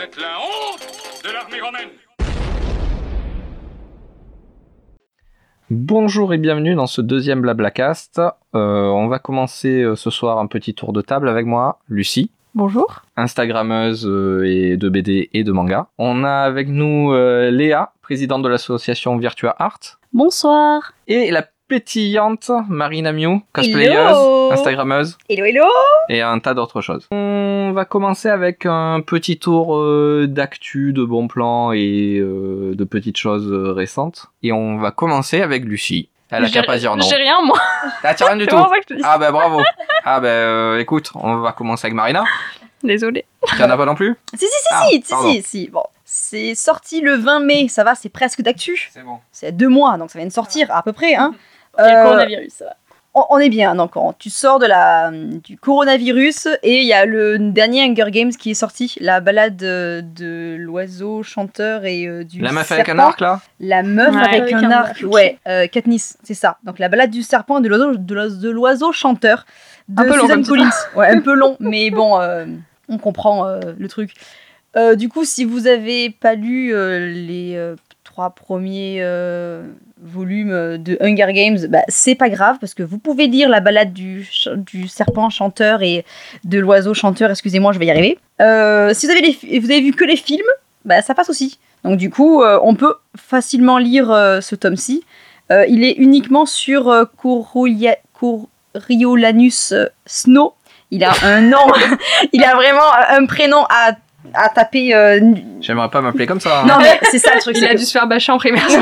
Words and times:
Vous 0.00 0.06
êtes 0.06 0.16
la 0.16 0.38
honte 0.38 1.22
de 1.24 1.30
l'armée 1.30 1.60
romaine 1.60 1.90
Bonjour 5.68 6.32
et 6.32 6.38
bienvenue 6.38 6.74
dans 6.74 6.86
ce 6.86 7.02
deuxième 7.02 7.42
Blablacast. 7.42 8.18
Euh, 8.18 8.30
on 8.54 9.08
va 9.08 9.18
commencer 9.18 9.82
euh, 9.82 9.96
ce 9.96 10.08
soir 10.08 10.38
un 10.38 10.46
petit 10.46 10.72
tour 10.72 10.94
de 10.94 11.02
table 11.02 11.28
avec 11.28 11.44
moi, 11.44 11.80
Lucie, 11.86 12.30
Bonjour. 12.54 13.02
Instagrammeuse 13.16 14.06
euh, 14.06 14.44
et 14.46 14.78
de 14.78 14.88
BD 14.88 15.28
et 15.34 15.44
de 15.44 15.52
manga. 15.52 15.88
On 15.98 16.24
a 16.24 16.32
avec 16.32 16.68
nous 16.68 17.12
euh, 17.12 17.50
Léa, 17.50 17.92
présidente 18.00 18.42
de 18.42 18.48
l'association 18.48 19.18
Virtua 19.18 19.54
Art, 19.58 20.00
Bonsoir. 20.14 20.94
et 21.08 21.30
la 21.30 21.46
pétillante 21.70 22.50
Marina 22.68 23.12
Miu, 23.12 23.42
cosplayeuse. 23.52 24.50
Instagrammeuse 24.52 25.16
Hello, 25.28 25.44
hello. 25.44 25.64
et 26.08 26.20
un 26.20 26.40
tas 26.40 26.52
d'autres 26.52 26.80
choses. 26.80 27.06
On 27.12 27.70
va 27.72 27.84
commencer 27.84 28.28
avec 28.28 28.66
un 28.66 29.00
petit 29.06 29.38
tour 29.38 29.76
euh, 29.76 30.26
d'actu, 30.28 30.92
de 30.92 31.04
bons 31.04 31.28
plans 31.28 31.70
et 31.72 32.18
euh, 32.18 32.74
de 32.74 32.84
petites 32.84 33.18
choses 33.18 33.46
euh, 33.52 33.72
récentes. 33.72 34.26
Et 34.42 34.50
on 34.50 34.78
va 34.78 34.90
commencer 34.90 35.40
avec 35.42 35.64
Lucie. 35.64 36.08
Elle 36.30 36.44
a 36.44 36.48
qu'à 36.48 36.64
pas 36.64 36.76
dire 36.76 36.96
non. 36.96 37.06
J'ai 37.08 37.14
rien, 37.16 37.36
moi. 37.44 37.56
Ah, 38.02 38.14
tiens, 38.14 38.26
rien 38.26 38.36
du 38.36 38.46
tout. 38.48 38.56
vraiment 38.56 38.68
ça 38.70 38.76
que 38.76 38.82
je 38.82 38.86
te 38.88 38.94
dis. 38.94 39.02
Ah 39.04 39.16
bah 39.18 39.30
bravo. 39.30 39.62
Ah 40.04 40.18
bah 40.18 40.26
euh, 40.28 40.78
écoute, 40.80 41.12
on 41.14 41.36
va 41.36 41.52
commencer 41.52 41.86
avec 41.86 41.94
Marina. 41.94 42.24
Désolée. 42.82 43.26
Tu 43.46 43.62
en 43.62 43.70
as 43.70 43.76
pas 43.76 43.84
non 43.86 43.94
plus? 43.94 44.16
Si, 44.34 44.38
si, 44.40 44.46
si, 44.46 44.68
Ah, 44.72 44.84
si, 44.88 45.02
si, 45.02 45.08
pardon. 45.12 45.30
si, 45.30 45.42
si. 45.42 45.68
Bon, 45.68 45.82
c'est 46.04 46.54
sorti 46.56 47.00
le 47.00 47.14
20 47.14 47.40
mai, 47.40 47.68
ça 47.68 47.84
va, 47.84 47.94
c'est 47.94 48.08
presque 48.08 48.42
d'actu. 48.42 48.90
C'est 48.92 49.02
bon. 49.04 49.18
C'est 49.30 49.52
deux 49.52 49.68
mois, 49.68 49.96
donc 49.98 50.10
ça 50.10 50.18
vient 50.18 50.26
de 50.26 50.32
sortir 50.32 50.66
à 50.74 50.82
peu 50.82 50.92
près. 50.92 51.14
Hein. 51.14 51.34
Le 51.78 51.84
Euh, 51.84 52.02
coronavirus, 52.04 52.52
ça 52.52 52.64
va. 52.66 52.76
on, 53.14 53.24
on 53.30 53.38
est 53.38 53.48
bien, 53.48 53.74
donc 53.74 53.96
on- 53.96 54.12
tu 54.12 54.28
sors 54.30 54.58
de 54.58 54.66
la, 54.66 55.10
du 55.12 55.56
coronavirus 55.56 56.48
et 56.62 56.78
il 56.80 56.86
y 56.86 56.92
a 56.92 57.06
le 57.06 57.38
dernier 57.38 57.82
Hunger 57.84 58.10
Games 58.10 58.30
qui 58.32 58.50
est 58.50 58.54
sorti, 58.54 58.94
la 59.00 59.20
balade 59.20 59.56
de 59.56 60.56
l'oiseau 60.58 61.22
chanteur 61.22 61.84
et 61.84 62.06
euh, 62.06 62.24
du 62.24 62.40
La 62.40 62.52
meuf 62.52 62.70
avec 62.70 62.88
un 62.88 62.94
serpent. 62.94 63.08
arc 63.08 63.20
là? 63.20 63.40
La 63.60 63.82
meuf 63.82 64.14
Ouais, 64.14 64.20
avec, 64.22 64.40
avec 64.42 64.52
un, 64.54 64.64
un 64.64 64.70
arc, 64.70 64.88
arc. 65.02 65.12
ouais, 65.12 65.38
euh, 65.48 65.66
Katniss, 65.66 66.16
c'est 66.22 66.34
ça. 66.34 66.58
Donc 66.64 66.78
la 66.78 66.88
balade 66.88 67.10
du 67.10 67.22
serpent 67.22 67.58
et 67.58 67.62
de 67.62 67.68
l'oiseau, 67.68 67.94
de 67.96 68.14
l'oiseau- 68.14 68.40
de 68.40 68.50
l'oiseau 68.50 68.92
chanteur 68.92 69.44
de 69.88 70.02
Un 70.02 70.04
peu 70.06 70.16
long 70.16 70.22
Suzanne 70.22 70.42
comme 70.44 70.56
Collins. 70.56 70.70
Ouais, 70.96 71.08
un 71.08 71.20
peu 71.20 71.34
long, 71.34 71.56
mais 71.60 71.90
bon, 71.90 72.20
euh, 72.20 72.46
on 72.88 72.98
comprend 72.98 73.46
euh, 73.46 73.60
le 73.78 73.88
truc. 73.88 74.12
Euh, 74.76 74.94
du 74.94 75.08
coup, 75.08 75.24
si 75.24 75.44
vous 75.44 75.66
avez 75.66 76.10
pas 76.10 76.34
lu 76.36 76.72
euh, 76.74 77.08
les 77.12 77.54
euh, 77.56 77.74
trois 78.20 78.34
premiers 78.34 78.98
euh, 79.00 79.62
volumes 80.02 80.76
de 80.76 80.98
Hunger 81.00 81.32
Games, 81.32 81.56
bah, 81.70 81.80
c'est 81.88 82.14
pas 82.14 82.28
grave 82.28 82.58
parce 82.60 82.74
que 82.74 82.82
vous 82.82 82.98
pouvez 82.98 83.28
lire 83.28 83.48
la 83.48 83.60
balade 83.60 83.94
du, 83.94 84.28
serpent 84.88 85.30
chanteur 85.30 85.82
et 85.82 86.04
de 86.44 86.58
l'oiseau 86.58 86.92
chanteur. 86.92 87.30
Excusez-moi, 87.30 87.72
je 87.72 87.78
vais 87.78 87.86
y 87.86 87.90
arriver. 87.90 88.18
Euh, 88.42 88.92
si 88.92 89.06
vous 89.06 89.12
avez, 89.70 89.80
vu 89.80 89.92
que 89.92 90.04
les 90.04 90.16
films, 90.16 90.44
bah, 90.84 91.00
ça 91.00 91.14
passe 91.14 91.30
aussi. 91.30 91.58
Donc 91.82 91.96
du 91.96 92.10
coup, 92.10 92.42
euh, 92.42 92.60
on 92.62 92.74
peut 92.74 92.96
facilement 93.16 93.78
lire 93.78 94.10
euh, 94.10 94.42
ce 94.42 94.54
tome-ci. 94.54 95.02
Il 95.50 95.82
est 95.82 95.94
uniquement 95.96 96.44
sur 96.44 96.94
Coriolanus 98.20 99.74
Snow. 100.04 100.52
Il 100.90 101.04
a 101.04 101.12
un 101.22 101.40
nom, 101.40 101.72
il 102.32 102.44
a 102.44 102.54
vraiment 102.54 102.92
un 103.08 103.24
prénom 103.24 103.64
à, 103.70 103.92
à 104.34 104.48
taper. 104.48 104.94
euh, 104.94 105.20
J'aimerais 105.60 105.90
pas 105.90 106.00
m'appeler 106.00 106.26
comme 106.26 106.40
ça. 106.40 106.60
hein. 106.60 106.66
Non 106.66 106.74
mais 106.80 106.98
c'est 107.10 107.18
ça 107.18 107.34
le 107.34 107.40
truc. 107.40 107.56
Il 107.58 107.64
a 107.64 107.74
que- 107.74 107.78
dû 107.78 107.84
se 107.84 107.92
faire 107.92 108.06
bâcher 108.06 108.32
en 108.32 108.38
primaire. 108.38 108.66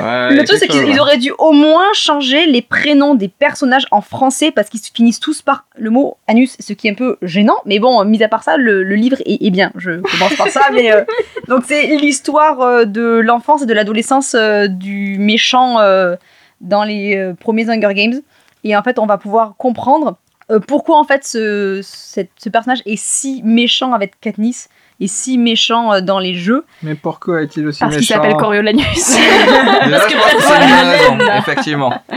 Ouais, 0.00 0.32
Le 0.32 0.44
truc 0.44 0.58
c'est 0.60 0.68
qu'ils 0.68 1.00
auraient 1.00 1.16
dû 1.18 1.32
au 1.38 1.50
moins 1.50 1.86
changer 1.92 2.46
les 2.46 2.62
prénoms 2.62 3.16
des 3.16 3.26
personnages 3.26 3.84
en 3.90 4.00
français 4.00 4.52
parce 4.52 4.68
qu'ils 4.68 4.78
finissent 4.94 5.18
tous 5.18 5.42
par 5.42 5.64
le 5.76 5.90
mot 5.90 6.16
anus, 6.28 6.56
ce 6.60 6.72
qui 6.72 6.86
est 6.86 6.92
un 6.92 6.94
peu 6.94 7.16
gênant. 7.20 7.56
Mais 7.64 7.80
bon, 7.80 8.04
mis 8.04 8.22
à 8.22 8.28
part 8.28 8.44
ça, 8.44 8.56
le, 8.56 8.84
le 8.84 8.94
livre 8.94 9.16
est, 9.26 9.44
est 9.44 9.50
bien. 9.50 9.72
Je 9.74 10.00
commence 10.00 10.36
par 10.36 10.46
ça. 10.50 10.60
mais 10.72 10.92
euh, 10.92 11.02
donc 11.48 11.64
c'est 11.66 11.86
l'histoire 11.96 12.60
euh, 12.60 12.84
de 12.84 13.02
l'enfance 13.02 13.62
et 13.62 13.66
de 13.66 13.74
l'adolescence 13.74 14.36
euh, 14.38 14.68
du 14.68 15.16
méchant 15.18 15.80
euh, 15.80 16.14
dans 16.60 16.84
les 16.84 17.16
euh, 17.16 17.34
premiers 17.34 17.68
Hunger 17.68 17.92
Games. 17.92 18.20
Et 18.62 18.76
en 18.76 18.82
fait, 18.84 19.00
on 19.00 19.06
va 19.06 19.18
pouvoir 19.18 19.54
comprendre 19.58 20.16
euh, 20.50 20.60
pourquoi 20.60 20.98
en 20.98 21.04
fait 21.04 21.24
ce, 21.26 21.80
cette- 21.82 22.30
ce 22.38 22.48
personnage 22.48 22.82
est 22.86 22.96
si 22.98 23.42
méchant 23.44 23.92
avec 23.92 24.18
Katniss 24.20 24.68
et 25.00 25.06
si 25.08 25.38
méchant 25.38 25.92
euh, 25.92 26.00
dans 26.00 26.18
les 26.18 26.34
jeux? 26.34 26.64
Mais 26.82 26.94
pourquoi 26.94 27.42
est-il 27.42 27.66
aussi 27.66 27.80
Parce 27.80 27.92
qu'il 27.92 28.00
méchant? 28.00 28.14
s'appelle 28.14 28.36
Coriolanus. 28.36 28.84
Parce 28.86 29.14
je 29.14 30.06
que 30.06 30.20
c'est 30.40 31.16
voilà, 31.16 31.38
effectivement. 31.38 31.92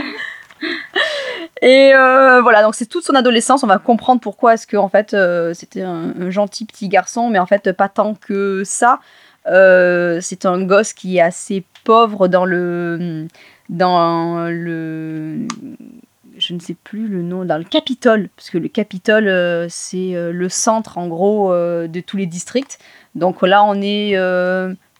Et 1.60 1.92
euh, 1.94 2.40
voilà, 2.42 2.62
donc 2.62 2.74
c'est 2.74 2.86
toute 2.86 3.04
son 3.04 3.14
adolescence. 3.14 3.62
On 3.62 3.68
va 3.68 3.78
comprendre 3.78 4.20
pourquoi 4.20 4.54
est-ce 4.54 4.66
que 4.66 4.76
en 4.76 4.88
fait 4.88 5.14
euh, 5.14 5.54
c'était 5.54 5.82
un, 5.82 6.12
un 6.20 6.30
gentil 6.30 6.64
petit 6.64 6.88
garçon, 6.88 7.28
mais 7.30 7.38
en 7.38 7.46
fait 7.46 7.72
pas 7.72 7.88
tant 7.88 8.14
que 8.14 8.62
ça. 8.64 8.98
Euh, 9.46 10.18
c'est 10.20 10.44
un 10.46 10.62
gosse 10.62 10.92
qui 10.92 11.18
est 11.18 11.20
assez 11.20 11.64
pauvre 11.84 12.26
dans 12.28 12.44
le 12.44 13.26
dans 13.68 14.46
le 14.48 15.46
je 16.42 16.54
ne 16.54 16.58
sais 16.58 16.74
plus 16.74 17.06
le 17.06 17.22
nom 17.22 17.44
dans 17.44 17.58
le 17.58 17.64
Capitole 17.64 18.28
parce 18.36 18.50
que 18.50 18.58
le 18.58 18.68
Capitole 18.68 19.28
euh, 19.28 19.66
c'est 19.68 20.14
euh, 20.14 20.32
le 20.32 20.48
centre 20.48 20.98
en 20.98 21.06
gros 21.06 21.52
euh, 21.52 21.86
de 21.86 22.00
tous 22.00 22.16
les 22.16 22.26
districts. 22.26 22.78
Donc 23.14 23.42
là 23.42 23.62
on 23.64 23.80
est 23.82 24.14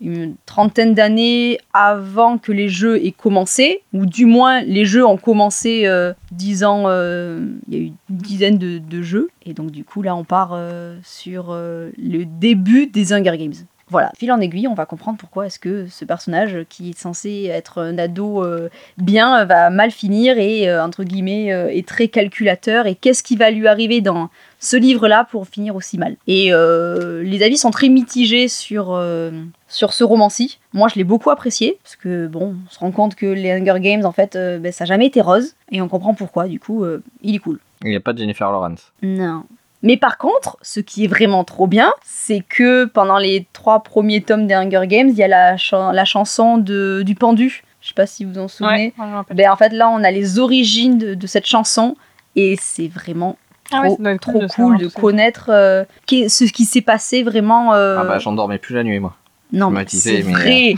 une 0.00 0.34
trentaine 0.44 0.94
d'années 0.94 1.58
avant 1.72 2.36
que 2.36 2.52
les 2.52 2.68
jeux 2.68 3.02
aient 3.04 3.12
commencé, 3.12 3.82
ou 3.94 4.04
du 4.04 4.26
moins 4.26 4.60
les 4.60 4.84
jeux 4.84 5.06
ont 5.06 5.16
commencé 5.16 5.88
dix 6.30 6.62
ans, 6.62 6.90
il 6.90 7.74
y 7.74 7.76
a 7.76 7.78
eu 7.78 7.86
une 7.86 7.96
dizaine 8.10 8.58
de, 8.58 9.02
jeux, 9.02 9.30
et 9.46 9.54
donc 9.54 9.70
du 9.70 9.82
coup 9.82 10.02
là 10.02 10.14
on 10.14 10.24
part 10.24 10.58
sur 11.02 11.54
le 11.54 12.24
début 12.24 12.86
des 12.86 13.14
Hunger 13.14 13.38
Games. 13.38 13.54
Voilà, 13.92 14.10
fil 14.16 14.32
en 14.32 14.40
aiguille, 14.40 14.66
on 14.68 14.74
va 14.74 14.86
comprendre 14.86 15.18
pourquoi 15.18 15.44
est-ce 15.44 15.58
que 15.58 15.86
ce 15.86 16.06
personnage 16.06 16.64
qui 16.70 16.90
est 16.90 16.98
censé 16.98 17.50
être 17.52 17.78
un 17.78 17.98
ado 17.98 18.42
euh, 18.42 18.70
bien 18.96 19.44
va 19.44 19.68
mal 19.68 19.90
finir 19.90 20.38
et 20.38 20.66
euh, 20.66 20.82
entre 20.82 21.04
guillemets 21.04 21.52
euh, 21.52 21.68
est 21.68 21.86
très 21.86 22.08
calculateur 22.08 22.86
et 22.86 22.94
qu'est-ce 22.94 23.22
qui 23.22 23.36
va 23.36 23.50
lui 23.50 23.68
arriver 23.68 24.00
dans 24.00 24.30
ce 24.60 24.78
livre-là 24.78 25.26
pour 25.30 25.46
finir 25.46 25.76
aussi 25.76 25.98
mal. 25.98 26.16
Et 26.26 26.54
euh, 26.54 27.22
les 27.22 27.42
avis 27.42 27.58
sont 27.58 27.70
très 27.70 27.90
mitigés 27.90 28.48
sur, 28.48 28.94
euh, 28.94 29.30
sur 29.68 29.92
ce 29.92 30.04
roman-ci. 30.04 30.58
Moi, 30.72 30.88
je 30.88 30.94
l'ai 30.94 31.04
beaucoup 31.04 31.28
apprécié, 31.30 31.78
parce 31.82 31.96
que, 31.96 32.28
bon, 32.28 32.54
on 32.66 32.70
se 32.70 32.78
rend 32.78 32.92
compte 32.92 33.14
que 33.14 33.26
les 33.26 33.50
Hunger 33.52 33.80
Games, 33.80 34.06
en 34.06 34.12
fait, 34.12 34.36
euh, 34.36 34.58
ben, 34.58 34.72
ça 34.72 34.84
n'a 34.84 34.88
jamais 34.88 35.06
été 35.06 35.20
rose, 35.20 35.54
et 35.70 35.82
on 35.82 35.88
comprend 35.88 36.14
pourquoi, 36.14 36.46
du 36.46 36.58
coup, 36.58 36.84
euh, 36.84 37.02
il 37.22 37.34
est 37.34 37.40
cool. 37.40 37.58
Il 37.82 37.90
n'y 37.90 37.96
a 37.96 38.00
pas 38.00 38.12
de 38.12 38.18
Jennifer 38.18 38.50
Lawrence. 38.50 38.92
Non. 39.02 39.42
Mais 39.82 39.96
par 39.96 40.16
contre, 40.18 40.56
ce 40.62 40.80
qui 40.80 41.04
est 41.04 41.08
vraiment 41.08 41.42
trop 41.44 41.66
bien, 41.66 41.92
c'est 42.04 42.42
que 42.48 42.84
pendant 42.84 43.18
les 43.18 43.46
trois 43.52 43.82
premiers 43.82 44.20
tomes 44.22 44.46
des 44.46 44.54
Hunger 44.54 44.86
Games, 44.86 45.08
il 45.08 45.16
y 45.16 45.22
a 45.24 45.28
la, 45.28 45.56
chan- 45.56 45.90
la 45.92 46.04
chanson 46.04 46.56
de, 46.58 47.02
du 47.04 47.14
pendu. 47.14 47.64
Je 47.80 47.88
sais 47.88 47.94
pas 47.94 48.06
si 48.06 48.24
vous 48.24 48.34
vous 48.34 48.38
en 48.38 48.48
souvenez. 48.48 48.94
Ouais. 48.96 49.34
Ben, 49.34 49.50
en 49.50 49.56
fait, 49.56 49.70
là, 49.70 49.88
on 49.88 50.04
a 50.04 50.10
les 50.12 50.38
origines 50.38 50.98
de, 50.98 51.14
de 51.14 51.26
cette 51.26 51.46
chanson, 51.46 51.96
et 52.36 52.56
c'est 52.60 52.86
vraiment 52.86 53.36
Ah 53.72 53.82
ouais, 53.82 54.18
trop, 54.18 54.32
cool 54.32 54.40
de 54.42 54.46
cool 54.46 54.50
savoir 54.50 54.78
de 54.78 54.84
tout 54.84 54.90
ça. 54.90 55.00
connaître 55.00 55.46
euh, 55.48 55.84
ce 56.08 56.44
qui 56.44 56.64
s'est 56.64 56.80
passé 56.80 57.24
vraiment. 57.24 57.74
euh, 57.74 57.96
Ah 57.98 58.04
bah 58.04 58.18
j'en 58.20 58.32
dormais 58.34 58.58
plus 58.58 58.76
la 58.76 58.84
nuit 58.84 59.00
moi. 59.00 59.16
non, 59.52 59.70
mais 59.70 59.84
c'est 59.88 60.20
vrai. 60.20 60.74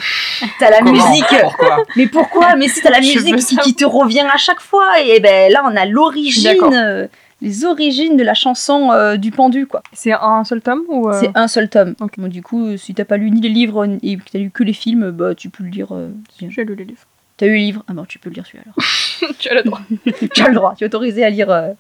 T'as 0.58 0.70
la 0.70 0.78
Comment 0.78 0.92
musique. 0.92 1.26
Pourquoi 1.42 1.76
Mais 1.96 2.06
pourquoi? 2.06 2.56
Mais 2.56 2.68
si 2.68 2.80
t'as 2.80 2.90
la 2.90 3.00
musique 3.12 3.36
qui, 3.36 3.56
qui 3.58 3.74
te 3.74 3.84
revient 3.84 4.24
à 4.32 4.38
chaque 4.38 4.60
fois. 4.60 4.98
Et 5.04 5.20
ben 5.20 5.52
là, 5.52 5.62
on 5.70 5.76
a 5.76 5.84
l'origine, 5.84 6.72
euh, 6.72 7.06
les 7.44 7.64
origines 7.64 8.16
de 8.16 8.24
la 8.24 8.34
chanson 8.34 8.90
euh, 8.90 9.16
du 9.16 9.30
pendu, 9.30 9.66
quoi. 9.66 9.82
C'est 9.92 10.12
un 10.12 10.42
seul 10.44 10.62
tome 10.62 10.82
ou 10.88 11.08
euh, 11.08 11.20
C'est 11.20 11.30
un 11.34 11.46
seul 11.46 11.68
tome. 11.68 11.94
Ok. 12.00 12.18
Donc, 12.18 12.30
du 12.30 12.42
coup, 12.42 12.76
si 12.76 12.94
t'as 12.94 13.04
pas 13.04 13.18
lu 13.18 13.30
ni 13.30 13.40
les 13.40 13.50
livres 13.50 13.86
et 14.02 14.16
que 14.16 14.22
t'as 14.32 14.38
lu 14.38 14.50
que 14.50 14.64
les 14.64 14.72
films, 14.72 15.10
bah 15.10 15.34
tu 15.34 15.50
peux 15.50 15.62
le 15.62 15.70
lire. 15.70 15.88
euh. 15.92 16.08
J'ai 16.40 16.64
lu 16.64 16.74
les 16.74 16.84
livres. 16.84 17.06
T'as 17.36 17.46
lu 17.46 17.52
les 17.56 17.60
livres? 17.66 17.84
Ah 17.86 17.92
bon, 17.92 18.04
tu 18.04 18.18
peux 18.18 18.30
le 18.30 18.34
lire 18.34 18.46
celui-là 18.46 18.64
alors. 18.64 19.34
tu 19.38 19.48
as 19.48 19.54
le 19.54 19.62
droit. 19.62 19.80
tu 20.34 20.42
as 20.42 20.48
le 20.48 20.54
droit, 20.54 20.74
tu 20.76 20.84
es 20.84 20.86
autorisé 20.86 21.24
à 21.24 21.30
lire 21.30 21.50
euh, 21.50 21.72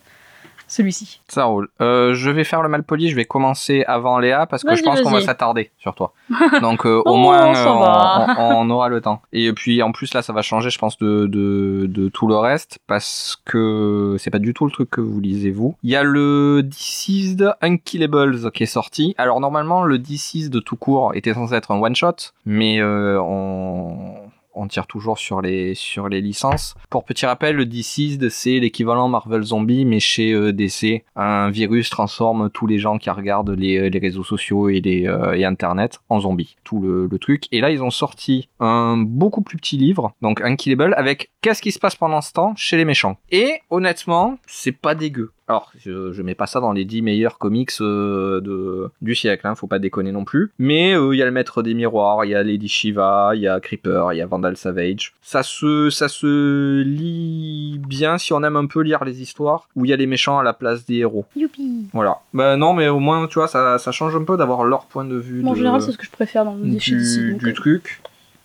celui-ci. 0.66 1.20
Ça 1.28 1.44
roule. 1.44 1.68
Euh, 1.80 2.14
je 2.14 2.30
vais 2.30 2.44
faire 2.44 2.62
le 2.62 2.68
malpoli, 2.68 3.08
je 3.10 3.16
vais 3.16 3.24
commencer 3.24 3.84
avant 3.86 4.18
Léa 4.18 4.46
parce 4.46 4.62
que 4.62 4.74
je 4.74 4.82
pense 4.82 5.00
qu'on 5.02 5.10
va 5.10 5.20
s'attarder 5.20 5.70
sur 5.78 5.94
toi. 5.94 6.12
Donc 6.62 6.86
euh, 6.86 6.98
au 7.04 7.14
Oh, 7.14 7.16
moins 7.16 7.54
euh, 7.54 7.64
on, 7.66 8.42
on- 8.42 8.60
on 8.66 8.70
aura 8.70 8.88
le 8.88 9.00
temps. 9.00 9.20
Et 9.32 9.52
puis 9.52 9.82
en 9.82 9.92
plus 9.92 10.12
là 10.14 10.22
ça 10.22 10.32
va 10.32 10.42
changer 10.42 10.70
je 10.70 10.78
pense 10.78 10.98
de, 10.98 11.26
de, 11.26 11.86
de 11.88 12.08
tout 12.08 12.26
le 12.26 12.36
reste 12.36 12.78
parce 12.86 13.36
que 13.44 14.16
c'est 14.18 14.30
pas 14.30 14.38
du 14.38 14.54
tout 14.54 14.64
le 14.64 14.70
truc 14.70 14.90
que 14.90 15.00
vous 15.00 15.20
lisez 15.20 15.50
vous. 15.50 15.74
Il 15.82 15.90
y 15.90 15.96
a 15.96 16.02
le 16.02 16.62
Deceased 16.62 17.54
Unkillables 17.60 18.50
qui 18.52 18.62
est 18.62 18.66
sorti. 18.66 19.14
Alors 19.18 19.40
normalement 19.40 19.84
le 19.84 19.98
Deceased 19.98 20.62
tout 20.64 20.76
court 20.76 21.12
était 21.14 21.34
censé 21.34 21.54
être 21.54 21.70
un 21.70 21.80
one 21.80 21.94
shot 21.94 22.32
mais 22.46 22.80
euh, 22.80 23.20
on 23.20 24.14
on 24.54 24.68
tire 24.68 24.86
toujours 24.86 25.18
sur 25.18 25.40
les, 25.40 25.74
licences. 26.10 26.74
Pour 26.90 27.04
petit 27.04 27.26
rappel, 27.26 27.56
le 27.56 27.66
Deceased, 27.66 28.28
c'est 28.28 28.58
l'équivalent 28.58 29.08
Marvel 29.08 29.42
Zombie, 29.42 29.84
mais 29.84 30.00
chez 30.00 30.32
euh, 30.32 30.52
DC. 30.52 31.04
Un 31.16 31.50
virus 31.50 31.90
transforme 31.90 32.50
tous 32.50 32.66
les 32.66 32.78
gens 32.78 32.98
qui 32.98 33.10
regardent 33.10 33.50
les, 33.50 33.90
les 33.90 33.98
réseaux 33.98 34.24
sociaux 34.24 34.68
euh, 34.68 35.32
et 35.34 35.44
Internet 35.44 36.00
en 36.08 36.20
zombies. 36.20 36.56
Tout 36.64 36.80
le, 36.80 37.08
le 37.10 37.18
truc. 37.18 37.44
Et 37.52 37.60
là, 37.60 37.70
ils 37.70 37.82
ont 37.82 37.90
sorti 37.90 38.48
un 38.60 38.96
beaucoup 38.96 39.42
plus 39.42 39.56
petit 39.56 39.76
livre, 39.76 40.12
donc 40.22 40.40
Unkillable, 40.40 40.94
avec 40.96 41.30
qu'est-ce 41.40 41.62
qui 41.62 41.72
se 41.72 41.78
passe 41.78 41.96
pendant 41.96 42.20
ce 42.20 42.32
temps 42.32 42.54
chez 42.56 42.76
les 42.76 42.84
méchants. 42.84 43.16
Et 43.30 43.60
honnêtement, 43.70 44.38
c'est 44.46 44.72
pas 44.72 44.94
dégueu. 44.94 45.32
Alors, 45.46 45.70
je, 45.78 46.12
je 46.12 46.22
mets 46.22 46.34
pas 46.34 46.46
ça 46.46 46.60
dans 46.60 46.72
les 46.72 46.86
10 46.86 47.02
meilleurs 47.02 47.36
comics 47.36 47.70
euh, 47.82 48.40
de, 48.40 48.90
du 49.02 49.14
siècle, 49.14 49.46
hein, 49.46 49.54
faut 49.54 49.66
pas 49.66 49.78
déconner 49.78 50.10
non 50.10 50.24
plus. 50.24 50.50
Mais 50.58 50.96
euh, 50.96 51.14
il 51.14 51.18
y 51.18 51.22
a 51.22 51.26
le 51.26 51.32
Maître 51.32 51.62
des 51.62 51.74
Miroirs, 51.74 52.24
il 52.24 52.30
y 52.30 52.34
a 52.34 52.42
Lady 52.42 52.68
Shiva, 52.68 53.32
il 53.34 53.42
y 53.42 53.48
a 53.48 53.60
Creeper, 53.60 54.14
il 54.14 54.16
y 54.16 54.20
a 54.22 54.26
Vandal 54.26 54.56
Savage. 54.56 55.12
Ça 55.20 55.42
se, 55.42 55.90
ça 55.90 56.08
se 56.08 56.80
lit 56.82 57.78
bien 57.86 58.16
si 58.16 58.32
on 58.32 58.42
aime 58.42 58.56
un 58.56 58.66
peu 58.66 58.80
lire 58.80 59.04
les 59.04 59.20
histoires 59.20 59.68
où 59.76 59.84
il 59.84 59.90
y 59.90 59.92
a 59.92 59.96
les 59.96 60.06
méchants 60.06 60.38
à 60.38 60.42
la 60.42 60.54
place 60.54 60.86
des 60.86 60.96
héros. 60.96 61.26
Youpi. 61.36 61.88
Voilà. 61.92 62.20
Bah 62.32 62.56
non, 62.56 62.72
mais 62.72 62.88
au 62.88 62.98
moins, 62.98 63.26
tu 63.26 63.34
vois, 63.34 63.48
ça, 63.48 63.78
ça 63.78 63.92
change 63.92 64.16
un 64.16 64.24
peu 64.24 64.38
d'avoir 64.38 64.64
leur 64.64 64.86
point 64.86 65.04
de 65.04 65.16
vue. 65.16 65.42
Bon, 65.42 65.50
en 65.50 65.54
général, 65.54 65.82
c'est 65.82 65.92
ce 65.92 65.98
que 65.98 66.06
je 66.06 66.10
préfère 66.10 66.46
dans 66.46 66.56
les 66.56 66.76
du, 66.76 67.36
du 67.36 67.50
euh, 67.50 67.52
truc. 67.52 68.00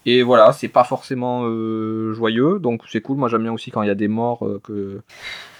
Et 0.05 0.23
voilà, 0.23 0.53
c'est 0.53 0.69
pas 0.69 0.83
forcément 0.83 1.43
euh, 1.45 2.13
joyeux, 2.13 2.57
donc 2.59 2.81
c'est 2.89 3.01
cool. 3.01 3.17
Moi 3.17 3.29
j'aime 3.29 3.43
bien 3.43 3.51
aussi 3.53 3.69
quand 3.69 3.81
il 3.83 3.87
y 3.87 3.91
a 3.91 3.95
des 3.95 4.07
morts 4.07 4.45
euh, 4.45 4.59
que. 4.63 5.01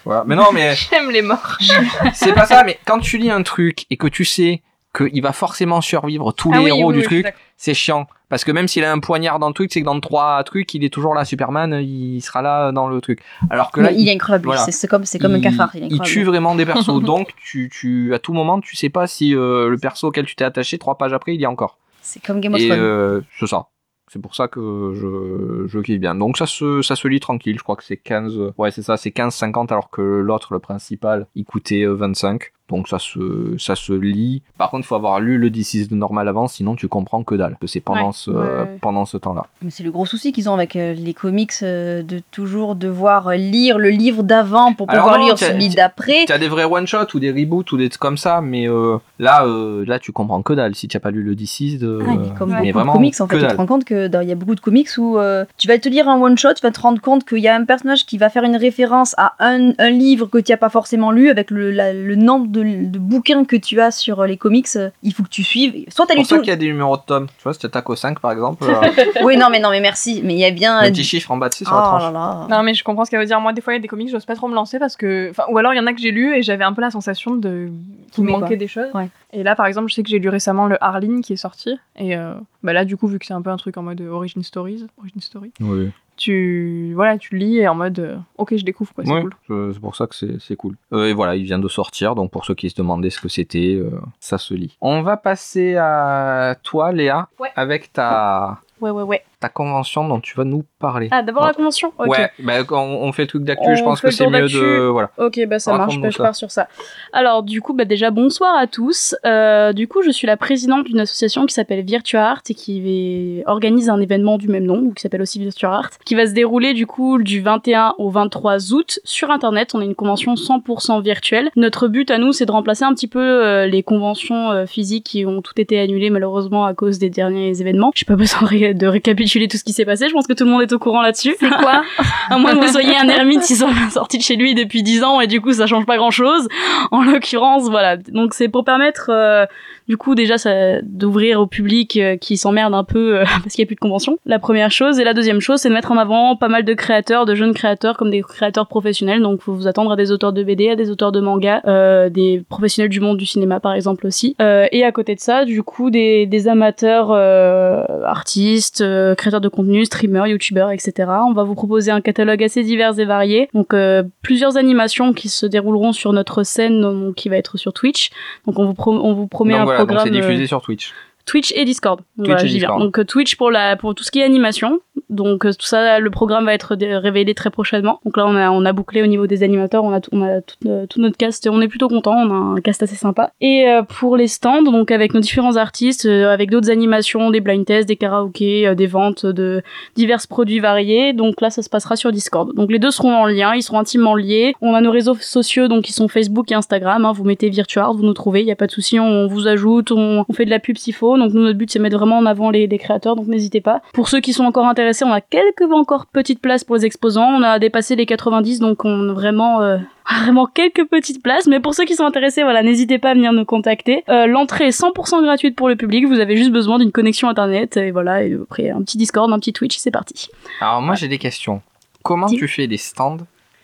Voilà. 0.04 0.24
Mais 0.26 0.34
non, 0.34 0.46
mais 0.52 0.74
J'aime 0.90 1.10
les 1.10 1.22
morts. 1.22 1.58
c'est 2.14 2.32
pas 2.32 2.46
ça. 2.46 2.64
Mais 2.64 2.78
quand 2.86 2.98
tu 3.00 3.18
lis 3.18 3.30
un 3.30 3.42
truc 3.42 3.84
et 3.90 3.96
que 3.96 4.06
tu 4.08 4.24
sais 4.24 4.62
qu'il 4.96 5.22
va 5.22 5.32
forcément 5.32 5.80
survivre 5.80 6.32
tous 6.32 6.50
les 6.50 6.58
Ah 6.58 6.62
oui, 6.62 6.68
héros 6.68 6.88
oui, 6.88 6.94
du 6.94 7.00
oui, 7.00 7.04
truc, 7.22 7.34
c'est 7.56 7.74
chiant. 7.74 8.06
Parce 8.28 8.44
que 8.44 8.50
même 8.50 8.66
s'il 8.66 8.82
a 8.84 8.90
un 8.92 8.98
poignard 8.98 9.38
dans 9.38 9.48
le 9.48 9.54
truc, 9.54 9.70
c'est 9.72 9.80
que 9.80 9.84
dans 9.84 9.98
trois 10.00 10.42
trucs, 10.44 10.72
il 10.74 10.84
est 10.84 10.88
toujours 10.92 11.14
là. 11.14 11.24
Superman, 11.24 11.74
il 11.82 12.20
sera 12.22 12.42
là 12.42 12.72
dans 12.72 12.88
le 12.88 13.00
truc. 13.00 13.20
Alors 13.50 13.70
que 13.72 13.80
là, 13.80 13.90
Mais 13.90 14.00
il 14.00 14.08
est 14.08 14.14
incroyable. 14.14 14.46
voilà. 14.46 14.62
C'est 14.62 14.72
c'est 14.72 14.88
comme, 14.88 15.04
c'est 15.04 15.18
comme 15.18 15.34
un 15.34 15.38
il- 15.38 15.42
cafard. 15.42 15.70
Il, 15.74 15.84
est 15.84 15.88
il 15.90 16.00
tue 16.00 16.24
vraiment 16.24 16.54
des 16.54 16.64
persos. 16.64 17.00
donc, 17.02 17.34
tu, 17.44 17.68
tu, 17.72 18.14
à 18.14 18.18
tout 18.18 18.32
moment, 18.32 18.60
tu 18.60 18.74
sais 18.74 18.88
pas 18.88 19.06
si 19.06 19.34
euh, 19.34 19.68
le 19.68 19.78
perso 19.78 20.08
auquel 20.08 20.24
tu 20.26 20.34
t'es 20.34 20.44
attaché, 20.44 20.78
trois 20.78 20.96
pages 20.96 21.12
après, 21.12 21.34
il 21.34 21.40
y 21.40 21.44
est 21.44 21.48
encore. 21.48 21.76
C'est 22.02 22.20
comme 22.24 22.40
Game 22.40 22.54
of 22.54 22.60
Et 22.60 22.66
Thrones. 22.68 22.80
euh, 22.80 23.20
c'est 23.38 23.46
ça. 23.46 23.66
C'est 24.12 24.18
pour 24.18 24.34
ça 24.34 24.48
que 24.48 24.92
je, 24.92 25.68
je 25.68 25.78
kiffe 25.78 26.00
bien. 26.00 26.16
Donc 26.16 26.36
ça 26.36 26.46
se, 26.46 26.82
ça 26.82 26.96
se 26.96 27.06
lit 27.06 27.20
tranquille. 27.20 27.56
Je 27.56 27.62
crois 27.62 27.76
que 27.76 27.84
c'est 27.84 27.96
15. 27.96 28.54
Ouais, 28.58 28.72
c'est 28.72 28.82
ça, 28.82 28.96
c'est 28.96 29.10
15,50 29.10 29.68
alors 29.70 29.88
que 29.88 30.02
l'autre, 30.02 30.52
le 30.52 30.58
principal, 30.58 31.28
il 31.36 31.44
coûtait 31.44 31.84
euh, 31.84 31.94
25. 31.94 32.52
Donc 32.70 32.88
ça 32.88 32.98
se, 32.98 33.54
ça 33.58 33.74
se 33.76 33.92
lit. 33.92 34.42
Par 34.56 34.70
contre, 34.70 34.84
il 34.84 34.88
faut 34.88 34.94
avoir 34.94 35.20
lu 35.20 35.38
le 35.38 35.50
D6 35.50 35.88
de 35.88 35.94
normal 35.94 36.28
avant, 36.28 36.48
sinon 36.48 36.74
tu 36.76 36.88
comprends 36.88 37.22
que 37.22 37.34
dalle. 37.34 37.56
Que 37.60 37.66
c'est 37.66 37.80
pendant, 37.80 38.06
Ouais, 38.08 38.12
ce, 38.14 38.30
ouais, 38.30 38.36
ouais. 38.38 38.78
pendant 38.80 39.04
ce 39.04 39.16
temps-là. 39.16 39.46
Mais 39.62 39.70
c'est 39.70 39.82
le 39.82 39.90
gros 39.90 40.06
souci 40.06 40.32
qu'ils 40.32 40.48
ont 40.48 40.54
avec 40.54 40.76
euh, 40.76 40.94
les 40.94 41.12
comics 41.14 41.52
euh, 41.62 42.02
de 42.02 42.20
toujours 42.30 42.74
devoir 42.76 43.30
lire 43.32 43.78
le 43.78 43.90
livre 43.90 44.22
d'avant 44.22 44.72
pour 44.72 44.86
pouvoir 44.86 45.18
non, 45.18 45.24
lire 45.26 45.38
celui 45.38 45.68
d'après. 45.68 46.24
Tu 46.26 46.32
as 46.32 46.38
des 46.38 46.48
vrais 46.48 46.64
one-shots 46.64 47.14
ou 47.14 47.18
des 47.18 47.30
reboots 47.32 47.72
ou 47.72 47.76
des 47.76 47.88
trucs 47.88 48.00
comme 48.00 48.16
ça, 48.16 48.40
mais 48.40 48.68
euh, 48.68 48.96
là, 49.18 49.44
euh, 49.44 49.84
là, 49.86 49.98
tu 49.98 50.12
comprends 50.12 50.42
que 50.42 50.52
dalle. 50.52 50.74
Si 50.74 50.88
tu 50.88 50.96
n'as 50.96 51.00
pas 51.00 51.10
lu 51.10 51.22
le 51.22 51.34
D6, 51.34 51.78
de, 51.78 51.98
Ah, 52.06 52.12
mais 52.18 52.28
comme 52.38 52.50
vraiment 52.50 52.92
comics, 52.92 53.20
en 53.20 53.26
fait, 53.26 53.36
que 53.36 53.40
tu 53.42 53.46
te 53.48 53.56
rends 53.56 53.66
compte 53.66 53.84
que 53.84 54.06
dans- 54.06 54.20
il 54.20 54.28
y 54.28 54.32
a 54.32 54.36
beaucoup 54.36 54.54
de 54.54 54.60
comics 54.60 54.88
où 54.98 55.18
euh, 55.18 55.44
tu 55.58 55.68
vas 55.68 55.78
te 55.78 55.88
lire 55.88 56.08
un 56.08 56.20
one 56.20 56.38
shot, 56.38 56.54
tu 56.54 56.62
vas 56.62 56.70
te 56.70 56.80
rendre 56.80 57.00
compte 57.00 57.24
qu'il 57.24 57.38
y 57.38 57.48
a 57.48 57.54
un 57.56 57.64
personnage 57.64 58.06
qui 58.06 58.16
va 58.18 58.28
faire 58.30 58.44
une 58.44 58.56
référence 58.56 59.14
à 59.18 59.34
un, 59.40 59.72
un 59.78 59.90
livre 59.90 60.26
que 60.26 60.38
tu 60.38 60.52
n'as 60.52 60.56
pas 60.56 60.68
forcément 60.70 61.10
lu 61.10 61.28
avec 61.30 61.50
le, 61.50 61.70
la- 61.70 61.92
le 61.92 62.14
nombre 62.16 62.46
de, 62.48 62.59
de 62.62 62.98
bouquins 62.98 63.44
que 63.44 63.56
tu 63.56 63.80
as 63.80 63.90
sur 63.90 64.20
euh, 64.20 64.26
les 64.26 64.36
comics. 64.36 64.66
euh, 64.76 64.90
Il 65.02 65.12
faut 65.14 65.22
que 65.22 65.28
tu 65.28 65.42
suives. 65.42 65.84
Soit 65.88 66.06
tu 66.06 66.12
as 66.12 66.14
C'est 66.16 66.20
lu 66.20 66.26
tout. 66.26 66.38
qu'il 66.40 66.48
y 66.50 66.52
a 66.52 66.56
des 66.56 66.66
numéros 66.66 66.96
de 66.96 67.02
tomes. 67.02 67.26
Tu 67.26 67.42
vois, 67.42 67.52
si 67.52 67.58
tu 67.60 67.66
attaques 67.66 67.88
au 67.90 67.96
5 67.96 68.20
par 68.20 68.32
exemple, 68.32 68.64
euh, 68.68 68.80
Oui, 69.22 69.36
non, 69.36 69.48
mais 69.50 69.60
non, 69.60 69.70
mais 69.70 69.80
merci. 69.80 70.20
Mais 70.24 70.34
il 70.34 70.38
y 70.40 70.44
a 70.44 70.50
bien. 70.50 70.78
un 70.78 70.90
petit 70.90 71.04
chiffre 71.04 71.30
en 71.30 71.36
bas 71.36 71.48
de 71.48 71.54
sur 71.54 71.70
la 71.70 71.80
Oh 71.80 71.84
tranche. 71.84 72.02
là 72.02 72.10
là. 72.10 72.46
Non, 72.50 72.62
mais 72.62 72.74
je 72.74 72.82
comprends 72.84 73.04
ce 73.04 73.10
qu'elle 73.10 73.20
veut 73.20 73.26
dire. 73.26 73.40
Moi, 73.40 73.52
des 73.52 73.60
fois, 73.60 73.72
il 73.72 73.76
y 73.76 73.78
a 73.78 73.82
des 73.82 73.88
comics, 73.88 74.08
j'ose 74.10 74.24
pas 74.24 74.34
trop 74.36 74.48
me 74.48 74.54
lancer 74.54 74.78
parce 74.78 74.96
que. 74.96 75.28
Enfin, 75.30 75.44
ou 75.50 75.58
alors, 75.58 75.72
il 75.74 75.76
y 75.76 75.80
en 75.80 75.86
a 75.86 75.92
que 75.92 76.00
j'ai 76.00 76.10
lu 76.12 76.34
et 76.36 76.42
j'avais 76.42 76.64
un 76.64 76.72
peu 76.72 76.80
la 76.82 76.90
sensation 76.90 77.34
de. 77.34 77.68
qu'il 78.12 78.24
manquait 78.24 78.46
quoi. 78.48 78.56
des 78.56 78.68
choses. 78.68 78.88
Ouais. 78.94 79.08
Et 79.32 79.42
là, 79.42 79.54
par 79.54 79.66
exemple, 79.66 79.88
je 79.88 79.94
sais 79.94 80.02
que 80.02 80.08
j'ai 80.08 80.18
lu 80.18 80.28
récemment 80.28 80.66
le 80.66 80.76
Harleen 80.82 81.20
qui 81.20 81.32
est 81.34 81.36
sorti. 81.36 81.78
Et 81.96 82.16
euh, 82.16 82.34
bah 82.62 82.72
là, 82.72 82.84
du 82.84 82.96
coup, 82.96 83.06
vu 83.06 83.18
que 83.18 83.26
c'est 83.26 83.32
un 83.34 83.42
peu 83.42 83.50
un 83.50 83.56
truc 83.56 83.76
en 83.76 83.82
mode 83.82 84.00
Origin 84.00 84.42
Stories, 84.42 84.86
Origin 84.98 85.20
Story, 85.20 85.52
Oui. 85.60 85.90
tu. 86.16 86.92
Voilà, 86.94 87.16
tu 87.18 87.36
lis 87.36 87.58
et 87.58 87.68
en 87.68 87.74
mode. 87.74 87.98
euh, 88.00 88.16
ok, 88.38 88.56
je 88.56 88.64
découvre 88.64 88.92
quoi, 88.92 89.04
c'est 89.04 89.20
cool. 89.20 89.72
c'est 89.72 89.80
pour 89.80 89.94
ça 89.96 90.06
que 90.06 90.14
c'est 90.14 90.40
c'est 90.40 90.56
cool. 90.56 90.76
Euh, 90.92 91.06
et 91.06 91.12
voilà, 91.12 91.36
il 91.36 91.44
vient 91.44 91.58
de 91.58 91.68
sortir, 91.68 92.14
donc 92.14 92.30
pour 92.30 92.44
ceux 92.44 92.54
qui 92.54 92.70
se 92.70 92.74
demandaient 92.76 93.10
ce 93.10 93.20
que 93.20 93.28
c'était, 93.28 93.76
euh, 93.76 93.90
ça 94.18 94.36
se 94.38 94.52
lit. 94.54 94.76
On 94.80 95.02
va 95.02 95.16
passer 95.16 95.76
à 95.76 96.56
toi, 96.62 96.90
Léa, 96.92 97.28
Ouais. 97.38 97.50
avec 97.56 97.92
ta, 97.92 98.58
Ouais, 98.80 98.90
ouais, 98.90 99.02
ouais. 99.02 99.22
Ta 99.40 99.48
convention 99.48 100.06
dont 100.06 100.20
tu 100.20 100.36
vas 100.36 100.44
nous 100.44 100.64
parler. 100.78 101.08
Ah, 101.10 101.22
d'abord 101.22 101.46
la 101.46 101.54
convention 101.54 101.92
Ok. 101.98 102.08
Ouais, 102.08 102.30
bah, 102.40 102.52
on, 102.70 102.76
on 102.76 103.12
fait 103.12 103.22
le 103.22 103.28
truc 103.28 103.42
d'actu, 103.44 103.74
je 103.76 103.82
pense 103.82 104.00
que 104.00 104.10
c'est 104.10 104.26
mieux 104.28 104.48
de... 104.48 104.86
Voilà. 104.88 105.10
Ok, 105.18 105.40
bah 105.48 105.58
ça 105.58 105.72
marche, 105.78 105.94
bah, 106.02 106.10
je 106.10 106.16
pars 106.18 106.34
sur 106.36 106.50
ça. 106.50 106.68
Alors, 107.12 107.42
du 107.42 107.60
coup, 107.62 107.72
bah 107.72 107.84
déjà, 107.86 108.10
bonsoir 108.10 108.54
à 108.56 108.66
tous. 108.66 109.16
Euh, 109.24 109.72
du 109.72 109.88
coup, 109.88 110.02
je 110.02 110.10
suis 110.10 110.26
la 110.26 110.36
présidente 110.36 110.84
d'une 110.84 111.00
association 111.00 111.46
qui 111.46 111.54
s'appelle 111.54 111.82
Virtua 111.84 112.20
Art 112.22 112.42
et 112.48 112.54
qui 112.54 113.42
organise 113.46 113.88
un 113.88 114.00
événement 114.00 114.36
du 114.38 114.48
même 114.48 114.64
nom, 114.64 114.78
ou 114.78 114.92
qui 114.92 115.00
s'appelle 115.02 115.22
aussi 115.22 115.38
Virtua 115.38 115.70
Art, 115.70 115.90
qui 116.04 116.14
va 116.14 116.26
se 116.26 116.32
dérouler 116.32 116.74
du 116.74 116.86
coup 116.86 117.22
du 117.22 117.40
21 117.40 117.94
au 117.98 118.10
23 118.10 118.72
août 118.72 119.00
sur 119.04 119.30
Internet. 119.30 119.74
On 119.74 119.80
est 119.80 119.84
une 119.86 119.94
convention 119.94 120.34
100% 120.34 121.02
virtuelle. 121.02 121.50
Notre 121.56 121.88
but 121.88 122.10
à 122.10 122.18
nous, 122.18 122.32
c'est 122.32 122.46
de 122.46 122.52
remplacer 122.52 122.84
un 122.84 122.92
petit 122.94 123.08
peu 123.08 123.20
euh, 123.20 123.66
les 123.66 123.82
conventions 123.82 124.50
euh, 124.50 124.66
physiques 124.66 125.04
qui 125.06 125.24
ont 125.26 125.40
tout 125.42 125.58
été 125.58 125.78
annulées 125.80 126.10
malheureusement 126.10 126.64
à 126.66 126.74
cause 126.74 126.98
des 126.98 127.10
derniers 127.10 127.60
événements. 127.60 127.90
J'ai 127.94 128.04
pas 128.04 128.16
besoin 128.16 128.42
de, 128.42 128.46
ré- 128.46 128.74
de 128.74 128.86
récapituler 129.30 129.48
tout 129.48 129.56
ce 129.56 129.64
qui 129.64 129.72
s'est 129.72 129.84
passé. 129.84 130.08
Je 130.08 130.12
pense 130.12 130.26
que 130.26 130.32
tout 130.32 130.44
le 130.44 130.50
monde 130.50 130.62
est 130.62 130.72
au 130.72 130.78
courant 130.78 131.02
là-dessus. 131.02 131.36
C'est 131.38 131.48
quoi 131.48 131.82
À 132.30 132.38
moins 132.38 132.54
que 132.54 132.64
vous 132.64 132.72
soyez 132.72 132.96
un 132.96 133.08
ermite 133.08 133.42
qui 133.42 133.56
soit 133.56 133.70
sorti 133.90 134.18
de 134.18 134.22
chez 134.22 134.36
lui 134.36 134.54
depuis 134.54 134.82
10 134.82 135.04
ans 135.04 135.20
et 135.20 135.26
du 135.26 135.40
coup 135.40 135.52
ça 135.52 135.66
change 135.66 135.86
pas 135.86 135.96
grand 135.96 136.10
chose. 136.10 136.48
En 136.90 137.02
l'occurrence, 137.02 137.68
voilà. 137.68 137.96
Donc 137.96 138.34
c'est 138.34 138.48
pour 138.48 138.64
permettre 138.64 139.10
euh, 139.10 139.46
du 139.90 139.96
coup 139.96 140.14
déjà 140.14 140.38
ça- 140.38 140.80
d'ouvrir 140.82 141.40
au 141.40 141.46
public 141.46 141.96
euh, 141.96 142.16
qui 142.16 142.36
s'emmerde 142.36 142.72
un 142.74 142.84
peu 142.84 143.18
euh, 143.18 143.24
parce 143.42 143.54
qu'il 143.54 143.62
y 143.62 143.64
a 143.64 143.66
plus 143.66 143.74
de 143.74 143.80
convention. 143.80 144.18
La 144.24 144.38
première 144.38 144.70
chose 144.70 144.98
et 145.00 145.04
la 145.04 145.14
deuxième 145.14 145.40
chose 145.40 145.58
c'est 145.60 145.68
de 145.68 145.74
mettre 145.74 145.90
en 145.92 145.96
avant 145.98 146.36
pas 146.36 146.48
mal 146.48 146.64
de 146.64 146.72
créateurs, 146.74 147.26
de 147.26 147.34
jeunes 147.34 147.52
créateurs 147.54 147.96
comme 147.96 148.10
des 148.10 148.22
créateurs 148.22 148.68
professionnels. 148.68 149.20
Donc 149.20 149.40
faut 149.42 149.52
vous 149.52 149.66
attendre 149.66 149.90
à 149.90 149.96
des 149.96 150.12
auteurs 150.12 150.32
de 150.32 150.42
BD, 150.44 150.70
à 150.70 150.76
des 150.76 150.90
auteurs 150.90 151.10
de 151.12 151.20
manga, 151.20 151.60
euh, 151.66 152.08
des 152.08 152.42
professionnels 152.48 152.88
du 152.88 153.00
monde 153.00 153.16
du 153.18 153.26
cinéma 153.26 153.58
par 153.58 153.72
exemple 153.74 154.06
aussi. 154.06 154.36
Euh, 154.40 154.66
et 154.70 154.84
à 154.84 154.92
côté 154.92 155.14
de 155.16 155.20
ça, 155.20 155.44
du 155.44 155.62
coup 155.64 155.90
des, 155.90 156.24
des 156.26 156.46
amateurs 156.46 157.10
euh, 157.10 157.82
artistes, 158.04 158.80
euh, 158.82 159.14
créateurs 159.16 159.40
de 159.40 159.48
contenu, 159.48 159.84
streamers, 159.84 160.26
youtubeurs, 160.28 160.70
etc. 160.70 160.92
On 161.28 161.32
va 161.32 161.42
vous 161.42 161.54
proposer 161.54 161.90
un 161.90 162.00
catalogue 162.00 162.42
assez 162.44 162.62
divers 162.62 162.98
et 162.98 163.04
varié. 163.04 163.48
Donc 163.54 163.74
euh, 163.74 164.02
plusieurs 164.22 164.56
animations 164.56 165.12
qui 165.12 165.28
se 165.28 165.46
dérouleront 165.46 165.92
sur 165.92 166.12
notre 166.12 166.42
scène 166.44 166.80
donc, 166.80 167.14
qui 167.16 167.28
va 167.28 167.36
être 167.36 167.56
sur 167.58 167.72
Twitch. 167.72 168.10
Donc 168.46 168.58
on 168.58 168.66
vous, 168.66 168.74
pro- 168.74 168.92
on 169.02 169.14
vous 169.14 169.26
promet 169.26 169.54
donc 169.54 169.62
un 169.62 169.64
voilà, 169.64 169.79
donc 169.80 169.88
programme 169.88 170.06
c'est 170.06 170.20
diffusé 170.20 170.44
euh, 170.44 170.46
sur 170.46 170.62
Twitch. 170.62 170.94
Twitch 171.26 171.52
et 171.54 171.64
Discord. 171.64 172.00
Donc, 172.16 172.26
Twitch 172.26 172.38
voilà, 172.38 172.42
et. 172.50 172.54
Discord. 172.54 172.80
Donc 172.80 172.98
euh, 172.98 173.04
Twitch 173.04 173.36
pour 173.36 173.50
la 173.50 173.76
pour 173.76 173.94
tout 173.94 174.04
ce 174.04 174.10
qui 174.10 174.20
est 174.20 174.24
animation. 174.24 174.80
Donc 175.08 175.44
euh, 175.44 175.50
tout 175.52 175.66
ça, 175.66 175.98
le 175.98 176.10
programme 176.10 176.44
va 176.46 176.54
être 176.54 176.76
révélé 176.76 177.34
très 177.34 177.50
prochainement. 177.50 178.00
Donc 178.04 178.16
là, 178.16 178.26
on 178.26 178.36
a 178.36 178.50
on 178.50 178.64
a 178.64 178.72
bouclé 178.72 179.02
au 179.02 179.06
niveau 179.06 179.26
des 179.26 179.42
animateurs, 179.42 179.82
on 179.84 179.92
a 179.92 180.00
tout- 180.00 180.10
on 180.12 180.22
a 180.22 180.40
tout, 180.40 180.56
euh, 180.66 180.86
tout 180.86 181.00
notre 181.00 181.16
cast, 181.16 181.48
on 181.50 181.60
est 181.60 181.68
plutôt 181.68 181.88
content, 181.88 182.14
on 182.14 182.30
a 182.30 182.34
un 182.58 182.60
cast 182.60 182.82
assez 182.82 182.94
sympa. 182.96 183.32
Et 183.40 183.66
euh, 183.68 183.82
pour 183.82 184.16
les 184.16 184.28
stands, 184.28 184.62
donc 184.62 184.90
avec 184.90 185.12
nos 185.14 185.20
différents 185.20 185.56
artistes, 185.56 186.06
euh, 186.06 186.32
avec 186.32 186.50
d'autres 186.50 186.70
animations, 186.70 187.30
des 187.30 187.40
blind 187.40 187.64
tests, 187.64 187.88
des 187.88 187.96
karaokés, 187.96 188.66
euh, 188.68 188.74
des 188.74 188.86
ventes 188.86 189.26
de 189.26 189.62
divers 189.96 190.20
produits 190.28 190.60
variés. 190.60 191.12
Donc 191.12 191.40
là, 191.40 191.50
ça 191.50 191.62
se 191.62 191.68
passera 191.68 191.96
sur 191.96 192.12
Discord. 192.12 192.54
Donc 192.54 192.70
les 192.70 192.78
deux 192.78 192.90
seront 192.90 193.14
en 193.14 193.26
lien, 193.26 193.54
ils 193.54 193.62
seront 193.62 193.78
intimement 193.80 194.14
liés. 194.14 194.54
On 194.60 194.74
a 194.74 194.80
nos 194.80 194.90
réseaux 194.92 195.14
sociaux, 195.14 195.66
donc 195.68 195.82
qui 195.84 195.92
sont 195.92 196.08
Facebook 196.08 196.50
et 196.52 196.54
Instagram. 196.54 197.04
hein. 197.04 197.12
vous 197.12 197.24
mettez 197.24 197.48
Virtuart, 197.50 197.94
vous 197.94 198.04
nous 198.04 198.14
trouvez, 198.14 198.40
il 198.42 198.46
y 198.46 198.52
a 198.52 198.56
pas 198.56 198.66
de 198.66 198.72
souci, 198.72 199.00
on 199.00 199.26
vous 199.26 199.48
ajoute, 199.48 199.90
on, 199.90 200.24
on 200.28 200.32
fait 200.32 200.44
de 200.44 200.50
la 200.50 200.58
pub 200.60 200.76
s'il 200.78 200.94
faut. 200.94 201.09
Donc 201.18 201.32
nous, 201.32 201.42
notre 201.42 201.58
but, 201.58 201.70
c'est 201.70 201.78
mettre 201.78 201.96
vraiment 201.98 202.18
en 202.18 202.26
avant 202.26 202.50
les, 202.50 202.66
les 202.66 202.78
créateurs, 202.78 203.16
donc 203.16 203.26
n'hésitez 203.26 203.60
pas. 203.60 203.80
Pour 203.92 204.08
ceux 204.08 204.20
qui 204.20 204.32
sont 204.32 204.44
encore 204.44 204.66
intéressés, 204.66 205.04
on 205.04 205.12
a 205.12 205.20
quelques 205.20 205.70
encore 205.72 206.06
petites 206.06 206.40
places 206.40 206.64
pour 206.64 206.76
les 206.76 206.84
exposants. 206.86 207.28
On 207.28 207.42
a 207.42 207.58
dépassé 207.58 207.96
les 207.96 208.06
90, 208.06 208.58
donc 208.60 208.84
on 208.84 209.10
a 209.10 209.12
vraiment 209.12 209.62
euh, 209.62 209.78
vraiment 210.24 210.46
quelques 210.46 210.84
petites 210.86 211.22
places. 211.22 211.46
Mais 211.46 211.60
pour 211.60 211.74
ceux 211.74 211.84
qui 211.84 211.94
sont 211.94 212.04
intéressés, 212.04 212.42
voilà, 212.42 212.62
n'hésitez 212.62 212.98
pas 212.98 213.10
à 213.10 213.14
venir 213.14 213.32
nous 213.32 213.44
contacter. 213.44 214.04
Euh, 214.08 214.26
L'entrée 214.26 214.66
est 214.68 214.78
100% 214.80 215.22
gratuite 215.22 215.56
pour 215.56 215.68
le 215.68 215.76
public. 215.76 216.06
Vous 216.06 216.20
avez 216.20 216.36
juste 216.36 216.50
besoin 216.52 216.78
d'une 216.78 216.92
connexion 216.92 217.28
internet 217.28 217.76
et 217.76 217.90
voilà. 217.90 218.24
Et 218.24 218.36
après 218.42 218.70
un 218.70 218.82
petit 218.82 218.98
Discord, 218.98 219.32
un 219.32 219.38
petit 219.38 219.52
Twitch, 219.52 219.76
c'est 219.78 219.90
parti. 219.90 220.28
Alors 220.60 220.82
moi 220.82 220.94
j'ai 220.94 221.08
des 221.08 221.18
questions. 221.18 221.62
Comment 222.02 222.26
tu 222.28 222.48
fais 222.48 222.66
des 222.66 222.76
stands 222.78 223.18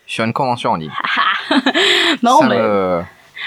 sur 0.07 0.25
une 0.25 0.33
convention 0.33 0.71
en 0.73 0.76
ligne? 0.76 0.91
Non, 2.23 2.38
Ça 2.38 2.49
mais 2.49 2.59
me- 2.59 3.00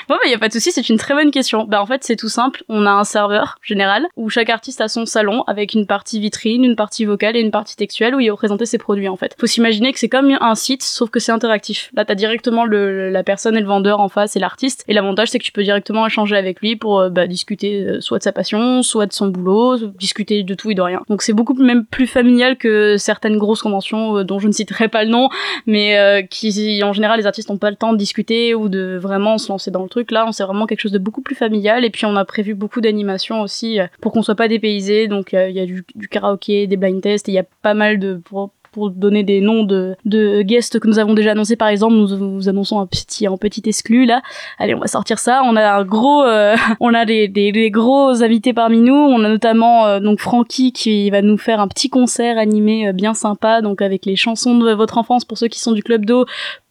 Ouais, 0.10 0.15
bah, 0.24 0.29
y 0.29 0.34
a 0.34 0.38
pas 0.38 0.48
de 0.48 0.53
souci, 0.53 0.72
c'est 0.72 0.88
une 0.89 0.98
très 0.98 1.13
bonne 1.13 1.32
question. 1.32 1.65
Bah, 1.65 1.82
en 1.82 1.86
fait, 1.86 2.03
c'est 2.03 2.15
tout 2.15 2.29
simple. 2.29 2.63
On 2.70 2.86
a 2.86 2.91
un 2.91 3.03
serveur 3.03 3.58
général 3.62 4.08
où 4.15 4.29
chaque 4.29 4.50
artiste 4.50 4.82
a 4.82 4.88
son 4.88 5.06
salon 5.06 5.44
avec 5.48 5.74
une 5.74 5.86
partie 5.86 6.20
vitrine, 6.20 6.63
une 6.63 6.75
partie 6.75 7.06
vocale 7.06 7.36
et 7.36 7.39
une 7.39 7.51
partie 7.51 7.75
textuelle 7.75 8.15
où 8.15 8.20
il 8.20 8.29
va 8.29 8.36
présenter 8.36 8.65
ses 8.65 8.77
produits, 8.77 9.10
en 9.10 9.18
fait. 9.18 9.36
Faut 9.39 9.48
s'imaginer 9.48 9.91
que 9.94 10.00
c'est 10.00 10.10
comme 10.10 10.38
un 10.39 10.56
site, 10.56 10.84
sauf 10.84 11.10
que 11.10 11.20
c'est 11.20 11.32
interactif. 11.32 11.91
Là, 11.94 12.06
t'as 12.06 12.15
directement 12.15 12.65
le, 12.65 13.10
la 13.10 13.24
personne 13.24 13.58
et 13.58 13.62
le 13.62 13.68
vendeur 13.68 14.00
en 14.00 14.10
face 14.10 14.36
et 14.36 14.39
l'artiste. 14.39 14.84
Et 14.88 14.94
l'avantage, 14.94 15.29
c'est 15.29 15.39
que 15.39 15.44
tu 15.44 15.51
peux 15.51 15.63
directement 15.63 16.06
échanger 16.06 16.36
avec 16.36 16.62
lui 16.62 16.75
pour 16.75 17.00
euh, 17.00 17.10
bah, 17.10 17.27
discuter 17.27 17.84
euh, 17.84 18.01
soit 18.01 18.20
de 18.20 18.24
sa 18.24 18.32
passion, 18.32 18.84
soit 18.84 19.06
de 19.06 19.13
son 19.13 19.27
boulot, 19.27 19.77
discuter 19.77 20.44
de 20.44 20.53
tout 20.53 20.72
et 20.72 20.75
de 20.75 20.82
rien. 20.82 21.01
Donc, 21.10 21.22
c'est 21.22 21.34
beaucoup 21.34 21.53
même 21.53 21.86
plus 21.86 22.08
familial 22.08 22.58
que 22.58 22.98
certaines 22.98 23.38
grosses 23.38 23.62
conventions 23.62 24.18
euh, 24.18 24.24
dont 24.24 24.39
je 24.39 24.48
ne 24.48 24.53
citerai 24.53 24.88
pas 24.88 25.03
le 25.03 25.10
nom, 25.10 25.29
mais 25.65 25.98
euh, 25.98 26.22
qui, 26.22 26.82
en 26.84 26.94
général, 26.94 27.20
les 27.20 27.25
artistes 27.25 27.50
n'ont 27.50 27.58
pas 27.58 27.70
le 27.70 27.75
temps 27.75 27.94
de 27.94 27.98
discuter 27.98 28.56
ou 28.56 28.70
de 28.70 28.98
vraiment 29.01 29.38
se 29.38 29.50
lancer 29.50 29.72
dans 29.72 29.84
le 29.84 29.89
truc. 29.89 29.99
Là, 30.12 30.25
on 30.27 30.32
c'est 30.32 30.44
vraiment 30.44 30.65
quelque 30.65 30.82
chose 30.82 30.91
de 30.91 31.00
beaucoup 31.00 31.22
plus 31.22 31.36
familial. 31.36 31.86
Et 31.86 31.89
puis, 31.89 32.06
on 32.06 32.15
a 32.15 32.25
prévu 32.25 32.53
beaucoup 32.53 32.82
d'animations 32.82 33.41
aussi 33.41 33.79
euh, 33.79 33.88
pour 34.01 34.12
qu'on 34.12 34.22
soit 34.22 34.36
pas 34.36 34.48
dépaysé. 34.48 35.08
Donc, 35.08 35.34
il 35.34 35.51
y 35.51 35.60
a 35.60 35.65
du, 35.65 35.86
du 35.96 36.08
karaoké, 36.08 36.68
des 36.68 36.77
blind 36.77 37.01
tests, 37.01 37.27
il 37.27 37.34
y 37.34 37.39
a 37.39 37.46
pas 37.62 37.74
mal 37.74 38.00
de 38.00 38.15
pour 38.15 38.51
pour 38.72 38.89
donner 38.89 39.24
des 39.24 39.41
noms 39.41 39.63
de, 39.63 39.96
guests 40.44 40.79
que 40.79 40.88
nous 40.88 41.00
avons 41.00 41.13
déjà 41.13 41.32
annoncés, 41.32 41.56
par 41.56 41.70
exemple, 41.70 41.96
nous 41.96 42.36
vous 42.36 42.50
annonçons 42.50 42.79
un 42.79 42.86
petit, 42.86 43.27
un 43.27 43.38
petit 43.38 43.63
exclu 43.65 44.06
là. 44.06 44.22
Allez, 44.58 44.75
on 44.75 44.79
va 44.79 44.88
sortir 44.88 45.20
ça. 45.20 45.41
On 45.46 45.56
a 45.56 45.74
un 45.74 45.84
gros, 45.84 46.24
euh, 46.24 46.56
on 46.79 46.94
a 46.94 47.06
des, 47.06 47.72
gros 47.72 48.24
invités 48.24 48.53
parmi 48.53 48.79
nous. 48.79 48.94
On 48.94 49.24
a 49.24 49.29
notamment 49.29 49.86
euh, 49.86 50.00
donc 50.00 50.20
Francky 50.20 50.72
qui 50.72 51.10
va 51.10 51.22
nous 51.22 51.38
faire 51.38 51.60
un 51.60 51.68
petit 51.68 51.89
concert 51.89 52.38
animé 52.38 52.91
bien 52.94 53.13
sympa, 53.13 53.62
donc 53.62 53.82
avec 53.82 54.06
les 54.06 54.15
chansons 54.15 54.58
de 54.58 54.72
votre 54.74 54.98
enfance 54.98 55.25
pour 55.25 55.38
ceux 55.38 55.48
qui 55.48 55.60
sont 55.60 55.72
du 55.72 55.84
club 55.84 56.06
d'eau 56.06 56.25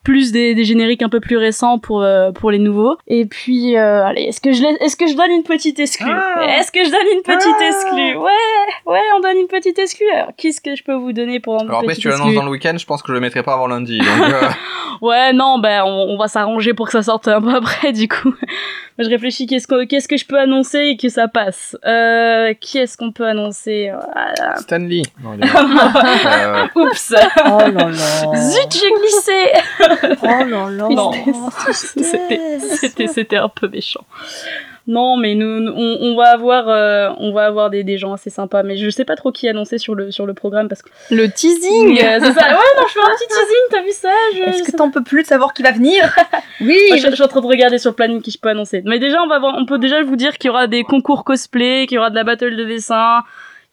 plus 0.09 0.33
des, 0.33 0.55
des 0.55 0.65
génériques 0.65 1.03
un 1.03 1.11
peu 1.11 1.21
plus 1.21 1.37
récents 1.37 1.79
pour 1.79 2.03
euh, 2.03 2.33
pour 2.33 2.51
les 2.51 2.59
nouveaux. 2.59 2.97
Et 3.09 3.27
puis 3.27 3.77
euh, 3.77 4.05
allez, 4.07 4.23
est-ce 4.23 4.41
que 4.41 4.53
je 4.53 4.63
laisse- 4.63 4.79
est-ce 4.81 4.97
que 4.97 5.07
je 5.07 5.15
donne 5.15 5.31
une 5.31 5.43
petite 5.43 5.79
exclue 5.79 6.11
Ah. 6.11 6.59
Est-ce 6.59 6.73
que 6.73 6.83
je 6.83 6.91
donne 6.91 7.07
une 7.15 7.23
petite 7.23 7.57
Ah. 7.61 7.69
exclue 7.69 8.17
Ouais, 8.17 8.33
ouais, 8.87 9.01
on 9.17 9.21
donne 9.21 9.37
une 9.37 9.49
petite 9.49 9.79
exclue. 9.79 10.07
Alors, 10.15 10.31
qu'est-ce 10.37 10.63
que 10.63 10.75
je 10.75 10.83
peux 10.83 10.95
vous 10.95 11.13
donner 11.13 11.41
pour 11.41 11.57
une 11.57 11.69
Alors 11.69 11.81
après, 11.81 11.89
petite 11.89 11.97
si 11.97 12.03
tu 12.03 12.09
l'annonces 12.09 12.35
dans 12.35 12.45
le 12.45 12.51
week-end, 12.51 12.75
je 12.79 12.87
pense 12.87 13.03
que 13.03 13.09
je 13.09 13.13
le 13.13 13.21
mettrai 13.21 13.43
pas 13.43 13.53
avant 13.53 13.67
lundi. 13.67 13.99
Donc, 13.99 14.09
euh, 14.33 14.49
Ouais, 15.03 15.33
non, 15.35 15.59
ben 15.59 15.83
on, 15.85 16.15
on 16.15 16.17
va 16.19 16.27
s'arranger 16.27 16.73
pour 16.75 16.87
que 16.87 16.93
ça 16.93 17.03
sorte 17.03 17.29
un 17.29 17.41
peu 17.43 17.55
après, 17.55 17.93
du 17.93 18.09
coup. 18.09 18.33
Je 18.99 19.09
réfléchis 19.09 19.47
qu'est-ce 19.47 19.67
que 19.67 19.85
qu'est-ce 19.85 20.09
que 20.09 20.17
je 20.17 20.27
peux 20.27 20.39
annoncer 20.39 20.79
et 20.79 20.97
que 20.97 21.09
ça 21.09 21.29
passe. 21.29 21.77
Euh, 21.85 22.55
qui 22.55 22.79
est-ce 22.79 22.97
qu'on 22.97 23.13
peut 23.13 23.27
annoncer? 23.27 23.93
Voilà. 24.13 24.57
Stanley. 24.57 25.03
Non. 25.23 25.37
Euh, 26.29 26.67
Oups. 26.77 27.15
Oh 27.47 27.59
là 27.59 27.71
là. 27.71 27.91
Zut, 27.91 28.73
j'ai 28.73 28.91
glissé. 29.01 30.17
Oh 30.23 30.27
là 30.27 30.71
là. 30.71 30.89
Non, 30.91 31.13
c'était 31.73 32.59
c'était 32.61 33.07
c'était 33.07 33.37
un 33.37 33.49
peu 33.49 33.69
méchant. 33.69 34.05
Non, 34.89 35.17
mais 35.19 35.35
nous, 35.35 35.61
nous- 35.61 35.73
on, 35.77 35.99
on 36.01 36.17
va 36.17 36.31
avoir, 36.31 36.69
euh, 36.69 37.11
on 37.19 37.31
va 37.33 37.45
avoir 37.45 37.69
des, 37.71 37.85
des 37.85 37.99
gens 37.99 38.15
assez 38.15 38.31
sympas, 38.31 38.63
mais 38.63 38.77
je 38.79 38.89
sais 38.89 39.05
pas 39.05 39.15
trop 39.17 39.31
qui 39.31 39.47
annoncer 39.49 39.77
sur 39.79 39.95
le 39.95 40.11
sur 40.11 40.25
le 40.27 40.33
programme 40.35 40.67
parce 40.69 40.83
que. 40.83 40.89
Le 41.11 41.31
teasing 41.31 41.99
Euh, 41.99 42.19
c'est 42.21 42.33
ça. 42.33 42.47
Ouais, 42.49 42.55
non, 42.77 42.87
je 42.89 42.93
fais 42.95 43.01
un 43.01 43.15
petit 43.15 43.29
teasing. 43.29 43.65
T'as 43.71 43.83
vu 43.83 43.93
ça 43.93 44.09
je, 44.35 44.43
Est-ce 44.43 44.63
que 44.73 44.77
t'en 44.77 44.91
peux 44.91 45.03
plus 45.05 45.23
de 45.23 45.29
savoir 45.29 45.53
qui 45.53 45.63
va 45.63 45.73
venir? 45.73 46.05
Oui. 46.61 46.77
Moi, 46.89 46.97
je, 46.97 47.09
je 47.11 47.15
suis 47.15 47.23
en 47.23 47.29
train 47.29 47.41
de 47.41 47.47
regarder 47.47 47.79
sur 47.79 47.91
le 47.91 47.95
planning 47.95 48.21
qui 48.21 48.33
je 48.33 48.39
peux 48.41 48.49
annoncer. 48.49 48.83
Mais 48.85 48.99
déjà, 48.99 49.23
on 49.23 49.29
va 49.29 49.39
voir, 49.39 49.55
on 49.57 49.65
peut 49.65 49.79
déjà 49.79 50.03
vous 50.03 50.17
dire 50.17 50.37
qu'il 50.39 50.49
y 50.49 50.51
aura 50.51 50.67
des 50.67 50.83
concours 50.83 51.23
cosplay, 51.23 51.87
qu'il 51.87 51.95
y 51.95 51.99
aura 51.99 52.11
de 52.11 52.17
la 52.17 52.25
battle 52.25 52.57
de 52.57 52.65
dessin, 52.65 53.23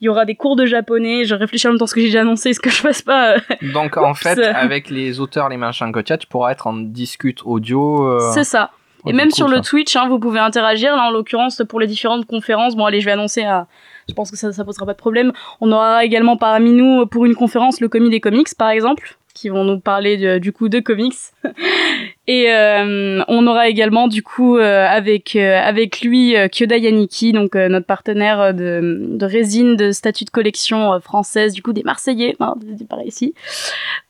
il 0.01 0.05
y 0.05 0.09
aura 0.09 0.23
des 0.25 0.35
cours 0.35 0.55
de 0.55 0.65
japonais. 0.67 1.23
Je 1.25 1.33
réfléchis 1.33 1.65
en 1.67 1.71
même 1.71 1.79
temps 1.79 1.87
ce 1.87 1.95
que 1.95 2.01
j'ai 2.01 2.07
déjà 2.07 2.21
annoncé, 2.21 2.53
ce 2.53 2.59
que 2.59 2.69
je 2.69 2.75
fasse 2.81 3.01
pas. 3.01 3.35
euh, 3.37 3.39
Donc 3.73 3.97
en 3.97 4.13
fait, 4.13 4.37
avec 4.43 4.89
les 4.91 5.19
auteurs, 5.19 5.49
les 5.49 5.57
machins 5.57 5.91
que 5.91 5.99
tu 6.01 6.13
as, 6.13 6.17
tu 6.17 6.27
pourras 6.27 6.51
être 6.51 6.67
en 6.67 6.73
discute 6.73 7.39
audio. 7.45 8.05
euh, 8.07 8.19
C'est 8.33 8.43
ça. 8.43 8.69
Et 9.07 9.13
même 9.13 9.27
cool, 9.29 9.35
sur 9.35 9.47
le 9.47 9.57
ça. 9.57 9.61
Twitch, 9.61 9.95
hein, 9.95 10.07
vous 10.07 10.19
pouvez 10.19 10.39
interagir. 10.39 10.95
Là, 10.95 11.03
en 11.07 11.11
l'occurrence, 11.11 11.61
pour 11.67 11.79
les 11.79 11.87
différentes 11.87 12.25
conférences, 12.25 12.75
bon, 12.75 12.85
allez, 12.85 13.01
je 13.01 13.05
vais 13.05 13.11
annoncer 13.11 13.43
à. 13.43 13.67
Je 14.07 14.13
pense 14.13 14.29
que 14.31 14.37
ça, 14.37 14.51
ça 14.53 14.63
posera 14.63 14.85
pas 14.85 14.93
de 14.93 14.97
problème. 14.97 15.31
On 15.61 15.71
aura 15.71 16.05
également 16.05 16.37
parmi 16.37 16.71
nous, 16.71 17.05
pour 17.07 17.25
une 17.25 17.35
conférence, 17.35 17.81
le 17.81 17.89
commis 17.89 18.09
des 18.09 18.19
comics, 18.19 18.47
par 18.57 18.69
exemple, 18.69 19.17
qui 19.33 19.49
vont 19.49 19.63
nous 19.63 19.79
parler 19.79 20.17
de- 20.17 20.37
du 20.39 20.51
coup 20.51 20.69
de 20.69 20.79
comics. 20.79 21.15
Et 22.27 22.51
euh, 22.51 23.21
on 23.27 23.45
aura 23.45 23.67
également 23.69 24.07
du 24.07 24.23
coup 24.23 24.57
euh, 24.57 24.87
avec 24.87 25.35
euh, 25.35 25.59
avec 25.61 26.01
lui 26.01 26.35
euh, 26.35 26.47
Kyoda 26.47 26.75
Yaniki, 26.77 27.33
donc 27.33 27.55
euh, 27.55 27.67
notre 27.69 27.85
partenaire 27.85 28.39
euh, 28.41 28.51
de, 28.51 29.05
de 29.11 29.25
résine 29.27 29.75
de 29.75 29.91
statut 29.91 30.25
de 30.25 30.31
collection 30.31 30.93
euh, 30.93 30.99
française, 30.99 31.53
du 31.53 31.61
coup 31.61 31.71
des 31.71 31.83
Marseillais, 31.83 32.35
hein, 32.39 32.55
par 32.89 33.01
ici. 33.03 33.35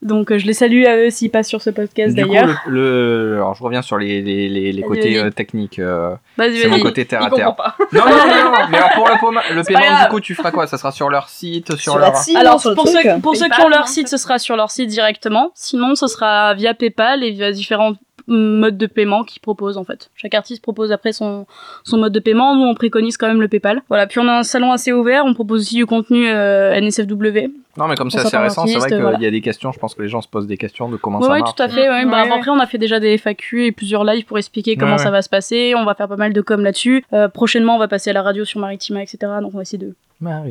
Donc 0.01 0.31
euh, 0.31 0.37
je 0.37 0.45
les 0.45 0.53
salue 0.53 0.85
à 0.85 0.95
eux 0.95 1.09
s'ils 1.09 1.29
passent 1.29 1.49
sur 1.49 1.61
ce 1.61 1.69
podcast 1.69 2.15
d'ailleurs. 2.15 2.47
le, 2.67 3.31
le- 3.31 3.35
alors 3.35 3.53
je 3.55 3.63
reviens 3.63 3.81
sur 3.81 3.97
les, 3.97 4.21
les, 4.21 4.47
les, 4.47 4.71
les 4.71 4.81
côtés 4.81 5.17
euh, 5.17 5.29
techniques. 5.29 5.79
euh, 5.79 6.15
Vas-y, 6.37 6.57
c'est 6.59 6.67
mon 6.67 6.75
vas-y. 6.75 6.83
côté 6.83 7.05
terre 7.05 7.23
à 7.23 7.29
terre. 7.29 7.53
pas. 7.55 7.75
Non, 7.91 8.01
non, 8.05 8.11
non, 8.11 8.15
non, 8.15 8.51
mais 8.69 8.77
alors 8.77 8.91
pour 9.19 9.31
le, 9.31 9.55
le 9.55 9.63
paiement, 9.63 10.03
du 10.03 10.09
coup, 10.09 10.19
tu 10.21 10.35
feras 10.35 10.51
quoi? 10.51 10.67
Ça 10.67 10.77
sera 10.77 10.91
sur 10.93 11.09
leur 11.09 11.27
site, 11.27 11.75
sur, 11.75 11.91
Sur 11.93 11.97
leur. 11.97 12.13
Alors 12.37 12.61
sur 12.61 12.75
pour 12.75 12.87
ceux, 12.87 13.19
pour 13.21 13.35
ceux 13.35 13.49
qui 13.49 13.61
ont 13.61 13.67
leur 13.69 13.89
site, 13.89 14.07
ce 14.07 14.15
sera 14.17 14.39
sur 14.39 14.55
leur 14.55 14.71
site 14.71 14.87
directement. 14.89 15.51
Sinon, 15.53 15.95
ce 15.95 16.07
sera 16.07 16.53
via 16.53 16.73
PayPal 16.73 17.23
et 17.23 17.31
via 17.31 17.51
différents 17.51 17.91
modes 18.27 18.77
de 18.77 18.85
paiement 18.87 19.23
qu'ils 19.23 19.41
proposent 19.41 19.77
en 19.77 19.83
fait. 19.83 20.09
Chaque 20.15 20.33
artiste 20.33 20.61
propose 20.61 20.91
après 20.91 21.11
son, 21.13 21.45
son 21.83 21.97
mode 21.97 22.13
de 22.13 22.19
paiement. 22.19 22.55
Nous, 22.55 22.63
on 22.63 22.73
préconise 22.75 23.17
quand 23.17 23.27
même 23.27 23.41
le 23.41 23.47
PayPal. 23.47 23.81
Voilà. 23.89 24.07
Puis 24.07 24.19
on 24.19 24.27
a 24.27 24.33
un 24.39 24.43
salon 24.43 24.71
assez 24.71 24.91
ouvert. 24.91 25.23
On 25.25 25.33
propose 25.33 25.61
aussi 25.61 25.75
du 25.75 25.85
contenu 25.85 26.27
euh, 26.29 26.79
NSFW. 26.79 27.51
Non, 27.77 27.87
mais 27.87 27.95
comme 27.95 28.09
c'est 28.09 28.19
assez 28.19 28.37
récent, 28.37 28.65
c'est 28.65 28.77
vrai 28.77 28.87
qu'il 28.89 29.01
voilà. 29.01 29.19
y 29.19 29.25
a 29.25 29.31
des 29.31 29.41
questions. 29.41 29.71
Je 29.73 29.79
pense 29.79 29.93
que 29.95 30.01
les 30.01 30.07
gens 30.07 30.21
se 30.21 30.29
posent 30.29 30.47
des 30.47 30.55
questions 30.57 30.89
de 30.89 30.95
comment 30.95 31.19
Oui, 31.19 31.25
ça 31.25 31.33
oui, 31.33 31.39
marche. 31.41 31.55
tout 31.55 31.63
à 31.63 31.67
fait. 31.67 31.89
ouais. 31.89 32.05
Ouais, 32.05 32.09
Bah. 32.09 32.23
Après, 32.33 32.49
on 32.49 32.59
a 32.59 32.65
fait 32.67 32.77
déjà 32.77 32.99
des 33.01 33.17
FAQ 33.17 33.65
et 33.65 33.71
plusieurs 33.73 34.03
lives 34.05 34.25
pour 34.25 34.37
expliquer 34.37 34.77
comment 34.77 34.93
Ouais, 34.93 34.97
ça 34.97 35.11
va 35.11 35.21
se 35.21 35.29
passer. 35.29 35.73
On 35.75 35.83
va 35.83 35.93
faire 35.93 36.07
pas 36.07 36.15
mal 36.15 36.31
de 36.33 36.41
com 36.41 36.61
là-dessus. 36.61 37.03
Euh, 37.13 37.27
prochainement, 37.27 37.75
on 37.75 37.79
va 37.79 37.87
passer 37.89 38.11
à 38.11 38.13
la 38.13 38.21
radio 38.21 38.45
sur 38.45 38.59
Maritima, 38.61 39.03
etc. 39.03 39.17
Donc 39.41 39.51
on 39.53 39.57
va 39.57 39.63
essayer 39.63 39.77
de 39.77 39.93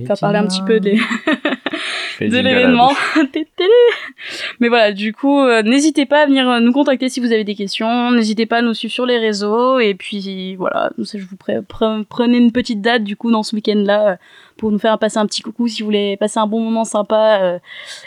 faire 0.07 0.17
parler 0.21 0.39
un 0.39 0.47
petit 0.47 0.63
peu 0.63 0.79
des, 0.81 1.01
de 2.21 2.37
l'événement. 2.43 2.93
Mais 4.61 4.69
voilà, 4.69 4.93
du 4.93 5.13
coup, 5.13 5.41
euh, 5.41 5.63
n'hésitez 5.63 6.07
pas 6.07 6.23
à 6.23 6.27
venir 6.27 6.49
euh, 6.49 6.61
nous 6.61 6.73
contacter 6.73 7.09
si 7.09 7.21
vous 7.21 7.33
avez 7.33 7.45
des 7.45 7.55
questions. 7.55 8.11
N'hésitez 8.11 8.47
pas 8.47 8.59
à 8.59 8.63
nous 8.63 8.75
suivre 8.75 8.93
sur 8.95 9.07
les 9.07 9.19
réseaux. 9.19 9.79
Et 9.79 9.95
puis 9.95 10.57
voilà, 10.57 10.91
je 10.99 11.19
vous 11.19 11.37
pre- 11.37 12.05
prenez 12.09 12.39
une 12.39 12.53
petite 12.53 12.81
date 12.81 13.05
du 13.05 13.17
coup 13.17 13.31
dans 13.31 13.43
ce 13.43 13.55
week-end-là 13.57 14.09
euh, 14.13 14.17
pour 14.57 14.71
nous 14.71 14.79
faire 14.79 14.99
passer 14.99 15.19
un 15.19 15.27
petit 15.27 15.43
coucou 15.43 15.67
si 15.69 15.83
vous 15.83 15.87
voulez 15.87 16.17
passer 16.17 16.39
un 16.39 16.47
bon 16.47 16.61
moment 16.61 16.85
sympa, 16.85 17.39
euh, 17.43 17.59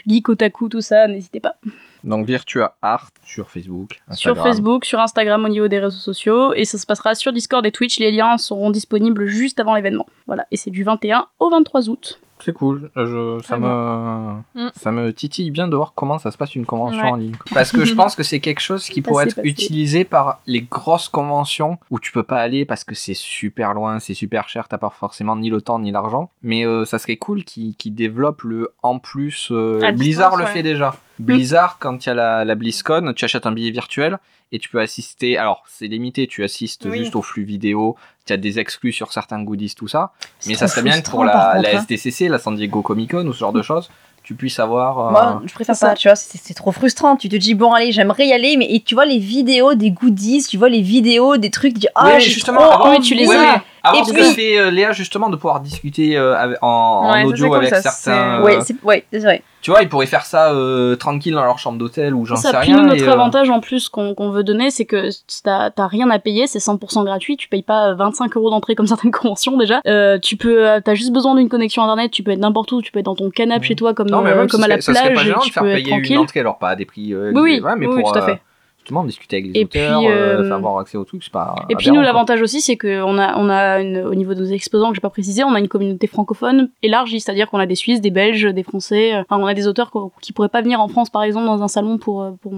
geek, 0.07 0.29
otaku, 0.29 0.69
tout 0.69 0.81
ça. 0.81 1.07
N'hésitez 1.07 1.39
pas. 1.39 1.55
Donc 2.03 2.25
Virtua 2.25 2.75
Art 2.81 3.09
sur 3.25 3.49
Facebook. 3.49 3.99
Sur 4.11 4.31
Instagram. 4.31 4.43
Facebook, 4.45 4.85
sur 4.85 4.99
Instagram 4.99 5.43
au 5.45 5.49
niveau 5.49 5.67
des 5.67 5.79
réseaux 5.79 5.97
sociaux. 5.97 6.53
Et 6.53 6.63
ça 6.63 6.77
se 6.77 6.85
passera 6.85 7.15
sur 7.15 7.33
Discord 7.33 7.65
et 7.65 7.71
Twitch. 7.71 7.99
Les 7.99 8.11
liens 8.11 8.37
seront 8.37 8.69
disponibles 8.71 9.25
juste 9.25 9.59
avant 9.59 9.75
l'événement. 9.75 10.05
Voilà, 10.27 10.45
et 10.51 10.57
c'est 10.57 10.71
du 10.71 10.83
21 10.83 11.25
au 11.39 11.49
23 11.49 11.89
août. 11.89 12.19
C'est 12.39 12.53
cool. 12.53 12.91
Euh, 12.97 13.39
Je, 13.39 13.43
ça, 13.43 13.57
Très 13.57 13.59
me, 13.67 14.69
ça 14.75 14.91
me 14.91 15.11
titille 15.13 15.49
bien 15.51 15.67
de 15.67 15.75
voir 15.75 15.93
comment 15.95 16.17
ça 16.19 16.31
se 16.31 16.37
passe 16.37 16.55
une 16.55 16.65
convention 16.65 17.01
Ouais. 17.01 17.09
en 17.09 17.15
ligne. 17.15 17.35
Parce 17.53 17.71
que 17.71 17.83
je 17.85 17.93
pense 17.95 18.15
que 18.15 18.23
c'est 18.23 18.39
quelque 18.39 18.59
chose 18.61 18.85
qui 18.85 19.01
pourrait 19.01 19.25
être 19.25 19.35
passé. 19.35 19.47
utilisé 19.47 20.03
par 20.03 20.39
les 20.45 20.61
grosses 20.61 21.09
conventions 21.09 21.77
où 21.89 21.99
tu 21.99 22.11
peux 22.11 22.23
pas 22.23 22.39
aller 22.39 22.65
parce 22.65 22.83
que 22.83 22.93
c'est 22.95 23.15
super 23.15 23.73
loin, 23.73 23.99
c'est 23.99 24.13
super 24.13 24.49
cher, 24.49 24.67
t'as 24.67 24.77
pas 24.77 24.89
forcément 24.91 25.35
ni 25.35 25.49
le 25.49 25.61
temps 25.61 25.79
ni 25.79 25.91
l'argent. 25.91 26.29
Mais 26.43 26.65
euh, 26.65 26.85
ça 26.85 26.99
serait 26.99 27.17
cool 27.17 27.43
qu'ils 27.43 27.75
qu'ils 27.75 27.95
développent 27.95 28.43
le 28.43 28.71
en 28.83 28.99
plus. 28.99 29.49
euh, 29.51 29.81
À 29.83 29.91
Blizzard 29.91 30.31
distance, 30.31 30.39
le 30.39 30.45
ouais. 30.45 30.51
fait 30.51 30.63
déjà. 30.63 30.95
Blizzard, 31.19 31.77
quand 31.79 32.05
il 32.05 32.09
y 32.09 32.11
a 32.11 32.15
la, 32.15 32.45
la 32.45 32.55
BlizzCon, 32.55 33.13
tu 33.15 33.25
achètes 33.25 33.47
un 33.47 33.51
billet 33.51 33.71
virtuel 33.71 34.19
et 34.51 34.59
tu 34.59 34.69
peux 34.69 34.79
assister. 34.79 35.37
Alors, 35.37 35.63
c'est 35.67 35.87
limité, 35.87 36.27
tu 36.27 36.43
assistes 36.43 36.87
Oui. 36.89 36.99
juste 36.99 37.15
au 37.15 37.21
flux 37.23 37.43
vidéo, 37.43 37.95
tu 38.27 38.33
as 38.33 38.37
des 38.37 38.59
exclus 38.59 38.91
sur 38.93 39.11
certains 39.11 39.41
goodies, 39.41 39.73
tout 39.75 39.87
ça. 39.87 40.11
Mais 40.45 40.53
ça 40.53 40.67
serait 40.67 40.83
bien 40.83 41.01
que 41.01 41.09
pour 41.09 41.23
la, 41.25 41.59
la 41.61 41.69
hein. 41.79 41.85
SDCC, 41.89 42.29
la 42.29 42.37
San 42.39 42.55
Diego 42.55 42.81
Comic 42.81 43.11
Con 43.11 43.25
ou 43.25 43.33
ce 43.33 43.39
genre 43.39 43.53
de 43.53 43.61
choses, 43.61 43.89
tu 44.23 44.35
puisses 44.35 44.59
avoir. 44.59 44.99
euh, 44.99 45.11
Moi, 45.11 45.41
je 45.45 45.53
préfère 45.53 45.73
c'est 45.75 45.79
ça. 45.81 45.89
pas, 45.89 45.95
tu 45.95 46.07
vois, 46.09 46.15
c'est 46.17 46.53
trop 46.53 46.71
frustrant. 46.73 47.15
Tu 47.15 47.29
te 47.29 47.35
dis, 47.37 47.53
bon, 47.53 47.71
allez, 47.73 47.91
j'aimerais 47.93 48.27
y 48.27 48.33
aller, 48.33 48.57
mais 48.57 48.67
et 48.69 48.81
tu 48.81 48.93
vois 48.93 49.05
les 49.05 49.19
vidéos 49.19 49.73
des 49.73 49.89
goodies, 49.91 50.43
tu 50.49 50.57
vois 50.57 50.67
les 50.69 50.81
vidéos 50.81 51.37
des 51.37 51.49
trucs, 51.49 51.73
tu 51.75 51.79
dis, 51.79 51.87
ah, 51.95 52.11
Oui, 52.15 52.21
justement, 52.21 52.59
trop 52.71 52.87
avant- 52.87 52.99
tu 52.99 53.15
les 53.15 53.29
as. 53.31 53.63
Avant 53.83 54.01
Et 54.01 54.05
ce 54.05 54.11
puis- 54.13 54.21
que 54.21 54.27
fait 54.29 54.57
euh, 54.59 54.71
Léa, 54.71 54.91
justement, 54.91 55.29
de 55.29 55.35
pouvoir 55.35 55.59
discuter 55.61 56.17
euh, 56.17 56.35
avec- 56.37 56.57
en, 56.61 56.67
en 56.67 57.11
Ouais, 57.13 57.21
ça, 57.21 57.27
audio 57.27 57.53
avec 57.53 57.69
ça, 57.69 57.81
certains. 57.81 58.39
euh, 58.39 58.43
Ouais, 58.43 58.57
c'est 58.61 58.75
ouais, 58.83 59.05
c'est 59.11 59.19
vrai. 59.19 59.41
Tu 59.61 59.71
vois, 59.71 59.81
ils 59.81 59.89
pourraient 59.89 60.05
faire 60.05 60.25
ça 60.25 60.51
euh, 60.53 60.95
tranquille 60.95 61.33
dans 61.33 61.43
leur 61.43 61.59
chambre 61.59 61.77
d'hôtel 61.77 62.13
ou 62.13 62.25
j'en 62.25 62.35
ça, 62.37 62.51
sais 62.51 62.57
puis 62.59 62.67
rien. 62.71 62.81
nous, 62.81 62.87
notre 62.87 63.03
et, 63.03 63.07
euh, 63.07 63.11
avantage 63.11 63.49
en 63.49 63.59
plus 63.59 63.89
qu'on 63.89 64.13
qu'on 64.13 64.29
veut 64.29 64.43
donner, 64.43 64.69
c'est 64.71 64.85
que 64.85 65.09
t'as 65.43 65.71
t'as 65.71 65.87
rien 65.87 66.09
à 66.09 66.19
payer, 66.19 66.47
c'est 66.47 66.59
100% 66.59 67.03
gratuit, 67.03 67.35
tu 67.37 67.49
payes 67.49 67.63
pas 67.63 67.93
25 67.93 68.35
euros 68.37 68.49
d'entrée 68.49 68.75
comme 68.75 68.87
certaines 68.87 69.11
conventions 69.11 69.57
déjà. 69.57 69.81
Euh, 69.87 70.19
tu 70.19 70.37
peux, 70.37 70.65
euh, 70.67 70.79
t'as 70.83 70.93
juste 70.93 71.11
besoin 71.11 71.35
d'une 71.35 71.49
connexion 71.49 71.81
internet, 71.83 72.11
tu 72.11 72.23
peux 72.23 72.31
être 72.31 72.39
n'importe 72.39 72.71
où, 72.71 72.81
tu 72.81 72.91
peux 72.91 72.99
être 72.99 73.05
dans 73.05 73.15
ton 73.15 73.29
canapé 73.29 73.65
chez 73.67 73.75
toi 73.75 73.93
comme, 73.93 74.09
Non, 74.09 74.21
mais 74.21 74.31
euh, 74.31 74.37
même, 74.37 74.47
comme 74.49 74.63
à 74.63 74.67
la 74.67 74.79
serait- 74.79 74.93
ça 74.93 74.99
serait 75.01 75.11
plage, 75.13 75.23
pas 75.23 75.29
gênant 75.29 75.39
tu 75.39 75.49
de 75.49 75.53
faire 75.53 75.63
peux 75.63 75.69
être 75.69 75.75
payer 75.77 75.89
une 75.89 76.01
tranquille. 76.01 76.17
entrée, 76.19 76.39
alors 76.39 76.57
pas 76.59 76.69
à 76.69 76.75
des 76.75 76.85
prix. 76.85 77.13
euh, 77.13 77.31
Oui, 77.33 77.41
oui, 77.41 77.51
élevés, 77.55 77.65
ouais, 77.65 77.75
mais 77.77 77.87
oui, 77.87 78.01
pour 78.01 78.11
tout 78.13 78.19
à 78.19 78.23
euh, 78.23 78.25
fait. 78.25 78.41
Justement 78.87 79.03
discuter 79.03 79.37
avec 79.37 79.53
les 79.53 79.59
Et 79.59 79.63
auteurs, 79.65 79.99
puis, 79.99 80.07
euh, 80.07 80.39
euh, 80.39 80.47
faire 80.47 80.55
avoir 80.55 80.79
accès 80.79 80.97
au 80.97 81.03
truc, 81.03 81.21
c'est 81.21 81.31
pas. 81.31 81.55
Et 81.69 81.75
puis 81.75 81.91
nous, 81.91 81.99
l'avantage 81.99 82.41
aussi, 82.41 82.61
c'est 82.61 82.77
qu'on 82.77 83.17
a, 83.17 83.37
on 83.37 83.49
a 83.49 83.81
une, 83.81 83.97
au 83.99 84.15
niveau 84.15 84.33
de 84.33 84.39
nos 84.39 84.45
exposants 84.45 84.89
que 84.89 84.95
j'ai 84.95 85.01
pas 85.01 85.09
précisé, 85.09 85.43
on 85.43 85.53
a 85.53 85.59
une 85.59 85.67
communauté 85.67 86.07
francophone 86.07 86.69
élargie, 86.81 87.19
c'est-à-dire 87.19 87.49
qu'on 87.49 87.59
a 87.59 87.65
des 87.65 87.75
Suisses, 87.75 87.99
des 87.99 88.11
Belges, 88.11 88.45
des 88.45 88.63
Français, 88.63 89.13
euh, 89.13 89.23
enfin, 89.29 89.41
on 89.41 89.45
a 89.45 89.53
des 89.53 89.67
auteurs 89.67 89.91
qui 90.21 90.31
pourraient 90.31 90.47
pas 90.47 90.61
venir 90.61 90.79
en 90.79 90.87
France, 90.87 91.09
par 91.09 91.23
exemple, 91.23 91.45
dans 91.47 91.61
un 91.61 91.67
salon 91.67 91.97
pour, 91.97 92.25
pour, 92.41 92.53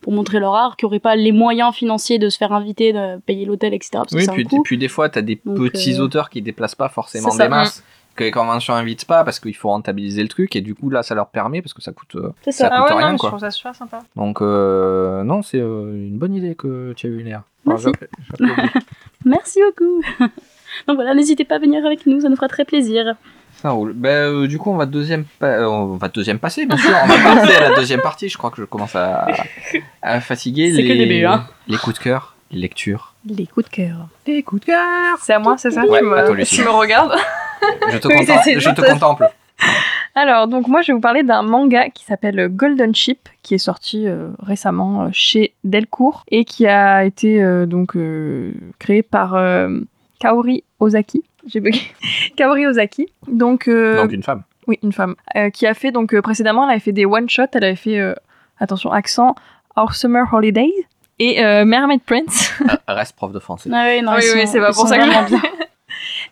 pour 0.00 0.12
montrer 0.12 0.40
leur 0.40 0.54
art, 0.54 0.76
qui 0.76 0.86
auraient 0.86 1.00
pas 1.00 1.16
les 1.16 1.32
moyens 1.32 1.74
financiers 1.74 2.18
de 2.18 2.30
se 2.30 2.38
faire 2.38 2.52
inviter, 2.52 2.92
de 2.94 3.18
payer 3.18 3.44
l'hôtel, 3.44 3.74
etc. 3.74 3.90
Parce 3.92 4.10
que 4.12 4.16
Oui, 4.16 4.24
c'est 4.24 4.30
un 4.30 4.34
puis, 4.34 4.44
coût. 4.44 4.62
puis 4.62 4.78
des 4.78 4.88
fois, 4.88 5.10
t'as 5.10 5.22
des 5.22 5.38
Donc, 5.44 5.58
petits 5.70 6.00
auteurs 6.00 6.30
qui 6.30 6.40
déplacent 6.40 6.74
pas 6.74 6.88
forcément 6.88 7.28
des 7.36 7.48
masses, 7.48 7.84
que 8.14 8.24
les 8.24 8.30
conventions 8.30 8.74
invitent 8.74 9.04
pas 9.06 9.24
parce 9.24 9.40
qu'il 9.40 9.54
faut 9.56 9.68
rentabiliser 9.68 10.22
le 10.22 10.28
truc, 10.28 10.54
et 10.56 10.60
du 10.60 10.74
coup, 10.74 10.88
là, 10.90 11.02
ça 11.02 11.14
leur 11.14 11.28
permet 11.28 11.62
parce 11.62 11.74
que 11.74 11.82
ça 11.82 11.92
coûte. 11.92 12.14
euh, 12.16 12.30
ça 12.46 12.52
ça. 12.52 12.64
coûte 12.70 12.76
Ah 12.78 12.96
ouais, 12.96 13.02
rien, 13.02 13.12
non, 13.12 13.18
quoi. 13.18 13.28
je 13.28 13.30
trouve 13.32 13.40
ça 13.40 13.50
super 13.50 13.74
sympa. 13.74 14.00
Donc, 14.16 14.40
euh, 14.40 15.22
non, 15.24 15.42
c'est 15.42 15.60
euh, 15.60 15.92
une 15.92 16.16
bonne 16.18 16.34
idée 16.34 16.54
que 16.54 16.92
tu 16.96 17.06
as 17.06 17.10
eu, 17.10 17.22
Léa. 17.22 17.44
Alors, 17.66 17.80
Merci. 17.80 17.92
Merci 19.24 19.60
beaucoup. 19.66 20.02
Donc 20.88 20.96
voilà, 20.96 21.14
n'hésitez 21.14 21.44
pas 21.44 21.56
à 21.56 21.58
venir 21.58 21.84
avec 21.86 22.04
nous, 22.06 22.20
ça 22.20 22.28
nous 22.28 22.36
fera 22.36 22.48
très 22.48 22.64
plaisir. 22.64 23.14
Ça 23.52 23.70
roule. 23.70 23.92
Ben, 23.94 24.08
euh, 24.10 24.46
du 24.48 24.58
coup, 24.58 24.70
on 24.70 24.76
va 24.76 24.86
deuxième, 24.86 25.24
pa- 25.38 25.66
on 25.68 25.94
va 25.96 26.08
deuxième 26.08 26.38
passer, 26.40 26.66
bien 26.66 26.76
sûr. 26.76 26.90
On 27.04 27.06
va 27.06 27.16
passer 27.40 27.54
à 27.54 27.70
la 27.70 27.76
deuxième 27.76 28.00
partie. 28.02 28.28
Je 28.28 28.36
crois 28.36 28.50
que 28.50 28.56
je 28.60 28.64
commence 28.64 28.96
à, 28.96 29.26
à 30.02 30.20
fatiguer 30.20 30.70
les, 30.72 30.82
que 30.86 30.92
début, 30.92 31.24
hein. 31.24 31.46
les 31.68 31.78
coups 31.78 31.96
de 31.98 32.02
cœur, 32.02 32.34
les 32.50 32.58
lectures. 32.58 33.13
Les 33.26 33.46
coups 33.46 33.66
de 33.66 33.70
cœur. 33.70 34.08
Les 34.26 34.42
coups 34.42 34.60
de 34.62 34.66
cœur. 34.66 35.16
C'est 35.20 35.32
à 35.32 35.38
moi, 35.38 35.56
c'est 35.56 35.70
ça 35.70 35.84
Ouais, 35.86 36.00
tu, 36.00 36.04
me, 36.04 36.44
tu 36.44 36.62
me 36.62 36.70
regardes? 36.70 37.14
Je 37.90 37.98
te 37.98 38.08
Oui, 38.08 38.16
contemple. 38.18 38.50
Je 38.58 38.70
te 38.70 38.80
contemple. 38.92 39.24
Alors, 40.14 40.46
donc 40.48 40.68
moi, 40.68 40.82
je 40.82 40.88
vais 40.88 40.92
vous 40.92 41.00
parler 41.00 41.22
d'un 41.22 41.42
manga 41.42 41.88
qui 41.88 42.04
s'appelle 42.04 42.48
Golden 42.48 42.94
Ship, 42.94 43.28
qui 43.42 43.54
est 43.54 43.58
sorti 43.58 44.06
euh, 44.06 44.28
récemment 44.40 45.04
euh, 45.04 45.08
chez 45.12 45.54
Delcourt 45.64 46.24
et 46.30 46.44
qui 46.44 46.66
a 46.66 47.04
été 47.04 47.42
euh, 47.42 47.64
donc 47.66 47.96
euh, 47.96 48.52
créé 48.78 49.02
par 49.02 49.34
euh, 49.34 49.80
Kaori 50.20 50.62
Ozaki. 50.78 51.24
J'ai 51.46 51.60
bugué. 51.60 51.80
Kaori 52.36 52.66
Ozaki. 52.66 53.08
Donc, 53.26 53.66
euh, 53.68 54.02
Donc 54.02 54.12
une 54.12 54.22
femme. 54.22 54.42
oui, 54.66 54.78
une 54.82 54.92
femme. 54.92 55.14
Euh, 55.36 55.50
qui 55.50 55.66
a 55.66 55.74
fait 55.74 55.90
donc 55.90 56.14
euh, 56.14 56.20
précédemment, 56.22 56.64
elle 56.64 56.72
avait 56.72 56.80
fait 56.80 56.92
des 56.92 57.06
one 57.06 57.28
shot. 57.30 57.44
Elle 57.54 57.64
avait 57.64 57.74
fait, 57.76 57.98
euh, 57.98 58.14
attention, 58.60 58.92
accent, 58.92 59.34
Our 59.76 59.94
Summer 59.94 60.24
Holidays 60.32 60.70
et 61.18 61.42
euh, 61.44 61.64
Mermaid 61.64 62.00
Prince. 62.02 62.50
Euh, 62.62 62.74
Reste 62.94 63.16
prof 63.16 63.32
de 63.32 63.38
français. 63.38 63.70
Ah 63.72 63.84
oui, 63.88 64.02
non, 64.02 64.12
Oui, 64.12 64.18
ils 64.22 64.34
oui, 64.34 64.46
sont- 64.46 64.52
c'est 64.52 64.60
pas 64.60 64.72
pour 64.72 64.86
ça 64.88 64.96
que 64.98 65.04
je 65.04 65.08
bien. 65.10 65.42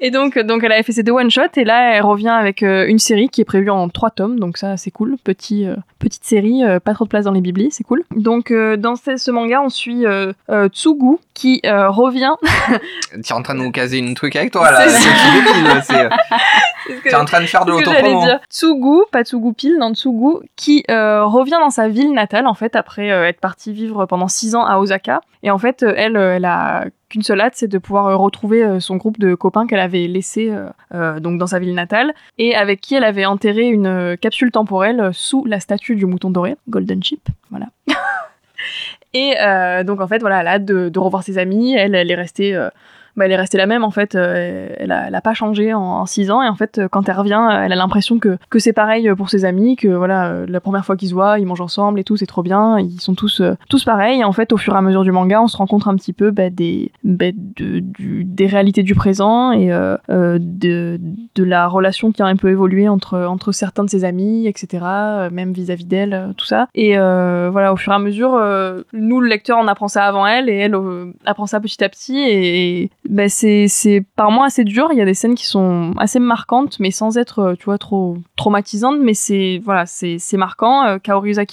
Et 0.00 0.11
donc, 0.11 0.38
donc 0.38 0.62
elle 0.64 0.72
avait 0.72 0.82
fait 0.82 0.92
ces 0.92 1.02
deux 1.02 1.12
one 1.12 1.30
shot 1.30 1.42
et 1.56 1.64
là 1.64 1.94
elle 1.96 2.02
revient 2.02 2.28
avec 2.28 2.62
euh, 2.62 2.87
une 2.87 2.99
série 2.99 3.28
qui 3.28 3.40
est 3.40 3.44
prévue 3.44 3.70
en 3.70 3.88
trois 3.88 4.11
tomes, 4.11 4.38
donc 4.38 4.56
ça 4.56 4.76
c'est 4.76 4.90
cool, 4.90 5.16
Petit, 5.25 5.66
euh, 5.66 5.76
petite 5.99 6.25
série, 6.25 6.64
euh, 6.64 6.80
pas 6.80 6.94
trop 6.94 7.04
de 7.04 7.08
place 7.11 7.25
dans 7.25 7.32
les 7.32 7.40
biblis, 7.40 7.70
c'est 7.70 7.84
cool. 7.84 8.02
Donc 8.16 8.50
euh, 8.50 8.76
dans 8.76 8.96
ce, 8.96 9.16
ce 9.16 9.30
manga 9.30 9.61
on 9.62 9.68
suit 9.68 10.06
euh, 10.06 10.32
euh, 10.50 10.68
Tsugu 10.68 11.16
qui 11.34 11.61
euh, 11.64 11.88
revient. 11.90 12.32
Tu 13.12 13.18
es 13.20 13.32
en 13.32 13.42
train 13.42 13.54
de 13.54 13.61
nous 13.61 13.70
caser 13.72 13.99
une 13.99 14.14
truc 14.14 14.37
avec 14.37 14.52
toi 14.52 14.70
là. 14.70 14.88
C'est 14.88 14.99
C'est 14.99 15.32
débile, 15.32 15.82
c'est- 15.82 16.08
Tu 17.02 17.08
es 17.08 17.14
en 17.14 17.25
train 17.25 17.40
de 17.40 17.46
faire 17.46 17.64
de 17.64 17.70
l'autopromo. 17.70 18.25
Tsugu, 18.50 19.04
pas 19.12 19.22
Tsugu 19.22 19.52
pile, 19.54 19.76
non 19.78 19.94
Tsugu, 19.94 20.38
qui 20.56 20.82
euh, 20.90 21.25
revient 21.25 21.58
dans 21.61 21.70
sa 21.70 21.88
ville 21.88 22.12
natale 22.12 22.46
en 22.46 22.54
fait 22.54 22.75
après 22.76 23.11
euh, 23.12 23.26
être 23.28 23.40
partie 23.40 23.72
vivre 23.72 24.04
pendant 24.06 24.26
six 24.28 24.54
ans 24.56 24.64
à 24.66 24.78
Osaka. 24.78 25.20
Et 25.44 25.50
en 25.50 25.58
fait, 25.58 25.82
euh, 25.82 25.92
elle, 25.96 26.16
euh, 26.16 26.37
elle 26.37 26.44
a 26.44 26.84
qu'une 27.12 27.23
seule 27.23 27.42
hâte, 27.42 27.52
c'est 27.57 27.69
de 27.69 27.76
pouvoir 27.76 28.07
euh, 28.07 28.16
retrouver 28.16 28.64
euh, 28.64 28.81
son 28.81 28.97
groupe 28.97 29.19
de 29.19 29.35
copains 29.35 29.66
qu'elle 29.66 29.81
avait 29.81 30.07
laissé 30.07 30.50
euh, 30.95 31.21
donc 31.21 31.38
dans 31.38 31.47
sa 31.47 31.59
ville 31.59 31.75
natale 31.75 32.14
et 32.38 32.54
avec 32.54 32.81
qui 32.81 32.95
elle 32.95 33.04
avait 33.04 33.26
enterré 33.26 33.69
une 33.69 34.16
capsule 34.19 34.50
temporelle 34.50 35.11
sous 35.12 35.45
la 35.45 35.61
statue 35.61 35.95
du 35.95 36.07
mouton 36.07 36.31
doré, 36.31 36.57
Golden 36.69 37.02
Sheep, 37.02 37.28
voilà. 37.50 37.66
Et 39.14 39.35
donc 39.85 40.00
en 40.00 40.09
fait 40.09 40.21
voilà, 40.21 40.40
elle 40.40 40.47
a 40.47 40.52
hâte 40.52 40.64
de, 40.64 40.88
de 40.88 40.99
revoir 40.99 41.23
ses 41.23 41.37
amis. 41.37 41.75
Elle, 41.75 41.95
elle 41.95 42.11
est 42.11 42.14
restée, 42.14 42.59
bah, 43.16 43.26
elle 43.26 43.33
est 43.33 43.37
restée 43.37 43.59
la 43.59 43.66
même 43.66 43.85
en 43.85 43.90
fait. 43.90 44.14
Euh, 44.14 44.69
elle, 44.78 44.92
a, 44.92 45.09
elle 45.09 45.14
a 45.14 45.21
pas 45.21 45.35
changé 45.35 45.75
en, 45.75 45.81
en 45.81 46.07
six 46.07 46.31
ans 46.31 46.42
et 46.42 46.49
en 46.49 46.54
fait 46.54 46.78
euh, 46.78 46.88
quand 46.88 47.09
elle 47.09 47.16
revient, 47.16 47.49
euh, 47.50 47.62
elle 47.64 47.73
a 47.73 47.76
l'impression 47.76 48.19
que, 48.19 48.38
que 48.49 48.59
c'est 48.59 48.73
pareil 48.73 49.11
pour 49.16 49.28
ses 49.28 49.45
amis, 49.45 49.76
que 49.76 49.88
voilà 49.88 50.47
la 50.47 50.61
première 50.61 50.85
fois 50.85 50.97
qu'ils 50.97 51.09
se 51.09 51.14
voient, 51.14 51.38
ils 51.38 51.47
mangent 51.47 51.61
ensemble 51.61 52.00
et 52.00 52.04
tout, 52.04 52.16
c'est 52.16 52.26
trop 52.26 52.42
bien. 52.42 52.78
Ils 52.78 53.00
sont 53.00 53.14
tous 53.14 53.42
tous 53.69 53.85
pareils. 53.85 54.21
Et 54.21 54.25
en 54.25 54.33
fait 54.33 54.52
au 54.52 54.57
fur 54.57 54.75
et 54.75 54.78
à 54.78 54.83
mesure 54.83 55.04
du 55.04 55.12
manga, 55.12 55.42
on 55.42 55.49
se 55.49 55.57
rencontre 55.57 55.88
un 55.88 55.97
petit 55.97 56.12
peu 56.12 56.31
bah, 56.31 56.50
des 56.50 56.90
bah, 57.04 57.26
des 57.35 58.47
réalités 58.47 58.83
du 58.83 58.95
présent 58.95 59.52
et 59.52 59.69
de 59.69 61.00
de 61.35 61.45
la 61.45 61.66
relation 61.69 62.12
qui 62.12 62.23
a 62.23 62.26
un 62.26 62.37
peu 62.37 62.50
évolué 62.50 62.88
entre 62.88 63.19
entre 63.19 63.52
certains 63.52 63.85
de 63.85 63.90
ses 63.90 64.04
amis, 64.04 64.47
etc. 64.47 64.85
Même 65.31 65.52
vis-à-vis 65.52 65.85
d'elle, 65.85 66.33
tout 66.37 66.47
ça. 66.47 66.69
Et 66.75 66.97
voilà, 66.97 67.73
au 67.73 67.76
fur 67.76 67.92
et 67.92 67.97
à 67.97 67.99
mesure, 67.99 68.31
nous 68.92 69.21
le 69.21 69.28
lecteur 69.28 69.59
on 69.61 69.69
apprend 69.69 69.88
ça 69.88 70.04
avant 70.04 70.26
elle 70.26 70.49
et 70.49 70.57
elle 70.57 70.76
apprend 71.26 71.47
ça 71.47 71.61
petit 71.61 71.83
à 71.85 71.88
petit 71.88 72.19
et, 72.19 72.83
et, 72.83 72.90
bah, 73.09 73.28
c'est 73.28 73.66
c'est 73.68 74.04
par 74.16 74.30
moi 74.30 74.47
assez 74.47 74.64
dur. 74.64 74.88
Il 74.92 74.99
y 74.99 75.02
a 75.02 75.04
des 75.04 75.14
scènes 75.14 75.35
qui 75.35 75.47
sont 75.47 75.92
assez 75.99 76.18
marquantes, 76.18 76.78
mais 76.80 76.90
sans 76.90 77.18
être 77.18 77.38
euh, 77.40 77.54
tu 77.54 77.64
vois 77.64 77.78
trop 77.78 78.16
traumatisantes. 78.37 78.99
Mais 79.00 79.14
c'est 79.14 79.61
voilà, 79.64 79.87
c'est 79.87 80.18
c'est 80.18 80.37
marquant. 80.37 80.85
Euh, 80.85 80.99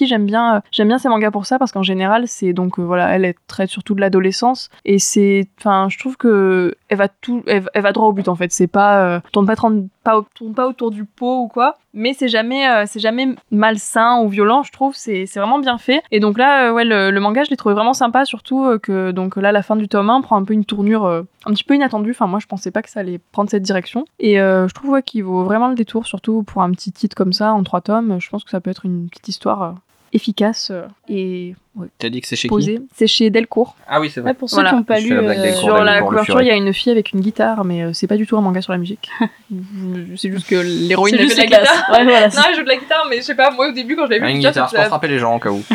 j'aime 0.06 0.26
bien 0.26 0.56
euh, 0.56 0.60
j'aime 0.72 0.88
bien 0.88 0.98
ces 0.98 1.10
mangas 1.10 1.32
pour 1.32 1.46
ça 1.46 1.60
parce 1.60 1.72
qu'en 1.72 1.84
général 1.84 2.28
c'est 2.28 2.54
donc 2.54 2.80
euh, 2.80 2.84
voilà, 2.84 3.10
elle 3.16 3.26
elle 3.26 3.36
traite 3.48 3.70
surtout 3.70 3.96
de 3.96 4.02
l'adolescence 4.02 4.70
et 4.86 5.00
c'est 5.00 5.48
enfin 5.60 5.88
je 5.90 5.98
trouve 5.98 6.18
que 6.18 6.76
elle 6.90 6.98
va 6.98 7.08
tout 7.08 7.44
elle, 7.48 7.64
va 7.76 7.92
droit 7.92 8.08
au 8.08 8.14
but 8.14 8.28
en 8.28 8.36
fait. 8.36 8.52
C'est 8.52 8.68
pas 8.68 9.04
euh, 9.04 9.20
tourne 9.32 9.46
pas 9.46 9.56
pas 9.56 10.26
tourne 10.36 10.54
pas 10.54 10.68
autour 10.68 10.92
du 10.92 11.06
pot 11.06 11.44
ou 11.44 11.48
quoi, 11.48 11.78
mais 11.94 12.14
c'est 12.14 12.28
jamais 12.28 12.66
c'est 12.88 13.00
jamais 13.00 13.36
malsain 13.52 14.22
ou 14.22 14.30
violent. 14.30 14.64
Je 14.64 14.72
trouve 14.72 14.96
c'est 14.96 15.26
c'est 15.26 15.40
vraiment 15.40 15.60
bien 15.60 15.78
fait. 15.78 16.02
Et 16.12 16.20
donc 16.20 16.38
là 16.38 16.74
ouais 16.74 16.86
le, 16.86 17.18
manga 17.20 17.44
je 17.44 17.50
l'ai 17.50 17.58
trouvé 17.58 17.76
vraiment 17.76 17.94
sympa 17.94 18.26
surtout 18.26 18.78
que 18.82 19.12
donc 19.12 19.36
là 19.36 19.52
la 19.52 19.62
fin 19.62 19.76
du 19.76 19.88
tome 19.88 20.10
1 20.10 20.22
prend 20.22 20.38
un 20.38 20.44
peu 20.44 20.54
une 20.54 20.66
tournure 20.66 21.26
un 21.46 21.52
petit 21.54 21.64
peu 21.64 21.76
inattendue. 21.76 22.12
Enfin 22.12 22.28
moi 22.28 22.40
je 22.40 22.48
pensais 22.48 22.72
pas 22.72 22.82
que 22.82 22.90
ça 22.90 23.00
allait 23.02 23.20
prendre 23.32 23.50
cette 23.50 23.64
direction 23.64 24.06
et 24.20 24.40
euh, 24.40 24.68
je 24.68 24.74
trouve 24.74 24.92
ouais, 24.92 25.04
qu'il 25.04 25.24
vaut 25.24 25.44
vraiment 25.44 25.70
le 25.70 25.76
détour 25.76 26.06
surtout 26.08 26.44
pour 26.44 26.62
un 26.62 26.72
petit 26.72 26.92
titre 26.92 27.16
comme 27.16 27.34
ça 27.34 27.54
en 27.54 27.64
trois 27.64 27.82
tomes. 27.82 28.20
Je 28.20 28.30
pense 28.30 28.44
que 28.44 28.50
ça 28.50 28.60
peut 28.60 28.70
être 28.72 28.86
une 28.86 29.08
petite 29.10 29.28
histoire 29.30 29.62
euh, 29.64 29.72
efficace 30.12 30.72
euh, 30.72 30.88
et 31.08 31.54
ouais, 31.76 31.88
T'as 32.00 32.10
dit 32.10 32.20
que 32.20 32.28
c'est 32.28 32.36
chez 32.36 32.48
qui 32.48 32.50
posée. 32.50 32.82
C'est 32.96 33.06
chez 33.08 33.30
Delcourt. 33.30 33.76
Ah 33.88 34.02
oui, 34.02 34.10
c'est 34.10 34.22
vrai. 34.22 34.32
Ouais, 34.32 34.34
pour 34.34 34.50
ceux 34.50 34.56
Voilà. 34.56 34.72
qui 34.72 34.76
n'ont 34.78 34.84
pas 34.84 35.00
Je 35.00 35.08
lu, 35.08 35.14
euh, 35.18 35.54
Sur 35.54 35.78
la 35.84 36.02
couverture, 36.02 36.42
il 36.42 36.48
y 36.48 36.52
a 36.52 36.56
une 36.56 36.74
fille 36.74 36.92
avec 36.92 37.12
une 37.14 37.20
guitare, 37.22 37.64
mais 37.64 37.84
euh, 37.84 37.94
c'est 37.94 38.08
pas 38.08 38.18
du 38.18 38.26
tout 38.26 38.36
un 38.36 38.42
manga 38.42 38.60
sur 38.62 38.72
la 38.74 38.80
musique. 38.80 39.10
c'est 40.18 40.32
juste 40.32 40.48
que 40.48 40.56
l'héroïne 40.56 41.16
fait 41.18 41.26
de 41.26 41.30
la 41.30 41.36
la 41.36 41.46
guitare. 41.46 41.62
classe. 41.62 41.84
Ouais, 41.98 42.04
voilà, 42.06 42.28
Non, 42.28 42.42
elle 42.50 42.56
joue 42.56 42.64
de 42.64 42.68
la 42.70 42.76
guitare, 42.78 43.06
mais 43.10 43.18
je 43.18 43.22
sais 43.22 43.36
pas, 43.36 43.52
moi 43.52 43.70
au 43.70 43.72
début 43.72 43.96
quand 43.96 44.06
je 44.08 44.12
l'ai 44.12 44.20
vu, 44.20 44.26
Ah, 44.26 44.28
je 44.28 44.32
une 44.32 44.38
me 44.38 44.42
suis 44.42 44.50
dit, 44.50 44.54
guitare, 44.54 44.70
ça- 44.70 44.76
c'est 44.78 44.82
pour 44.84 44.88
frapper 44.90 45.08
les 45.08 45.20
gens 45.20 45.36
au 45.36 45.40
cas 45.40 45.52
où. 45.52 45.62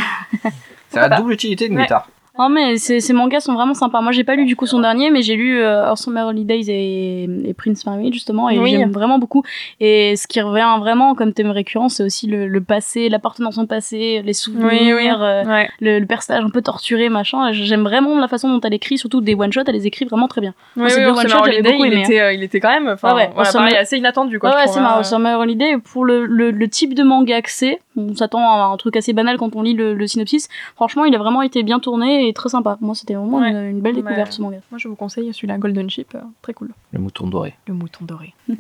C'est 0.91 1.01
la 1.01 1.09
double 1.09 1.33
utilité 1.33 1.67
d'une 1.69 1.77
Ouais. 1.77 1.83
guitare. 1.85 2.09
Non 2.37 2.49
mais 2.49 2.79
ces, 2.79 2.99
ces 2.99 3.13
mangas 3.13 3.41
sont 3.41 3.55
vraiment 3.55 3.75
sympas. 3.75 4.01
Moi 4.01 4.11
j'ai 4.11 4.25
pas 4.25 4.35
lu 4.35 4.45
du 4.45 4.57
coup 4.57 4.67
son 4.67 4.81
dernier, 4.81 5.11
mais 5.11 5.23
j'ai 5.23 5.37
lu 5.37 5.61
euh, 5.61 5.89
Our 5.89 5.97
Summer 5.97 6.27
Holidays 6.27 6.65
et, 6.69 7.25
et 7.45 7.55
Prince 7.55 7.87
Marmite 7.87 8.13
justement, 8.13 8.51
et 8.51 8.59
Oui. 8.59 8.71
j'aime 8.73 8.91
vraiment 8.91 9.19
beaucoup. 9.21 9.45
Et 9.79 10.17
ce 10.17 10.27
qui 10.27 10.41
revient 10.41 10.77
vraiment 10.81 11.15
comme 11.15 11.33
thème 11.33 11.51
récurrent, 11.51 11.89
c'est 11.89 12.03
aussi 12.03 12.27
le, 12.27 12.49
le 12.49 12.61
passé, 12.61 13.09
l'appartenance 13.09 13.57
au 13.59 13.67
passé, 13.67 14.21
les 14.25 14.33
souvenirs, 14.33 14.97
Oui, 14.97 15.05
oui. 15.07 15.09
euh, 15.09 15.45
Ouais. 15.45 15.69
le, 15.81 16.01
le 16.01 16.07
personnage 16.07 16.43
un 16.45 16.51
peu 16.51 16.61
torturé, 16.61 17.09
machin. 17.09 17.53
J'aime 17.53 17.83
vraiment 17.83 18.19
la 18.19 18.27
façon 18.29 18.49
dont 18.49 18.61
elle 18.63 18.75
écrit, 18.75 18.99
surtout 18.99 19.21
des 19.21 19.35
one 19.37 19.53
shots, 19.53 19.63
elle 19.69 19.75
les 19.75 19.87
écrit 19.87 20.05
vraiment 20.05 20.27
très 20.27 20.41
bien. 20.41 20.55
Oui, 20.77 20.85
oui, 20.87 21.05
deux 21.05 21.11
one-shots, 21.11 21.39
Holiday, 21.45 21.63
beaucoup 21.73 21.85
il, 21.85 21.95
était, 22.01 22.21
euh, 22.21 22.33
il 22.33 22.43
était 22.43 22.59
quand 22.59 22.71
même, 22.71 22.89
enfin, 22.89 23.11
Ah 23.13 23.15
ouais, 23.15 23.31
voilà, 23.35 23.51
Summer- 23.51 23.67
pareil, 23.67 23.79
assez 23.81 23.97
inattendu 23.99 24.41
quoi. 24.41 24.51
ouais, 24.51 24.57
je 24.57 24.61
ouais, 24.63 24.73
c'est 24.73 24.81
marrant. 24.81 24.99
hein. 25.01 25.03
Summer 25.05 25.39
Holiday, 25.39 25.77
pour 25.79 26.05
le, 26.05 26.27
le, 26.27 26.51
le 26.51 26.69
type 26.69 26.95
de 26.95 27.05
manga 27.05 27.41
que 27.43 27.51
c'est, 27.51 27.79
on 27.97 28.15
s'attend 28.15 28.41
à 28.41 28.65
un 28.73 28.77
truc 28.77 28.97
assez 28.97 29.13
banal 29.13 29.37
quand 29.39 29.55
on 29.57 29.63
lit 29.63 29.75
le, 29.75 29.95
le 29.95 30.07
synopsis. 30.07 30.49
Franchement, 30.77 31.05
il 31.05 31.15
a 31.15 31.19
vraiment 31.19 31.43
été 31.43 31.63
bien 31.63 31.81
tourné 31.81 32.29
et 32.29 32.33
très 32.33 32.49
sympa. 32.49 32.77
Moi, 32.81 32.95
c'était 32.95 33.15
vraiment 33.15 33.39
Ouais. 33.39 33.51
une, 33.51 33.71
une 33.71 33.81
belle 33.81 33.95
découverte 33.95 34.33
ce 34.33 34.43
manga. 34.43 34.59
Moi 34.71 34.79
je 34.79 34.89
vous 34.89 34.97
conseille 34.97 35.33
celui-là, 35.33 35.59
Golden 35.59 35.89
Ship, 35.91 36.09
euh, 36.15 36.19
très 36.43 36.55
cool. 36.55 36.71
Le 36.93 36.99
mouton 36.99 37.27
doré. 37.27 37.55
Le 37.69 37.75
mouton 37.75 38.05
doré. 38.05 38.35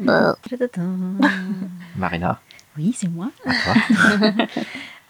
Marina. 1.97 2.41
Oui, 2.77 2.93
c'est 2.97 3.09
moi. 3.11 3.31
à 3.47 3.53
toi. 3.53 4.33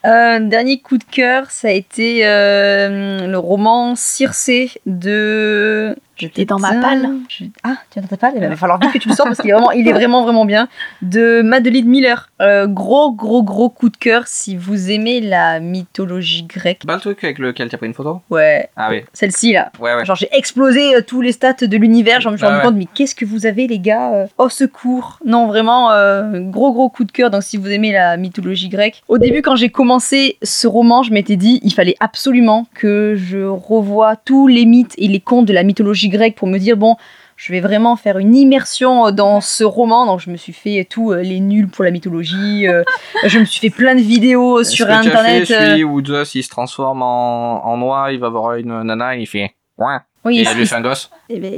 Euh, 0.07 0.39
dernier 0.39 0.81
coup 0.81 0.99
de 0.99 1.05
cœur, 1.05 1.51
ça 1.51 1.69
a 1.69 1.71
été 1.71 2.27
euh, 2.27 3.27
le 3.27 3.39
roman 3.39 3.95
Circé 3.95 4.71
de. 4.85 5.97
T'es 6.17 6.45
dans 6.45 6.59
ma 6.59 6.75
palle. 6.75 7.09
Je- 7.29 7.45
Ah, 7.63 7.77
tu 7.91 7.99
es 7.99 8.03
dans 8.03 8.09
ta 8.09 8.17
palle? 8.17 8.35
Il 8.37 8.47
va 8.49 8.57
falloir 8.57 8.79
vite 8.81 8.93
que 8.93 8.99
tu 8.99 9.09
le 9.09 9.15
sors 9.15 9.27
parce 9.27 9.41
qu'il 9.41 9.51
est 9.51 9.55
vraiment, 9.55 9.71
il 9.73 9.87
est 9.89 9.93
vraiment, 10.01 10.23
vraiment 10.23 10.45
bien. 10.45 10.69
De 11.03 11.43
Madeleine 11.43 11.87
Miller. 11.87 12.31
Euh, 12.41 12.67
gros, 12.67 13.13
gros, 13.13 13.43
gros 13.43 13.69
coup 13.69 13.89
de 13.89 13.97
cœur 13.97 14.27
si 14.27 14.57
vous 14.57 14.91
aimez 14.91 15.21
la 15.21 15.61
mythologie 15.61 16.43
grecque. 16.45 16.79
C'est 16.83 16.87
pas 16.87 16.95
le 16.95 17.01
truc 17.01 17.23
avec 17.25 17.39
lequel? 17.39 17.69
T'as 17.69 17.77
pris 17.79 17.87
une 17.87 17.95
photo? 17.95 18.21
Ouais, 18.31 18.69
Ah 18.77 18.89
oui. 18.91 19.03
celle-ci 19.13 19.53
là. 19.53 19.71
Ouais, 19.81 19.95
ouais. 19.95 20.05
Genre 20.05 20.17
j'ai 20.17 20.29
explosé 20.33 20.95
euh, 20.97 21.01
tous 21.07 21.21
les 21.21 21.33
stats 21.33 21.53
de 21.67 21.77
l'univers, 21.77 22.21
je 22.21 22.29
me 22.29 22.37
suis 22.37 22.47
rendu 22.47 22.61
compte 22.61 22.75
mais 22.77 22.87
qu'est-ce 22.93 23.15
que 23.15 23.25
vous 23.25 23.47
avez 23.47 23.67
les 23.67 23.79
gars 23.79 24.13
euh, 24.15 24.27
Au 24.39 24.49
secours 24.49 25.19
Non 25.25 25.47
vraiment 25.47 25.91
euh, 25.93 26.41
gros 26.41 26.73
gros 26.73 26.89
coup 26.89 27.05
de 27.05 27.13
cœur 27.13 27.31
donc 27.31 27.43
si 27.43 27.57
vous 27.57 27.69
aimez 27.71 27.93
la 27.93 28.17
mythologie 28.17 28.69
grecque. 28.69 29.03
Au 29.09 29.19
début 29.19 29.43
quand 29.43 29.57
j'ai 29.57 29.69
commencé 29.71 30.37
ce 30.43 30.67
roman 30.67 31.03
je 31.03 31.13
m'étais 31.13 31.37
dit 31.37 31.61
il 31.63 31.73
fallait 31.73 31.97
absolument 32.01 32.67
que 32.75 33.15
je 33.17 33.39
revoie 33.45 34.17
tous 34.17 34.47
les 34.47 34.65
mythes 34.67 34.95
et 34.99 35.09
les 35.09 35.21
contes 35.21 35.47
de 35.47 35.53
la 35.53 35.63
mythologie 35.63 36.04
pour 36.37 36.49
me 36.49 36.59
dire 36.59 36.77
bon 36.77 36.97
je 37.37 37.53
vais 37.53 37.61
vraiment 37.61 37.97
faire 37.97 38.19
une 38.19 38.35
immersion 38.37 39.11
dans 39.11 39.41
ce 39.41 39.65
roman 39.65 40.07
donc 40.07 40.21
je 40.21 40.31
me 40.31 40.37
suis 40.37 40.53
fait 40.53 40.87
tous 40.89 41.13
euh, 41.13 41.21
les 41.23 41.41
nuls 41.41 41.69
pour 41.69 41.83
la 41.85 41.91
mythologie 41.91 42.69
euh, 42.69 42.83
je 43.27 43.39
me 43.41 43.45
suis 43.45 43.61
fait 43.61 43.71
plein 43.75 43.95
de 43.97 44.01
vidéos 44.01 44.61
Est-ce 44.61 44.71
sur 44.71 44.87
que 44.87 44.91
tu 44.93 44.97
as 44.97 45.01
internet 45.01 45.47
fait 45.47 45.55
euh, 45.57 45.71
celui 45.71 45.85
où 45.85 46.05
Zeus 46.05 46.35
il 46.37 46.43
se 46.45 46.49
transforme 46.49 47.03
en, 47.03 47.67
en 47.67 47.77
noix, 47.77 48.13
il 48.13 48.21
va 48.21 48.29
voir 48.29 48.55
une 48.55 48.83
nana, 48.83 49.17
il 49.17 49.27
fait. 49.27 49.53
Ouais. 49.79 49.97
oui 50.25 50.39
Et 50.39 50.43
et 50.43 50.47
il 50.53 50.57
lui 50.59 50.67
fait 50.67 50.77
un 50.77 50.81
gosse. 50.81 51.11
Eh 51.29 51.41
ben, 51.41 51.53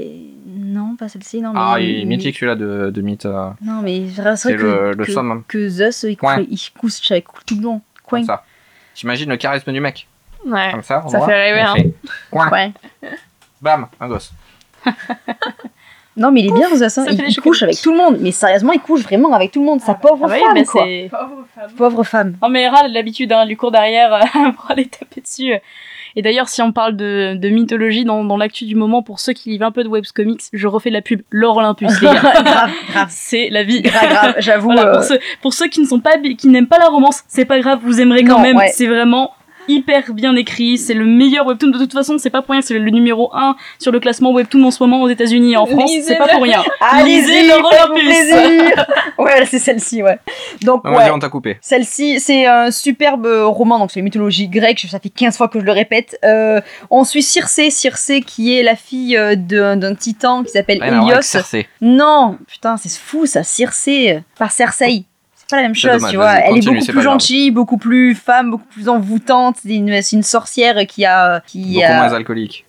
non, 0.46 0.96
pas 0.96 1.08
celle-ci, 1.08 1.42
non. 1.42 1.50
Mais, 1.52 1.60
Ah, 1.62 1.76
il 1.78 1.90
est 1.90 1.98
mais- 2.04 2.16
mythique 2.16 2.34
celui-là 2.36 2.54
de, 2.54 2.90
de 2.90 3.00
mythe. 3.02 3.26
euh, 3.26 3.50
Non, 3.62 3.82
mais 3.82 4.04
c'est 4.08 4.22
vrai 4.22 4.36
C'est 4.36 4.56
que, 4.56 4.62
le, 4.62 4.92
le 4.92 5.04
que, 5.04 5.12
somme, 5.12 5.42
que 5.46 5.68
Zeus, 5.68 6.04
il, 6.04 6.16
Coin. 6.16 6.36
couche, 6.36 6.46
il 6.50 6.70
couche 6.80 7.10
avec 7.10 7.26
tout 7.46 7.56
le 7.56 7.60
monde. 7.62 7.80
Coin. 8.06 8.20
comme 8.20 8.26
ça. 8.28 8.44
T'imagines 8.94 9.28
le 9.28 9.36
charisme 9.36 9.70
du 9.72 9.80
mec 9.80 10.06
Ouais. 10.46 10.70
Comme 10.70 10.82
ça, 10.82 11.02
on 11.04 11.08
Ça 11.10 11.18
voit, 11.18 11.26
fait 11.26 11.34
rêver, 11.34 11.60
hein. 11.60 11.74
fait 11.76 11.92
Coin. 12.30 12.72
Bam, 13.60 13.86
un 14.00 14.08
gosse. 14.08 14.32
Non, 16.18 16.30
mais 16.32 16.40
il 16.40 16.46
est 16.48 16.52
bien. 16.52 16.88
Ça 16.88 17.04
Il, 17.10 17.22
il 17.28 17.40
couche 17.42 17.62
avec 17.62 17.78
tout 17.78 17.90
le 17.90 17.98
monde. 17.98 18.16
Mais 18.20 18.30
sérieusement, 18.30 18.72
il 18.72 18.80
couche 18.80 19.02
vraiment 19.02 19.34
avec 19.34 19.52
tout 19.52 19.60
le 19.60 19.66
monde. 19.66 19.82
Sa 19.82 19.92
pauvre 19.94 20.22
Ah 20.24 20.28
bah 20.28 20.34
oui, 20.36 20.40
femme, 20.40 20.54
mais 20.54 20.64
quoi. 20.64 20.82
c'est. 20.86 21.10
Pauvre 21.76 22.04
femme. 22.04 22.36
Non 22.42 22.48
mais 22.48 22.62
Hera, 22.62 22.88
l'habitude, 22.88 23.32
hein, 23.32 23.44
lui 23.44 23.54
court 23.56 23.70
derrière 23.70 24.18
pour 24.56 24.70
aller 24.70 24.86
taper 24.86 25.20
dessus. 25.20 25.52
Et 26.18 26.22
d'ailleurs, 26.22 26.48
si 26.48 26.62
on 26.62 26.72
parle 26.72 26.96
de, 26.96 27.34
de 27.36 27.48
mythologie 27.50 28.06
dans, 28.06 28.24
dans 28.24 28.38
l'actu 28.38 28.64
du 28.64 28.74
moment, 28.74 29.02
pour 29.02 29.20
ceux 29.20 29.34
qui 29.34 29.50
lisent 29.50 29.60
un 29.62 29.70
peu 29.70 29.84
de 29.84 29.88
webcomics, 29.90 30.44
je 30.54 30.66
refais 30.66 30.88
la 30.88 31.02
pub, 31.02 31.20
l'or 31.28 31.58
Olympus, 31.58 32.00
les 32.00 32.06
gars. 32.06 32.14
grave, 32.42 32.70
grave. 32.90 33.08
C'est 33.10 33.50
la 33.50 33.62
vie. 33.64 33.82
Grave, 33.82 34.08
grave. 34.08 34.34
J'avoue. 34.38 34.72
Voilà, 34.72 34.86
euh, 34.86 34.92
pour, 34.94 35.02
ceux, 35.04 35.18
pour 35.42 35.52
ceux 35.52 35.68
qui 35.68 35.80
ne 35.82 35.86
sont 35.86 36.00
pas, 36.00 36.16
qui 36.38 36.48
n'aiment 36.48 36.66
pas 36.66 36.78
la 36.78 36.88
romance, 36.88 37.24
c'est 37.28 37.44
pas 37.44 37.60
grave, 37.60 37.80
vous 37.82 38.00
aimerez 38.00 38.24
quand 38.24 38.36
Non, 38.38 38.42
même. 38.42 38.56
ouais. 38.56 38.72
C'est 38.72 38.86
vraiment 38.86 39.34
hyper 39.68 40.12
bien 40.12 40.34
écrit. 40.36 40.78
C'est 40.78 40.94
le 40.94 41.04
meilleur 41.04 41.46
webtoon. 41.46 41.70
De 41.70 41.78
toute 41.78 41.92
façon, 41.92 42.18
c'est 42.18 42.30
pas 42.30 42.42
pour 42.42 42.52
rien. 42.52 42.62
C'est 42.62 42.78
le 42.78 42.90
numéro 42.90 43.30
1 43.34 43.56
sur 43.78 43.92
le 43.92 44.00
classement 44.00 44.32
webtoon 44.32 44.64
en 44.64 44.70
ce 44.70 44.82
moment 44.82 45.02
aux 45.02 45.08
États-Unis 45.08 45.52
et 45.52 45.56
en 45.56 45.66
France. 45.66 45.90
C'est 46.02 46.16
pas 46.16 46.28
pour 46.28 46.42
rien. 46.42 46.62
Allez-y, 46.80 47.16
Lisez 47.16 47.42
le 47.48 47.94
plaisir. 47.94 48.86
ouais, 49.18 49.46
c'est 49.46 49.58
celle-ci, 49.58 50.02
ouais. 50.02 50.18
Donc, 50.62 50.82
On 50.84 50.90
va 50.90 50.98
ouais. 50.98 51.04
dire, 51.04 51.14
on 51.14 51.18
t'a 51.18 51.28
coupé. 51.28 51.58
Celle-ci, 51.60 52.20
c'est 52.20 52.46
un 52.46 52.70
superbe 52.70 53.26
roman, 53.26 53.78
donc 53.78 53.90
c'est 53.90 54.00
la 54.00 54.04
mythologie 54.04 54.48
grecque, 54.48 54.86
ça 54.88 55.00
fait 55.00 55.08
15 55.08 55.36
fois 55.36 55.48
que 55.48 55.60
je 55.60 55.64
le 55.64 55.72
répète. 55.72 56.18
Euh, 56.24 56.60
on 56.90 57.04
suit 57.04 57.22
Circé, 57.22 57.70
Circé 57.70 58.20
qui 58.20 58.56
est 58.56 58.62
la 58.62 58.76
fille 58.76 59.16
euh, 59.16 59.34
d'un 59.36 59.94
titan 59.94 60.42
qui 60.44 60.50
s'appelle 60.50 60.82
Hélios. 60.82 61.22
Cersei. 61.22 61.66
Non, 61.80 62.38
putain, 62.46 62.76
c'est 62.76 62.92
fou 62.92 63.26
ça, 63.26 63.42
Circé, 63.42 64.20
par 64.38 64.50
Cersei. 64.50 65.04
C'est 65.46 65.56
pas 65.56 65.62
la 65.62 65.68
même 65.68 65.74
chose, 65.74 65.92
dommage, 65.92 66.10
tu 66.10 66.16
vois. 66.16 66.34
Elle 66.34 66.58
est 66.58 66.60
beaucoup 66.60 66.84
plus 66.84 66.92
grave. 66.92 67.04
gentille, 67.04 67.50
beaucoup 67.52 67.78
plus 67.78 68.14
femme, 68.16 68.50
beaucoup 68.50 68.66
plus 68.66 68.88
envoûtante. 68.88 69.56
C'est 69.62 69.76
une, 69.76 70.22
sorcière 70.22 70.86
qui 70.88 71.04
a, 71.04 71.40
qui 71.46 71.74
Beaucoup 71.74 71.84
a 71.84 72.08
moins 72.08 72.12
alcoolique. 72.12 72.65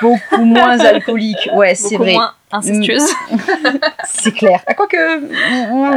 Beaucoup 0.00 0.44
moins 0.44 0.78
alcoolique. 0.84 1.48
Ouais, 1.54 1.74
c'est 1.74 1.90
Beaucoup 1.96 2.04
vrai. 2.04 2.12
moins 2.14 2.32
incestueuse. 2.52 3.02
C'est 4.04 4.32
clair. 4.32 4.60
Ah, 4.66 4.74
quoique. 4.74 4.96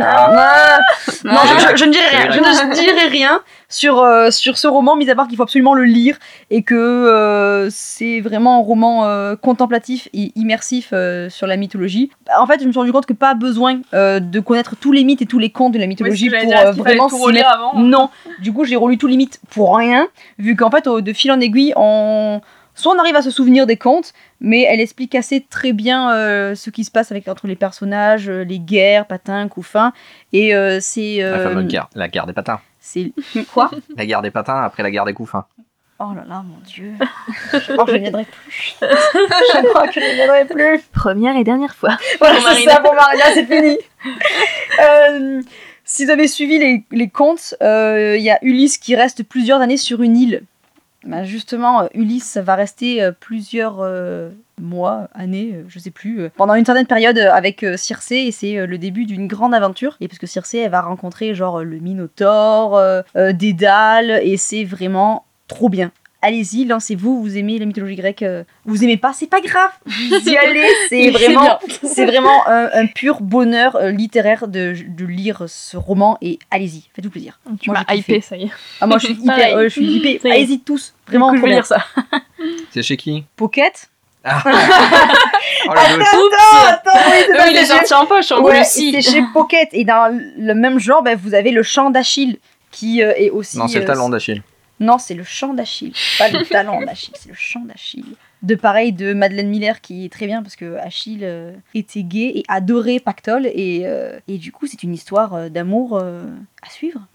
Ah, 0.01 0.79
non, 1.23 1.31
je, 1.45 1.59
je- 1.71 1.75
je 1.77 1.85
ne 1.85 1.91
dirai 1.91 2.07
rien. 2.07 2.31
Je 2.31 2.39
ne 2.65 2.73
dirai 2.73 3.07
rien 3.07 3.41
sur, 3.69 3.99
euh, 3.99 4.31
sur 4.31 4.57
ce 4.57 4.67
roman, 4.67 4.95
mis 4.95 5.09
à 5.09 5.15
part 5.15 5.27
qu'il 5.27 5.37
faut 5.37 5.43
absolument 5.43 5.73
le 5.75 5.83
lire 5.83 6.17
et 6.49 6.63
que 6.63 6.73
euh, 6.75 7.69
c'est 7.69 8.21
vraiment 8.21 8.57
un 8.59 8.63
roman 8.63 9.05
euh, 9.05 9.35
contemplatif 9.35 10.07
et 10.13 10.31
immersif 10.35 10.89
euh, 10.93 11.29
sur 11.29 11.45
la 11.47 11.57
mythologie. 11.57 12.09
En 12.39 12.47
fait, 12.47 12.59
je 12.61 12.65
me 12.65 12.71
suis 12.71 12.79
rendu 12.79 12.91
compte 12.91 13.05
que 13.05 13.13
pas 13.13 13.33
besoin 13.35 13.79
euh, 13.93 14.19
de 14.19 14.39
connaître 14.39 14.75
tous 14.79 14.91
les 14.91 15.03
mythes 15.03 15.21
et 15.21 15.25
tous 15.27 15.39
les 15.39 15.51
contes 15.51 15.73
de 15.73 15.79
la 15.79 15.85
mythologie 15.87 16.29
pour 16.29 16.39
euh, 16.57 16.71
vraiment 16.71 17.09
s'y 17.09 17.31
mettre. 17.33 17.49
avant. 17.53 17.73
Non, 17.79 18.09
du 18.39 18.51
coup, 18.51 18.65
j'ai 18.65 18.75
relu 18.77 18.97
tous 18.97 19.07
les 19.07 19.17
mythes 19.17 19.39
pour 19.51 19.77
rien, 19.77 20.07
vu 20.39 20.55
qu'en 20.55 20.71
fait, 20.71 20.87
de 20.87 21.13
fil 21.13 21.31
en 21.31 21.39
aiguille, 21.39 21.73
on... 21.75 22.41
soit 22.77 22.93
on 22.93 22.99
arrive 22.99 23.15
à 23.15 23.21
se 23.21 23.31
souvenir 23.31 23.65
des 23.65 23.75
contes, 23.75 24.13
mais 24.39 24.61
elle 24.61 24.79
explique 24.79 25.15
assez 25.15 25.45
très 25.49 25.73
bien 25.73 26.11
euh, 26.13 26.55
ce 26.55 26.69
qui 26.69 26.83
se 26.83 26.91
passe 26.91 27.11
avec 27.11 27.27
entre 27.27 27.47
les 27.47 27.55
personnages, 27.55 28.29
euh, 28.29 28.43
les 28.43 28.59
guerres, 28.59 29.05
patins, 29.07 29.47
couffins, 29.47 29.91
et 30.31 30.55
euh, 30.55 30.79
c'est... 30.79 31.17
La 31.17 31.39
fameuse 31.39 31.67
guerre. 31.67 31.89
La 31.95 32.07
guerre 32.07 32.27
des 32.27 32.33
patins. 32.33 32.61
C'est 32.79 33.11
quoi? 33.53 33.71
La 33.95 34.05
guerre 34.05 34.21
des 34.21 34.31
patins 34.31 34.61
après 34.61 34.83
la 34.83 34.91
guerre 34.91 35.05
des 35.05 35.13
couffins. 35.13 35.45
Oh 35.99 36.13
là 36.15 36.23
là, 36.29 36.43
mon 36.45 36.59
dieu. 36.63 36.93
Je 37.53 37.73
crois 37.73 37.85
que 37.85 37.91
je 37.91 37.97
ne 37.97 38.01
viendrai 38.01 38.25
plus. 38.25 38.75
je 38.81 39.67
crois 39.69 39.87
que 39.87 39.93
je 39.93 39.99
ne 39.99 40.13
viendrai 40.13 40.45
plus. 40.45 40.79
Première 40.93 41.35
et 41.35 41.43
dernière 41.43 41.73
fois. 41.73 41.97
Voilà, 42.19 42.39
Pour 42.39 42.49
c'est 42.49 42.63
ça 42.65 42.79
pour 42.81 42.93
Marina, 42.93 43.23
c'est 43.33 43.45
fini. 43.45 43.79
Euh, 44.79 45.41
si 45.83 46.05
vous 46.05 46.11
avez 46.11 46.27
suivi 46.27 46.59
les, 46.59 46.83
les 46.91 47.09
contes, 47.09 47.55
euh, 47.63 48.15
il 48.15 48.23
y 48.23 48.29
a 48.29 48.37
Ulysse 48.43 48.77
qui 48.77 48.95
reste 48.95 49.23
plusieurs 49.23 49.59
années 49.59 49.77
sur 49.77 50.03
une 50.03 50.17
île. 50.17 50.43
Ben 51.03 51.23
justement, 51.23 51.83
euh, 51.83 51.87
Ulysse 51.93 52.37
va 52.37 52.55
rester 52.55 53.03
euh, 53.03 53.11
plusieurs 53.17 53.81
euh, 53.81 54.29
mois, 54.59 55.07
années, 55.13 55.63
je 55.67 55.79
sais 55.79 55.91
plus, 55.91 56.29
pendant 56.35 56.55
une 56.55 56.65
certaine 56.65 56.87
période 56.87 57.17
avec 57.17 57.63
Circé, 57.75 58.15
et 58.15 58.31
c'est 58.31 58.65
le 58.65 58.77
début 58.77 59.05
d'une 59.05 59.27
grande 59.27 59.53
aventure. 59.53 59.97
Et 60.01 60.07
parce 60.07 60.17
que 60.17 60.57
elle 60.57 60.71
va 60.71 60.81
rencontrer 60.81 61.35
genre 61.35 61.63
le 61.63 61.77
Minotaure, 61.77 63.03
Dédale, 63.33 64.19
et 64.23 64.37
c'est 64.37 64.63
vraiment 64.63 65.25
trop 65.47 65.69
bien. 65.69 65.91
Allez-y, 66.21 66.65
lancez-vous, 66.65 67.21
vous 67.21 67.37
aimez 67.37 67.59
la 67.59 67.65
mythologie 67.67 67.95
grecque, 67.95 68.23
euh, 68.23 68.43
vous 68.65 68.83
aimez 68.83 68.97
pas, 68.97 69.13
c'est 69.13 69.27
pas 69.27 69.39
grave, 69.39 69.69
vous 69.85 70.29
y 70.29 70.35
allez, 70.35 70.65
c'est 70.89 71.11
vraiment 71.11 71.59
c'est 71.83 72.05
vraiment 72.07 72.47
un, 72.47 72.69
un 72.73 72.87
pur 72.87 73.21
bonheur 73.21 73.75
euh, 73.75 73.91
littéraire 73.91 74.47
de, 74.47 74.73
de 74.87 75.05
lire 75.05 75.43
ce 75.47 75.77
roman 75.77 76.17
et 76.21 76.39
allez-y, 76.49 76.85
faites-vous 76.95 77.11
plaisir. 77.11 77.39
Tu 77.61 77.69
Moi, 77.69 77.79
m'as 77.87 77.93
hypé, 77.95 78.19
ça 78.21 78.35
y 78.35 78.45
est. 78.45 78.51
Ah, 78.81 78.87
moi 78.87 78.97
je 78.97 79.05
suis 79.05 79.13
hyper, 79.15 79.57
euh, 79.57 79.63
je 79.65 79.69
suis. 79.69 80.19
Allez-y 80.25 80.59
tous, 80.61 80.95
vraiment. 81.07 81.29
Coup, 81.29 81.37
je 81.37 81.41
vais 81.43 81.49
lire 81.49 81.65
ça. 81.67 81.85
C'est 82.71 82.81
chez 82.81 82.97
qui? 82.97 83.23
Pocket. 83.35 83.87
Ah. 84.23 84.43
Oh, 85.69 85.73
le 85.73 85.97
gosse. 85.97 86.07
Attends, 86.67 86.91
attends, 86.91 86.99
oui, 87.11 87.23
c'est 87.27 87.51
est 87.51 87.59
chez- 87.59 87.65
sorti 87.65 87.93
en 87.93 88.05
poche, 88.05 88.31
en 88.31 88.41
Ouais, 88.41 88.59
Russie. 88.59 88.91
c'est 88.93 89.01
chez 89.01 89.23
Pocket 89.33 89.69
et 89.73 89.83
dans 89.83 90.17
le 90.37 90.53
même 90.53 90.79
genre, 90.79 91.01
ben, 91.03 91.17
vous 91.21 91.33
avez 91.33 91.51
le 91.51 91.61
chant 91.63 91.89
d'Achille 91.89 92.37
qui 92.71 93.01
euh, 93.03 93.13
est 93.17 93.29
aussi. 93.31 93.57
Non, 93.57 93.67
c'est 93.67 93.79
le 93.79 93.85
talon 93.85 94.09
d'Achille. 94.09 94.41
Non, 94.79 94.97
c'est 94.99 95.15
le 95.15 95.23
chant 95.23 95.53
d'Achille, 95.53 95.93
pas 96.19 96.29
le 96.29 96.45
talent 96.45 96.81
d'Achille, 96.81 97.13
c'est 97.17 97.29
le 97.29 97.35
chant 97.35 97.61
d'Achille. 97.61 98.15
De 98.43 98.53
pareil 98.53 98.93
de 98.93 99.13
Madeleine 99.13 99.49
Miller 99.49 99.81
qui 99.81 100.05
est 100.05 100.09
très 100.09 100.27
bien 100.27 100.43
parce 100.43 100.55
que 100.55 100.75
Achille 100.75 101.21
euh, 101.23 101.53
était 101.73 102.03
gay 102.03 102.31
et 102.35 102.43
adorait 102.47 102.99
Pactole 102.99 103.47
et, 103.47 103.81
euh, 103.85 104.19
et 104.27 104.37
du 104.37 104.51
coup 104.51 104.67
c'est 104.67 104.83
une 104.83 104.93
histoire 104.93 105.33
euh, 105.33 105.49
d'amour 105.49 105.97
euh, 105.97 106.23
à 106.61 106.69
suivre. 106.69 107.07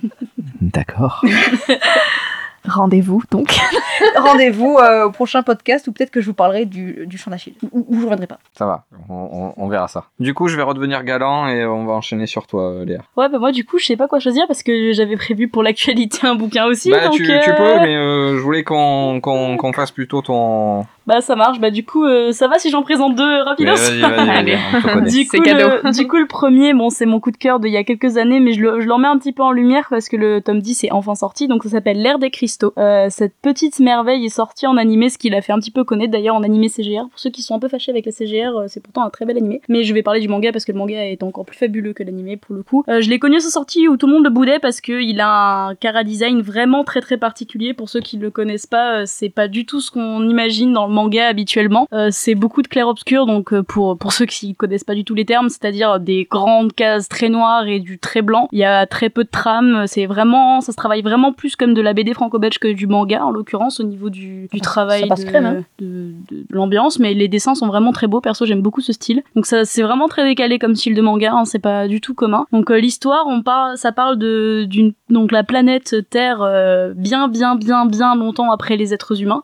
D'accord. 0.62 1.22
Rendez-vous, 2.66 3.22
donc. 3.31 3.55
Rendez-vous 4.16 4.77
euh, 4.79 5.07
au 5.07 5.11
prochain 5.11 5.42
podcast 5.42 5.87
où 5.87 5.92
peut-être 5.92 6.11
que 6.11 6.20
je 6.20 6.27
vous 6.27 6.35
parlerai 6.35 6.64
du, 6.64 7.07
du 7.07 7.18
chant 7.18 7.31
d'Achille 7.31 7.55
ou, 7.72 7.85
ou 7.88 7.96
je 7.98 8.05
reviendrai 8.05 8.27
pas. 8.27 8.38
Ça 8.57 8.66
va, 8.66 8.85
on, 9.09 9.14
on- 9.14 9.55
on 9.57 9.68
verra 9.68 9.87
ça. 9.88 10.05
Du 10.18 10.35
coup, 10.35 10.48
je 10.48 10.57
vais 10.57 10.62
redevenir 10.62 11.05
galant 11.05 11.46
et 11.48 11.64
on 11.66 11.85
va 11.85 11.92
enchaîner 11.92 12.27
sur 12.27 12.46
toi, 12.46 12.70
euh, 12.72 12.85
Léa. 12.85 13.00
Ouais, 13.16 13.29
bah 13.29 13.38
moi, 13.38 13.53
du 13.53 13.64
coup, 13.64 13.79
je 13.79 13.87
sais 13.87 13.96
pas 13.96 14.09
quoi 14.09 14.18
choisir 14.20 14.46
parce 14.46 14.62
que 14.62 14.92
j'avais 14.92 15.16
prévu 15.16 15.48
pour 15.48 15.62
l'actualité 15.62 16.27
un 16.27 16.35
bouquin 16.35 16.66
aussi. 16.66 16.90
bah, 16.90 17.05
donc, 17.07 17.14
tu, 17.14 17.31
euh, 17.31 17.38
tu 17.44 17.50
peux, 17.55 17.81
mais 17.81 17.94
euh, 17.96 18.37
je 18.37 18.40
voulais 18.42 18.64
qu'on 18.64 19.20
qu'on 19.20 19.57
qu'on 19.57 19.72
fasse 19.72 19.90
plutôt 19.90 20.22
ton. 20.22 20.87
Bah, 21.06 21.20
ça 21.20 21.36
marche. 21.36 21.60
Bah, 21.60 21.70
du 21.70 21.84
coup, 21.84 22.04
euh, 22.04 22.32
ça 22.32 22.48
va 22.48 22.58
si 22.58 22.70
j'en 22.70 22.82
présente 22.82 23.14
deux 23.14 23.28
Mais 23.28 23.40
rapidos. 23.42 23.72
Du 25.04 25.26
coup. 25.26 25.36
Le, 25.36 25.92
du 25.92 26.06
coup, 26.06 26.16
le 26.16 26.26
premier, 26.26 26.72
bon, 26.72 26.90
c'est 26.90 27.06
mon 27.06 27.20
coup 27.20 27.30
de 27.30 27.36
cœur 27.36 27.60
d'il 27.60 27.72
y 27.72 27.76
a 27.76 27.84
quelques 27.84 28.16
années, 28.16 28.40
mais 28.40 28.52
je 28.52 28.60
le, 28.60 28.80
je 28.80 28.88
remets 28.88 29.08
un 29.08 29.18
petit 29.18 29.32
peu 29.32 29.42
en 29.42 29.52
lumière 29.52 29.86
parce 29.90 30.08
que 30.08 30.16
le 30.16 30.40
tome 30.40 30.60
10 30.60 30.84
est 30.84 30.92
enfin 30.92 31.14
sorti, 31.14 31.48
donc 31.48 31.62
ça 31.64 31.70
s'appelle 31.70 32.00
L'ère 32.00 32.18
des 32.18 32.30
cristaux. 32.30 32.72
Euh, 32.78 33.06
cette 33.10 33.34
petite 33.42 33.80
merveille 33.80 34.24
est 34.24 34.30
sortie 34.30 34.66
en 34.66 34.76
animé, 34.76 35.08
ce 35.08 35.18
qui 35.18 35.30
l'a 35.30 35.42
fait 35.42 35.52
un 35.52 35.58
petit 35.58 35.70
peu 35.70 35.84
connaître 35.84 36.12
d'ailleurs 36.12 36.36
en 36.36 36.42
animé 36.42 36.68
CGR. 36.68 37.08
Pour 37.10 37.18
ceux 37.18 37.30
qui 37.30 37.42
sont 37.42 37.54
un 37.54 37.58
peu 37.58 37.68
fâchés 37.68 37.90
avec 37.90 38.06
la 38.06 38.12
CGR, 38.12 38.56
euh, 38.56 38.64
c'est 38.68 38.82
pourtant 38.82 39.04
un 39.04 39.10
très 39.10 39.24
bel 39.24 39.36
animé. 39.36 39.60
Mais 39.68 39.84
je 39.84 39.94
vais 39.94 40.02
parler 40.02 40.20
du 40.20 40.28
manga 40.28 40.52
parce 40.52 40.64
que 40.64 40.72
le 40.72 40.78
manga 40.78 41.04
est 41.04 41.22
encore 41.22 41.44
plus 41.44 41.56
fabuleux 41.56 41.92
que 41.92 42.02
l'animé 42.02 42.36
pour 42.36 42.54
le 42.54 42.62
coup. 42.62 42.84
Euh, 42.88 43.00
je 43.00 43.10
l'ai 43.10 43.18
connu 43.18 43.36
à 43.36 43.40
sa 43.40 43.50
sortie 43.50 43.88
où 43.88 43.96
tout 43.96 44.06
le 44.06 44.12
monde 44.12 44.24
le 44.24 44.30
boudait 44.30 44.58
parce 44.58 44.80
qu'il 44.80 45.20
a 45.20 45.68
un 45.68 45.74
cara 45.74 46.04
design 46.04 46.40
vraiment 46.40 46.84
très 46.84 47.00
très 47.00 47.16
particulier. 47.16 47.74
Pour 47.74 47.88
ceux 47.88 48.00
qui 48.00 48.16
le 48.16 48.30
connaissent 48.30 48.66
pas, 48.66 49.00
euh, 49.00 49.02
c'est 49.06 49.28
pas 49.28 49.48
du 49.48 49.66
tout 49.66 49.80
ce 49.80 49.90
qu'on 49.90 50.28
imagine 50.28 50.72
dans 50.72 50.86
le 50.86 50.93
manga 50.94 51.26
habituellement. 51.26 51.87
Euh, 51.92 52.09
c'est 52.11 52.35
beaucoup 52.35 52.62
de 52.62 52.68
clair-obscur, 52.68 53.26
donc 53.26 53.52
euh, 53.52 53.62
pour, 53.62 53.98
pour 53.98 54.12
ceux 54.12 54.26
qui 54.26 54.54
connaissent 54.54 54.85
pas 54.85 54.94
du 54.94 55.04
tout 55.04 55.14
les 55.14 55.24
termes, 55.24 55.48
c'est-à-dire 55.48 56.00
des 56.00 56.26
grandes 56.30 56.72
cases 56.72 57.09
très 57.09 57.28
noires 57.28 57.66
et 57.66 57.80
du 57.80 57.98
très 57.98 58.22
blanc. 58.22 58.48
Il 58.52 58.59
y 58.59 58.64
a 58.64 58.87
très 58.87 59.11
peu 59.11 59.24
de 59.24 59.28
trames, 59.28 59.87
c'est 59.87 60.07
vraiment, 60.07 60.61
ça 60.61 60.72
se 60.72 60.76
travaille 60.76 61.02
vraiment 61.02 61.33
plus 61.33 61.57
comme 61.57 61.74
de 61.74 61.83
la 61.83 61.92
BD 61.92 62.14
franco-belge 62.14 62.59
que 62.59 62.72
du 62.72 62.87
manga 62.87 63.24
en 63.24 63.30
l'occurrence 63.30 63.80
au 63.80 63.85
niveau 63.85 64.09
du, 64.09 64.48
du 64.52 64.61
travail 64.61 65.09
de, 65.09 65.24
crème, 65.24 65.46
hein. 65.46 65.64
de, 65.78 66.12
de 66.30 66.46
l'ambiance, 66.50 66.98
mais 66.98 67.14
les 67.14 67.28
dessins 67.28 67.54
sont 67.54 67.66
vraiment 67.66 67.92
très 67.92 68.07
beaux. 68.07 68.20
Perso, 68.20 68.46
j'aime 68.46 68.62
beaucoup 68.62 68.80
ce 68.80 68.92
style. 68.92 69.22
Donc 69.35 69.46
ça, 69.46 69.64
c'est 69.64 69.83
vraiment 69.83 70.09
très 70.09 70.24
décalé 70.24 70.59
comme 70.59 70.74
style 70.74 70.94
de 70.94 71.02
manga, 71.02 71.33
hein, 71.33 71.44
c'est 71.44 71.59
pas 71.59 71.88
du 71.88 72.00
tout 72.00 72.14
commun. 72.14 72.46
Donc 72.52 72.70
euh, 72.70 72.78
l'histoire, 72.78 73.26
on 73.26 73.42
parle, 73.42 73.76
ça 73.76 73.92
parle 73.92 74.18
de 74.18 74.64
d'une 74.64 74.92
donc 75.11 75.33
la 75.33 75.44
planète 75.44 75.96
Terre 76.11 76.42
euh, 76.42 76.92
bien 76.94 77.28
bien 77.28 77.57
bien 77.57 77.87
bien 77.87 78.14
longtemps 78.14 78.50
après 78.50 78.76
les 78.76 78.94
êtres 78.94 79.20
humains. 79.20 79.42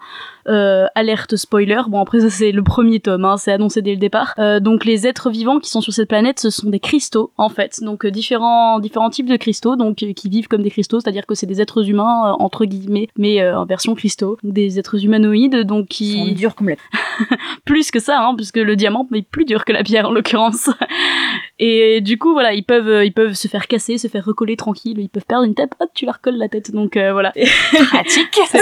Euh, 0.48 0.86
alerte 0.94 1.36
spoiler. 1.40 1.80
Bon 1.88 2.00
après 2.00 2.20
ça 2.20 2.30
c'est 2.30 2.52
le 2.52 2.62
premier 2.62 3.00
tome, 3.00 3.24
hein, 3.24 3.36
c'est 3.36 3.52
annoncé 3.52 3.82
dès 3.82 3.92
le 3.92 3.96
départ. 3.96 4.34
Euh, 4.38 4.60
donc 4.60 4.84
les 4.84 5.06
êtres 5.06 5.30
vivants 5.30 5.58
qui 5.58 5.70
sont 5.70 5.80
sur 5.80 5.92
cette 5.92 6.08
planète, 6.08 6.38
ce 6.38 6.50
sont 6.50 6.70
des 6.70 6.80
cristaux 6.80 7.32
en 7.36 7.48
fait. 7.48 7.80
Donc 7.82 8.04
euh, 8.04 8.10
différents 8.10 8.78
différents 8.78 9.10
types 9.10 9.28
de 9.28 9.36
cristaux, 9.36 9.76
donc 9.76 10.02
euh, 10.02 10.12
qui 10.12 10.28
vivent 10.28 10.48
comme 10.48 10.62
des 10.62 10.70
cristaux, 10.70 11.00
c'est-à-dire 11.00 11.26
que 11.26 11.34
c'est 11.34 11.46
des 11.46 11.60
êtres 11.60 11.88
humains 11.88 12.36
entre 12.38 12.64
guillemets, 12.64 13.08
mais 13.16 13.46
en 13.52 13.64
version 13.64 13.94
cristaux, 13.94 14.38
des 14.42 14.78
êtres 14.78 15.04
humanoïdes, 15.04 15.64
donc 15.64 16.00
Ils 16.00 16.18
sont 16.18 16.26
qui 16.26 16.34
durs 16.34 16.54
comme 16.54 16.68
la 16.68 16.76
plus 17.64 17.90
que 17.90 17.98
ça, 17.98 18.20
hein, 18.20 18.34
puisque 18.36 18.56
le 18.56 18.76
diamant 18.76 19.06
est 19.14 19.22
plus 19.22 19.44
dur 19.44 19.64
que 19.64 19.72
la 19.72 19.82
pierre 19.82 20.08
en 20.08 20.12
l'occurrence. 20.12 20.70
Et 21.58 22.00
du 22.00 22.16
coup, 22.16 22.32
voilà, 22.32 22.54
ils 22.54 22.64
peuvent, 22.64 23.04
ils 23.04 23.12
peuvent 23.12 23.34
se 23.34 23.46
faire 23.46 23.68
casser, 23.68 23.98
se 23.98 24.08
faire 24.08 24.24
recoller 24.24 24.56
tranquille, 24.56 24.98
ils 24.98 25.10
peuvent 25.10 25.26
perdre 25.26 25.44
une 25.44 25.54
tête, 25.54 25.72
hop, 25.78 25.90
tu 25.94 26.06
leur 26.06 26.20
colles 26.20 26.38
la 26.38 26.48
tête. 26.48 26.70
Donc 26.72 26.96
euh, 26.96 27.12
voilà. 27.12 27.32
Pratique. 27.88 28.40
Euh, 28.54 28.58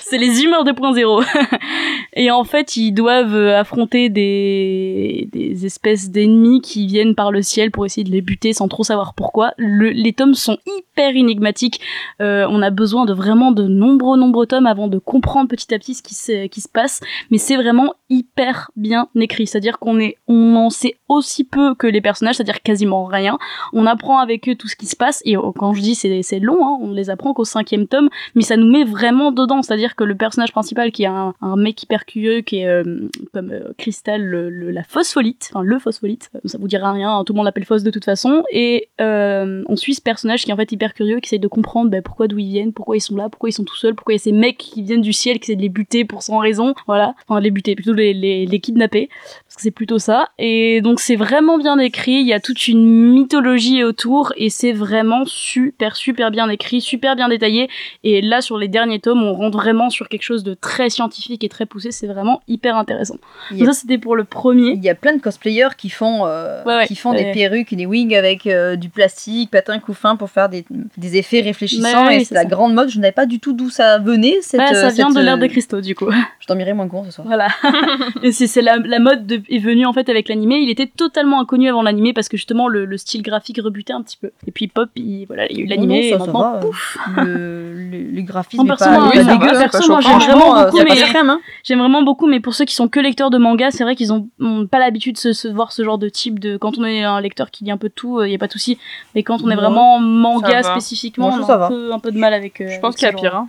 c'est 0.00 0.18
les 0.18 0.42
humains 0.42 0.64
2.0. 0.64 1.24
Et 2.14 2.30
en 2.30 2.44
fait, 2.44 2.76
ils 2.76 2.92
doivent 2.92 3.34
euh, 3.34 3.58
affronter 3.58 4.08
des, 4.08 5.28
espèces 5.64 6.10
d'ennemis 6.10 6.60
qui 6.60 6.86
viennent 6.86 7.14
par 7.14 7.30
le 7.30 7.42
ciel 7.42 7.70
pour 7.70 7.86
essayer 7.86 8.04
de 8.04 8.10
les 8.10 8.20
buter 8.20 8.52
sans 8.52 8.68
trop 8.68 8.84
savoir 8.84 9.14
pourquoi. 9.14 9.52
Le- 9.56 9.90
les 9.90 10.12
tomes 10.12 10.34
sont 10.34 10.58
hyper 10.66 11.14
énigmatiques. 11.14 11.80
Euh, 12.20 12.46
on 12.50 12.62
a 12.62 12.70
besoin 12.70 13.04
de 13.04 13.12
vraiment 13.12 13.52
de 13.52 13.64
nombreux, 13.64 14.18
nombreux 14.18 14.46
tomes 14.46 14.66
avant 14.66 14.88
de 14.88 14.98
comprendre 14.98 15.48
petit 15.48 15.72
à 15.74 15.78
petit 15.78 15.94
ce 15.94 16.02
qui 16.46 16.60
se 16.60 16.68
passe. 16.68 17.00
Mais 17.30 17.38
c'est 17.38 17.56
vraiment 17.56 17.94
hyper 18.12 18.70
bien 18.76 19.08
écrit. 19.16 19.46
C'est-à-dire 19.46 19.78
qu'on 19.78 19.98
est, 19.98 20.16
on 20.28 20.54
en 20.56 20.70
sait 20.70 20.96
aussi 21.08 21.44
peu 21.44 21.74
que 21.74 21.86
les 21.86 22.00
personnages, 22.00 22.36
c'est-à-dire 22.36 22.62
quasiment 22.62 23.04
rien. 23.04 23.38
On 23.72 23.86
apprend 23.86 24.18
avec 24.18 24.48
eux 24.48 24.54
tout 24.54 24.68
ce 24.68 24.76
qui 24.76 24.86
se 24.86 24.96
passe 24.96 25.22
et 25.24 25.36
oh, 25.36 25.52
quand 25.52 25.72
je 25.72 25.80
dis 25.80 25.94
c'est 25.94 26.22
c'est 26.22 26.38
long, 26.38 26.66
hein, 26.66 26.78
on 26.80 26.92
les 26.92 27.10
apprend 27.10 27.32
qu'au 27.32 27.44
cinquième 27.44 27.86
tome, 27.86 28.08
mais 28.34 28.42
ça 28.42 28.56
nous 28.56 28.70
met 28.70 28.84
vraiment 28.84 29.32
dedans. 29.32 29.62
C'est-à-dire 29.62 29.96
que 29.96 30.04
le 30.04 30.14
personnage 30.14 30.52
principal 30.52 30.92
qui 30.92 31.04
est 31.04 31.06
un, 31.06 31.34
mec 31.56 31.82
hyper 31.82 32.04
curieux 32.06 32.40
qui 32.40 32.58
est 32.58 32.66
euh, 32.66 33.08
comme 33.32 33.50
euh, 33.50 33.72
Crystal 33.78 34.22
le, 34.22 34.70
la 34.70 34.82
phospholite, 34.82 35.50
enfin 35.52 35.62
le 35.62 35.78
phospholite, 35.78 36.30
euh, 36.34 36.40
ça 36.44 36.58
vous 36.58 36.68
dira 36.68 36.92
rien, 36.92 37.16
hein, 37.18 37.24
tout 37.24 37.32
le 37.32 37.38
monde 37.38 37.46
l'appelle 37.46 37.64
Phos 37.64 37.78
de 37.78 37.90
toute 37.90 38.04
façon. 38.04 38.42
Et 38.50 38.88
euh, 39.00 39.62
on 39.68 39.76
suit 39.76 39.94
ce 39.94 40.02
personnage 40.02 40.44
qui 40.44 40.50
est 40.50 40.54
en 40.54 40.56
fait 40.56 40.70
hyper 40.72 40.94
curieux, 40.94 41.20
qui 41.20 41.28
essaie 41.28 41.38
de 41.38 41.48
comprendre 41.48 41.90
bah, 41.90 42.02
pourquoi 42.02 42.28
d'où 42.28 42.38
ils 42.38 42.48
viennent, 42.48 42.72
pourquoi 42.72 42.96
ils 42.96 43.00
sont 43.00 43.16
là, 43.16 43.28
pourquoi 43.28 43.48
ils 43.48 43.52
sont 43.52 43.64
tout 43.64 43.76
seuls, 43.76 43.94
pourquoi 43.94 44.14
il 44.14 44.16
y 44.16 44.20
a 44.20 44.22
ces 44.22 44.32
mecs 44.32 44.58
qui 44.58 44.82
viennent 44.82 45.00
du 45.00 45.12
ciel 45.12 45.38
qui 45.38 45.50
essaient 45.50 45.56
de 45.56 45.62
les 45.62 45.68
buter 45.68 46.04
pour 46.04 46.22
sans 46.22 46.38
raison, 46.38 46.74
voilà, 46.86 47.14
enfin 47.26 47.40
les 47.40 47.50
buter, 47.50 47.74
plutôt 47.74 47.94
les, 48.02 48.14
les, 48.14 48.46
les 48.46 48.60
kidnapper, 48.60 49.08
parce 49.46 49.56
que 49.56 49.62
c'est 49.62 49.70
plutôt 49.70 49.98
ça. 49.98 50.28
Et 50.38 50.80
donc 50.80 51.00
c'est 51.00 51.16
vraiment 51.16 51.58
bien 51.58 51.78
écrit, 51.78 52.12
il 52.14 52.26
y 52.26 52.32
a 52.32 52.40
toute 52.40 52.66
une 52.68 53.12
mythologie 53.12 53.84
autour, 53.84 54.32
et 54.36 54.50
c'est 54.50 54.72
vraiment 54.72 55.22
super 55.26 55.94
super 55.96 56.30
bien 56.30 56.48
écrit, 56.48 56.80
super 56.80 57.16
bien 57.16 57.28
détaillé. 57.28 57.68
Et 58.04 58.20
là 58.20 58.40
sur 58.40 58.58
les 58.58 58.68
derniers 58.68 58.98
tomes, 59.00 59.22
on 59.22 59.34
rentre 59.34 59.56
vraiment 59.58 59.90
sur 59.90 60.08
quelque 60.08 60.22
chose 60.22 60.42
de 60.44 60.54
très 60.54 60.90
scientifique 60.90 61.44
et 61.44 61.48
très 61.48 61.66
poussé, 61.66 61.90
c'est 61.92 62.06
vraiment 62.06 62.40
hyper 62.48 62.76
intéressant. 62.76 63.16
Donc 63.50 63.66
ça 63.66 63.72
c'était 63.72 63.98
pour 63.98 64.16
le 64.16 64.24
premier. 64.24 64.72
il 64.72 64.82
y 64.84 64.88
a 64.90 64.94
plein 64.94 65.14
de 65.14 65.20
cosplayers 65.20 65.74
qui 65.78 65.90
font, 65.90 66.26
euh, 66.26 66.62
Ouais, 66.64 66.76
ouais. 66.76 66.86
qui 66.86 66.96
font 66.96 67.12
Ouais. 67.12 67.24
des 67.24 67.32
perruques 67.32 67.72
et 67.72 67.76
des 67.76 67.86
wigs 67.86 68.14
avec 68.14 68.46
euh, 68.46 68.76
du 68.76 68.88
plastique, 68.88 69.50
patin 69.50 69.78
couffin 69.78 70.16
pour 70.16 70.30
faire 70.30 70.48
des, 70.48 70.64
des 70.96 71.16
effets 71.16 71.40
réfléchissants. 71.40 72.08
Et 72.08 72.24
c'est 72.24 72.34
la 72.34 72.42
ça. 72.42 72.46
grande 72.48 72.74
mode. 72.74 72.88
Je 72.88 72.96
ne 72.98 73.02
savais 73.02 73.12
pas 73.12 73.26
du 73.26 73.38
tout 73.40 73.52
d'où 73.52 73.68
ça 73.70 73.98
venait. 73.98 74.36
Cette, 74.40 74.60
ça 74.60 74.86
euh, 74.86 74.88
vient 74.88 75.08
cette, 75.08 75.16
de 75.18 75.22
l'ère 75.22 75.38
des 75.38 75.48
cristaux 75.48 75.80
du 75.80 75.94
coup. 75.94 76.10
Je 76.40 76.46
dormirai 76.46 76.72
moins 76.72 76.88
con 76.88 77.04
ce 77.04 77.10
soir. 77.10 77.26
Voilà. 77.26 77.48
Et 78.22 78.32
c'est 78.32 78.46
c'est 78.46 78.62
la, 78.62 78.76
la 78.78 78.98
mode 78.98 79.26
de- 79.26 79.42
est 79.48 79.58
venue 79.58 79.86
en 79.86 79.92
fait 79.92 80.08
avec 80.08 80.28
l'animé. 80.28 80.56
Il 80.62 80.70
était 80.70 80.86
totalement 80.86 81.40
inconnu 81.40 81.68
avant 81.68 81.82
l'animé 81.82 82.12
parce 82.12 82.28
que 82.28 82.36
justement 82.36 82.68
le, 82.68 82.84
le 82.84 82.96
style 82.96 83.22
graphique 83.22 83.60
rebutait 83.62 83.92
un 83.92 84.02
petit 84.02 84.16
peu. 84.16 84.30
Et 84.46 84.50
puis 84.50 84.68
pop, 84.68 84.88
il, 84.96 85.26
voilà, 85.26 85.50
il 85.50 85.58
y 85.58 85.60
a 85.60 85.64
eu 85.64 85.66
l'animé 85.66 86.08
et 86.08 86.12
Non, 86.12 86.18
non, 86.18 86.24
ça, 86.24 86.32
ça 86.32 86.38
maintenant 86.38 86.52
va, 86.52 86.58
pouf. 86.60 86.98
Le, 87.16 87.72
le, 87.74 88.02
le 88.10 88.22
graphisme 88.22 88.62
En 88.62 88.66
perso, 88.66 88.84
pas, 88.84 89.10
pas 89.10 89.24
dégueu. 89.24 89.58
perso, 89.58 89.78
pas 89.80 89.86
moi, 89.88 90.00
j'aime 90.00 90.18
vraiment 90.18 90.64
beaucoup, 90.64 90.78
euh, 90.78 90.84
mais 90.88 90.96
crème, 90.96 91.30
hein. 91.30 91.40
j'aime 91.64 91.78
vraiment 91.78 92.02
beaucoup. 92.02 92.26
Mais 92.26 92.40
pour 92.40 92.54
ceux 92.54 92.64
qui 92.64 92.74
sont 92.74 92.88
que 92.88 93.00
lecteurs 93.00 93.30
de 93.30 93.38
manga, 93.38 93.70
c'est 93.70 93.84
vrai 93.84 93.96
qu'ils 93.96 94.12
ont, 94.12 94.28
ont 94.40 94.66
pas 94.66 94.78
l'habitude 94.78 95.14
de 95.14 95.20
se, 95.20 95.32
se 95.32 95.48
voir 95.48 95.72
ce 95.72 95.82
genre 95.84 95.98
de 95.98 96.08
type 96.08 96.38
de. 96.38 96.56
Quand 96.56 96.78
on 96.78 96.84
est 96.84 97.02
un 97.02 97.20
lecteur 97.20 97.50
qui 97.50 97.64
lit 97.64 97.70
un 97.70 97.76
peu 97.76 97.88
de 97.88 97.94
tout, 97.94 98.22
il 98.22 98.30
y 98.30 98.34
a 98.34 98.38
pas 98.38 98.46
de 98.46 98.52
souci. 98.52 98.78
Mais 99.14 99.22
quand 99.22 99.42
on 99.42 99.50
est 99.50 99.56
vraiment 99.56 99.98
manga 99.98 100.62
spécifiquement, 100.62 101.28
on 101.28 101.42
a 101.50 101.64
un 101.66 101.68
peu, 101.68 101.92
un 101.92 101.98
peu 101.98 102.10
de 102.12 102.18
mal 102.18 102.32
avec. 102.34 102.60
euh, 102.60 102.68
Je 102.68 102.80
pense 102.80 102.94
qu'il 102.96 103.06
y 103.06 103.10
a 103.10 103.12
pire. 103.12 103.44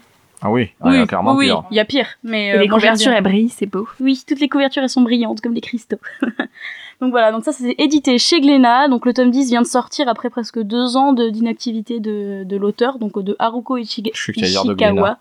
Ah 0.45 0.51
oui, 0.51 0.69
Oui, 0.81 0.91
il 0.95 0.99
y 0.99 1.01
a 1.01 1.07
clairement 1.07 1.35
oui, 1.35 1.45
pire. 1.45 1.63
il 1.71 1.77
y 1.77 1.79
a 1.79 1.85
pire. 1.85 2.07
Mais 2.23 2.53
euh, 2.53 2.59
les 2.59 2.67
couvertures, 2.67 3.11
elles 3.13 3.23
brillent, 3.23 3.49
c'est 3.49 3.65
beau. 3.65 3.87
Oui, 4.01 4.21
toutes 4.27 4.41
les 4.41 4.49
couvertures 4.49 4.83
elles 4.83 4.89
sont 4.89 5.01
brillantes 5.01 5.39
comme 5.39 5.53
des 5.53 5.61
cristaux. 5.61 5.99
donc 7.01 7.11
voilà, 7.11 7.31
donc 7.31 7.43
ça 7.45 7.53
c'est 7.53 7.75
édité 7.77 8.17
chez 8.17 8.41
Glénat. 8.41 8.89
Donc 8.89 9.05
le 9.05 9.13
tome 9.13 9.31
10 9.31 9.49
vient 9.49 9.61
de 9.61 9.67
sortir 9.67 10.09
après 10.09 10.29
presque 10.29 10.59
deux 10.59 10.97
ans 10.97 11.13
d'inactivité 11.13 11.99
de, 12.01 12.43
de 12.43 12.57
l'auteur, 12.57 12.99
donc 12.99 13.17
de 13.23 13.35
Haruko 13.39 13.77
Ichiga- 13.77 14.11
Je 14.13 14.21
suis 14.21 14.33
de. 14.33 15.15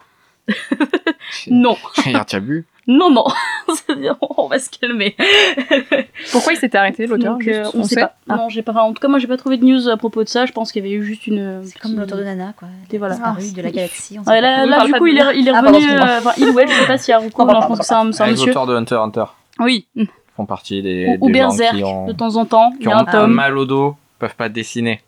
Non, 1.50 1.76
Hier, 2.06 2.26
tu 2.26 2.36
as 2.36 2.40
bu 2.40 2.66
non, 2.86 3.10
non, 3.10 3.24
on 4.36 4.48
va 4.48 4.58
se 4.58 4.68
calmer. 4.70 5.14
Pourquoi 6.32 6.52
il 6.52 6.56
s'était 6.56 6.78
arrêté, 6.78 7.06
l'auteur 7.06 7.38
euh, 7.46 7.64
on, 7.74 7.84
sait 7.84 8.00
pas. 8.00 8.14
Non, 8.28 8.48
j'ai 8.48 8.62
pas. 8.62 8.72
En 8.72 8.92
tout 8.92 9.00
cas, 9.00 9.08
moi 9.08 9.18
j'ai 9.18 9.26
pas 9.26 9.36
trouvé 9.36 9.56
de 9.56 9.64
news 9.64 9.88
à 9.88 9.96
propos 9.96 10.24
de 10.24 10.28
ça. 10.28 10.46
Je 10.46 10.52
pense 10.52 10.72
qu'il 10.72 10.84
y 10.84 10.86
avait 10.88 10.94
eu 10.96 11.04
juste 11.04 11.26
une. 11.26 11.62
C'est 11.64 11.78
comme 11.78 11.96
l'auteur 11.98 12.18
de 12.18 12.24
Nana, 12.24 12.52
quoi. 12.56 12.68
Et 12.90 12.98
voilà. 12.98 13.14
Disparu 13.14 13.38
Ah, 13.40 13.56
de 13.56 13.62
la 13.62 13.68
c'est- 13.68 13.74
galaxie. 13.74 14.18
on 14.18 14.28
Ouais, 14.28 14.40
là, 14.40 14.84
du 14.84 14.92
coup, 14.94 15.04
de- 15.06 15.10
il 15.12 15.18
est, 15.18 15.38
il 15.38 15.48
est 15.48 15.52
Ah, 15.52 15.60
revenu. 15.60 15.90
euh, 15.90 16.18
Enfin, 16.18 16.32
il 16.38 16.48
ou 16.50 16.58
elle, 16.58 16.68
je 16.68 16.74
sais 16.74 16.86
pas 16.86 16.98
si 16.98 17.12
Haruko, 17.12 17.42
Oh, 17.42 17.46
non, 17.52 17.60
je 17.60 17.66
pense 17.68 17.78
que 17.78 17.84
c'est 17.84 17.94
un, 17.94 18.10
c'est 18.12 18.22
un 18.22 18.26
Les 18.26 18.32
monsieur. 18.32 18.50
auteurs 18.50 18.66
de 18.66 18.74
Hunter 18.74 18.94
x 18.96 19.02
Hunter 19.04 19.24
Oui, 19.60 19.86
font 20.36 20.46
partie 20.46 20.82
des, 20.82 21.16
ou, 21.20 21.26
ou 21.26 21.30
des 21.30 21.38
gens 21.40 21.48
Berserk, 21.48 21.76
qui 21.76 21.84
ont, 21.84 22.06
de 22.06 22.12
temps 22.12 22.36
en 22.36 22.44
temps. 22.46 22.72
Il 22.74 22.78
qui 22.80 22.88
ont 22.88 22.92
a 22.92 23.02
un 23.02 23.04
tome. 23.04 23.32
mal 23.32 23.56
au 23.58 23.64
dos, 23.64 23.96
peuvent 24.18 24.34
pas 24.36 24.48
dessiner. 24.48 25.00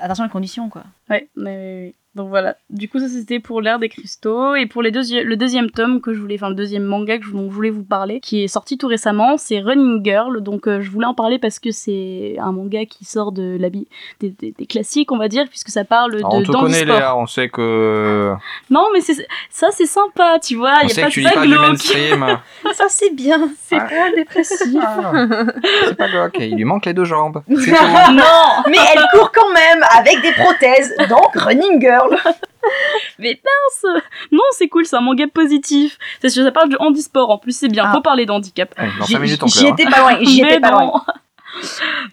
Attention 0.00 0.24
à 0.24 0.26
la 0.26 0.32
condition, 0.32 0.68
quoi. 0.68 0.82
Ouais, 1.10 1.28
mais 1.36 1.94
donc 2.14 2.28
voilà. 2.28 2.56
Du 2.70 2.88
coup, 2.88 2.98
ça 2.98 3.08
c'était 3.08 3.40
pour 3.40 3.60
l'ère 3.62 3.78
des 3.78 3.88
cristaux 3.88 4.54
et 4.54 4.66
pour 4.66 4.82
les 4.82 4.90
deuxi- 4.90 5.22
le 5.22 5.36
deuxième 5.36 5.70
tome 5.70 6.00
que 6.00 6.12
je 6.12 6.20
voulais, 6.20 6.34
enfin 6.36 6.48
le 6.50 6.54
deuxième 6.54 6.84
manga 6.84 7.18
que 7.18 7.24
je, 7.24 7.32
dont 7.32 7.48
je 7.48 7.54
voulais 7.54 7.70
vous 7.70 7.84
parler, 7.84 8.20
qui 8.20 8.42
est 8.44 8.48
sorti 8.48 8.76
tout 8.76 8.86
récemment, 8.86 9.36
c'est 9.38 9.60
Running 9.60 10.04
Girl. 10.04 10.40
Donc 10.42 10.66
euh, 10.68 10.80
je 10.82 10.90
voulais 10.90 11.06
en 11.06 11.14
parler 11.14 11.38
parce 11.38 11.58
que 11.58 11.70
c'est 11.70 12.36
un 12.38 12.52
manga 12.52 12.84
qui 12.84 13.04
sort 13.04 13.32
de 13.32 13.56
la 13.58 13.70
des, 13.70 13.86
des- 14.20 14.52
des 14.58 14.66
classiques, 14.66 15.10
on 15.12 15.16
va 15.18 15.28
dire, 15.28 15.44
puisque 15.48 15.70
ça 15.70 15.84
parle 15.84 16.14
Alors, 16.16 16.34
on 16.34 16.40
de 16.40 16.46
te 16.46 16.52
connaît. 16.52 16.84
Léa, 16.84 17.16
on 17.16 17.26
sait 17.26 17.48
que 17.48 18.34
Non, 18.70 18.88
mais 18.92 19.00
c'est 19.00 19.26
ça, 19.50 19.68
c'est 19.70 19.86
sympa, 19.86 20.38
tu 20.42 20.56
vois. 20.56 20.74
on 20.82 20.86
Il 20.86 20.90
y 20.90 20.92
sait 20.92 21.02
a 21.02 21.06
que 21.06 21.08
pas 21.08 21.12
tu 21.12 21.20
de 21.22 21.26
lis 21.26 21.32
ça 21.32 21.40
pas 21.40 21.46
du 21.46 21.52
glauque. 21.52 21.66
mainstream. 21.66 22.38
Ça, 22.74 22.84
c'est 22.88 23.14
bien. 23.14 23.50
C'est 23.62 23.76
Ah. 23.78 23.86
pas 23.88 24.10
dépressif. 24.16 24.58
Ah, 24.80 25.12
c'est 25.86 25.96
pas 25.96 26.08
glauque, 26.08 26.36
il 26.40 26.56
lui 26.56 26.64
manque 26.64 26.86
les 26.86 26.94
deux 26.94 27.04
jambes. 27.04 27.42
Non, 27.48 28.24
Mais 28.68 28.76
elle 28.94 29.02
court 29.12 29.30
quand 29.32 29.52
même 29.52 29.82
avec 29.98 30.20
des 30.22 30.32
prothèses, 30.32 30.94
donc 31.08 31.34
Running 31.34 31.80
Girl. 31.80 32.01
mais 33.18 33.40
mince. 33.44 34.02
Non, 34.30 34.42
c'est 34.52 34.68
cool, 34.68 34.86
c'est 34.86 34.96
un 34.96 35.00
manga 35.00 35.26
positif. 35.32 35.98
C'est 36.20 36.28
sûr, 36.28 36.44
ça 36.44 36.52
parle 36.52 36.68
de 36.70 36.76
handisport. 36.78 37.30
En 37.30 37.38
plus, 37.38 37.56
c'est 37.56 37.68
bien. 37.68 37.84
Ah. 37.86 37.92
Faut 37.92 38.00
parler 38.02 38.26
d'handicap. 38.26 38.74
Dans 38.98 39.06
J'y 39.06 39.12
5 39.14 39.18
minutes 39.20 39.42
on 39.42 39.46
j'y 39.46 39.58
pleure. 39.60 39.70
hein. 39.72 39.76
étais 39.78 39.90
pas 39.90 40.00
loin. 40.00 40.18
J'y 40.22 40.40
étais 40.42 40.60
pas 40.60 40.70
loin. 40.70 41.04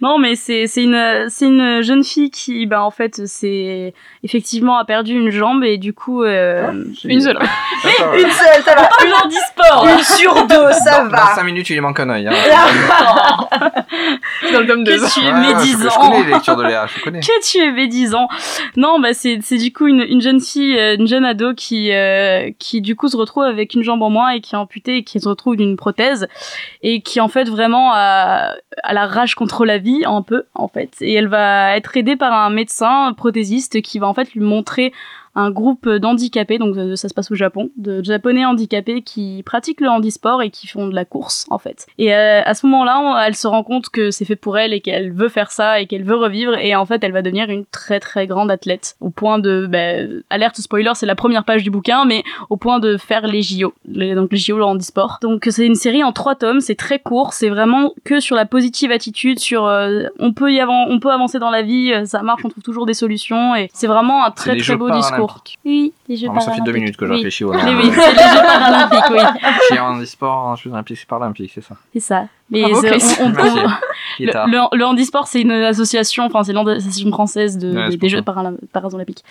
Non, 0.01 0.17
mais 0.17 0.35
c'est 0.35 0.67
c'est 0.67 0.83
une 0.83 1.25
c'est 1.29 1.45
une 1.45 1.81
jeune 1.81 2.03
fille 2.03 2.31
qui 2.31 2.65
ben 2.65 2.81
en 2.81 2.91
fait 2.91 3.25
c'est 3.25 3.93
effectivement 4.23 4.77
a 4.77 4.85
perdu 4.85 5.13
une 5.13 5.29
jambe 5.29 5.63
et 5.63 5.77
du 5.77 5.93
coup 5.93 6.23
euh, 6.23 6.71
Une 7.03 7.21
seule. 7.21 7.39
Une 8.15 8.29
seule, 8.31 8.63
ça 8.63 8.75
va. 8.75 8.89
une 9.05 9.13
handisport. 9.13 9.87
Une 9.87 10.03
sur 10.03 10.47
deux, 10.47 10.71
ça 10.73 11.03
Dans 11.05 11.09
va. 11.09 11.35
5 11.35 11.43
minutes, 11.43 11.69
il 11.69 11.73
lui 11.73 11.81
manque 11.81 11.99
un 11.99 12.09
œil. 12.09 12.27
Hein. 12.27 12.33
Dans 14.53 14.59
le 14.59 14.67
tome 14.67 14.83
2. 14.83 14.97
Que 14.97 15.13
tu 15.13 15.19
es 15.19 15.31
ouais, 15.31 15.31
je, 15.31 15.51
je 15.51 15.55
médisant. 15.55 15.89
connais 15.99 16.23
les 16.23 16.33
lectures 16.33 16.55
de 16.55 16.63
Léa, 16.63 16.85
je 16.87 17.01
connais. 17.01 17.19
Que 17.21 17.49
tu 17.49 17.57
es 17.59 17.71
médisant. 17.71 18.27
Non, 18.75 18.99
bah 18.99 19.13
c'est 19.13 19.39
c'est 19.41 19.57
du 19.57 19.71
coup 19.71 19.87
une, 19.87 20.01
une 20.01 20.21
jeune 20.21 20.41
fille, 20.41 20.77
euh, 20.77 20.95
une 20.97 21.07
jeune 21.07 21.25
ado 21.25 21.53
qui 21.53 21.91
euh, 21.93 22.49
qui 22.59 22.81
du 22.81 22.95
coup 22.95 23.07
se 23.07 23.17
retrouve 23.17 23.43
avec 23.43 23.73
une 23.73 23.83
jambe 23.83 24.01
en 24.01 24.09
moins 24.09 24.31
et 24.31 24.41
qui 24.41 24.55
est 24.55 24.57
amputée 24.57 24.97
et 24.97 25.03
qui 25.03 25.19
se 25.19 25.27
retrouve 25.29 25.55
d'une 25.55 25.77
prothèse 25.77 26.27
et 26.81 27.01
qui 27.01 27.21
en 27.21 27.27
fait 27.27 27.47
vraiment 27.49 27.91
a, 27.93 28.53
a 28.83 28.93
la 28.93 29.07
rage 29.07 29.28
contre 29.35 29.65
la 29.65 29.77
vie 29.77 30.03
un 30.05 30.21
peu 30.21 30.43
en 30.55 30.67
fait. 30.67 30.95
Et 31.01 31.13
elle 31.13 31.27
va 31.27 31.75
être 31.75 31.95
aidée 31.97 32.15
par 32.15 32.33
un 32.33 32.49
médecin 32.49 33.13
prothésiste 33.13 33.81
qui 33.81 33.99
va 33.99 34.07
en 34.07 34.13
fait 34.13 34.33
lui 34.33 34.41
montrer 34.41 34.93
un 35.35 35.51
groupe 35.51 35.87
d'handicapés, 35.87 36.57
donc 36.57 36.75
euh, 36.77 36.95
ça 36.95 37.07
se 37.09 37.13
passe 37.13 37.31
au 37.31 37.35
Japon, 37.35 37.69
de 37.77 38.03
japonais 38.03 38.45
handicapés 38.45 39.01
qui 39.01 39.43
pratiquent 39.45 39.81
le 39.81 39.89
handisport 39.89 40.41
et 40.41 40.49
qui 40.49 40.67
font 40.67 40.87
de 40.87 40.95
la 40.95 41.05
course 41.05 41.45
en 41.49 41.57
fait. 41.59 41.85
Et 41.97 42.13
euh, 42.13 42.41
à 42.43 42.53
ce 42.53 42.65
moment-là, 42.67 43.25
elle 43.27 43.35
se 43.35 43.47
rend 43.47 43.63
compte 43.63 43.89
que 43.89 44.11
c'est 44.11 44.25
fait 44.25 44.35
pour 44.35 44.57
elle 44.57 44.73
et 44.73 44.81
qu'elle 44.81 45.11
veut 45.11 45.29
faire 45.29 45.51
ça 45.51 45.79
et 45.79 45.85
qu'elle 45.87 46.03
veut 46.03 46.15
revivre 46.15 46.55
et 46.57 46.75
en 46.75 46.85
fait 46.85 47.03
elle 47.03 47.11
va 47.11 47.21
devenir 47.21 47.49
une 47.49 47.65
très 47.65 47.99
très 47.99 48.27
grande 48.27 48.51
athlète 48.51 48.95
au 49.01 49.09
point 49.09 49.39
de 49.39 49.67
ben, 49.69 50.23
alerte 50.29 50.57
spoiler, 50.57 50.91
c'est 50.95 51.05
la 51.05 51.15
première 51.15 51.43
page 51.43 51.63
du 51.63 51.69
bouquin, 51.71 52.05
mais 52.05 52.23
au 52.49 52.57
point 52.57 52.79
de 52.79 52.97
faire 52.97 53.27
les 53.27 53.41
JO, 53.41 53.73
les- 53.85 54.15
donc 54.15 54.31
les 54.31 54.37
JO 54.37 54.57
le 54.57 54.63
handisport. 54.63 55.19
Donc 55.21 55.47
c'est 55.49 55.65
une 55.65 55.75
série 55.75 56.03
en 56.03 56.11
trois 56.11 56.35
tomes, 56.35 56.59
c'est 56.61 56.75
très 56.75 56.99
court, 56.99 57.33
c'est 57.33 57.49
vraiment 57.49 57.93
que 58.03 58.19
sur 58.19 58.35
la 58.35 58.45
positive 58.45 58.91
attitude, 58.91 59.39
sur 59.39 59.65
euh, 59.65 60.03
on 60.19 60.33
peut 60.33 60.51
y 60.51 60.57
avan- 60.59 60.87
on 60.89 60.99
peut 60.99 61.11
avancer 61.11 61.39
dans 61.39 61.49
la 61.51 61.61
vie, 61.61 61.91
euh, 61.93 62.05
ça 62.05 62.21
marche, 62.23 62.41
on 62.45 62.49
trouve 62.49 62.63
toujours 62.63 62.85
des 62.85 62.93
solutions 62.93 63.55
et 63.55 63.69
c'est 63.73 63.87
vraiment 63.87 64.25
un 64.25 64.31
très 64.31 64.51
très 64.57 64.75
beau 64.77 64.87
paralympiques. 65.27 65.57
Oui, 65.65 65.93
les 66.07 66.15
Jeux 66.17 66.27
Vraiment, 66.27 66.41
ça 66.41 66.51
fait 66.53 66.61
deux 66.61 66.71
minutes 66.71 66.97
que 66.97 67.05
je 67.05 67.13
réfléchis 67.13 67.43
Oui, 67.43 67.55
oui, 67.63 67.91
c'est 67.93 68.13
les 68.13 68.19
Jeux 68.19 68.41
paralympiques, 68.45 69.09
oui, 69.11 69.19
Chien 69.69 69.83
en 69.85 69.99
e-sport, 70.01 70.37
en 70.45 70.55
Jeux 70.55 70.71
olympiques, 70.71 70.97
c'est 70.97 71.07
paralympique, 71.07 71.51
c'est 71.53 71.61
ça. 71.63 71.75
c'est 71.93 71.99
ça. 71.99 72.25
Mais 72.49 72.61
Bravo, 72.61 72.81
on- 73.21 73.25
on- 73.25 73.29
on- 73.29 73.69
Le, 74.19 74.25
le, 74.25 74.77
le 74.77 74.85
handisport, 74.85 75.27
c'est 75.27 75.41
une 75.41 75.51
association, 75.51 76.25
enfin 76.25 76.43
c'est 76.43 76.53
l'association 76.53 77.09
française 77.11 77.57
de, 77.57 77.69
Ouais, 77.75 77.95
des, 77.97 78.09
Jeux 78.09 78.21
paralympiques. 78.21 79.23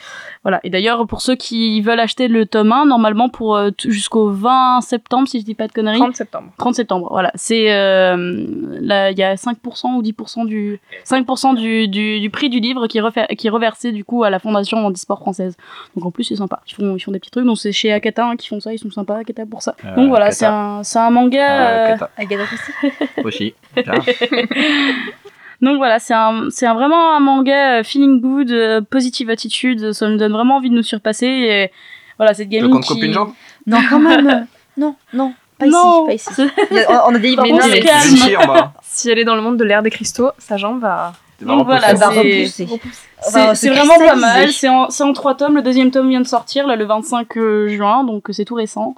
Voilà. 0.42 0.60
Et 0.64 0.70
d'ailleurs, 0.70 1.06
pour 1.06 1.20
ceux 1.20 1.34
qui 1.34 1.80
veulent 1.80 2.00
acheter 2.00 2.28
le 2.28 2.46
tome 2.46 2.72
1, 2.72 2.86
normalement 2.86 3.28
pour 3.28 3.56
euh, 3.56 3.70
jusqu'au 3.84 4.30
20 4.30 4.80
septembre, 4.80 5.26
si 5.28 5.40
je 5.40 5.44
dis 5.44 5.54
pas 5.54 5.66
de 5.66 5.72
conneries. 5.72 5.98
30 5.98 6.16
septembre. 6.16 6.48
30 6.58 6.74
septembre, 6.74 7.08
voilà. 7.10 7.32
C'est 7.34 7.72
euh, 7.72 8.46
là, 8.80 9.10
il 9.10 9.18
y 9.18 9.22
a 9.22 9.34
5% 9.34 9.94
ou 9.96 10.02
10% 10.02 10.46
du 10.46 10.80
5% 11.04 11.54
du, 11.56 11.88
du, 11.88 12.20
du 12.20 12.30
prix 12.30 12.48
du 12.48 12.60
livre 12.60 12.86
qui 12.86 12.98
est, 12.98 13.36
qui 13.36 13.46
est 13.46 13.50
reversé 13.50 13.92
du 13.92 14.04
coup 14.04 14.24
à 14.24 14.30
la 14.30 14.38
fondation 14.38 14.78
handisport 14.78 15.18
française. 15.18 15.56
Donc 15.96 16.06
en 16.06 16.10
plus 16.10 16.24
c'est 16.24 16.36
sympa. 16.36 16.60
Ils 16.68 16.74
font 16.74 16.96
ils 16.96 17.00
font 17.00 17.12
des 17.12 17.18
petits 17.18 17.30
trucs. 17.30 17.44
Donc 17.44 17.58
c'est 17.58 17.72
chez 17.72 17.92
Akata 17.92 18.26
hein, 18.26 18.36
qui 18.36 18.48
font 18.48 18.60
ça. 18.60 18.72
Ils 18.72 18.78
sont 18.78 18.90
sympas 18.90 19.18
Akata 19.18 19.46
pour 19.46 19.62
ça. 19.62 19.74
Euh, 19.84 19.96
Donc 19.96 20.08
voilà, 20.08 20.26
Akata. 20.26 20.36
c'est 20.38 20.46
un 20.46 20.82
c'est 20.84 20.98
un 20.98 21.10
manga. 21.10 21.38
Euh, 21.38 21.86
euh, 21.86 21.92
Kata 21.92 22.10
Agatha 22.16 22.44
Christie. 22.44 22.72
aussi. 23.24 23.54
Donc 25.60 25.78
voilà, 25.78 25.98
c'est 25.98 26.14
un, 26.14 26.48
c'est 26.50 26.66
un, 26.66 26.74
vraiment 26.74 27.16
un 27.16 27.20
manga 27.20 27.78
euh, 27.80 27.82
feeling 27.82 28.20
good, 28.20 28.50
euh, 28.52 28.80
positive 28.80 29.28
attitude, 29.28 29.92
ça 29.92 30.08
me 30.08 30.16
donne 30.16 30.32
vraiment 30.32 30.56
envie 30.56 30.70
de 30.70 30.74
nous 30.76 30.84
surpasser. 30.84 31.26
Et 31.26 31.70
voilà, 32.16 32.32
cette 32.32 32.48
Tu 32.48 32.54
veux 32.56 32.60
gamine 32.60 32.74
qu'on 32.76 32.80
qui... 32.80 32.92
coupe 32.94 33.02
une 33.02 33.12
jambe 33.12 33.32
Non, 33.66 33.78
quand 33.88 33.98
même. 33.98 34.46
Non, 34.76 34.94
non, 35.12 35.32
pas 35.58 35.66
Non, 35.66 36.08
ici, 36.08 36.28
pas 36.36 36.42
ici. 36.44 36.52
On 36.88 37.10
on 37.10 37.14
a 37.16 37.18
des 37.18 37.30
livres 37.30 37.42
calme. 37.80 38.42
en 38.44 38.46
bas. 38.46 38.72
Si 38.80 39.10
elle 39.10 39.18
est 39.18 39.24
dans 39.24 39.34
le 39.34 39.42
monde 39.42 39.56
de 39.56 39.64
l'ère 39.64 39.82
des 39.82 39.90
cristaux, 39.90 40.30
sa 40.38 40.56
jambe 40.56 40.80
va. 40.80 41.14
Donc 41.42 41.66
voilà, 41.66 41.96
c'est- 41.96 42.46
se 42.46 43.68
vraiment 43.68 43.98
pas 43.98 44.14
mal. 44.14 44.52
C'est 44.52 44.68
en, 44.68 44.88
c'est 44.90 45.02
en 45.02 45.12
trois 45.12 45.34
tomes. 45.34 45.56
Le 45.56 45.62
deuxième 45.62 45.90
tome 45.90 46.08
vient 46.08 46.20
de 46.20 46.26
sortir 46.28 46.68
là 46.68 46.76
le 46.76 46.84
25 46.84 47.26
juin, 47.66 48.04
donc 48.04 48.26
c'est 48.30 48.44
tout 48.44 48.54
récent. 48.54 48.94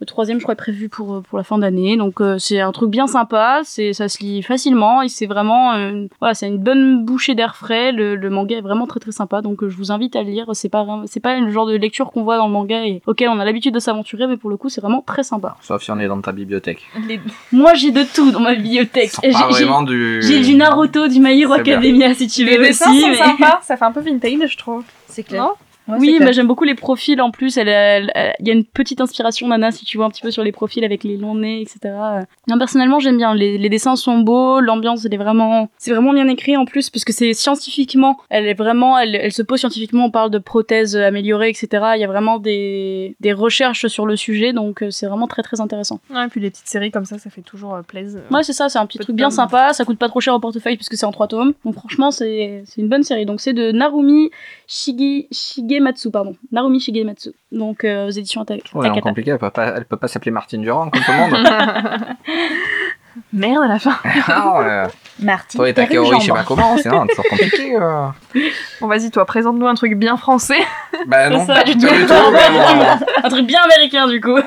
Le 0.00 0.06
troisième, 0.06 0.38
je 0.38 0.42
crois, 0.42 0.54
est 0.54 0.56
prévu 0.56 0.88
pour, 0.88 1.14
euh, 1.14 1.20
pour 1.20 1.38
la 1.38 1.44
fin 1.44 1.56
d'année. 1.58 1.96
Donc, 1.96 2.20
euh, 2.20 2.36
c'est 2.38 2.60
un 2.60 2.72
truc 2.72 2.90
bien 2.90 3.06
sympa. 3.06 3.60
C'est, 3.64 3.92
ça 3.92 4.08
se 4.08 4.18
lit 4.22 4.42
facilement. 4.42 5.02
Et 5.02 5.08
c'est 5.08 5.26
vraiment, 5.26 5.72
voilà, 6.20 6.34
c'est 6.34 6.48
une 6.48 6.58
bonne 6.58 7.04
bouchée 7.04 7.34
d'air 7.34 7.54
frais. 7.56 7.92
Le, 7.92 8.16
le 8.16 8.30
manga 8.30 8.56
est 8.56 8.60
vraiment 8.60 8.86
très 8.86 8.98
très 9.00 9.12
sympa. 9.12 9.40
Donc, 9.40 9.62
euh, 9.62 9.68
je 9.68 9.76
vous 9.76 9.92
invite 9.92 10.16
à 10.16 10.22
le 10.22 10.30
lire. 10.30 10.46
C'est 10.54 10.68
pas, 10.68 10.84
c'est 11.06 11.20
pas 11.20 11.38
le 11.38 11.50
genre 11.50 11.66
de 11.66 11.76
lecture 11.76 12.10
qu'on 12.10 12.24
voit 12.24 12.36
dans 12.36 12.46
le 12.48 12.52
manga 12.52 12.84
et 12.84 13.02
auquel 13.06 13.28
on 13.28 13.38
a 13.38 13.44
l'habitude 13.44 13.72
de 13.74 13.78
s'aventurer. 13.78 14.26
Mais 14.26 14.36
pour 14.36 14.50
le 14.50 14.56
coup, 14.56 14.68
c'est 14.68 14.80
vraiment 14.80 15.00
très 15.06 15.22
sympa. 15.22 15.56
Sauf 15.60 15.82
si 15.82 15.90
on 15.90 15.98
est 16.00 16.08
dans 16.08 16.20
ta 16.20 16.32
bibliothèque. 16.32 16.82
Les- 17.06 17.20
Moi, 17.52 17.74
j'ai 17.74 17.90
de 17.92 18.02
tout 18.02 18.30
dans 18.32 18.40
ma 18.40 18.54
bibliothèque. 18.54 19.12
J'ai, 19.22 19.30
du. 19.86 20.22
j'ai 20.22 20.40
du 20.40 20.54
Naruto, 20.56 21.08
du 21.08 21.20
My 21.20 21.40
Hero 21.40 21.54
bien. 21.62 21.74
Academia, 21.76 22.14
si 22.14 22.26
tu 22.26 22.44
Les 22.44 22.58
veux 22.58 22.66
dessins 22.66 22.90
aussi. 22.90 23.00
sont 23.00 23.08
mais- 23.08 23.14
sympas, 23.16 23.60
ça 23.62 23.76
fait 23.76 23.84
un 23.84 23.92
peu 23.92 24.00
vintage, 24.00 24.50
je 24.52 24.58
trouve. 24.58 24.82
C'est 25.06 25.22
clair. 25.22 25.42
Non 25.42 25.50
Ouais, 25.86 25.96
Oui, 25.98 26.16
mais 26.20 26.32
j'aime 26.32 26.46
beaucoup 26.46 26.64
les 26.64 26.74
profils 26.74 27.20
en 27.20 27.30
plus. 27.30 27.56
Elle, 27.58 27.68
elle- 27.68 28.10
elle- 28.14 28.34
il 28.40 28.48
y 28.48 28.50
a 28.50 28.54
une 28.54 28.64
petite 28.64 29.00
inspiration 29.02 29.46
Nana 29.48 29.70
si 29.70 29.84
tu 29.84 29.98
vois 29.98 30.06
un 30.06 30.10
petit 30.10 30.22
peu 30.22 30.30
sur 30.30 30.42
les 30.42 30.52
profils 30.52 30.82
avec 30.84 31.04
les 31.04 31.16
longs 31.16 31.34
nez, 31.34 31.60
etc. 31.60 31.78
Euh, 31.84 32.20
Non, 32.48 32.56
personnellement, 32.58 33.00
j'aime 33.00 33.16
bien. 33.18 33.34
Les, 33.34 33.58
les 33.58 33.68
dessins 33.68 33.96
sont 33.96 34.18
beaux, 34.18 34.60
l'ambiance 34.60 35.04
elle 35.04 35.12
est 35.12 35.18
vraiment, 35.18 35.68
c'est 35.78 35.92
vraiment 35.92 36.12
bien 36.14 36.26
écrit 36.28 36.56
en 36.56 36.64
plus 36.64 36.88
parce 36.90 37.04
que 37.04 37.12
c'est 37.12 37.34
scientifiquement. 37.34 38.16
Elle 38.30 38.46
est 38.46 38.54
vraiment, 38.54 38.98
elle, 38.98 39.14
elle 39.14 39.32
se 39.32 39.42
pose 39.42 39.58
scientifiquement. 39.60 40.06
On 40.06 40.10
parle 40.10 40.30
de 40.30 40.38
prothèses 40.38 40.96
améliorées, 40.96 41.50
etc. 41.50 41.68
Il 41.96 42.00
y 42.00 42.04
a 42.04 42.08
vraiment 42.08 42.38
des, 42.38 43.16
des 43.20 43.32
recherches 43.32 43.86
sur 43.88 44.06
le 44.06 44.16
sujet, 44.16 44.52
donc 44.52 44.82
euh, 44.82 44.90
c'est 44.90 45.06
vraiment 45.06 45.26
très 45.26 45.42
très 45.42 45.60
intéressant. 45.60 46.00
Ouais, 46.10 46.24
et 46.24 46.28
puis 46.28 46.40
les 46.40 46.50
petites 46.50 46.66
séries 46.68 46.90
comme 46.90 47.04
ça, 47.04 47.18
ça 47.18 47.28
fait 47.30 47.42
toujours 47.42 47.74
euh, 47.74 47.82
plaisir. 47.82 48.20
Ouais, 48.30 48.42
c'est 48.42 48.52
ça, 48.54 48.68
c'est 48.68 48.78
un 48.78 48.86
petit 48.86 48.98
truc 48.98 49.14
bien 49.16 49.28
tomes. 49.28 49.36
sympa. 49.36 49.72
Ça 49.74 49.84
coûte 49.84 49.98
pas 49.98 50.08
trop 50.08 50.20
cher 50.20 50.34
au 50.34 50.40
portefeuille 50.40 50.76
puisque 50.76 50.94
c'est 50.96 51.06
en 51.06 51.12
trois 51.12 51.28
tomes. 51.28 51.52
Donc 51.64 51.74
franchement, 51.74 52.10
c'est 52.10 52.62
c'est 52.66 52.80
une 52.80 52.88
bonne 52.88 53.02
série. 53.02 53.26
Donc 53.26 53.40
c'est 53.40 53.52
de 53.52 53.70
Narumi 53.72 54.30
Shige, 54.66 55.26
Shigematsu, 55.74 56.10
pardon. 56.10 56.36
Narumi 56.52 56.80
Shigematsu. 56.80 57.30
Donc 57.52 57.84
euh, 57.84 58.06
aux 58.06 58.10
éditions 58.10 58.42
Ouais, 58.42 58.58
Takata. 58.82 59.00
compliqué, 59.00 59.30
elle 59.32 59.38
peut 59.38 59.50
pas, 59.50 59.74
elle 59.76 59.84
peut 59.84 59.96
pas 59.96 60.08
s'appeler 60.08 60.30
Martine 60.30 60.62
Durand 60.62 60.90
comme 60.90 61.02
tout 61.02 61.10
le 61.12 61.18
monde. 61.18 62.16
Merde 63.32 63.64
à 63.64 63.68
la 63.68 63.78
fin. 63.78 63.96
ah, 64.28 64.58
ouais. 64.60 64.92
Martine. 65.20 65.58
Toi 65.58 65.68
et 65.68 65.74
ta 65.74 65.86
Kaori, 65.86 66.20
je 66.20 66.26
sais 66.26 66.32
pas 66.32 66.42
comment, 66.42 66.76
c'est 66.76 66.88
non, 66.90 67.06
toujours 67.06 67.24
compliqué. 67.30 67.76
euh. 67.76 68.08
Bon, 68.80 68.88
vas-y, 68.88 69.10
toi, 69.12 69.24
présente-nous 69.24 69.66
un 69.66 69.74
truc 69.74 69.94
bien 69.94 70.16
français. 70.16 70.58
Bah 71.06 71.28
non, 71.28 71.44
ça, 71.44 71.54
pas 71.54 71.64
du 71.64 71.76
tout, 71.76 71.86
Un 71.86 73.28
truc 73.28 73.46
bien 73.46 73.60
américain 73.62 74.08
du 74.08 74.20
coup. 74.20 74.38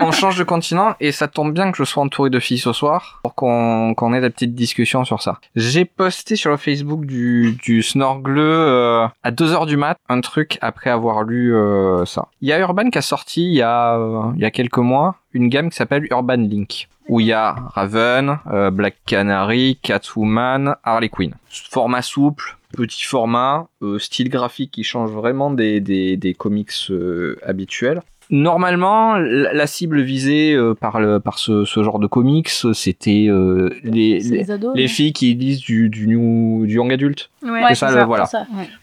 on 0.00 0.10
change 0.12 0.38
de 0.38 0.44
continent 0.44 0.94
et 1.00 1.12
ça 1.12 1.28
tombe 1.28 1.52
bien 1.52 1.70
que 1.70 1.76
je 1.76 1.84
sois 1.84 2.02
entouré 2.02 2.30
de 2.30 2.38
filles 2.40 2.58
ce 2.58 2.72
soir 2.72 3.20
pour 3.22 3.34
qu'on 3.34 3.92
qu'on 3.94 4.14
ait 4.14 4.20
la 4.20 4.30
petite 4.30 4.54
discussion 4.54 5.04
sur 5.04 5.20
ça. 5.20 5.38
J'ai 5.56 5.84
posté 5.84 6.36
sur 6.36 6.50
le 6.50 6.56
Facebook 6.56 7.04
du, 7.04 7.58
du 7.62 7.82
Snorgleu 7.82 8.40
euh, 8.42 9.06
à 9.24 9.30
2h 9.30 9.66
du 9.66 9.76
mat 9.76 9.98
un 10.08 10.20
truc 10.20 10.58
après 10.62 10.90
avoir 10.90 11.22
lu 11.22 11.54
euh, 11.54 12.04
ça. 12.06 12.28
Il 12.40 12.48
y 12.48 12.52
a 12.52 12.58
Urban 12.60 12.88
qui 12.90 12.98
a 12.98 13.02
sorti 13.02 13.44
il 13.44 13.54
y 13.54 13.62
a, 13.62 13.96
euh, 13.96 14.22
il 14.36 14.40
y 14.40 14.46
a 14.46 14.50
quelques 14.50 14.78
mois 14.78 15.16
une 15.34 15.48
gamme 15.48 15.68
qui 15.70 15.76
s'appelle 15.76 16.06
Urban 16.10 16.36
Link 16.36 16.88
où 17.08 17.20
il 17.20 17.26
y 17.26 17.32
a 17.32 17.54
Raven, 17.74 18.38
euh, 18.52 18.70
Black 18.70 18.96
Canary, 19.06 19.78
Catwoman, 19.82 20.76
Harley 20.84 21.08
Quinn. 21.08 21.34
Format 21.48 22.02
souple, 22.02 22.56
petit 22.72 23.04
format, 23.04 23.68
euh, 23.82 23.98
style 23.98 24.28
graphique 24.28 24.72
qui 24.72 24.84
change 24.84 25.10
vraiment 25.10 25.50
des, 25.50 25.80
des, 25.80 26.16
des 26.16 26.34
comics 26.34 26.72
euh, 26.90 27.36
habituels. 27.44 28.02
Normalement, 28.28 29.16
la, 29.18 29.52
la 29.52 29.66
cible 29.68 30.00
visée 30.00 30.58
par, 30.80 30.98
le, 30.98 31.20
par 31.20 31.38
ce, 31.38 31.64
ce 31.64 31.82
genre 31.84 32.00
de 32.00 32.08
comics, 32.08 32.48
c'était 32.48 33.28
les, 33.84 34.18
les, 34.18 34.18
les 34.18 34.50
ados. 34.50 34.74
les 34.74 34.82
non? 34.82 34.88
filles 34.88 35.12
qui 35.12 35.34
lisent 35.34 35.60
du, 35.60 35.88
du, 35.88 36.08
new, 36.08 36.66
du 36.66 36.74
young 36.74 36.92
adulte. 36.92 37.30
Ouais, 37.50 37.74
c'est 37.74 37.74
ça, 37.88 38.04
voilà. 38.04 38.28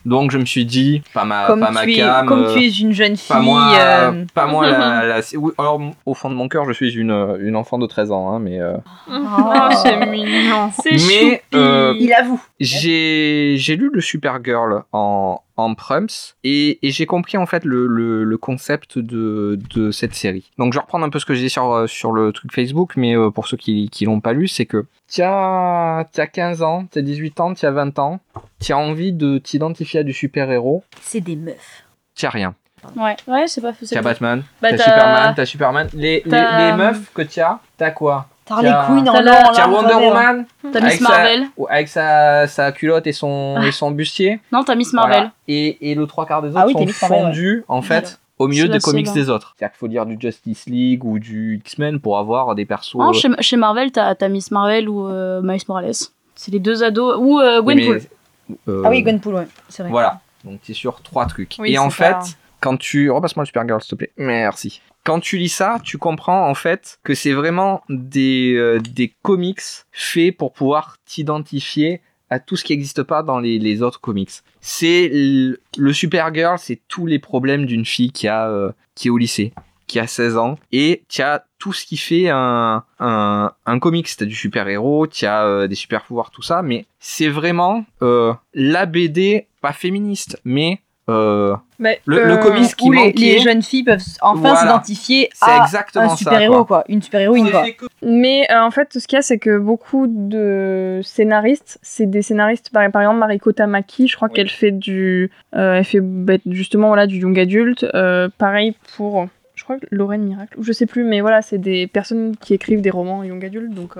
Donc 0.06 0.32
je 0.32 0.38
me 0.38 0.46
suis 0.46 0.66
dit, 0.66 1.02
pas 1.14 1.26
ma, 1.26 1.48
Comme, 1.48 1.60
pas 1.60 1.72
ma 1.72 1.86
es, 1.86 1.94
cam, 1.96 2.26
comme 2.26 2.44
euh, 2.46 2.54
tu 2.54 2.60
es 2.64 2.70
une 2.70 2.92
jeune 2.94 3.16
fille. 3.18 3.28
pas 3.36 3.40
moi, 3.40 3.74
euh, 3.78 4.26
pas 4.34 4.46
moi 4.48 4.68
la, 4.70 5.06
la- 5.08 5.22
oui, 5.38 5.52
alors 5.58 5.82
au 6.06 6.14
fond 6.14 6.30
de 6.30 6.36
mon 6.36 6.48
cœur, 6.48 6.66
je 6.66 6.74
suis 6.74 6.94
une, 6.96 7.38
une 7.42 7.56
enfant 7.56 7.78
de 7.78 7.86
13 7.88 8.12
ans, 8.12 8.32
hein, 8.34 8.40
mais 8.40 8.60
euh, 8.60 8.78
Oh, 9.10 9.70
c'est 9.84 10.06
mignon. 10.08 10.70
C'est 10.82 10.96
Mais, 11.08 11.44
euh, 11.56 11.96
Il 12.00 12.14
avoue. 12.14 12.42
j'ai 12.60 13.56
j'ai 13.58 13.76
lu 13.76 13.90
le 13.94 14.02
Supergirl 14.02 14.84
en 14.92 15.40
en 15.56 15.76
prums 15.76 16.08
et, 16.44 16.80
et 16.82 16.90
j'ai 16.90 17.06
compris 17.06 17.38
en 17.38 17.46
fait 17.46 17.64
le, 17.64 17.86
le, 17.86 18.24
le 18.24 18.38
concept 18.40 18.98
de, 18.98 19.60
de 19.76 19.92
cette 19.92 20.16
série. 20.16 20.50
Donc 20.58 20.74
je 20.74 20.80
vais 20.80 20.82
reprendre 20.82 21.06
un 21.06 21.10
peu 21.12 21.20
ce 21.20 21.26
que 21.28 21.36
j'ai 21.36 21.44
dit 21.44 21.50
sur, 21.52 21.72
euh, 21.72 21.86
sur 21.86 22.12
le 22.12 22.32
truc 22.32 22.52
Facebook, 22.52 22.94
mais 22.96 23.16
euh, 23.16 23.30
pour 23.30 23.48
ceux 23.48 23.56
qui, 23.58 23.88
qui 23.92 24.06
l'ont 24.06 24.20
pas 24.20 24.34
lu, 24.34 24.48
c'est 24.48 24.66
que 24.66 24.86
t'as 25.16 26.00
as 26.18 26.28
15 26.28 26.62
ans, 26.64 26.86
t'as 26.90 27.02
18 27.02 27.40
ans, 27.40 27.54
t'as 27.54 27.72
20 27.72 28.00
ans, 28.00 28.20
t'as 28.66 28.76
envie 28.76 29.12
de 29.14 29.38
t'identifier 29.38 30.02
à 30.02 30.04
du 30.04 30.14
super-héros, 30.14 30.84
C'est 31.02 31.22
des 31.22 31.36
meufs. 31.36 31.84
t'as 32.20 32.30
rien. 32.30 32.56
Ouais, 32.98 33.16
ouais, 33.28 33.48
c'est 33.48 33.62
pas 33.62 33.72
c'est 33.82 33.96
T'as 33.96 34.02
pas- 34.02 34.10
Batman, 34.10 34.44
Bah, 34.62 34.70
Superman, 34.78 35.34
t'as 35.36 35.46
Superman. 35.46 35.88
Les, 35.94 36.22
les, 36.26 36.32
les 36.32 36.74
meufs 36.74 37.14
que 37.14 37.22
t'as, 37.22 37.60
t'as 37.78 37.92
quoi? 37.92 38.28
Harley 38.50 38.70
T'as- 38.70 38.88
Quinn 38.88 39.08
en 39.08 39.14
t'as 39.14 39.22
long, 39.22 39.32
la- 39.32 39.50
en 39.50 39.54
T'as 39.54 39.68
Wonder. 39.70 39.94
Woman 40.06 40.46
T'as 40.74 40.82
Miss 40.82 41.00
Marvel. 41.00 41.46
avec 41.70 41.88
sa, 41.88 42.46
sa 42.48 42.74
culotte 42.74 43.08
et 43.08 43.14
son, 43.14 43.62
et 43.62 43.72
son 43.72 43.92
bustier. 43.92 44.42
Non, 44.52 44.66
t'as 44.66 44.76
Miss 44.76 44.92
Voilà. 44.92 45.08
Marvel. 45.08 45.32
Et, 45.48 45.92
et 45.92 45.96
le 45.96 46.06
trois 46.08 46.26
quarts 46.26 46.42
des 46.42 46.50
autres 46.50 46.60
Ah 46.60 46.66
oui, 46.68 46.74
sont 46.74 46.80
ouais. 46.80 46.92
fondus, 46.92 47.64
en 47.70 47.82
fait. 47.82 48.20
Au 48.44 48.48
milieu 48.48 48.68
des 48.68 48.80
comics 48.80 49.12
des 49.14 49.30
autres. 49.30 49.56
C'est-à-dire 49.58 49.74
qu'il 49.74 49.80
faut 49.80 49.88
lire 49.88 50.06
du 50.06 50.18
Justice 50.20 50.66
League 50.68 51.04
ou 51.04 51.20
du 51.20 51.58
X-Men 51.66 52.00
pour 52.00 52.18
avoir 52.18 52.56
des 52.56 52.66
persos. 52.66 52.96
Non, 52.96 53.10
euh, 53.10 53.14
chez, 53.14 53.30
chez 53.40 53.58
Marvel, 53.58 53.92
t'as 53.92 54.16
t'as 54.16 54.30
Miss 54.30 54.52
Marvel 54.52 54.88
ou 54.90 55.08
euh, 55.08 55.42
Miles 55.44 55.62
Morales. 55.68 55.92
C'est 56.36 56.52
les 56.52 56.60
deux 56.60 56.84
ados. 56.84 57.16
Ou 57.20 57.40
euh, 57.40 57.62
oui, 57.62 57.76
Gwenpool. 57.76 58.02
mais, 58.50 58.56
euh, 58.68 58.82
Ah 58.86 58.90
oui, 58.90 59.04
Gwenpool, 59.04 59.36
ouais. 59.36 59.48
C'est 59.70 59.84
vrai. 59.84 59.92
Voilà. 59.92 60.20
Donc, 60.44 60.60
c'est 60.64 60.74
sur 60.74 61.02
trois 61.02 61.26
trucs. 61.26 61.56
Oui, 61.60 61.74
et 61.74 61.78
en 61.78 61.90
fait, 61.90 62.12
pas- 62.12 62.24
quand 62.60 62.78
tu. 62.78 63.10
Repasse-moi 63.10 63.44
le 63.44 63.48
Supergirl, 63.48 63.82
s'il 63.82 63.90
te 63.92 63.96
plaît. 63.96 64.12
Merci. 64.18 64.82
Quand 65.06 65.20
tu 65.20 65.38
lis 65.38 65.50
ça, 65.50 65.78
tu 65.84 65.98
comprends 65.98 66.48
en 66.50 66.54
fait 66.54 66.98
que 67.04 67.14
c'est 67.14 67.34
vraiment 67.34 67.82
des, 67.90 68.54
euh, 68.56 68.80
des 68.80 69.14
comics 69.22 69.60
faits 69.92 70.38
pour 70.38 70.54
pouvoir 70.54 70.96
t'identifier 71.06 72.02
à 72.34 72.40
tout 72.40 72.56
ce 72.56 72.64
qui 72.64 72.74
n'existe 72.74 73.04
pas 73.04 73.22
dans 73.22 73.40
les, 73.40 73.82
autres 73.84 74.02
comics. 74.02 74.32
C'est 74.60 75.08
le 75.12 75.94
Supergirl, 75.94 76.58
c'est 76.58 76.82
tous 76.88 77.06
les 77.06 77.20
problèmes 77.20 77.66
d'une 77.66 77.86
fille 77.86 78.12
qui 78.12 78.28
a 78.28 78.50
euh, 78.50 78.72
qui 78.96 79.08
est 79.08 79.12
au 79.12 79.18
lycée, 79.18 79.54
qui 79.86 80.00
a 80.00 80.08
16 80.08 80.38
ans, 80.38 80.58
et 80.72 81.04
tu 81.10 81.22
as 81.22 81.46
tout 81.60 81.74
ce 81.74 81.86
qui 81.86 81.98
fait 81.98 82.30
un, 82.30 82.84
un, 83.00 83.52
un 83.66 83.80
comics. 83.80 84.10
Du 84.24 84.34
super-héros, 84.34 85.06
tu 85.06 85.26
as 85.26 85.46
euh, 85.46 85.68
des 85.68 85.76
super-pouvoirs, 85.76 86.32
tout 86.32 86.42
ça, 86.42 86.64
mais 86.64 86.88
c'est 87.00 87.30
vraiment 87.30 87.86
euh, 88.02 88.34
la 88.56 88.88
BD, 88.88 89.48
pas 89.62 89.74
féministe, 89.74 90.42
mais 90.44 90.82
euh, 91.10 91.56
Mais, 91.80 92.00
le, 92.06 92.24
le 92.24 92.34
euh, 92.34 92.38
comics 92.38 92.76
qui 92.76 92.88
Où 92.88 92.92
les, 92.94 92.98
manquait. 93.06 93.20
les 93.20 93.40
jeunes 93.40 93.62
filles 93.62 93.84
peuvent 93.84 94.02
enfin 94.22 94.40
Voilà. 94.40 94.56
s'identifier 94.60 95.30
à 95.42 95.66
un 95.96 96.10
super-héros, 96.16 96.64
quoi. 96.64 96.66
quoi. 96.66 96.84
Une 96.88 97.02
super-héroïne, 97.02 97.50
quoi. 97.52 97.66
Mais 98.02 98.48
euh, 98.52 98.62
en 98.62 98.72
fait, 98.72 98.98
ce 98.98 99.06
qu'il 99.08 99.18
y 99.18 99.20
a, 99.20 99.22
c'est 99.22 99.38
que 99.38 99.58
beaucoup 99.58 100.08
de 100.08 101.02
scénaristes, 101.04 101.80
c'est 101.82 102.06
des 102.06 102.22
scénaristes, 102.22 102.70
par, 102.72 102.90
par 102.92 103.02
exemple 103.02 103.20
Mariko 103.20 103.52
Tamaki, 103.52 104.08
je 104.08 104.16
crois 104.16 104.30
Oui. 104.30 104.34
qu'elle 104.34 104.50
fait 104.50 104.72
du, 104.72 105.30
euh, 105.56 105.76
elle 105.76 105.84
fait 105.86 106.00
bah, 106.02 106.36
justement 106.50 106.88
voilà 106.88 107.06
du 107.08 107.18
young 107.18 107.38
adulte. 107.38 107.86
Euh, 107.94 108.30
pareil 108.38 108.76
pour, 108.96 109.28
je 109.56 109.64
crois 109.64 109.78
que 109.78 109.86
Lorraine 109.92 110.24
Miracle, 110.24 110.58
ou 110.58 110.64
je 110.64 110.72
sais 110.72 110.86
plus, 110.86 111.04
mais 111.04 111.20
voilà, 111.22 111.42
c'est 111.42 111.58
des 111.58 111.88
personnes 111.88 112.36
qui 112.38 112.54
écrivent 112.54 112.82
des 112.82 112.90
romans 112.92 113.24
young 113.24 113.44
adulte, 113.44 113.74
donc. 113.74 113.96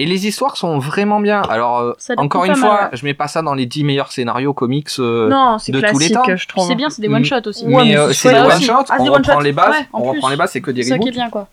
Et 0.00 0.06
les 0.06 0.26
histoires 0.26 0.56
sont 0.56 0.78
vraiment 0.78 1.20
bien. 1.20 1.40
Alors, 1.42 1.78
euh, 1.78 1.92
encore 2.16 2.44
une 2.44 2.52
mal, 2.52 2.60
fois, 2.60 2.74
ouais. 2.84 2.88
je 2.96 3.04
mets 3.04 3.14
pas 3.14 3.28
ça 3.28 3.42
dans 3.42 3.54
les 3.54 3.64
10 3.66 3.84
meilleurs 3.84 4.10
scénarios 4.10 4.52
comics. 4.52 4.88
euh, 4.98 5.28
non, 5.28 5.58
c'est 5.58 5.70
de 5.70 5.80
tous 5.80 5.98
les 5.98 6.10
temps. 6.10 6.24
je 6.34 6.48
trouve. 6.48 6.66
C'est 6.66 6.74
bien, 6.74 6.90
c'est 6.90 7.00
des 7.02 7.08
Mm. 7.08 7.14
one-shots 7.14 7.46
aussi. 7.46 7.64
Ouais, 7.64 7.84
mais 7.84 7.84
mais 7.90 7.96
euh, 7.96 8.12
c'est 8.12 8.28
des 8.30 8.34
chouette 8.34 8.46
one 8.50 8.56
aussi. 8.56 8.64
shots, 8.64 8.72
Ah, 8.90 8.96
on 8.98 9.04
reprend 9.04 9.16
one-shots. 9.16 9.40
les 9.40 9.52
bases, 9.52 9.70
Ouais, 9.70 9.86
on 9.92 10.00
plus. 10.00 10.08
reprend 10.10 10.28
les 10.30 10.36
bases, 10.36 10.50
c'est 10.50 10.60
que 10.60 10.70
des 10.72 10.82
C'est 10.82 10.88
ça 10.90 10.98
qui 10.98 11.02
est 11.08 11.10
reboots. 11.10 11.14
bien, 11.14 11.30
quoi. 11.30 11.46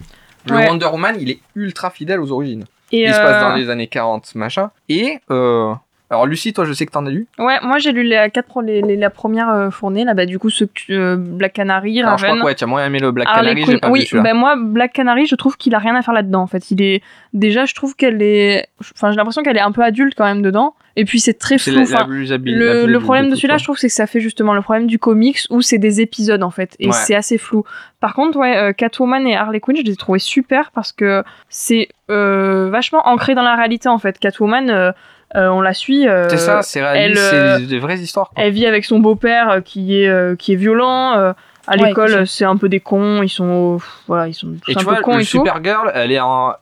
Le 0.47 0.55
Ouais. 0.55 0.67
Wonder 0.69 0.87
Woman, 0.87 1.15
il 1.19 1.29
est 1.29 1.39
ultra 1.55 1.91
fidèle 1.91 2.19
aux 2.19 2.31
origines. 2.31 2.65
Et, 2.91 3.03
Il 3.03 3.13
se 3.13 3.19
passe 3.19 3.43
euh, 3.43 3.49
dans 3.49 3.55
les 3.55 3.69
années 3.69 3.87
40, 3.87 4.33
machin. 4.35 4.71
Et 4.89 5.19
euh, 5.29 5.73
alors 6.11 6.27
Lucie, 6.27 6.53
toi, 6.53 6.65
je 6.65 6.73
sais 6.73 6.85
que 6.85 6.91
t'en 6.91 7.05
as 7.05 7.09
lu. 7.09 7.25
Ouais, 7.39 7.57
moi 7.63 7.77
j'ai 7.79 7.91
lu 7.93 8.03
les 8.03 8.27
quatre 8.33 8.61
les, 8.61 8.81
les- 8.81 8.97
la 8.97 9.09
première 9.09 9.49
euh, 9.49 9.69
fournée 9.71 10.03
là, 10.03 10.13
bah 10.13 10.25
du 10.25 10.37
coup 10.37 10.49
ce 10.49 10.65
euh, 10.91 11.15
Black 11.17 11.53
Canary, 11.53 11.99
Alors, 12.01 12.17
je 12.17 12.25
crois 12.25 12.37
que 12.37 12.43
ouais, 12.45 12.53
tu 12.55 12.63
as 12.63 12.67
moins 12.67 12.85
aimé 12.85 12.99
le 12.99 13.11
Black 13.11 13.27
Harley 13.29 13.55
Canary, 13.55 13.71
j'ai 13.71 13.79
pas 13.79 13.89
oui, 13.89 14.07
vu 14.11 14.21
ben 14.21 14.33
moi 14.35 14.55
Black 14.57 14.93
Canary, 14.93 15.25
je 15.25 15.35
trouve 15.35 15.57
qu'il 15.57 15.73
a 15.73 15.79
rien 15.79 15.95
à 15.95 16.01
faire 16.01 16.13
là-dedans 16.13 16.41
en 16.41 16.47
fait. 16.47 16.69
Il 16.69 16.81
est 16.81 17.01
déjà, 17.33 17.65
je 17.65 17.73
trouve 17.73 17.95
qu'elle 17.95 18.21
est, 18.21 18.67
enfin 18.95 19.09
j'ai 19.11 19.17
l'impression 19.17 19.41
qu'elle 19.41 19.57
est 19.57 19.61
un 19.61 19.71
peu 19.71 19.83
adulte 19.83 20.13
quand 20.15 20.25
même 20.25 20.41
dedans. 20.41 20.75
Et 20.97 21.05
puis 21.05 21.21
c'est 21.21 21.35
très 21.39 21.57
flou. 21.57 21.79
enfin, 21.83 22.05
le, 22.05 22.85
le 22.85 22.99
problème 22.99 23.29
de 23.29 23.35
celui-là, 23.35 23.55
je 23.57 23.63
trouve, 23.63 23.77
c'est 23.77 23.87
que 23.87 23.93
ça 23.93 24.07
fait 24.07 24.19
justement 24.19 24.53
le 24.53 24.61
problème 24.61 24.87
du 24.87 24.99
comics 24.99 25.39
où 25.49 25.61
c'est 25.61 25.77
des 25.77 26.01
épisodes 26.01 26.43
en 26.43 26.49
fait, 26.51 26.75
et 26.79 26.87
Ouais. 26.87 26.91
c'est 26.93 27.15
assez 27.15 27.37
flou. 27.37 27.63
Par 28.01 28.13
contre, 28.13 28.37
ouais, 28.37 28.57
euh, 28.57 28.73
Catwoman 28.73 29.25
et 29.25 29.37
Harley 29.37 29.61
Quinn, 29.61 29.77
je 29.77 29.83
les 29.83 29.93
ai 29.93 29.95
trouvés 29.95 30.19
super 30.19 30.71
parce 30.71 30.91
que 30.91 31.23
c'est 31.47 31.87
euh, 32.09 32.69
vachement 32.69 33.07
ancré 33.07 33.35
dans 33.35 33.43
la 33.43 33.55
réalité 33.55 33.87
en 33.87 33.99
fait. 33.99 34.19
Catwoman, 34.19 34.69
euh, 34.69 34.91
euh, 35.35 35.47
on 35.49 35.61
la 35.61 35.73
suit. 35.73 36.07
euh, 36.07 36.27
C'est 36.29 36.37
ça, 36.37 36.61
c'est 36.61 36.81
réaliste, 36.81 37.21
elle, 37.31 37.35
euh, 37.39 37.57
c'est 37.59 37.65
des, 37.67 37.79
vraies 37.79 37.97
histoires. 37.99 38.29
quoi. 38.29 38.43
elle 38.43 38.51
vit 38.53 38.65
avec 38.65 38.85
son 38.85 38.99
beau-père 38.99 39.49
euh, 39.49 39.61
qui 39.61 40.01
est 40.01 40.07
euh, 40.09 40.35
qui 40.35 40.53
est 40.53 40.57
violent. 40.57 41.17
euh, 41.17 41.33
à 41.67 41.77
Ouais, 41.77 41.87
l'école, 41.89 42.11
euh, 42.13 42.25
c'est 42.25 42.43
un 42.45 42.57
peu 42.57 42.69
des 42.69 42.79
cons. 42.79 43.21
Ils 43.21 43.29
sont 43.29 43.75
euh, 43.75 43.83
voilà, 44.07 44.27
ils 44.27 44.33
sont 44.33 44.47
tous 44.61 44.71
Et 44.71 44.75
un 44.75 44.79
tu 44.79 44.85
peu 44.85 44.91
vois, 44.91 45.01
cons 45.01 45.15
le 45.15 45.21
et 45.21 45.25
tout. 45.25 45.37
Supergirl, 45.37 45.91
elle 45.93 46.11
est 46.11 46.19
en, 46.19 46.53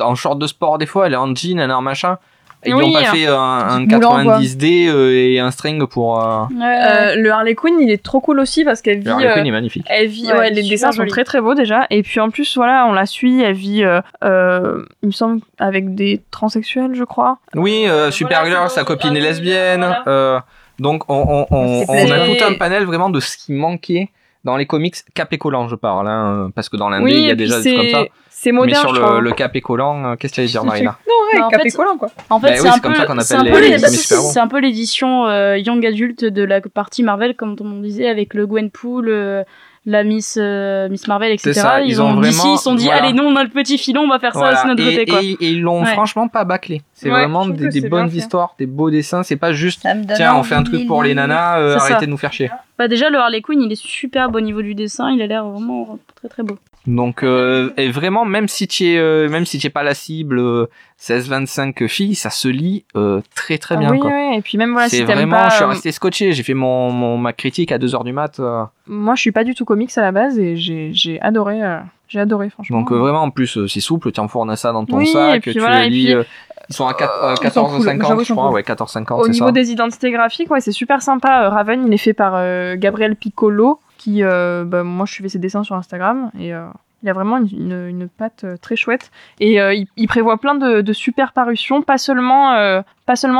en 0.00 0.14
short 0.14 0.38
de 0.38 0.46
sport 0.46 0.78
des 0.78 0.86
fois, 0.86 1.06
elle 1.06 1.12
est 1.12 1.16
en 1.16 1.34
jean, 1.34 1.58
elle 1.60 1.70
est 1.70 1.74
en 1.74 1.82
machin. 1.82 2.18
Ils 2.66 2.74
Oui, 2.74 2.86
n'ont 2.86 2.92
pas 2.92 3.00
hein. 3.00 3.12
fait 3.14 3.26
un, 3.26 3.34
un 3.34 3.84
Petit 3.86 3.94
moulant, 3.94 4.38
90D 4.40 4.88
euh, 4.88 5.10
et 5.12 5.38
un 5.40 5.50
string 5.50 5.86
pour. 5.86 6.22
Euh... 6.22 6.44
Euh, 6.62 7.14
le 7.16 7.30
Harley 7.30 7.54
Quinn, 7.54 7.78
il 7.80 7.90
est 7.90 8.02
trop 8.02 8.20
cool 8.20 8.40
aussi 8.40 8.64
parce 8.64 8.82
qu'elle 8.82 8.98
vit. 8.98 9.04
Le 9.04 9.10
Harley 9.12 9.26
euh, 9.28 9.34
Quinn 9.34 9.46
est 9.46 9.50
magnifique. 9.50 9.86
Elle 9.88 10.08
vit, 10.08 10.26
Ouais, 10.26 10.32
ouais, 10.38 10.50
les 10.50 10.62
dessins 10.62 10.92
sont 10.92 11.06
très 11.06 11.24
très 11.24 11.40
beaux 11.40 11.54
déjà. 11.54 11.86
Et 11.90 12.02
puis 12.02 12.20
en 12.20 12.30
plus, 12.30 12.56
voilà, 12.56 12.86
on 12.88 12.92
la 12.92 13.06
suit, 13.06 13.42
elle 13.42 13.54
vit, 13.54 13.84
euh, 13.84 14.00
euh, 14.24 14.84
il 15.02 15.06
me 15.06 15.12
semble, 15.12 15.40
avec 15.58 15.94
des 15.94 16.20
transsexuels, 16.30 16.94
je 16.94 17.04
crois. 17.04 17.38
Oui, 17.54 17.84
euh, 17.88 18.10
Supergirl, 18.10 18.50
voilà, 18.54 18.68
sa 18.68 18.84
copine 18.84 19.16
est 19.16 19.20
dans- 19.20 19.26
lesbienne. 19.26 19.80
voilà. 19.80 20.02
euh, 20.08 20.40
donc 20.78 21.04
on, 21.08 21.46
on, 21.50 21.56
on, 21.56 21.84
C'est 21.86 21.90
on 21.90 22.10
a 22.10 22.26
tout 22.26 22.44
un 22.44 22.54
panel 22.54 22.84
vraiment 22.84 23.08
de 23.10 23.20
ce 23.20 23.36
qui 23.38 23.52
manquait 23.52 24.10
dans 24.44 24.56
les 24.56 24.66
comics 24.66 24.94
cap 25.14 25.32
et 25.32 25.38
collant, 25.38 25.68
je 25.68 25.74
parle, 25.74 26.06
hein, 26.06 26.50
parce 26.54 26.68
que 26.68 26.76
dans 26.76 26.88
l'indé 26.88 27.04
oui, 27.04 27.14
il 27.14 27.24
y 27.26 27.30
a 27.30 27.34
déjà 27.34 27.60
des 27.60 27.74
trucs 27.74 27.92
comme 27.92 28.02
ça. 28.02 28.06
C'est 28.38 28.52
moderne, 28.52 28.82
Mais 28.84 28.88
sur 28.88 28.94
je 28.94 29.14
le, 29.14 29.20
le 29.20 29.32
cap 29.32 29.56
et 29.56 29.60
collant, 29.62 30.04
euh, 30.12 30.16
qu'est-ce 30.16 30.32
que 30.32 30.34
tu 30.36 30.40
allais 30.40 30.48
dire, 30.50 30.62
Marina 30.64 30.98
Non, 31.08 31.38
Bah, 31.40 31.46
en 31.46 31.48
capé 31.48 31.70
fait, 31.70 31.76
collant 31.76 31.96
quoi. 31.96 32.08
En 32.28 32.38
fait, 32.38 32.48
Bah 32.48 32.52
c'est 32.56 32.62
oui, 32.62 32.68
un 32.68 32.78
comme 32.78 32.92
peu, 32.92 32.98
ça 32.98 33.06
qu'on 33.06 33.20
c'est 33.20 33.34
appelle 33.34 33.48
un 33.48 33.54
peu 33.54 33.60
les- 33.60 33.68
les- 33.70 33.78
les 33.78 33.88
super-héros. 33.88 34.30
c'est 34.30 34.40
un 34.40 34.46
peu 34.48 34.60
l'édition 34.60 35.26
euh, 35.26 35.56
young 35.58 35.84
adulte 35.86 36.24
de 36.24 36.42
la 36.44 36.60
partie 36.60 37.02
Marvel, 37.02 37.34
comme 37.34 37.56
on 37.60 37.80
disait, 37.80 38.08
avec 38.08 38.34
le 38.34 38.46
Gwenpool, 38.46 39.08
euh, 39.08 39.42
la 39.88 40.02
Miss 40.04 40.36
euh, 40.40 40.88
Miss 40.88 41.06
Marvel, 41.08 41.30
etc. 41.32 41.52
Ça, 41.54 41.80
ils 41.80 42.02
ont 42.02 42.20
d'ici, 42.20 42.36
vraiment- 42.38 42.54
ils 42.54 42.58
se 42.58 42.62
sont 42.64 42.74
dit, 42.74 42.86
voilà. 42.86 43.04
allez, 43.04 43.12
non, 43.12 43.24
on 43.24 43.36
a 43.36 43.42
le 43.44 43.50
petit 43.50 43.78
filon, 43.78 44.02
on 44.02 44.08
va 44.08 44.18
faire 44.18 44.32
ça 44.34 44.38
Voilà. 44.40 44.62
de 44.64 44.68
notre 44.68 44.82
et, 44.82 44.92
côté, 44.98 45.06
quoi. 45.06 45.22
et- 45.22 45.36
et 45.40 45.50
ils 45.52 45.62
l'ont 45.62 45.80
Ouais. 45.82 45.92
franchement 45.92 46.28
pas 46.28 46.44
bâclé. 46.44 46.82
C'est 46.92 47.06
Ouais, 47.10 47.20
vraiment 47.20 47.46
des, 47.46 47.80
bonnes 47.88 48.10
histoires, 48.12 48.54
des 48.58 48.66
beaux 48.66 48.90
dessins. 48.90 49.22
C'est 49.22 49.36
pas 49.36 49.52
juste, 49.52 49.82
Ça 49.82 49.94
tiens, 50.16 50.34
on 50.36 50.42
fait 50.42 50.54
un 50.56 50.62
truc 50.64 50.86
pour 50.86 51.02
les 51.02 51.14
nanas, 51.14 51.58
euh, 51.60 51.78
ça. 51.78 51.84
arrêtez 51.86 52.06
de 52.06 52.10
nous 52.10 52.16
faire 52.18 52.32
chier. 52.32 52.50
Bah, 52.78 52.88
déjà, 52.88 53.08
le 53.10 53.18
Harley 53.18 53.40
Quinn, 53.40 53.60
il 53.62 53.72
est 53.72 53.80
superbe 53.80 54.34
au 54.36 54.40
niveau 54.40 54.60
du 54.60 54.74
dessin, 54.74 55.10
il 55.10 55.22
a 55.22 55.26
l'air 55.26 55.44
vraiment 55.46 55.98
très 56.16 56.28
très 56.28 56.42
beau. 56.42 56.58
Donc, 56.86 57.22
euh, 57.22 57.70
et 57.76 57.90
vraiment, 57.90 58.24
même 58.24 58.46
si 58.48 58.68
tu 58.68 58.84
es, 58.86 58.98
euh, 58.98 59.28
même 59.28 59.44
si 59.44 59.58
tu 59.58 59.66
es 59.66 59.70
pas 59.70 59.82
la 59.82 59.94
cible 59.94 60.38
euh, 60.38 60.66
16-25 61.00 61.88
filles, 61.88 62.14
ça 62.14 62.30
se 62.30 62.48
lit 62.48 62.84
euh, 62.96 63.20
très 63.34 63.58
très 63.58 63.76
bien. 63.76 63.90
oui, 63.90 63.98
quoi. 63.98 64.10
oui, 64.10 64.36
et 64.36 64.42
puis 64.42 64.58
même 64.58 64.72
voilà, 64.72 64.88
c'est 64.88 64.98
si 64.98 65.02
vraiment, 65.04 65.36
pas. 65.36 65.48
je 65.48 65.54
suis 65.56 65.64
euh, 65.64 65.68
resté 65.68 65.92
scotché. 65.92 66.32
J'ai 66.32 66.42
fait 66.42 66.54
mon, 66.54 66.90
mon- 66.92 67.18
ma 67.18 67.32
critique 67.32 67.72
à 67.72 67.78
2h 67.78 68.04
du 68.04 68.12
mat. 68.12 68.38
euh. 68.40 68.64
Moi, 68.86 69.14
je 69.14 69.20
suis 69.20 69.32
pas 69.32 69.44
du 69.44 69.54
tout 69.54 69.64
comics 69.64 69.90
à 69.96 70.00
la 70.02 70.12
base 70.12 70.38
et 70.38 70.56
j'ai 70.56 70.90
j'ai 70.92 71.20
adoré. 71.20 71.62
euh, 71.62 71.78
J'ai 72.08 72.20
adoré, 72.20 72.50
franchement. 72.50 72.78
Donc, 72.80 72.92
vraiment, 72.92 73.22
en 73.22 73.30
plus, 73.30 73.66
c'est 73.66 73.80
souple. 73.80 74.12
Tu 74.12 74.20
enfournes 74.20 74.54
ça 74.56 74.72
dans 74.72 74.84
ton 74.84 74.98
Oui, 74.98 75.06
sac, 75.08 75.42
puis 75.42 75.52
tu 75.54 75.58
voilà, 75.60 75.86
lis. 75.88 76.14
puis- 76.14 76.24
ils 76.68 76.74
sont 76.74 76.86
à 76.86 76.94
quatre- 76.94 77.22
euh, 77.22 77.34
ils 77.42 77.50
sont 77.50 77.64
cool. 77.66 77.78
14,50 77.86 78.06
J'avoue, 78.08 78.20
ils 78.20 78.24
je 78.24 78.28
sont 78.28 78.34
crois. 78.34 78.46
cool. 78.48 78.54
Ouais, 78.54 78.62
14,50 78.62 79.20
Au 79.20 79.24
c'est 79.24 79.30
niveau 79.32 79.46
ça. 79.46 79.52
des 79.52 79.70
identités 79.70 80.10
graphiques, 80.10 80.50
ouais, 80.50 80.60
c'est 80.60 80.72
super 80.72 81.00
sympa. 81.02 81.48
Raven, 81.48 81.86
il 81.86 81.92
est 81.94 81.96
fait 81.98 82.12
par 82.14 82.32
euh, 82.36 82.74
Gabriel 82.76 83.14
Piccolo, 83.16 83.78
qui, 83.96 84.22
euh, 84.22 84.64
bah, 84.64 84.82
moi, 84.82 85.06
je 85.06 85.12
suivais 85.12 85.28
ses 85.28 85.38
dessins 85.38 85.64
sur 85.64 85.76
Instagram, 85.76 86.30
et 86.38 86.54
euh, 86.54 86.66
il 87.02 87.08
a 87.08 87.12
vraiment 87.12 87.38
une, 87.38 87.86
une, 87.88 88.08
patte 88.08 88.44
euh, 88.44 88.56
très 88.56 88.76
chouette. 88.76 89.10
Et 89.40 89.58
il, 89.96 90.08
prévoit 90.08 90.38
plein 90.38 90.54
de, 90.54 90.92
super 90.92 91.32
parutions, 91.32 91.82
pas 91.82 91.98
seulement, 91.98 92.84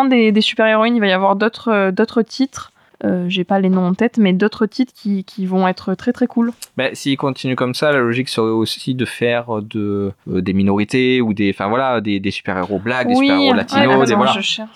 des, 0.04 0.32
des 0.32 0.40
super-héroïnes, 0.40 0.96
il 0.96 1.00
va 1.00 1.08
y 1.08 1.12
avoir 1.12 1.36
d'autres 1.36 2.22
titres. 2.22 2.72
Euh, 3.04 3.26
J'ai 3.28 3.44
pas 3.44 3.60
les 3.60 3.68
noms 3.68 3.86
en 3.86 3.94
tête, 3.94 4.16
mais 4.18 4.32
d'autres 4.32 4.66
titres 4.66 4.92
qui, 4.94 5.24
qui 5.24 5.44
vont 5.46 5.68
être 5.68 5.94
très 5.94 6.12
très 6.12 6.26
cool. 6.26 6.52
Ben, 6.76 6.94
s'il 6.94 7.16
continue 7.16 7.54
comme 7.56 7.74
ça, 7.74 7.92
la 7.92 7.98
logique 7.98 8.28
serait 8.28 8.50
aussi 8.50 8.94
de 8.94 9.04
faire 9.04 9.60
de, 9.62 10.12
euh, 10.30 10.40
des 10.40 10.52
minorités 10.52 11.20
ou 11.20 11.34
des, 11.34 11.50
enfin 11.54 11.68
voilà, 11.68 12.00
des, 12.00 12.20
des 12.20 12.30
super-héros 12.30 12.78
blagues, 12.78 13.08
des 13.08 13.14
super-héros 13.14 13.54
latinos, 13.54 13.82
attends, 13.94 14.04
des, 14.04 14.14
voilà, 14.14 14.32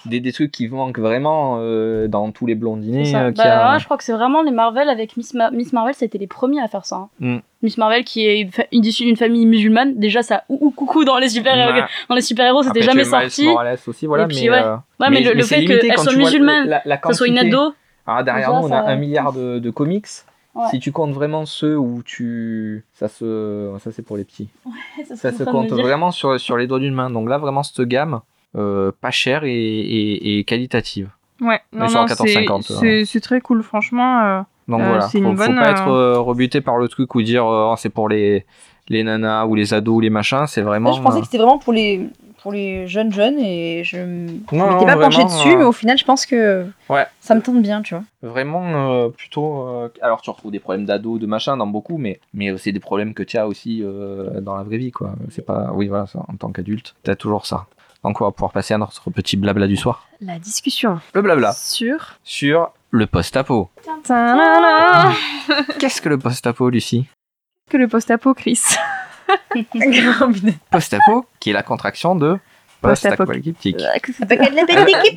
des, 0.06 0.20
des 0.20 0.32
trucs 0.32 0.52
qui 0.52 0.68
manquent 0.68 0.98
vraiment 0.98 1.56
euh, 1.60 2.08
dans 2.08 2.30
tous 2.30 2.46
les 2.46 2.54
blondinés. 2.54 3.14
Euh, 3.14 3.30
Bah, 3.32 3.72
a. 3.72 3.78
je 3.78 3.84
crois 3.86 3.96
que 3.96 4.04
c'est 4.04 4.12
vraiment 4.12 4.42
les 4.42 4.50
Marvel 4.50 4.88
avec 4.88 5.16
Miss, 5.16 5.32
Ma- 5.34 5.50
Miss 5.50 5.72
Marvel, 5.72 5.94
c'était 5.94 6.18
les 6.18 6.26
premiers 6.26 6.60
à 6.60 6.68
faire 6.68 6.84
ça. 6.84 6.96
hein. 6.96 7.08
Mm. 7.20 7.38
Miss 7.62 7.76
Marvel 7.76 8.04
qui 8.04 8.26
est 8.26 8.40
une 8.40 8.50
une- 8.72 8.84
issue 8.86 9.04
d'une 9.04 9.16
famille 9.16 9.44
musulmane, 9.46 9.98
déjà 9.98 10.22
ça 10.22 10.44
ou 10.48 10.58
ou 10.66 10.70
coucou 10.70 11.04
dans 11.04 11.18
les 11.18 11.28
super 11.28 11.54
Ouais. 11.54 11.82
dans 12.08 12.14
les 12.14 12.20
super 12.22 12.46
héros, 12.46 12.62
c'était 12.62 12.80
jamais 12.82 13.04
sorti. 13.04 13.46
Aussi, 13.86 14.06
voilà, 14.06 14.24
Et 14.24 14.26
puis, 14.28 14.38
mais, 14.44 14.50
ouais. 14.50 14.62
euh, 14.62 14.76
Ouais, 14.98 15.10
mais, 15.10 15.20
le, 15.22 15.32
le 15.34 15.42
fait 15.42 15.56
limité 15.60 15.78
qu'elle 15.88 15.96
quand 15.96 16.02
soit 16.02 16.12
tu 16.12 16.18
vois 16.18 16.24
musulmane, 16.30 16.68
la, 16.68 16.82
la 16.84 16.96
que 16.96 17.08
ça 17.08 17.14
soit 17.14 17.26
une 17.28 17.38
ado, 17.38 17.72
Alors 18.06 18.24
derrière 18.24 18.48
Déjà, 18.48 18.60
nous, 18.60 18.66
on 18.68 18.72
a 18.72 18.82
ça- 18.82 18.88
un 18.88 18.96
milliard 18.96 19.32
de, 19.32 19.58
de 19.58 19.70
comics. 19.70 20.06
Ouais. 20.54 20.64
Si 20.70 20.80
tu 20.80 20.90
comptes 20.90 21.12
vraiment 21.12 21.46
ceux 21.46 21.78
où 21.78 22.02
tu, 22.02 22.84
ça 22.92 23.06
se, 23.08 23.72
ça 23.78 23.92
c'est 23.92 24.02
pour 24.02 24.16
les 24.16 24.24
petits. 24.24 24.48
ça, 25.06 25.14
Ça 25.16 25.32
se 25.32 25.44
compte 25.44 25.70
vraiment 25.70 26.10
sur 26.10 26.40
sur 26.40 26.56
les 26.56 26.66
doigts 26.66 26.80
d'une 26.80 26.94
main. 26.94 27.08
Donc 27.10 27.28
là, 27.28 27.38
vraiment 27.38 27.62
cette 27.62 27.82
gamme, 27.82 28.20
euh, 28.56 28.90
pas 29.00 29.10
chère 29.12 29.44
et, 29.44 29.52
et, 29.52 30.38
et 30.38 30.44
qualitative. 30.44 31.10
Ouais, 31.40 31.60
Mais 31.72 31.86
non, 31.86 31.90
non, 31.92 32.04
14,50, 32.06 32.62
c'est- 33.04 33.18
hein. 33.18 33.20
très 33.20 33.40
cool, 33.40 33.62
franchement. 33.62 34.20
euh, 34.22 34.40
Donc 34.68 34.80
Euh, 34.80 34.88
voilà, 34.88 35.00
c'est 35.08 35.20
faut, 35.20 35.28
une 35.30 35.36
faut 35.36 35.46
bonne, 35.46 35.56
pas 35.56 35.70
être 35.70 35.88
euh, 35.88 36.14
euh, 36.16 36.18
rebuté 36.18 36.60
par 36.60 36.76
le 36.78 36.88
truc 36.88 37.14
ou 37.14 37.22
dire 37.22 37.46
euh, 37.46 37.70
Oh, 37.72 37.76
c'est 37.78 37.88
pour 37.90 38.08
les 38.08 38.44
les 38.88 39.04
nanas 39.04 39.46
ou 39.46 39.54
les 39.54 39.72
ados 39.72 39.94
ou 39.96 40.00
les 40.00 40.10
machins. 40.10 40.46
C'est 40.48 40.62
vraiment. 40.62 40.90
Moi, 40.90 40.98
je 40.98 41.02
pensais 41.02 41.18
euh, 41.18 41.20
que 41.20 41.26
c'était 41.26 41.38
vraiment 41.38 41.58
pour 41.58 41.72
les 41.72 42.08
pour 42.42 42.52
les 42.52 42.86
jeunes 42.86 43.12
jeunes 43.12 43.38
et 43.38 43.82
je 43.84 43.98
m'étais 43.98 44.46
pas 44.50 44.56
non, 44.56 44.76
penchée 44.86 44.96
vraiment, 45.22 45.24
dessus, 45.24 45.48
euh, 45.52 45.58
mais 45.58 45.64
au 45.64 45.72
final, 45.72 45.98
je 45.98 46.04
pense 46.04 46.24
que 46.26 46.66
Ouais. 46.88 47.06
ça 47.20 47.34
me 47.34 47.42
tente 47.42 47.60
bien, 47.62 47.82
tu 47.82 47.94
vois. 47.94 48.04
Vraiment 48.22 48.90
euh, 48.92 49.08
plutôt. 49.10 49.66
euh, 49.68 49.88
Alors 50.02 50.20
tu 50.22 50.30
retrouves 50.30 50.50
des 50.50 50.58
problèmes 50.60 50.84
d'ados, 50.86 51.20
de 51.20 51.26
machin 51.26 51.56
dans 51.56 51.66
beaucoup, 51.66 51.98
mais 51.98 52.20
mais 52.34 52.50
euh, 52.50 52.56
c'est 52.56 52.72
des 52.72 52.80
problèmes 52.80 53.14
que 53.14 53.22
tu 53.22 53.36
as 53.38 53.46
aussi 53.46 53.82
euh, 53.82 54.40
dans 54.40 54.56
la 54.56 54.62
vraie 54.62 54.78
vie 54.78 54.90
quoi. 54.90 55.12
C'est 55.30 55.44
pas. 55.44 55.70
Oui 55.74 55.88
voilà, 55.88 56.06
ça, 56.06 56.20
en 56.28 56.36
tant 56.36 56.50
qu'adulte, 56.50 56.94
t'as 57.02 57.14
toujours 57.16 57.46
ça. 57.46 57.66
Donc 58.02 58.20
on 58.20 58.24
va 58.24 58.30
pouvoir 58.30 58.52
passer 58.52 58.72
à 58.72 58.78
notre 58.78 59.10
petit 59.10 59.36
blabla 59.36 59.66
du 59.66 59.76
soir. 59.76 60.06
La 60.22 60.38
discussion 60.38 61.00
Le 61.14 61.20
blabla 61.22 61.52
sur. 61.52 62.18
sur 62.24 62.72
le 62.90 63.06
post-apo. 63.06 63.68
Qu'est-ce 65.78 66.00
que 66.00 66.08
le 66.08 66.18
post-apo, 66.18 66.70
Lucie? 66.70 67.06
Que 67.68 67.76
le 67.76 67.86
post-apo, 67.88 68.34
Chris? 68.34 68.60
Post-apo, 70.70 71.26
qui 71.40 71.50
est 71.50 71.52
la 71.52 71.62
contraction 71.62 72.14
de 72.14 72.38
Post-apo- 72.82 73.16
post-apocalyptique. 73.16 73.76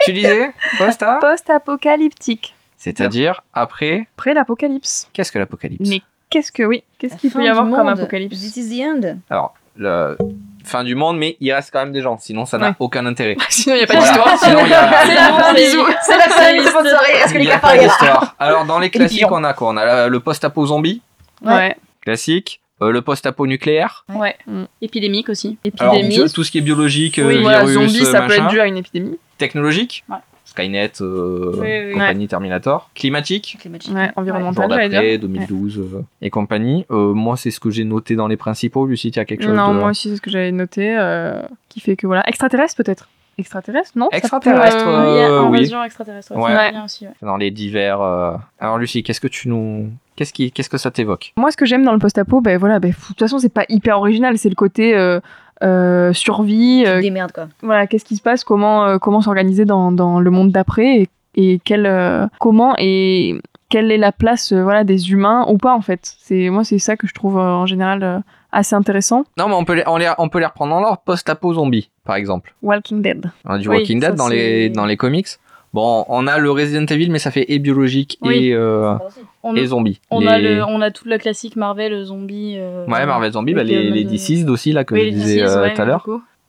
tu 0.05 0.13
disais 0.13 0.51
post 0.77 1.03
Post-apocalyptique. 1.21 2.55
C'est-à-dire 2.77 3.41
après? 3.53 4.07
Après 4.17 4.33
l'apocalypse. 4.33 5.07
Qu'est-ce 5.13 5.31
que 5.31 5.39
l'apocalypse? 5.39 5.87
Mais 5.89 6.01
qu'est-ce 6.29 6.51
que 6.51 6.63
oui 6.63 6.83
Qu'est-ce 6.99 7.15
qu'il 7.15 7.31
peut 7.31 7.43
y 7.43 7.47
avoir 7.47 7.65
du 7.65 7.71
comme 7.71 7.85
monde. 7.85 7.99
apocalypse? 7.99 8.37
This 8.37 8.57
is 8.57 8.69
the 8.77 8.83
end. 8.83 9.17
Alors, 9.29 9.53
le... 9.77 10.17
fin 10.65 10.83
du 10.83 10.93
monde, 10.95 11.17
mais 11.17 11.37
il 11.39 11.53
reste 11.53 11.71
quand 11.71 11.79
même 11.79 11.93
des 11.93 12.01
gens, 12.01 12.17
sinon 12.17 12.45
ça 12.45 12.57
n'a 12.57 12.69
Ouais. 12.69 12.75
aucun 12.79 13.05
intérêt. 13.05 13.37
Sinon, 13.49 13.75
il 13.75 13.77
n'y 13.79 13.83
a 13.83 13.87
pas 13.87 13.93
Voilà. 13.95 14.11
d'histoire. 14.11 14.37
Sinon, 14.37 14.59
il 14.65 14.69
y 14.69 14.73
a- 14.73 15.05
C'est 15.05 15.15
la 15.15 15.33
fin, 15.33 15.53
bisous. 15.53 15.85
C'est 16.05 16.17
la 16.17 16.23
fin 16.29 16.53
des 16.53 16.65
sponsorés. 16.67 17.11
Est-ce 17.23 17.33
que 17.33 17.37
Il 17.37 17.39
les 17.39 17.45
y 17.45 17.51
a 17.51 17.53
cafards 17.55 17.69
pas 17.71 17.77
ils 17.77 17.83
d'histoire. 17.87 18.35
Alors, 18.39 18.65
dans 18.65 18.79
les 18.79 18.89
classiques, 18.89 19.31
on 19.31 19.43
a 19.45 19.53
quoi? 19.53 19.69
On 19.69 19.77
a 19.77 20.07
le 20.09 20.19
post-apo 20.19 20.65
zombie, 20.65 21.01
Ouais. 21.41 21.75
classique, 22.01 22.59
euh, 22.81 22.91
le 22.91 23.01
post-apo 23.01 23.45
nucléaire. 23.47 24.05
Ouais. 24.13 24.35
Mm. 24.47 24.63
Épidémique 24.81 25.29
aussi. 25.29 25.57
Alors, 25.79 25.93
Épidémie. 25.95 26.15
bio- 26.17 26.27
tout 26.29 26.43
ce 26.43 26.51
qui 26.51 26.57
est 26.57 26.61
biologique, 26.61 27.19
euh, 27.19 27.23
oui, 27.27 27.29
virus, 27.37 27.43
voilà, 27.43 27.65
zombie, 27.67 28.05
ça 28.05 28.21
peut 28.21 28.33
être 28.33 28.47
dû 28.49 28.59
à 28.59 28.67
une 28.67 28.77
épidémie. 28.77 29.17
Technologique, 29.37 30.03
Ouais. 30.09 30.17
Skynet, 30.45 30.91
euh, 31.01 31.51
Oui, 31.55 31.67
oui. 31.87 31.93
compagnie 31.93 32.27
Terminator. 32.27 32.89
Climatique, 32.93 33.57
Ouais, 33.65 33.79
jour 33.79 34.11
environnemental, 34.17 34.69
j'allais 34.69 34.89
d'après, 34.89 35.17
dire. 35.17 35.19
2012 35.19 35.79
euh, 35.79 36.03
et 36.21 36.29
compagnie. 36.29 36.85
Euh, 36.91 37.13
moi, 37.13 37.37
c'est 37.37 37.49
ce 37.49 37.59
que 37.59 37.71
j'ai 37.71 37.85
noté 37.85 38.15
dans 38.15 38.27
les 38.27 38.37
principaux. 38.37 38.85
Lucie, 38.85 39.09
tu 39.11 39.19
as 39.19 39.25
quelque 39.25 39.43
chose 39.43 39.55
Non, 39.55 39.73
de... 39.73 39.79
moi 39.79 39.89
aussi, 39.89 40.09
c'est 40.09 40.17
ce 40.17 40.21
que 40.21 40.29
j'avais 40.29 40.51
noté. 40.51 40.95
euh, 40.97 41.41
qui 41.69 41.79
fait 41.79 41.95
que 41.95 42.05
voilà. 42.05 42.27
Extraterrestre, 42.27 42.75
peut-être? 42.83 43.09
Extraterrestre, 43.39 43.93
non? 43.95 44.09
Extraterrestre, 44.11 44.85
euh, 44.87 45.15
Il 45.15 45.17
y 45.17 45.23
a 45.23 45.41
oui. 45.43 45.57
invasion 45.57 45.83
extraterrestre. 45.83 46.35
Ouais. 46.35 46.53
Ouais. 46.53 46.71
aussi, 46.85 47.07
ouais. 47.07 47.13
dans 47.23 47.37
les 47.37 47.49
divers. 47.49 47.99
euh, 47.99 48.35
Alors, 48.59 48.77
Lucie, 48.77 49.01
qu'est-ce 49.01 49.21
que 49.21 49.27
tu 49.27 49.49
nous. 49.49 49.89
Qu'est-ce, 50.15 50.33
qui... 50.33 50.51
qu'est-ce 50.51 50.69
que 50.69 50.77
ça 50.77 50.91
t'évoque? 50.91 51.33
Moi, 51.37 51.51
ce 51.51 51.57
que 51.57 51.65
j'aime 51.65 51.83
dans 51.83 51.93
le 51.93 51.99
post-apo, 51.99 52.41
ben 52.41 52.57
voilà, 52.59 52.79
ben, 52.79 52.91
de 52.91 52.95
toute 53.07 53.19
façon, 53.19 53.39
c'est 53.39 53.53
pas 53.53 53.65
hyper 53.69 53.97
original. 53.97 54.37
C'est 54.37 54.49
le 54.49 54.55
côté 54.55 54.95
euh, 54.95 55.19
euh, 55.63 56.13
survie. 56.13 56.83
euh, 56.85 57.01
Des 57.01 57.09
merdes, 57.11 57.31
quoi. 57.31 57.47
voilà, 57.61 57.87
qu'est-ce 57.87 58.05
qui 58.05 58.15
se 58.15 58.21
passe, 58.21 58.43
comment, 58.43 58.85
euh, 58.85 58.97
comment 58.97 59.21
s'organiser 59.21 59.65
dans, 59.65 59.91
dans 59.91 60.19
le 60.19 60.29
monde 60.31 60.51
d'après 60.51 61.01
et, 61.01 61.09
et 61.35 61.59
quel, 61.63 61.85
euh, 61.85 62.27
comment 62.39 62.75
et 62.77 63.39
quelle 63.69 63.91
est 63.91 63.97
la 63.97 64.11
place 64.11 64.51
euh, 64.51 64.61
voilà, 64.61 64.83
des 64.83 65.11
humains 65.11 65.45
ou 65.49 65.57
pas 65.57 65.73
en 65.73 65.81
fait. 65.81 65.99
C'est 66.19 66.49
moi 66.51 66.63
c'est 66.63 66.77
ça 66.77 66.95
que 66.95 67.07
je 67.07 67.13
trouve 67.15 67.39
euh, 67.39 67.41
en 67.41 67.65
général 67.65 68.03
euh, 68.03 68.19
assez 68.51 68.75
intéressant. 68.75 69.25
Non, 69.39 69.47
mais 69.47 69.55
on 69.55 69.65
peut, 69.65 69.73
les, 69.73 69.83
on, 69.87 69.97
les, 69.97 70.11
on 70.19 70.29
peut 70.29 70.37
les 70.37 70.45
reprendre 70.45 70.73
dans 70.75 70.79
l'ordre. 70.79 71.01
Post-apo 71.03 71.55
zombie, 71.55 71.89
par 72.05 72.15
exemple. 72.17 72.53
Walking 72.61 73.01
Dead. 73.01 73.31
On 73.45 73.53
a 73.53 73.57
du 73.57 73.67
Oui, 73.67 73.77
Walking 73.77 73.99
Dead 73.99 74.13
dans 74.13 74.27
les, 74.27 74.69
dans 74.69 74.85
les 74.85 74.95
comics. 74.95 75.27
Bon, 75.73 76.05
on 76.07 76.27
a 76.27 76.37
le 76.37 76.51
Resident 76.51 76.85
Evil, 76.85 77.09
mais 77.09 77.17
ça 77.17 77.31
fait 77.31 77.45
et 77.51 77.57
biologique 77.57 78.19
Oui. 78.21 78.49
et, 78.49 78.53
euh, 78.53 78.93
On, 79.41 79.55
et 79.55 79.65
zombie. 79.65 79.99
on 80.11 80.19
Les- 80.19 80.27
a 80.27 80.37
le, 80.39 80.63
on 80.63 80.81
a 80.81 80.91
tout 80.91 81.07
le 81.07 81.17
classique 81.17 81.55
Marvel 81.55 82.03
zombie. 82.03 82.55
euh, 82.57 82.85
Ouais, 82.85 83.05
Marvel 83.07 83.31
Zombie, 83.31 83.55
bah, 83.55 83.63
les, 83.63 83.75
euh, 83.75 83.89
les 83.91 84.03
mode, 84.03 84.13
DCs 84.13 84.47
aussi, 84.49 84.71
là, 84.71 84.83
que 84.83 84.93
oui, 84.93 85.05
je 85.07 85.09
disais 85.15 85.41
euh, 85.41 85.61
ouais, 85.63 85.73
tout 85.73 85.81
à 85.81 85.85
l'heure. 85.85 86.05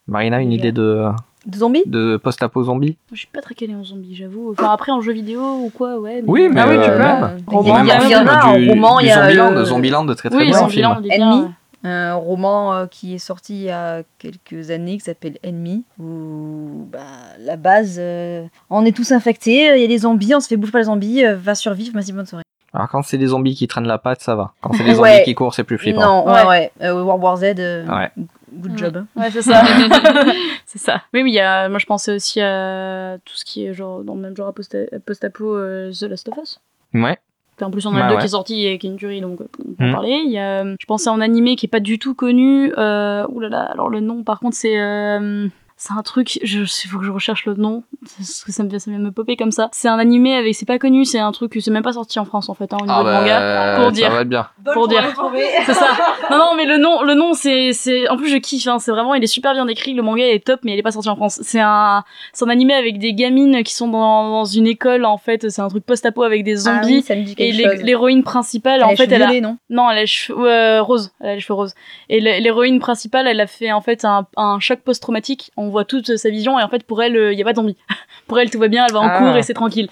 Marina, 0.07 0.43
une 0.43 0.53
idée 0.53 0.73
de, 0.73 1.07
De 1.47 1.57
zombies 1.57 1.85
de 1.87 2.19
post-apo 2.19 2.65
zombie? 2.65 2.99
Je 3.13 3.19
suis 3.21 3.27
pas 3.29 3.41
très 3.41 3.55
calée 3.55 3.75
en 3.75 3.83
zombie, 3.83 4.15
j'avoue. 4.15 4.53
Enfin, 4.53 4.71
après, 4.71 4.93
en 4.93 5.01
jeu 5.01 5.13
vidéo 5.15 5.41
ou 5.41 5.71
quoi, 5.75 5.99
ouais. 5.99 6.23
Oui, 6.27 6.49
mais 6.53 6.61
Ah 6.61 6.69
oui, 6.69 6.75
tu 6.77 6.91
euh, 6.91 6.99
peux. 6.99 7.51
Roman, 7.51 7.81
Il 7.83 7.87
y, 7.87 7.91
a- 7.93 8.05
il 8.05 8.11
y 8.11 8.17
en 8.17 8.19
a 8.21 8.25
du, 8.25 8.29
un 8.67 8.73
roman, 8.75 9.01
il 9.01 9.07
y 9.07 9.11
a 9.11 9.23
Zombieland, 9.23 9.51
le- 9.53 9.65
Zombieland, 9.65 10.07
très 10.15 10.29
très 10.29 10.39
Oui, 10.39 10.45
bien 10.49 10.59
Zombieland, 10.59 11.01
film. 11.03 11.55
Un 11.87 12.15
roman 12.15 12.75
euh, 12.75 12.87
qui 12.87 13.15
est 13.15 13.19
sorti 13.19 13.55
il 13.57 13.63
y 13.65 13.71
a 13.71 14.03
quelques 14.19 14.71
années 14.71 14.95
qui 14.99 15.05
s'appelle 15.05 15.37
Ennemi 15.43 15.85
où 15.99 16.87
bah, 16.91 17.01
la 17.41 17.57
base 17.57 17.97
euh, 17.99 18.45
on 18.71 18.85
est 18.85 18.97
tous 18.97 19.13
infectés, 19.13 19.75
il 19.77 19.81
y 19.81 19.85
a 19.85 19.89
des 19.89 19.99
zombies, 19.99 20.35
on 20.35 20.41
se 20.41 20.49
fait 20.49 20.57
bouffer 20.57 20.73
par 20.73 20.81
les 20.81 20.87
zombies, 20.87 21.25
euh, 21.25 21.37
va 21.37 21.55
survivre, 21.55 21.93
merci 21.95 22.13
bonne 22.13 22.27
soirée. 22.27 22.45
Alors 22.73 22.89
quand 22.89 23.03
c'est 23.03 23.19
des 23.19 23.29
zombies 23.29 23.55
qui 23.55 23.69
traînent 23.69 23.87
la 23.87 23.99
patte, 23.99 24.21
ça 24.23 24.35
va. 24.35 24.53
Quand 24.61 24.73
c'est 24.73 24.83
des 24.85 24.99
Ouais. 24.99 25.13
zombies 25.13 25.25
qui 25.25 25.35
courent, 25.35 25.55
c'est 25.55 25.63
plus 25.65 25.79
flippant. 25.79 26.01
Non, 26.25 26.27
ouais, 26.27 26.33
Ouais. 26.43 26.47
ouais, 26.49 26.73
euh, 26.83 27.03
World 27.03 27.23
War 27.23 27.37
Z, 27.37 27.45
euh, 27.59 27.87
Ouais. 27.87 28.11
Good 28.53 28.73
Mm. 28.73 28.79
job. 28.79 29.05
Ouais, 29.17 29.31
c'est 29.31 29.43
ça. 29.43 29.63
c'est 30.67 30.79
ça. 30.79 31.03
Oui, 31.13 31.23
mais 31.23 31.31
il 31.31 31.35
y 31.35 31.41
a, 31.41 31.69
moi 31.69 31.79
je 31.79 31.87
pensais 31.87 32.15
aussi 32.15 32.41
à 32.41 33.19
tout 33.25 33.35
ce 33.37 33.45
qui 33.45 33.67
est 33.67 33.75
genre 33.75 34.03
dans 34.05 34.15
le 34.15 34.21
même 34.21 34.37
genre 34.37 34.53
post- 34.55 34.77
post-apo 35.05 35.57
euh, 35.57 35.93
The 35.93 36.03
Last 36.05 36.29
of 36.29 36.39
Us. 36.43 36.61
Ouais. 36.95 37.19
En 37.63 37.71
plus, 37.71 37.87
on 37.87 37.95
a 37.95 38.01
Bah 38.01 38.03
le 38.05 38.09
2 38.09 38.15
ouais. 38.17 38.21
qui 38.21 38.27
est 38.27 38.29
sorti 38.31 38.67
et 38.67 38.79
qui 38.79 38.87
est 38.87 38.91
une 38.91 38.97
tuerie, 38.97 39.21
donc 39.21 39.41
euh, 39.41 39.47
on 39.61 39.73
peut 39.75 39.85
en 39.85 39.89
Mm. 39.89 39.93
parler. 39.93 40.23
Il 40.25 40.31
y 40.33 40.39
a, 40.39 40.65
je 40.65 40.87
pensais 40.87 41.09
à 41.09 41.13
un 41.13 41.21
animé 41.21 41.55
qui 41.57 41.67
est 41.67 41.69
pas 41.69 41.81
du 41.81 41.99
tout 41.99 42.15
connu. 42.15 42.73
Euh, 42.77 43.27
ouh 43.29 43.41
là 43.41 43.49
là, 43.49 43.63
alors 43.63 43.89
le 43.89 44.01
nom, 44.01 44.25
par 44.25 44.41
contre, 44.41 44.57
c'est. 44.57 44.79
euh, 44.81 45.47
c'est 45.77 45.93
un 45.93 46.03
truc, 46.03 46.39
je, 46.43 46.61
il 46.61 46.89
faut 46.89 46.99
que 46.99 47.05
je 47.05 47.11
recherche 47.11 47.47
le 47.47 47.55
nom, 47.55 47.83
parce 48.17 48.45
que 48.45 48.53
ça 48.53 48.63
me 48.63 48.69
vient, 48.69 48.79
ça 48.79 48.91
vient 48.91 49.01
me 49.01 49.11
popper 49.11 49.37
comme 49.37 49.51
ça. 49.51 49.69
C'est 49.73 49.89
un 49.89 49.99
animé 49.99 50.35
avec, 50.35 50.55
c'est 50.55 50.67
pas 50.67 50.79
connu, 50.79 51.05
c'est 51.05 51.19
un 51.19 51.33
truc, 51.33 51.57
c'est 51.61 51.71
même 51.71 51.83
pas 51.83 51.93
sorti 51.95 52.19
en 52.19 52.25
France 52.25 52.49
en 52.49 52.55
fait, 52.55 52.73
hein, 52.73 52.79
au 52.81 52.85
niveau 52.87 52.95
Ah 52.97 53.01
de 53.01 53.05
bah, 53.05 53.21
manga. 53.21 53.75
pour 53.77 53.85
ça 53.87 53.91
dire. 53.91 54.11
va 54.11 54.21
être 54.23 54.29
bien. 54.29 54.47
Pour 54.73 54.89
dire. 54.89 55.05
C'est 55.67 55.75
ça. 55.75 55.89
Non, 56.31 56.39
non, 56.39 56.51
mais 56.57 56.65
le 56.65 56.79
nom, 56.79 57.03
le 57.03 57.15
nom, 57.15 57.33
c'est, 57.35 57.73
c'est, 57.73 58.09
en 58.09 58.17
plus, 58.17 58.29
je 58.29 58.37
kiffe, 58.39 58.67
hein, 58.67 58.79
c'est 58.79 58.91
vraiment, 58.91 59.15
il 59.15 59.23
est 59.23 59.27
super 59.27 59.53
bien 59.53 59.67
décrit, 59.67 59.95
le 59.95 60.03
manga 60.03 60.25
est 60.27 60.45
top, 60.45 60.61
mais 60.65 60.73
il 60.73 60.79
est 60.79 60.83
pas 60.83 60.91
sorti 60.93 61.09
en 61.09 61.17
France. 61.17 61.39
C'est 61.43 61.61
un, 61.61 62.03
c'est 62.33 62.45
un 62.45 62.49
animé 62.49 62.73
avec 62.75 62.99
des 62.99 63.13
gamines 63.15 63.63
qui 63.63 63.75
sont 63.75 63.89
dans, 63.89 64.31
dans 64.31 64.45
une 64.45 64.67
école, 64.67 65.05
en 65.05 65.19
fait, 65.19 65.51
c'est 65.51 65.61
un 65.61 65.69
truc 65.69 65.85
post-apo 65.85 66.23
avec 66.23 66.45
des 66.45 66.67
Ah 66.67 66.81
oui, 66.83 66.83
zombies. 66.83 67.03
ça 67.03 67.15
me 67.17 67.23
dit 67.23 67.33
et 67.37 67.53
quelque 67.53 67.83
l'héroïne 67.85 68.23
principale, 68.23 68.79
Elle 68.81 68.85
en 68.85 68.97
fait, 68.97 69.11
elle 69.13 69.23
a, 69.23 69.41
non? 69.41 69.59
Non, 69.71 69.91
elle 69.91 69.99
a 69.99 70.01
les 70.03 70.07
cheveux 70.07 70.47
euh, 70.49 70.83
roses. 70.83 71.13
Elle 71.21 71.29
a 71.31 71.35
les 71.35 71.41
cheveux 71.41 71.55
roses. 71.55 71.75
Et 72.09 72.21
l'hé- 72.21 72.41
l'héroïne 72.41 72.79
principale, 72.79 73.27
elle 73.27 73.41
a 73.41 73.47
fait 73.47 73.73
en 73.73 73.81
fait 73.81 74.05
un, 74.05 74.27
un 74.37 74.59
choc 74.61 74.81
post-traumatique. 74.81 75.51
On 75.65 75.71
voit 75.71 75.85
toute 75.85 76.17
sa 76.17 76.31
vision 76.31 76.59
et 76.59 76.63
en 76.63 76.69
fait 76.69 76.85
pour 76.85 77.03
elle, 77.03 77.17
il 77.33 77.39
y 77.39 77.43
a 77.43 77.45
pas 77.45 77.53
de 77.53 77.57
zombie. 77.57 77.77
pour 78.27 78.39
elle, 78.39 78.51
tout 78.51 78.59
va 78.59 78.69
bien, 78.69 78.85
elle 78.87 78.93
va 78.93 79.01
en 79.01 79.09
Ah. 79.09 79.19
cours 79.19 79.37
et 79.37 79.43
c'est 79.43 79.55
tranquille. 79.55 79.89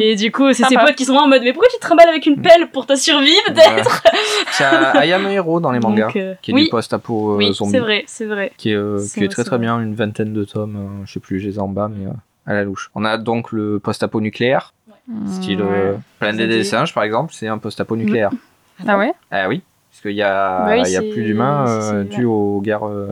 Et 0.00 0.16
du 0.16 0.30
coup, 0.32 0.52
c'est 0.52 0.64
ses 0.64 0.76
potes 0.76 0.94
qui 0.96 1.04
sont 1.04 1.14
là 1.14 1.22
en 1.22 1.28
mode 1.28 1.42
mais 1.42 1.52
pourquoi 1.52 1.68
tu 1.70 1.76
te 1.76 1.82
trimbales 1.82 2.08
avec 2.08 2.26
une 2.26 2.40
pelle 2.40 2.70
pour 2.70 2.86
ta 2.86 2.96
survie 2.96 3.36
peut-être 3.46 4.02
C'est 4.52 4.64
un 4.64 4.92
Ayame 4.94 5.26
Hero 5.26 5.60
dans 5.60 5.72
les 5.72 5.80
mangas, 5.80 6.06
Donc, 6.06 6.16
euh, 6.16 6.34
qui 6.42 6.50
est 6.50 6.54
oui, 6.54 6.64
du 6.64 6.70
post-apo 6.70 7.32
euh, 7.34 7.36
oui, 7.36 7.52
zombie. 7.52 7.70
c'est 7.72 7.78
vrai, 7.80 8.04
c'est 8.06 8.26
vrai. 8.26 8.52
qui 8.56 8.70
est, 8.70 8.74
euh, 8.74 8.98
très 9.16 9.28
très 9.28 9.42
vrai. 9.44 9.58
bien, 9.58 9.80
une 9.80 9.94
vingtaine 9.94 10.32
de 10.32 10.44
tomes, 10.44 10.76
euh, 10.76 11.04
je 11.06 11.12
sais 11.12 11.20
plus, 11.20 11.40
je 11.40 11.48
les 11.48 11.56
ai 11.56 11.60
en 11.60 11.68
bas, 11.68 11.88
mais 11.94 12.06
euh, 12.06 12.12
à 12.46 12.54
la 12.54 12.64
louche. 12.64 12.90
On 12.94 13.04
a 13.04 13.16
donc 13.18 13.52
le 13.52 13.78
post-apo 13.78 14.20
nucléaire, 14.20 14.72
style 15.26 15.60
euh, 15.60 15.94
Planète 16.18 16.48
des 16.48 16.64
singes 16.64 16.92
par 16.94 17.02
exemple, 17.04 17.32
c'est 17.34 17.48
un 17.48 17.58
post-apo 17.58 17.96
nucléaire. 17.96 18.30
Ah 18.86 18.96
ouais? 18.98 19.12
Ah 19.30 19.48
oui, 19.48 19.62
parce 19.90 20.02
qu'il 20.02 20.12
y 20.12 20.22
a, 20.22 20.64
Bah 20.66 20.72
oui, 20.82 20.90
y 20.90 20.96
a 20.96 21.02
plus 21.02 21.22
d'humains 21.22 21.66
euh, 21.68 22.24
aux 22.24 22.60
guerres. 22.60 22.86
euh, 22.86 23.08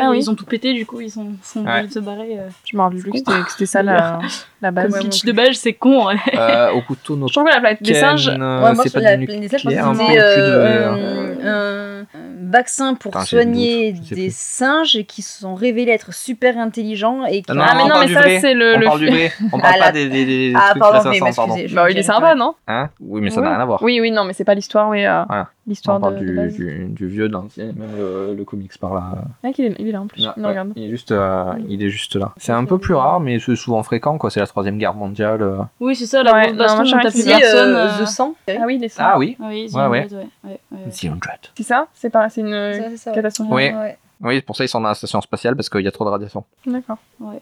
Ah 0.00 0.10
oui. 0.10 0.18
Ils 0.18 0.30
ont 0.30 0.34
tout 0.34 0.44
pété, 0.44 0.72
du 0.74 0.86
coup, 0.86 1.00
ils 1.00 1.10
sont, 1.10 1.32
sont 1.42 1.64
Ouais. 1.64 1.70
obligés 1.72 1.88
de 1.88 1.92
se 1.94 1.98
barrer. 1.98 2.38
euh. 2.38 2.48
Je 2.64 2.76
me 2.76 2.82
rappelle 2.82 3.00
plus 3.00 3.10
que 3.12 3.18
c'était 3.18 3.42
que 3.42 3.50
c'était 3.50 3.66
ça 3.66 3.82
la, 3.82 4.18
la 4.62 4.70
base. 4.70 4.92
Comme 4.92 5.00
pitch 5.02 5.24
de 5.24 5.32
base, 5.32 5.56
c'est 5.56 5.72
con. 5.74 6.06
ouais. 6.06 6.16
euh, 6.36 6.70
au 6.72 6.80
couteau 6.82 7.16
no 7.16 7.26
Je 7.28 7.32
trouve 7.32 7.44
que 7.44 7.50
la 7.52 7.60
planète 7.60 7.82
des 7.82 7.94
singes, 7.94 8.30
Ken, 8.30 8.40
euh, 8.42 8.62
Ouais, 8.62 8.74
moi, 8.74 8.84
c'est 8.84 8.92
pas 8.92 9.00
la 9.00 9.16
planète 9.18 9.40
des 9.40 9.48
singes, 9.48 9.62
je 9.62 9.80
pense 9.80 9.98
que 9.98 10.04
c'était 10.04 10.16
de- 10.16 11.42
euh, 11.44 12.02
un, 12.04 12.06
vaccin 12.50 12.94
pour 12.94 13.16
le 13.16 13.24
soigner 13.24 13.92
des 13.92 14.30
singes 14.30 15.02
qui 15.08 15.22
se 15.22 15.40
sont 15.40 15.54
révélés 15.54 15.92
être 15.92 16.12
super 16.12 16.58
intelligents 16.58 17.24
et 17.24 17.42
qui 17.42 17.46
Ah 17.50 17.54
non, 17.54 17.62
ah 17.66 17.74
mais 17.76 17.82
on 17.84 17.88
non 17.88 17.94
mais 18.00 18.08
ça 18.08 18.22
c'est 18.40 18.54
le, 18.54 18.74
on 18.76 18.78
le 18.78 18.84
parle 18.86 19.00
du 19.00 19.06
vrai, 19.08 19.32
on 19.52 19.58
parle 19.60 19.78
pas 19.78 19.92
des, 19.92 20.52
Ah, 20.54 20.74
pardon, 20.78 21.10
m'excusez. 21.10 21.68
je- 21.68 21.74
Bah, 21.74 21.90
il 21.90 21.96
est 21.98 22.02
sympa 22.02 22.34
non? 22.34 22.54
Hein? 22.68 22.90
Oui, 23.00 23.20
mais 23.22 23.30
ça 23.30 23.40
n'a 23.40 23.50
rien 23.50 23.60
à 23.60 23.64
voir. 23.64 23.82
Oui 23.82 24.00
oui 24.00 24.10
non 24.10 24.24
mais 24.24 24.32
c'est 24.34 24.44
pas 24.44 24.54
l'histoire 24.54 24.88
oui 24.90 25.04
euh, 25.06 25.22
l'histoire 25.66 25.98
de, 25.98 26.02
parle 26.02 26.14
de 26.18 26.24
du, 26.26 26.32
base. 26.36 26.54
du, 26.54 26.86
du 26.90 27.06
vieux, 27.06 27.28
dans, 27.28 27.46
même 27.56 27.74
le, 27.96 28.34
le 28.36 28.44
comics 28.44 28.76
par 28.78 28.94
là. 28.94 29.12
Ah, 29.44 29.48
il, 29.56 29.64
est, 29.64 29.76
il 29.78 29.88
est 29.88 29.92
là 29.92 30.02
en 30.02 30.06
plus. 30.06 30.24
Ouais, 30.26 30.32
Non, 30.36 30.44
ouais, 30.44 30.48
regarde. 30.50 30.72
il, 30.76 30.84
est 30.84 30.90
juste, 30.90 31.12
euh, 31.12 31.44
il 31.68 31.82
est 31.84 31.88
juste 31.88 32.16
là. 32.16 32.32
C'est 32.36 32.52
un 32.52 32.64
peu 32.64 32.78
plus 32.78 32.94
rare, 32.94 33.20
mais 33.20 33.38
c'est 33.38 33.54
souvent 33.54 33.82
fréquent, 33.84 34.18
quoi. 34.18 34.30
C'est 34.30 34.40
la 34.40 34.46
troisième 34.52 34.78
guerre 34.78 34.94
mondiale. 34.94 35.42
euh. 35.42 35.58
Oui, 35.80 35.96
c'est 35.96 36.06
ça, 36.06 36.22
la 36.22 36.32
Ouais, 36.32 36.40
grosse 36.42 36.52
non, 36.52 36.58
baston, 36.58 36.76
moi, 36.76 36.84
je 36.84 36.94
on 36.94 36.98
crois 36.98 37.02
tape 37.02 37.12
que 37.12 37.18
plus 37.18 37.22
c'est- 37.30 37.34
Si, 37.34 37.40
personne. 37.40 37.74
euh, 37.74 37.88
euh, 37.88 38.04
The 38.04 38.06
Sang. 38.06 38.34
Ah 38.48 38.52
oui, 38.66 38.78
les 38.78 38.88
singes. 38.88 39.06
Ah 39.10 39.18
oui, 39.18 39.36
Oui, 39.40 39.70
Ouais, 39.74 39.80
ouais. 39.86 39.88
ouais, 39.88 40.08
ouais, 40.44 40.60
ouais. 40.70 40.90
The 40.90 41.04
Hundred. 41.04 41.40
C'est 41.56 41.62
ça 41.64 41.86
C'est 41.94 42.10
pas 42.10 42.28
c'est 42.28 42.42
une 42.42 42.50
Ça, 42.52 42.96
c'est 42.96 43.10
ouais. 43.10 43.16
catastrophe. 43.16 43.48
Oui. 43.50 43.70
Ouais. 43.72 43.98
Oui, 44.24 44.40
pour 44.40 44.54
ça 44.54 44.62
ils 44.62 44.68
sont 44.68 44.80
dans 44.80 44.86
la 44.86 44.94
station 44.94 45.20
spatiale 45.20 45.56
parce 45.56 45.68
qu'il 45.68 45.80
y 45.80 45.88
a 45.88 45.90
trop 45.90 46.04
de 46.04 46.10
radiation. 46.10 46.44
D'accord. 46.64 46.98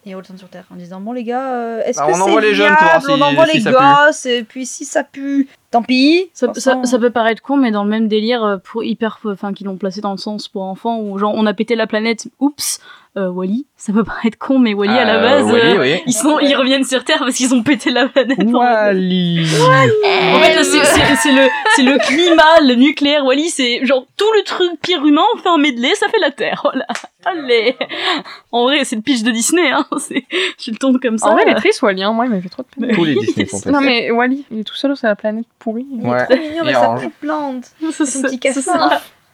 Et 0.06 0.14
on 0.14 0.18
le 0.18 0.24
sur 0.24 0.48
Terre 0.48 0.64
en 0.72 0.76
disant 0.76 0.98
bon 0.98 1.12
les 1.12 1.24
gars, 1.24 1.52
euh, 1.52 1.82
est-ce 1.84 1.98
Bah, 1.98 2.06
que 2.06 2.12
on 2.12 2.20
envoie 2.22 2.40
c'est 2.40 2.46
les 2.48 2.54
jeunes 2.54 2.72
viable? 2.74 3.02
Si- 3.04 3.10
On 3.10 3.20
envoie 3.20 3.46
si 3.46 3.56
les 3.58 3.62
ça 3.64 3.70
pue. 3.70 3.76
gosses 3.76 4.24
et 4.26 4.42
puis 4.44 4.64
si 4.64 4.86
ça 4.86 5.04
pue, 5.04 5.48
tant 5.70 5.82
pis. 5.82 6.30
Ça, 6.32 6.46
De 6.46 6.52
toute 6.54 6.62
ça, 6.62 6.70
façon, 6.76 6.84
ça 6.84 6.98
peut 6.98 7.10
paraître 7.10 7.42
con, 7.42 7.58
mais 7.58 7.70
dans 7.70 7.84
le 7.84 7.90
même 7.90 8.08
délire, 8.08 8.42
euh, 8.42 8.56
pour 8.56 8.82
hyper, 8.82 9.18
enfin, 9.26 9.52
qu'ils 9.52 9.66
l'ont 9.66 9.76
placé 9.76 10.00
dans 10.00 10.12
le 10.12 10.16
sens 10.16 10.48
pour 10.48 10.62
enfants, 10.62 10.98
où 11.00 11.18
genre 11.18 11.34
on 11.36 11.44
a 11.44 11.52
pété 11.52 11.76
la 11.76 11.86
planète, 11.86 12.28
oups, 12.38 12.80
euh, 13.16 13.28
Wally, 13.28 13.66
ça 13.76 13.92
peut 13.92 14.04
paraître 14.04 14.38
con, 14.38 14.58
mais 14.58 14.72
Wally 14.74 14.96
à 14.96 15.04
la 15.04 15.16
Euh, 15.16 15.22
base, 15.22 15.44
Wally, 15.52 15.76
euh, 15.76 15.80
oui. 15.80 16.02
ils 16.06 16.12
sont, 16.12 16.38
ils 16.38 16.54
reviennent 16.54 16.84
sur 16.84 17.02
Terre 17.04 17.18
parce 17.18 17.34
qu'ils 17.34 17.52
ont 17.54 17.62
pété 17.62 17.90
la 17.90 18.08
planète. 18.08 18.38
Wally 18.44 19.40
En 20.34 20.38
fait, 20.40 20.64
c'est 20.64 20.84
c'est- 20.84 21.16
c'est 21.16 21.32
le, 21.32 21.48
c'est 21.74 21.82
le 21.82 21.98
climat, 21.98 22.60
le 22.62 22.74
nucléaire. 22.74 23.24
Wally, 23.24 23.50
c'est 23.50 23.84
genre 23.84 24.04
tout 24.16 24.30
le 24.36 24.42
truc 24.44 24.70
pire 24.80 25.04
humain, 25.04 25.22
on 25.34 25.38
fait 25.38 25.48
un 25.48 25.58
medley, 25.58 25.94
ça 25.96 26.08
fait 26.08 26.20
la 26.20 26.30
Terre. 26.30 26.60
Voilà. 26.62 26.86
Allez. 27.24 27.76
En 28.52 28.62
vrai, 28.64 28.84
c'est 28.84 28.96
le 28.96 29.02
pitch 29.02 29.22
de 29.22 29.30
Disney, 29.30 29.70
hein. 29.70 29.84
C'est, 29.98 30.24
je 30.58 30.70
le 30.70 30.76
tourne 30.78 30.98
comme 31.00 31.18
ça. 31.18 31.28
En 31.28 31.32
vrai, 31.34 31.42
il 31.46 31.50
est 31.52 31.54
triste 31.56 31.82
Wally. 31.82 32.02
Hein. 32.02 32.12
Moi, 32.12 32.26
il 32.26 32.30
m'a 32.30 32.40
fait 32.40 32.48
trop 32.48 32.62
de 32.62 32.86
peine. 32.86 32.94
Tous 32.94 33.04
les 33.04 33.14
Disney 33.16 33.46
sont. 33.46 33.70
Non 33.70 33.80
mais 33.80 34.10
Wally, 34.10 34.44
il 34.50 34.60
est 34.60 34.64
tout 34.64 34.74
seul 34.74 34.96
sur 34.96 35.06
la 35.08 35.16
planète 35.16 35.44
pourrie. 35.58 35.86
Ouais. 35.92 36.24
trop 36.26 36.36
mignon, 36.36 36.64
mais 36.64 36.76
orange. 36.76 37.00
pue 37.02 37.10
plante. 37.20 37.64
C'est 37.92 38.06
Son 38.06 38.22
petit 38.22 38.38
cassin. 38.38 38.90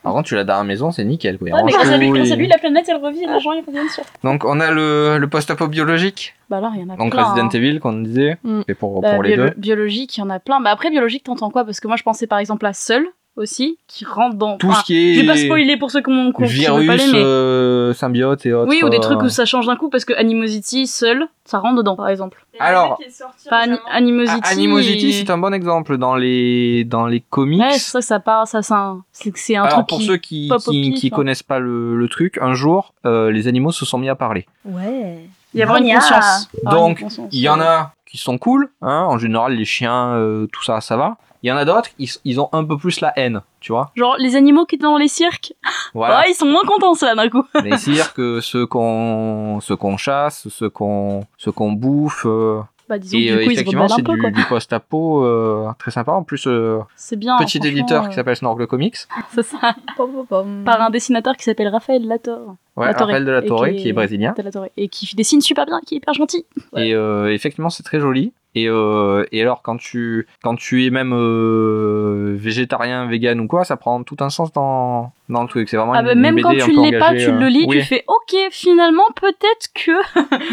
Ça. 0.07 0.11
Par 0.11 0.15
contre, 0.15 0.29
tu 0.29 0.35
l'as 0.35 0.45
dans 0.45 0.57
la 0.57 0.65
maison, 0.65 0.91
c'est 0.91 1.05
nickel. 1.05 1.39
Quoi. 1.39 1.49
Ouais, 1.51 1.63
mais 1.65 1.73
grâce 1.73 1.89
à 1.89 1.97
lui, 1.97 2.07
à 2.07 2.23
il- 2.25 2.37
lui, 2.37 2.47
la 2.49 2.59
planète, 2.59 2.87
elle 2.89 2.97
revit, 2.97 3.21
les 3.27 3.41
gens, 3.41 3.53
ils 3.53 3.65
reviennent 3.67 3.89
sur. 3.89 4.05
Donc 4.25 4.45
on 4.45 4.61
a 4.61 4.71
le, 4.71 5.19
le 5.19 5.29
post-apo 5.29 5.69
biologique, 5.69 6.35
Bah 6.49 6.59
alors, 6.59 6.73
il 6.75 6.81
y 6.83 6.85
en 6.85 6.91
a 6.91 6.97
donc 6.97 7.13
plein. 7.13 7.25
Resident 7.25 7.47
hein. 7.47 7.51
Evil 7.53 7.81
qu'on 7.81 7.93
disait, 8.01 8.39
Mm. 8.45 8.61
et 8.69 8.75
pour, 8.75 9.01
Bah, 9.01 9.15
pour 9.15 9.23
les 9.23 9.37
deux. 9.37 9.53
Biologique, 9.57 10.17
il 10.17 10.21
y 10.21 10.23
en 10.23 10.31
a 10.31 10.39
plein. 10.39 10.61
Bah 10.61 10.71
après, 10.71 10.91
biologique, 10.91 11.25
t'entends 11.25 11.51
quoi? 11.51 11.65
Parce 11.65 11.81
que 11.81 11.89
moi, 11.89 11.97
je 11.97 12.03
pensais 12.03 12.27
par 12.27 12.39
exemple 12.39 12.65
à 12.67 12.73
Seul 12.73 13.07
aussi, 13.37 13.79
qui 13.87 14.05
rentre 14.05 14.37
dans. 14.37 14.57
Tout 14.57 14.69
enfin, 14.69 14.81
ce 14.81 14.85
qui 14.85 14.97
est 14.97 15.15
Je 15.15 15.21
vais 15.21 15.27
pas 15.27 15.37
spoiler 15.37 15.77
pour 15.77 15.91
ceux 15.91 16.01
qui 16.03 16.11
m'ont 16.11 16.33
virus, 16.39 16.87
pas 16.87 16.93
aller, 16.95 17.07
mais. 17.13 17.19
euh, 17.19 17.93
symbiote 17.93 18.45
et 18.47 18.53
autres. 18.53 18.69
Oui, 18.71 18.81
ou 18.83 18.89
des 18.89 19.01
trucs 19.01 19.21
euh, 19.21 19.27
où 19.27 19.29
ça 19.29 19.45
change 19.45 19.67
d'un 19.67 19.77
coup, 19.77 19.91
parce 19.91 20.05
que 20.05 20.13
Animosity, 20.15 20.87
Seul, 20.87 21.27
ça 21.45 21.59
rentre 21.59 21.77
dedans, 21.77 21.97
par 21.97 22.09
exemple. 22.09 22.45
Alors, 22.59 22.99
Enfin, 23.47 23.59
Ani- 23.63 23.79
Animosity. 23.91 24.41
Ah, 24.43 24.49
Animosity, 24.51 25.13
c'est 25.13 25.31
un 25.31 25.39
bon 25.39 25.53
exemple 25.53 25.99
dans 25.99 26.17
les 26.17 26.85
dans 26.85 27.07
les 27.07 27.21
comics. 27.21 27.61
Ouais, 27.61 27.73
c'est 27.73 27.79
ça, 27.79 28.01
ça 28.01 28.21
part, 28.21 28.49
ça, 28.49 28.63
c'est 28.63 28.73
un, 28.75 29.03
c'est 29.13 29.31
que 29.31 29.39
c'est 29.39 29.57
un 29.57 29.65
Alors 29.65 29.75
truc 29.79 29.89
pour 29.89 29.99
qui... 29.99 30.07
ceux 30.07 30.17
qui 30.17 30.51
qui, 30.65 30.71
pif, 30.91 31.01
qui 31.01 31.07
hein. 31.09 31.11
connaissent 31.15 31.43
pas 31.43 31.59
le, 31.59 31.97
le 31.97 32.09
truc, 32.09 32.39
un 32.41 32.55
jour 32.55 32.95
euh, 33.05 33.31
les 33.31 33.47
animaux 33.49 33.73
se 33.73 33.85
sont 33.85 33.99
mis 33.99 34.09
à 34.09 34.15
parler. 34.15 34.47
Ouais. 34.65 35.19
Il 35.55 35.61
y 35.61 35.63
a 35.63 35.67
avoir 35.67 35.81
une 35.81 35.93
conscience. 35.93 36.49
Donc, 36.65 37.01
conscience. 37.01 37.29
Il 37.33 37.41
y 37.41 37.49
en 37.49 37.61
a 37.61 37.93
qui 38.07 38.19
sont 38.19 38.39
cool, 38.39 38.71
hein, 38.83 39.05
en 39.09 39.19
général 39.19 39.55
les 39.55 39.65
chiens, 39.65 40.13
euh, 40.15 40.47
tout 40.53 40.63
ça, 40.63 40.81
ça 40.81 40.97
va. 40.97 41.17
Il 41.43 41.49
y 41.49 41.53
en 41.53 41.57
a 41.57 41.65
d'autres, 41.65 41.91
ils, 41.99 42.09
ils 42.25 42.41
ont 42.41 42.49
un 42.53 42.65
peu 42.65 42.77
plus 42.77 43.01
la 43.01 43.13
haine, 43.17 43.43
tu 43.61 43.73
vois. 43.73 43.91
Genre, 43.97 44.17
les 44.19 44.37
animaux 44.37 44.65
qui 44.67 44.77
étaient 44.77 44.85
dans 44.85 44.97
les 44.99 45.09
cirques, 45.09 45.53
Voilà. 45.95 46.21
ouais, 46.21 46.31
ils 46.31 46.35
sont 46.35 46.47
moins 46.47 46.65
contents, 46.67 46.95
ça, 46.95 47.15
d'un 47.15 47.29
coup. 47.29 47.45
les 47.65 47.77
cirques, 47.79 48.19
euh, 48.21 48.41
ceux 48.41 48.67
qu'on 48.67 49.61
ceux 49.61 49.77
qu'on 49.77 49.97
chasse, 49.97 50.49
ceux 50.49 50.71
qu'on 50.71 51.25
ceux 51.37 51.53
qu'on 51.53 51.73
bouffe. 51.73 52.25
euh, 52.27 52.61
Bah, 52.89 52.99
disons 52.99 53.19
et 53.19 53.27
que 53.27 53.33
euh, 53.33 53.39
du 53.39 53.45
coup, 53.47 53.51
effectivement, 53.51 53.89
c'est 53.89 54.03
du, 54.03 54.31
du 54.31 54.45
post-apo 54.45 55.25
euh, 55.25 55.69
très 55.79 55.91
sympa. 55.91 56.13
En 56.13 56.23
plus, 56.23 56.47
euh, 56.47 56.79
C'est 56.95 57.17
bien. 57.17 57.37
petit 57.37 57.59
éditeur 57.59 58.05
euh, 58.05 58.09
qui 58.09 58.15
s'appelle 58.15 58.37
Snorgle 58.37 58.67
Comics. 58.69 58.97
C'est 59.35 59.43
ça. 59.43 59.75
Pom, 59.97 60.13
pom, 60.13 60.27
pom. 60.27 60.63
Par 60.65 60.81
un 60.81 60.91
dessinateur 60.91 61.37
qui 61.37 61.43
s'appelle 61.45 61.69
Raphaël 61.69 62.07
Lator. 62.07 62.55
Ouais, 62.77 62.87
Latorre. 62.87 63.07
Raphaël 63.09 63.25
de 63.25 63.31
la 63.33 63.43
Torre, 63.43 63.67
qui 63.71 63.77
qui 63.77 63.87
est- 63.87 63.91
est 63.91 63.93
brésilien. 63.93 64.35
de 64.37 64.43
la 64.43 64.51
Torre. 64.53 64.67
Et 64.77 64.89
qui 64.89 65.17
dessine 65.17 65.41
super 65.41 65.67
bien, 65.67 65.81
qui 65.85 65.95
est 65.95 65.99
hyper 65.99 66.15
gentil. 66.15 66.45
Ouais. 66.73 66.89
Et 66.89 66.95
euh, 66.95 67.33
effectivement, 67.33 67.71
c'est 67.71 67.83
très 67.83 67.99
joli. 67.99 68.33
Et, 68.59 68.71
euh, 68.71 69.27
et 69.33 69.43
alors, 69.43 69.61
quand 69.61 69.77
tu, 69.77 70.27
quand 70.43 70.57
tu 70.57 70.87
es 70.87 70.91
même 70.91 71.13
euh, 71.13 72.35
végétarien, 72.39 73.07
vegan 73.07 73.39
ou 73.41 73.47
quoi, 73.47 73.65
ça 73.65 73.77
prend 73.77 74.03
tout 74.03 74.17
un 74.21 74.31
sens 74.31 74.51
dans, 74.51 75.13
dans 75.29 75.43
le 75.43 75.49
truc. 75.49 75.69
C'est 75.69 75.77
vraiment 75.77 75.93
Ah 75.93 76.01
une, 76.01 76.07
bah, 76.07 76.13
une 76.15 76.21
même 76.21 76.35
BD 76.37 76.43
quand 76.43 76.55
tu 76.55 76.73
peu 76.75 76.83
l'es 76.91 76.99
pas, 76.99 77.15
tu 77.15 77.31
le 77.33 77.49
lis, 77.49 77.65
euh, 77.65 77.69
oui. 77.69 77.79
tu 77.81 77.85
fais 77.85 78.05
ok, 78.09 78.35
finalement, 78.51 79.05
peut-être 79.21 79.69
que 79.75 79.93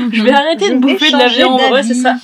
je 0.12 0.22
vais 0.22 0.34
arrêter 0.34 0.66
Je 0.68 0.74
de 0.74 0.80
bouffer 0.80 1.12
de 1.12 1.18
la 1.18 1.28
viande. 1.30 1.62
Ouais, 1.72 1.82
c'est 1.84 1.94
ça. 1.94 2.16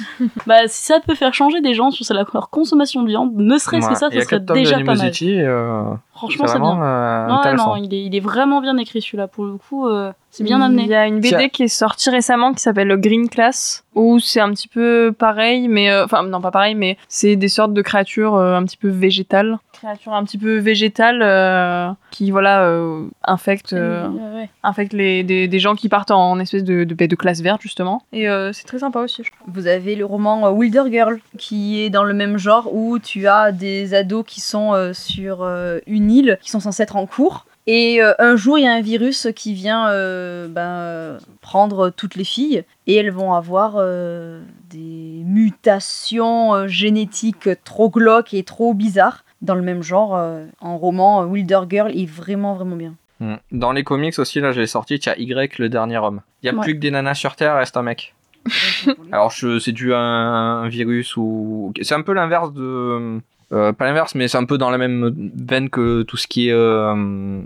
bah, 0.45 0.67
si 0.67 0.83
ça 0.85 0.99
peut 0.99 1.15
faire 1.15 1.33
changer 1.33 1.61
des 1.61 1.73
gens 1.73 1.91
sur 1.91 2.13
leur 2.13 2.49
consommation 2.49 3.01
de 3.03 3.07
viande, 3.07 3.31
ne 3.35 3.57
serait-ce 3.57 3.85
que 3.87 3.91
Ouais. 3.93 3.95
ça, 3.95 4.09
ça 4.11 4.21
serait 4.21 4.39
déjà 4.41 4.79
pas 4.81 4.95
mal. 4.95 5.11
euh, 5.23 5.83
Franchement, 6.19 6.47
c'est 6.47 6.59
bien. 6.59 6.81
euh, 6.81 7.27
Ouais, 7.27 7.33
intéressant. 7.33 7.75
non, 7.77 7.83
il 7.83 7.93
est, 7.93 8.03
il 8.03 8.15
est 8.15 8.19
vraiment 8.19 8.61
bien 8.61 8.77
écrit 8.77 9.01
celui-là. 9.01 9.27
Pour 9.27 9.45
le 9.45 9.53
coup, 9.57 9.87
euh, 9.87 10.11
c'est 10.31 10.43
bien 10.43 10.57
Il 10.59 10.63
amené. 10.63 10.85
y 10.85 10.93
a 10.93 11.07
une 11.07 11.19
BD 11.19 11.29
Tiens. 11.37 11.49
qui 11.49 11.63
est 11.63 11.67
sortie 11.67 12.09
récemment 12.09 12.53
qui 12.53 12.61
s'appelle 12.61 12.95
Green 12.99 13.29
Class 13.29 13.83
où 13.95 14.19
c'est 14.19 14.39
un 14.39 14.49
petit 14.51 14.67
peu 14.67 15.13
pareil, 15.17 15.67
mais 15.67 15.89
euh, 15.91 16.05
enfin 16.05 16.23
non 16.23 16.39
pas 16.41 16.51
pareil, 16.51 16.75
mais 16.75 16.97
c'est 17.07 17.35
des 17.35 17.47
sortes 17.49 17.73
de 17.73 17.81
créatures 17.81 18.35
euh, 18.35 18.55
un 18.55 18.63
petit 18.63 18.77
peu 18.77 18.89
végétales, 18.89 19.57
créatures 19.79 20.13
un 20.13 20.23
petit 20.23 20.37
peu 20.37 20.57
végétales 20.57 21.21
euh, 21.21 21.89
qui 22.11 22.31
voilà 22.31 22.63
euh, 22.63 23.05
infectent 23.23 23.73
euh, 23.73 24.07
Ouais, 24.09 24.49
infectent 24.63 24.93
les 24.93 25.23
des, 25.23 25.47
des 25.47 25.59
gens 25.59 25.75
qui 25.75 25.89
partent 25.89 26.11
en 26.11 26.39
espèce 26.39 26.63
de 26.63 26.83
de, 26.83 27.05
de 27.05 27.15
classe 27.15 27.41
verte 27.41 27.61
justement. 27.61 28.03
Et 28.11 28.29
euh, 28.29 28.51
c'est 28.53 28.65
très 28.65 28.79
sympa 28.79 28.99
aussi. 28.99 29.23
Je 29.23 29.31
trouve. 29.31 29.53
Vous 29.53 29.67
avez 29.67 29.95
le 29.95 30.05
roman 30.05 30.51
Wilder 30.51 30.83
Girl 30.91 31.19
qui 31.37 31.81
est 31.81 31.89
dans 31.89 32.03
le 32.03 32.13
même 32.13 32.37
genre 32.37 32.73
où 32.73 32.99
tu 32.99 33.27
as 33.27 33.51
des 33.51 33.93
ados 33.93 34.25
qui 34.25 34.41
sont 34.41 34.91
sur 34.93 35.43
une 35.87 36.11
île 36.11 36.37
qui 36.41 36.49
sont 36.49 36.59
censés 36.59 36.83
être 36.83 36.95
en 36.95 37.05
cours. 37.05 37.45
Et 37.71 38.01
euh, 38.01 38.13
un 38.17 38.35
jour, 38.35 38.57
il 38.57 38.63
y 38.63 38.67
a 38.67 38.73
un 38.73 38.81
virus 38.81 39.27
qui 39.35 39.53
vient 39.53 39.89
euh, 39.89 40.47
ben, 40.47 41.23
prendre 41.39 41.91
toutes 41.91 42.15
les 42.15 42.23
filles 42.23 42.63
et 42.87 42.95
elles 42.95 43.11
vont 43.11 43.33
avoir 43.33 43.75
euh, 43.77 44.41
des 44.71 45.21
mutations 45.23 46.67
génétiques 46.67 47.49
trop 47.63 47.91
glauques 47.91 48.33
et 48.33 48.41
trop 48.41 48.73
bizarres. 48.73 49.23
Dans 49.41 49.55
le 49.55 49.61
même 49.61 49.81
genre, 49.83 50.15
euh, 50.15 50.45
en 50.59 50.77
roman, 50.77 51.21
euh, 51.21 51.25
Wilder 51.25 51.61
Girl 51.69 51.91
est 51.91 52.05
vraiment, 52.05 52.55
vraiment 52.55 52.75
bien. 52.75 52.95
Mm. 53.19 53.35
Dans 53.51 53.71
les 53.71 53.83
comics 53.83 54.17
aussi, 54.19 54.39
là, 54.41 54.51
j'ai 54.51 54.67
sorti, 54.67 54.95
il 54.95 55.05
y 55.05 55.09
a 55.09 55.17
Y, 55.17 55.57
le 55.59 55.69
dernier 55.69 55.97
homme. 55.97 56.21
Il 56.43 56.47
y 56.47 56.49
a 56.49 56.53
Ouais. 56.53 56.61
plus 56.61 56.73
que 56.75 56.79
des 56.79 56.91
nanas 56.91 57.15
sur 57.15 57.35
Terre, 57.35 57.55
reste 57.55 57.77
un 57.77 57.81
mec. 57.83 58.13
Alors, 59.11 59.31
c'est 59.31 59.71
dû 59.71 59.93
à 59.93 59.99
un 59.99 60.67
virus 60.69 61.15
ou. 61.17 61.73
C'est 61.81 61.95
un 61.95 62.01
peu 62.01 62.13
l'inverse 62.13 62.53
de. 62.53 63.19
Euh, 63.51 63.73
pas 63.73 63.85
l'inverse, 63.85 64.13
mais 64.15 64.27
c'est 64.27 64.37
un 64.37 64.45
peu 64.45 64.57
dans 64.57 64.69
la 64.69 64.77
même 64.77 65.13
veine 65.35 65.69
que 65.69 66.03
tout 66.03 66.17
ce 66.17 66.27
qui 66.27 66.49
est. 66.49 66.53
euh, 66.53 66.93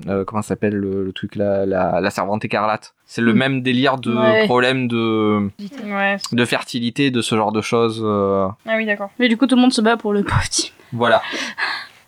euh, 0.10 0.24
comment 0.26 0.42
ça 0.42 0.50
s'appelle 0.50 0.74
le, 0.76 1.06
le 1.06 1.14
truc 1.14 1.36
là 1.36 1.66
la, 1.66 2.02
la 2.02 2.10
servante 2.10 2.44
écarlate. 2.46 2.94
C'est 3.06 3.22
le 3.22 3.34
Mm. 3.34 3.38
même 3.38 3.62
délire 3.62 3.98
de 3.98 4.14
Ouais. 4.16 4.46
problème 4.46 4.88
de, 4.88 5.50
Ouais. 5.86 6.18
de 6.32 6.46
fertilité, 6.46 7.12
de 7.12 7.22
ce 7.22 7.36
genre 7.36 7.52
de 7.52 7.62
choses. 7.62 8.02
euh, 8.04 8.48
Ah 8.68 8.74
oui, 8.78 8.86
d'accord. 8.86 9.10
Mais 9.20 9.30
du 9.30 9.38
coup, 9.38 9.48
tout 9.48 9.56
le 9.56 9.62
monde 9.62 9.74
se 9.74 9.82
bat 9.82 9.98
pour 9.98 10.14
le 10.14 10.24
pauvre 10.24 10.48
type. 10.50 10.74
Voilà. 10.92 11.22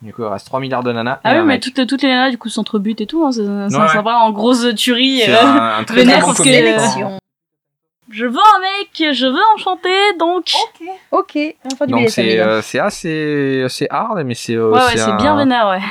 Du 0.02 0.14
coup, 0.14 0.24
il 0.24 0.28
reste 0.28 0.46
3 0.46 0.60
milliards 0.60 0.84
de 0.84 0.92
nanas. 0.92 1.16
et 1.16 1.20
Ah 1.24 1.30
un 1.32 1.34
oui, 1.42 1.48
mais 1.48 1.54
mec. 1.56 1.64
toutes, 1.64 1.88
toutes 1.88 2.02
les 2.02 2.10
nanas, 2.10 2.30
du 2.30 2.38
coup, 2.38 2.50
s'entrebutent 2.50 3.02
et 3.02 3.06
tout. 3.08 3.26
Hein, 3.26 3.32
c'est 3.32 3.46
ça, 3.46 4.02
Ouais, 4.02 4.12
en 4.12 4.32
grosse 4.32 4.76
tuerie. 4.76 5.22
C'est 5.26 5.32
euh. 5.34 5.42
un, 5.42 5.80
un 5.80 5.84
très 5.84 5.96
vénère 5.98 6.16
très 6.18 6.22
bon 6.22 6.28
parce 6.28 6.96
que-. 6.96 7.25
Je 8.10 8.26
veux 8.26 8.38
un 8.38 8.60
mec, 8.60 8.90
je 9.14 9.26
veux 9.26 9.42
enchanter, 9.56 10.14
donc. 10.20 10.52
Ok, 11.12 11.38
enfin 11.74 11.86
du 11.88 11.94
Donc 11.94 12.10
c'est 12.10 12.36
gars. 12.38 12.48
euh, 12.48 12.62
c'est 12.62 12.80
assez 12.80 13.64
assez 13.66 13.88
hard, 13.90 14.24
mais 14.26 14.36
c'est 14.36 14.54
euh, 14.56 14.70
ouais, 14.70 14.80
ouais, 14.80 14.98
c'est 14.98 15.16
bien 15.18 15.36
vénère, 15.36 15.68
ouais. 15.70 15.82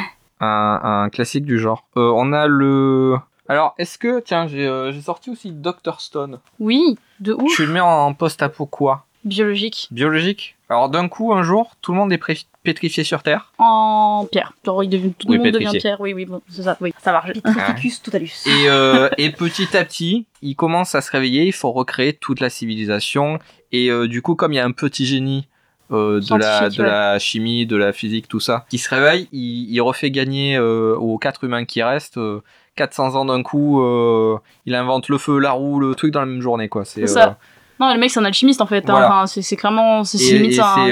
un, 0.40 0.80
un 1.04 1.08
classique 1.10 1.44
du 1.44 1.58
genre. 1.58 1.84
Euh, 1.96 2.12
on 2.14 2.32
a 2.32 2.46
le. 2.46 3.16
Alors, 3.48 3.74
est-ce 3.78 3.98
que. 3.98 4.20
Tiens, 4.20 4.46
j'ai 4.46 4.66
euh, 4.66 4.92
j'ai 4.92 5.00
sorti 5.00 5.30
aussi 5.30 5.50
Dr. 5.50 6.00
Stone. 6.00 6.38
Oui, 6.60 6.96
de 7.20 7.32
ouf. 7.32 7.52
Tu 7.56 7.66
le 7.66 7.72
mets 7.72 7.80
en 7.80 8.14
post-apo 8.14 8.66
quoi? 8.66 9.04
Biologique. 9.24 9.88
Biologique 9.90 10.56
Alors, 10.68 10.88
d'un 10.90 11.08
coup, 11.08 11.32
un 11.32 11.42
jour, 11.42 11.72
tout 11.80 11.92
le 11.92 11.98
monde 11.98 12.12
est 12.12 12.18
pré- 12.18 12.38
pétrifié 12.62 13.04
sur 13.04 13.22
Terre. 13.22 13.52
En 13.58 14.26
pierre. 14.30 14.52
Genre, 14.64 14.82
il 14.84 14.88
devient, 14.90 15.12
tout 15.18 15.28
Oui, 15.28 15.36
le 15.38 15.44
monde 15.44 15.52
devient 15.52 15.78
pierre. 15.78 16.00
Oui, 16.00 16.12
oui, 16.12 16.24
bon, 16.26 16.40
c'est 16.48 16.62
ça. 16.62 16.76
Oui, 16.80 16.92
ça 17.02 17.12
marche. 17.12 17.32
Pitrificus 17.32 18.02
totalus. 18.02 18.32
Et, 18.46 18.68
euh, 18.68 19.08
et 19.18 19.30
petit 19.30 19.76
à 19.76 19.84
petit, 19.84 20.26
il 20.42 20.54
commence 20.56 20.94
à 20.94 21.00
se 21.00 21.10
réveiller. 21.10 21.44
Il 21.46 21.52
faut 21.52 21.72
recréer 21.72 22.12
toute 22.12 22.40
la 22.40 22.50
civilisation. 22.50 23.38
Et 23.72 23.90
euh, 23.90 24.06
du 24.08 24.20
coup, 24.22 24.34
comme 24.34 24.52
il 24.52 24.56
y 24.56 24.60
a 24.60 24.64
un 24.64 24.72
petit 24.72 25.06
génie. 25.06 25.48
euh, 25.90 26.20
de, 26.20 26.34
la, 26.36 26.68
de 26.70 26.82
ouais. 26.82 26.88
la 26.88 27.18
chimie, 27.18 27.66
de 27.66 27.76
la 27.76 27.92
physique, 27.92 28.26
tout 28.26 28.40
ça, 28.40 28.64
qui 28.70 28.78
se 28.78 28.88
réveille, 28.88 29.28
il, 29.32 29.70
il 29.70 29.80
refait 29.82 30.10
gagner 30.10 30.56
euh, 30.56 30.96
aux 30.96 31.18
quatre 31.18 31.44
humains 31.44 31.66
qui 31.66 31.82
restent 31.82 32.16
euh, 32.16 32.42
400 32.76 33.14
ans 33.16 33.24
d'un 33.26 33.42
coup. 33.42 33.82
euh, 33.82 34.38
il 34.66 34.74
invente 34.74 35.08
le 35.08 35.18
feu, 35.18 35.38
la 35.38 35.52
roue, 35.52 35.78
le 35.80 35.94
truc 35.94 36.10
dans 36.12 36.20
la 36.20 36.26
même 36.26 36.40
journée, 36.40 36.68
quoi. 36.70 36.84
C'est 36.86 37.06
ça. 37.06 37.38
Non, 37.80 37.92
le 37.92 37.98
mec, 37.98 38.10
c'est 38.10 38.20
un 38.20 38.24
alchimiste 38.24 38.60
en 38.60 38.66
fait. 38.66 38.88
hein. 38.88 38.94
Enfin, 38.94 39.26
c'est 39.26 39.56
clairement. 39.56 40.04
C'est 40.04 40.18
limite 40.18 40.54
ça. 40.54 40.74
hein, 40.74 40.74
c'est 40.76 40.90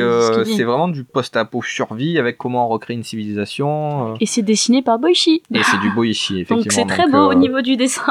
ce 0.56 0.62
euh, 0.62 0.66
vraiment 0.66 0.88
du 0.88 1.04
post-apo 1.04 1.62
survie 1.62 2.18
avec 2.18 2.38
comment 2.38 2.66
on 2.66 2.68
recrée 2.68 2.94
une 2.94 3.04
civilisation. 3.04 4.12
euh, 4.12 4.16
Et 4.20 4.26
c'est 4.26 4.42
dessiné 4.42 4.82
par 4.82 4.98
Boichi. 4.98 5.42
et 5.54 5.62
c'est 5.62 5.78
du 5.78 5.90
boishi, 5.90 6.40
effectivement. 6.40 6.54
Donc 6.64 6.72
c'est 6.72 7.02
très 7.02 7.08
beau 7.10 7.28
au 7.28 7.32
euh, 7.32 7.34
niveau 7.34 7.60
du 7.60 7.76
dessin. 7.76 8.02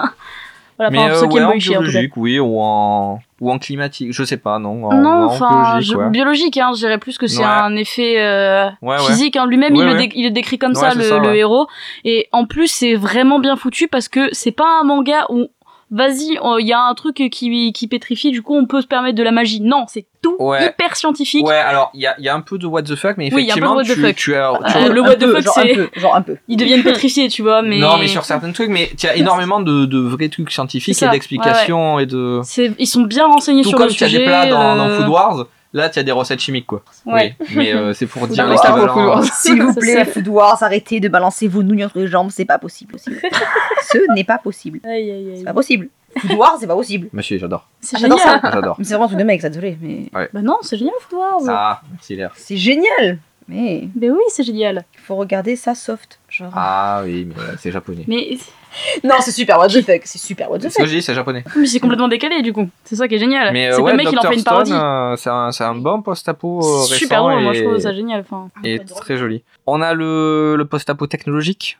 voilà, 0.77 0.89
Mais 0.89 1.09
euh, 1.09 1.15
ceux 1.15 1.27
qui 1.27 1.33
ouais, 1.35 1.41
aiment 1.41 1.47
en 1.47 1.51
Boichi 1.51 1.69
biologique, 1.69 2.17
oui, 2.17 2.39
ou 2.39 2.59
en, 2.61 3.19
ou 3.41 3.51
en 3.51 3.59
climatique, 3.59 4.13
je 4.13 4.23
sais 4.23 4.37
pas, 4.37 4.57
non. 4.57 4.85
En, 4.85 5.01
Non, 5.01 5.09
en 5.09 5.23
enfin, 5.25 5.63
biologique, 5.63 5.97
ouais. 5.97 6.09
biologique, 6.09 6.57
hein, 6.57 6.71
je 6.73 6.79
dirais 6.79 6.97
plus 6.97 7.17
que 7.17 7.27
c'est 7.27 7.39
Ouais. 7.39 7.45
un 7.45 7.75
effet 7.75 8.21
euh, 8.21 8.69
physique. 9.07 9.35
hein. 9.35 9.45
Lui-même, 9.47 9.75
il, 9.75 9.83
le 9.83 10.17
il 10.17 10.31
décrit 10.31 10.57
comme 10.57 10.75
ça, 10.75 10.93
le, 10.93 11.03
ça, 11.03 11.19
le 11.19 11.35
héros. 11.35 11.67
Et 12.05 12.27
en 12.31 12.45
plus, 12.45 12.67
c'est 12.67 12.95
vraiment 12.95 13.39
bien 13.39 13.57
foutu 13.57 13.87
parce 13.89 14.07
que 14.07 14.29
c'est 14.31 14.51
pas 14.51 14.79
un 14.81 14.85
manga 14.85 15.25
où, 15.29 15.47
vas-y, 15.91 16.37
il 16.59 16.65
y 16.67 16.73
a 16.73 16.79
un 16.81 16.93
truc 16.95 17.15
qui, 17.31 17.71
qui 17.73 17.87
pétrifie, 17.87 18.31
du 18.31 18.41
coup, 18.41 18.55
on 18.55 18.65
peut 18.65 18.81
se 18.81 18.87
permettre 18.87 19.17
de 19.17 19.23
la 19.23 19.31
magie. 19.31 19.61
Non, 19.61 19.85
c'est 19.87 20.05
tout 20.21 20.35
Ouais. 20.39 20.67
hyper 20.67 20.95
scientifique. 20.95 21.45
Ouais, 21.45 21.55
alors 21.55 21.91
il 21.93 22.01
y 22.01 22.07
a, 22.07 22.15
il 22.19 22.23
y 22.25 22.29
a 22.29 22.35
un 22.35 22.41
peu 22.41 22.57
de 22.57 22.65
what 22.67 22.83
the 22.83 22.95
fuck, 22.95 23.17
mais 23.17 23.33
Oui, 23.33 23.41
effectivement, 23.43 23.75
the 23.81 23.83
tu, 23.85 23.95
fuck. 23.95 24.15
tu 24.15 24.35
as, 24.35 24.51
tu 24.71 24.77
Euh, 24.77 24.85
as- 24.85 24.89
le 24.89 25.01
what 25.01 25.15
the 25.15 25.27
fuck, 25.27 25.47
c'est. 25.53 25.99
genre 25.99 26.15
un 26.15 26.21
peu. 26.21 26.37
Ils 26.47 26.57
deviennent 26.57 26.83
pétrifiés, 26.83 27.27
tu 27.27 27.41
vois, 27.41 27.61
mais. 27.61 27.79
Non, 27.79 27.97
mais 27.97 28.07
sur 28.07 28.23
certains 28.25 28.51
trucs, 28.51 28.69
mais 28.69 28.89
tu 28.97 29.07
as 29.07 29.15
énormément 29.15 29.59
de, 29.59 29.85
de 29.85 29.99
vrais 29.99 30.29
trucs 30.29 30.51
scientifiques 30.51 31.01
et 31.01 31.09
d'explications 31.09 31.99
et 31.99 32.05
de. 32.05 32.41
Ils 32.79 32.87
sont 32.87 33.01
bien 33.03 33.27
renseignés 33.27 33.63
Tout 33.63 33.69
sur 33.69 33.77
comme 33.77 33.87
le 33.87 33.93
tu 33.93 34.03
as 34.03 34.07
sujet. 34.07 34.19
des 34.19 34.25
plats 34.25 34.47
dans, 34.47 34.75
dans 34.75 34.87
euh, 34.87 34.97
Food 34.99 35.07
Wars, 35.09 35.45
là 35.73 35.89
tu 35.89 35.99
as 35.99 36.03
des 36.03 36.11
recettes 36.11 36.39
chimiques 36.39 36.67
quoi. 36.67 36.83
Ouais. 37.05 37.35
Oui, 37.39 37.47
mais 37.55 37.73
euh, 37.73 37.93
c'est 37.93 38.07
pour 38.07 38.27
dire 38.27 38.45
Wars. 38.47 38.51
l'équivalent. 38.77 39.21
S'il 39.23 39.61
vous 39.63 39.73
plaît, 39.73 40.05
ça. 40.05 40.05
Food 40.05 40.27
Wars, 40.27 40.61
arrêtez 40.63 40.99
de 40.99 41.07
balancer 41.09 41.47
vos 41.47 41.63
nouilles 41.63 41.85
entre 41.85 41.99
les 41.99 42.07
jambes, 42.07 42.29
c'est 42.31 42.45
pas 42.45 42.59
possible. 42.59 42.95
Ce 42.99 44.13
n'est 44.13 44.23
pas 44.23 44.37
possible. 44.37 44.79
Aïe, 44.83 45.11
aïe, 45.11 45.29
aïe. 45.31 45.37
C'est 45.37 45.43
pas 45.45 45.53
possible. 45.53 45.89
Food 46.17 46.33
Wars, 46.33 46.57
c'est 46.59 46.67
pas 46.67 46.75
possible. 46.75 47.07
Monsieur, 47.13 47.37
j'adore. 47.37 47.67
C'est 47.79 47.95
Ah, 47.95 47.99
j'adore 48.01 48.17
génial. 48.19 48.39
J'adore. 48.43 48.75
Mais 48.77 48.83
C'est 48.83 48.93
vraiment 48.93 49.07
truc 49.07 49.19
de 49.19 49.23
mec, 49.23 49.41
ça, 49.41 49.49
désolé, 49.49 49.77
mais 49.81 50.09
Bah 50.33 50.41
non, 50.41 50.57
c'est 50.61 50.77
génial, 50.77 50.93
faut 51.09 51.15
voir. 51.15 51.39
Ah, 51.47 51.81
merci 51.91 52.15
l'air. 52.15 52.31
c'est 52.35 52.57
génial. 52.57 53.19
Mais 53.47 53.87
Mais 53.95 54.09
oui, 54.09 54.21
c'est 54.29 54.43
génial. 54.43 54.83
il 54.93 54.99
faut 54.99 55.15
regarder 55.15 55.55
ça 55.55 55.73
soft. 55.75 56.19
Genre... 56.29 56.51
Ah 56.55 57.01
oui, 57.03 57.25
mais 57.27 57.35
c'est 57.57 57.71
japonais. 57.71 58.03
Mais, 58.07 58.37
Non, 59.03 59.15
c'est 59.19 59.31
super 59.31 59.57
what 59.57 59.67
the 59.67 59.81
fuck, 59.85 60.01
c'est 60.05 60.17
super 60.17 60.49
what 60.49 60.59
the 60.59 60.63
C'est 60.63 60.69
ce 60.69 60.75
que 60.77 60.81
fuck. 60.83 60.89
je 60.91 60.95
dis, 60.97 61.01
c'est 61.01 61.13
japonais. 61.13 61.43
mais 61.55 61.65
c'est 61.65 61.79
complètement 61.79 62.07
décalé 62.07 62.41
du 62.41 62.53
coup. 62.53 62.67
C'est 62.83 62.95
ça 62.95 63.07
qui 63.07 63.15
est 63.15 63.19
génial. 63.19 63.51
Mais 63.53 63.67
euh, 63.67 63.75
c'est 63.75 63.81
ouais, 63.81 63.91
le 63.91 63.97
mec 63.97 64.07
il 64.11 64.17
en 64.19 64.21
fait 64.21 64.35
une 64.35 64.43
parodie. 64.43 64.71
euh, 64.73 65.15
c'est 65.17 65.29
un, 65.29 65.51
c'est 65.51 65.63
un 65.63 65.75
bon 65.75 66.01
post-apo 66.01 66.59
euh, 66.59 66.61
C'est 66.85 66.93
récent 66.93 66.95
super 66.99 67.19
drôle, 67.19 67.39
et, 67.39 67.43
moi 67.43 67.53
je 67.53 67.63
trouve 67.63 67.77
ça 67.79 67.93
génial. 67.93 68.21
Enfin, 68.21 68.47
et 68.63 68.79
très 68.79 69.17
joli. 69.17 69.43
On 69.67 69.81
a 69.81 69.93
le, 69.93 70.55
le 70.55 70.65
post-apo 70.65 71.07
technologique, 71.07 71.77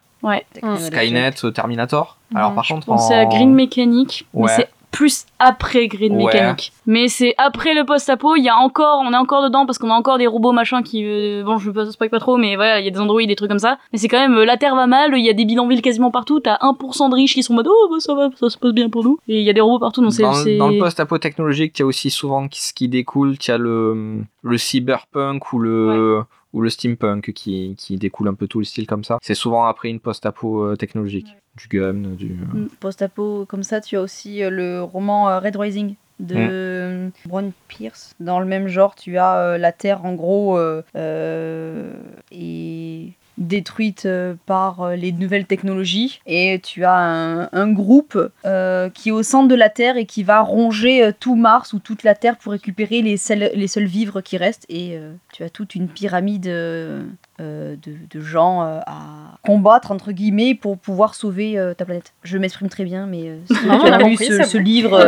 Skynet, 0.77 1.31
euh, 1.43 1.51
Terminator. 1.51 2.17
Alors 2.35 2.53
par 2.53 2.67
contre, 2.67 2.85
pensez 2.87 3.13
en- 3.13 3.19
à 3.21 3.25
Green 3.25 3.53
Mechanic, 3.53 4.27
mais 4.33 4.43
Ouais. 4.43 4.51
c'est 4.55 4.69
plus 4.91 5.25
après 5.39 5.87
Green 5.87 6.15
Ouais. 6.15 6.25
Mechanic. 6.25 6.73
Mais 6.85 7.07
c'est 7.07 7.33
après 7.37 7.73
le 7.73 7.85
post-apo, 7.85 8.35
il 8.35 8.43
y 8.43 8.49
a 8.49 8.57
encore, 8.57 9.01
on 9.05 9.13
est 9.13 9.17
encore 9.17 9.43
dedans 9.43 9.65
parce 9.65 9.77
qu'on 9.77 9.89
a 9.89 9.93
encore 9.93 10.17
des 10.17 10.27
robots 10.27 10.51
machin 10.51 10.83
qui, 10.83 11.03
euh, 11.05 11.43
bon, 11.43 11.57
je 11.57 11.71
ne 11.71 11.91
spoil 11.91 12.09
pas 12.09 12.19
trop, 12.19 12.37
mais 12.37 12.55
voilà, 12.55 12.79
il 12.79 12.85
y 12.85 12.87
a 12.87 12.91
des 12.91 12.99
androïdes, 12.99 13.29
des 13.29 13.35
trucs 13.35 13.49
comme 13.49 13.59
ça. 13.59 13.77
Mais 13.91 13.99
c'est 13.99 14.07
quand 14.07 14.19
même, 14.19 14.35
euh, 14.35 14.45
la 14.45 14.57
Terre 14.57 14.75
va 14.75 14.87
mal, 14.87 15.11
il 15.15 15.25
y 15.25 15.29
a 15.29 15.33
des 15.33 15.45
bidonvilles 15.45 15.81
quasiment 15.81 16.11
partout, 16.11 16.39
t'as 16.39 16.57
1% 16.61 17.09
de 17.09 17.15
riches 17.15 17.33
qui 17.33 17.43
sont 17.43 17.53
en 17.53 17.57
mode, 17.57 17.67
oh, 17.69 17.87
bah, 17.89 17.97
ça 17.99 18.13
va, 18.13 18.29
ça 18.39 18.49
se 18.49 18.57
passe 18.57 18.73
bien 18.73 18.89
pour 18.89 19.03
nous. 19.03 19.17
Et 19.27 19.39
il 19.39 19.43
y 19.45 19.49
a 19.49 19.53
des 19.53 19.61
robots 19.61 19.79
partout, 19.79 20.01
donc 20.01 20.13
c'est, 20.13 20.23
dans, 20.23 20.31
dans 20.57 20.67
le 20.69 20.79
post-apo 20.79 21.17
technologique, 21.17 21.77
il 21.79 21.81
y 21.81 21.83
a 21.83 21.85
aussi 21.85 22.09
souvent 22.09 22.47
ce 22.51 22.73
qui 22.73 22.87
découle, 22.87 23.35
il 23.41 23.47
y 23.47 23.51
a 23.51 23.57
le, 23.57 24.21
le 24.43 24.57
cyberpunk 24.57 25.53
ou 25.53 25.59
le, 25.59 26.23
ou 26.53 26.61
le 26.61 26.69
steampunk 26.69 27.31
qui, 27.33 27.75
qui 27.77 27.97
découle 27.97 28.27
un 28.27 28.33
peu 28.33 28.47
tout 28.47 28.59
le 28.59 28.65
style 28.65 28.87
comme 28.87 29.03
ça. 29.03 29.17
C'est 29.21 29.35
souvent 29.35 29.65
après 29.65 29.89
une 29.89 29.99
post-apo 29.99 30.63
euh, 30.63 30.75
technologique. 30.75 31.35
Du 31.55 31.67
gun, 31.67 31.93
du... 31.93 32.29
Mm. 32.29 32.69
Post-apo, 32.79 33.45
comme 33.45 33.63
ça, 33.63 33.81
tu 33.81 33.97
as 33.97 34.01
aussi 34.01 34.43
euh, 34.43 34.49
le 34.49 34.81
roman 34.81 35.29
euh, 35.29 35.39
Red 35.39 35.55
Rising 35.55 35.95
de 36.19 36.35
euh, 36.37 37.09
Brown 37.25 37.51
Pierce. 37.67 38.15
Dans 38.19 38.39
le 38.39 38.45
même 38.45 38.67
genre, 38.67 38.95
tu 38.95 39.17
as 39.17 39.37
euh, 39.37 39.57
la 39.57 39.71
Terre, 39.71 40.05
en 40.05 40.13
gros, 40.13 40.57
euh, 40.57 40.83
euh, 40.95 41.93
est 42.31 43.13
détruite 43.41 44.05
euh, 44.05 44.35
par 44.45 44.81
euh, 44.81 44.95
les 44.95 45.11
nouvelles 45.11 45.45
technologies. 45.45 46.21
Et 46.25 46.59
tu 46.63 46.85
as 46.85 46.95
un, 46.95 47.49
un 47.51 47.71
groupe 47.71 48.17
euh, 48.45 48.89
qui 48.89 49.09
est 49.09 49.11
au 49.11 49.23
centre 49.23 49.47
de 49.47 49.55
la 49.55 49.69
Terre 49.69 49.97
et 49.97 50.05
qui 50.05 50.23
va 50.23 50.41
ronger 50.41 51.11
tout 51.19 51.35
Mars 51.35 51.73
ou 51.73 51.79
toute 51.79 52.03
la 52.03 52.15
Terre 52.15 52.37
pour 52.37 52.51
récupérer 52.53 53.01
les 53.01 53.17
seuls, 53.17 53.51
les 53.53 53.67
seuls 53.67 53.85
vivres 53.85 54.21
qui 54.21 54.37
restent. 54.37 54.65
Et 54.69 54.97
euh, 54.97 55.13
tu 55.33 55.43
as 55.43 55.49
toute 55.49 55.75
une 55.75 55.87
pyramide 55.87 56.47
euh, 56.47 57.03
de, 57.39 57.75
de 58.09 58.21
gens 58.21 58.61
à 58.61 59.39
combattre, 59.43 59.91
entre 59.91 60.11
guillemets, 60.11 60.53
pour 60.53 60.77
pouvoir 60.77 61.15
sauver 61.15 61.59
ta 61.75 61.85
planète. 61.85 62.13
Je 62.23 62.37
m'exprime 62.37 62.69
très 62.69 62.83
bien, 62.83 63.07
mais 63.07 63.31
si 63.47 63.53
tu 63.59 63.87
as 63.87 63.97
lu 63.97 64.15
ce, 64.15 64.57
livre. 64.59 64.99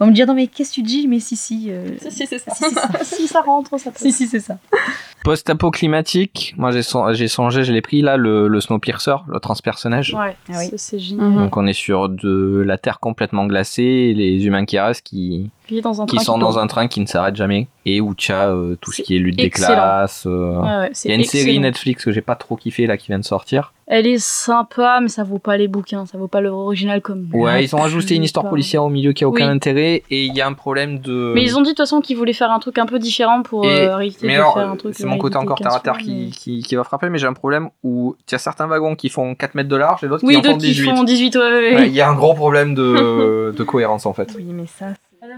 On 0.00 0.04
va 0.04 0.10
me 0.10 0.14
dire 0.14 0.26
non 0.26 0.34
mais 0.34 0.46
qu'est-ce 0.46 0.70
que 0.70 0.74
tu 0.76 0.82
dis? 0.82 1.08
Mais 1.08 1.20
si, 1.20 1.36
si. 1.36 1.66
euh, 1.70 1.96
Si, 2.00 2.10
si, 2.10 2.26
c'est 2.26 2.38
ça. 2.38 2.52
si, 2.54 2.64
ça. 2.74 2.88
si 3.02 3.26
ça 3.28 3.40
rentre, 3.42 3.78
ça 3.78 3.90
passe. 3.92 4.02
si, 4.02 4.12
si, 4.12 4.26
c'est 4.26 4.40
ça. 4.40 4.58
Post-apo 5.24 5.70
climatique, 5.72 6.54
moi 6.56 6.70
j'ai 6.70 6.82
son- 6.82 7.12
j'ai 7.12 7.26
songé, 7.26 7.64
je 7.64 7.72
l'ai 7.72 7.80
pris 7.82 8.00
là, 8.02 8.16
le, 8.16 8.46
le 8.46 8.60
Snowpiercer, 8.60 9.16
le 9.28 9.40
transpersonnage. 9.40 10.14
Ouais, 10.14 10.36
Ah 10.48 10.58
oui. 10.58 10.70
c'est- 10.76 10.98
génial. 11.00 11.34
Donc 11.34 11.56
on 11.56 11.66
est 11.66 11.72
sur 11.72 12.08
de 12.08 12.62
la 12.64 12.78
Terre 12.78 13.00
complètement 13.00 13.46
glacée, 13.46 13.82
et 13.82 14.14
les 14.14 14.46
humains 14.46 14.64
qui 14.64 14.78
restent 14.78 15.04
qui, 15.04 15.50
Il 15.70 15.78
est 15.78 15.80
dans 15.82 16.00
un 16.00 16.06
qui 16.06 16.16
train 16.16 16.24
sont 16.24 16.38
dans 16.38 16.58
un 16.58 16.66
train 16.66 16.86
qui 16.88 17.00
ne 17.00 17.06
s'arrête 17.06 17.34
jamais, 17.36 17.66
et 17.84 18.00
où 18.00 18.14
tu 18.14 18.32
as 18.32 18.48
euh, 18.50 18.76
tout 18.80 18.92
ce 18.92 19.02
qui 19.02 19.16
est 19.16 19.18
lutte 19.18 19.36
des 19.36 19.50
classes. 19.50 20.24
euh, 20.26 20.60
Ouais, 20.60 20.76
ouais, 20.78 20.90
c'est 20.92 21.08
Il 21.08 21.12
y 21.12 21.14
a 21.14 21.16
une 21.18 21.24
série. 21.24 21.58
Netflix 21.58 22.04
que 22.04 22.12
j'ai 22.12 22.20
pas 22.20 22.36
trop 22.36 22.56
kiffé 22.56 22.86
là 22.86 22.96
qui 22.96 23.08
vient 23.08 23.18
de 23.18 23.24
sortir. 23.24 23.72
Elle 23.88 24.06
est 24.08 24.18
sympa, 24.18 24.98
mais 25.00 25.06
ça 25.08 25.22
vaut 25.22 25.38
pas 25.38 25.56
les 25.56 25.68
bouquins, 25.68 26.06
ça 26.06 26.18
vaut 26.18 26.26
pas 26.26 26.40
l'original 26.40 27.00
comme. 27.00 27.28
Ouais, 27.32 27.62
ils 27.64 27.74
ont 27.76 27.82
ajouté 27.84 28.16
une 28.16 28.24
histoire 28.24 28.44
Pas. 28.44 28.50
policière 28.50 28.82
au 28.82 28.88
milieu 28.88 29.12
qui 29.12 29.22
a 29.22 29.28
aucun 29.28 29.46
Oui. 29.46 29.52
intérêt 29.52 30.02
et 30.10 30.24
il 30.24 30.34
y 30.36 30.40
a 30.40 30.46
un 30.48 30.54
problème 30.54 30.98
de. 30.98 31.32
Mais 31.36 31.42
ils 31.42 31.56
ont 31.56 31.60
dit 31.60 31.66
de 31.66 31.70
toute 31.70 31.78
façon 31.78 32.00
qu'ils 32.00 32.16
voulaient 32.16 32.32
faire 32.32 32.50
un 32.50 32.58
truc 32.58 32.78
un 32.78 32.86
peu 32.86 32.98
différent 32.98 33.42
pour 33.42 33.64
Et- 33.64 33.86
euh, 33.88 34.00
éviter 34.00 34.26
Mais 34.26 34.34
de 34.34 34.38
alors, 34.40 34.54
faire 34.54 34.68
un 34.68 34.76
truc. 34.76 34.94
c'est 34.96 35.06
mon 35.06 35.18
côté 35.18 35.36
éviter 35.36 35.44
encore 35.52 35.58
terre 35.58 35.74
à 35.74 35.78
terre 35.80 35.98
15 35.98 36.04
qui, 36.04 36.12
mais- 36.14 36.30
qui, 36.30 36.62
qui 36.62 36.74
va 36.74 36.82
frapper, 36.82 37.08
mais 37.10 37.18
j'ai 37.18 37.28
un 37.28 37.32
problème 37.32 37.68
où 37.84 38.16
tu 38.26 38.34
as 38.34 38.38
certains 38.38 38.66
wagons 38.66 38.96
qui 38.96 39.08
font 39.08 39.36
4 39.36 39.54
mètres 39.54 39.68
de 39.68 39.76
large 39.76 40.02
et 40.02 40.08
d'autres 40.08 40.24
Oui, 40.26 40.34
qui 40.34 40.38
en 40.40 40.42
font 40.42 40.48
d'autres 40.50 40.62
qui 40.62 40.66
18. 40.72 40.90
font 40.96 41.04
18, 41.04 41.36
ouais, 41.36 41.40
ouais, 41.42 41.48
ouais. 41.52 41.74
Ouais, 41.76 41.86
Il 41.88 41.94
y 41.94 42.00
a 42.00 42.08
un 42.08 42.14
gros 42.16 42.34
problème 42.34 42.74
de, 42.74 43.54
de 43.56 43.62
cohérence 43.62 44.04
en 44.04 44.12
fait. 44.14 44.32
Oui, 44.36 44.46
mais 44.48 44.66
ça. 44.66 44.86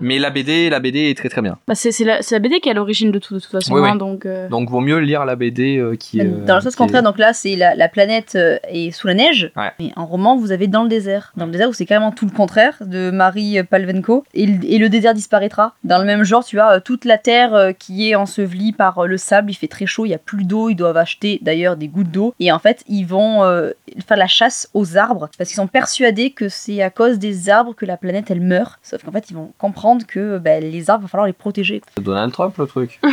Mais 0.01 0.19
la 0.19 0.31
BD, 0.31 0.71
la 0.71 0.81
BD 0.81 1.11
est 1.11 1.17
très 1.17 1.29
très 1.29 1.43
bien. 1.43 1.59
Bah, 1.67 1.75
c'est 1.75 1.93
c'est 1.93 2.05
la, 2.05 2.23
c'est 2.23 2.35
la 2.35 2.39
BD 2.41 2.61
qui 2.61 2.69
est 2.69 2.73
à 2.73 2.75
l'origine 2.75 3.11
de 3.11 3.19
tout, 3.19 3.35
de 3.35 3.41
toute 3.41 3.51
façon. 3.51 3.75
Oui, 3.75 3.81
hein, 3.89 3.93
oui. 3.93 3.99
donc, 3.99 4.27
euh, 4.27 4.49
Donc 4.49 4.71
vaut 4.71 4.81
mieux 4.81 4.99
lire 4.99 5.25
la 5.25 5.37
BD 5.37 5.79
euh, 5.79 5.97
qui. 5.97 6.21
euh, 6.21 6.45
Dans 6.47 6.57
le 6.57 6.61
sens 6.61 6.75
qui 6.75 6.83
est- 6.83 6.87
contraire, 6.87 7.03
donc 7.03 7.19
là, 7.19 7.33
c'est 7.33 7.57
la, 7.57 7.75
la 7.75 7.89
planète 7.89 8.35
euh, 8.37 8.59
est 8.69 8.91
sous 8.91 9.07
la 9.07 9.15
neige. 9.15 9.51
Ouais. 9.57 9.71
Mais 9.81 9.91
en 9.97 10.07
roman, 10.07 10.37
vous 10.37 10.53
avez 10.53 10.67
dans 10.67 10.83
le 10.83 10.89
désert. 10.89 11.33
Dans 11.37 11.47
le 11.47 11.53
désert, 11.53 11.69
où 11.69 11.73
c'est 11.73 11.87
carrément 11.87 12.13
tout 12.13 12.27
le 12.27 12.33
contraire 12.33 12.75
de 12.81 13.11
Marie 13.11 13.63
Palvenko. 13.63 14.25
Et, 14.35 14.47
le- 14.47 14.65
et 14.65 14.79
le 14.79 14.89
désert 14.89 15.15
disparaîtra. 15.15 15.75
Dans 15.85 15.99
le 15.99 16.05
même 16.05 16.23
genre, 16.25 16.45
tu 16.45 16.61
as 16.61 16.73
euh, 16.75 16.81
toute 16.81 17.05
la 17.05 17.19
terre 17.19 17.55
euh, 17.55 17.73
qui 17.73 18.11
est 18.11 18.15
ensevelie 18.15 18.73
par 18.73 18.99
euh, 18.99 19.07
le 19.07 19.17
sable. 19.17 19.51
Il 19.51 19.55
fait 19.55 19.69
très 19.69 19.87
chaud, 19.87 20.05
il 20.07 20.11
y 20.11 20.15
a 20.15 20.19
plus 20.19 20.45
d'eau. 20.45 20.69
Ils 20.71 20.77
doivent 20.77 20.97
acheter 20.97 21.39
d'ailleurs 21.43 21.77
des 21.77 21.89
gouttes 21.89 22.11
d'eau. 22.11 22.35
Et 22.41 22.53
en 22.53 22.59
fait, 22.59 22.85
ils 22.89 23.05
vont 23.05 23.43
euh, 23.45 23.71
faire 24.07 24.17
la 24.17 24.27
chasse 24.27 24.69
aux 24.75 24.97
arbres 24.97 25.29
parce 25.39 25.49
qu'ils 25.51 25.57
sont 25.57 25.67
persuadés 25.67 26.31
que 26.31 26.49
c'est 26.49 26.83
à 26.83 26.91
cause 26.91 27.19
des 27.19 27.49
arbres 27.51 27.75
que 27.75 27.87
la 27.87 27.97
planète 27.97 28.31
elle 28.31 28.41
meurt. 28.41 28.79
Sauf 28.83 29.03
qu'en 29.05 29.13
fait, 29.13 29.31
ils 29.31 29.35
vont 29.35 29.53
comprendre 29.59 29.78
que 30.07 30.39
ben, 30.39 30.63
les 30.63 30.91
arbres, 30.91 31.03
il 31.03 31.07
va 31.07 31.09
falloir 31.09 31.27
les 31.27 31.33
protéger. 31.33 31.83
C'est 31.97 32.03
Donald 32.03 32.33
Trump 32.33 32.57
le 32.59 32.67
truc. 32.67 33.01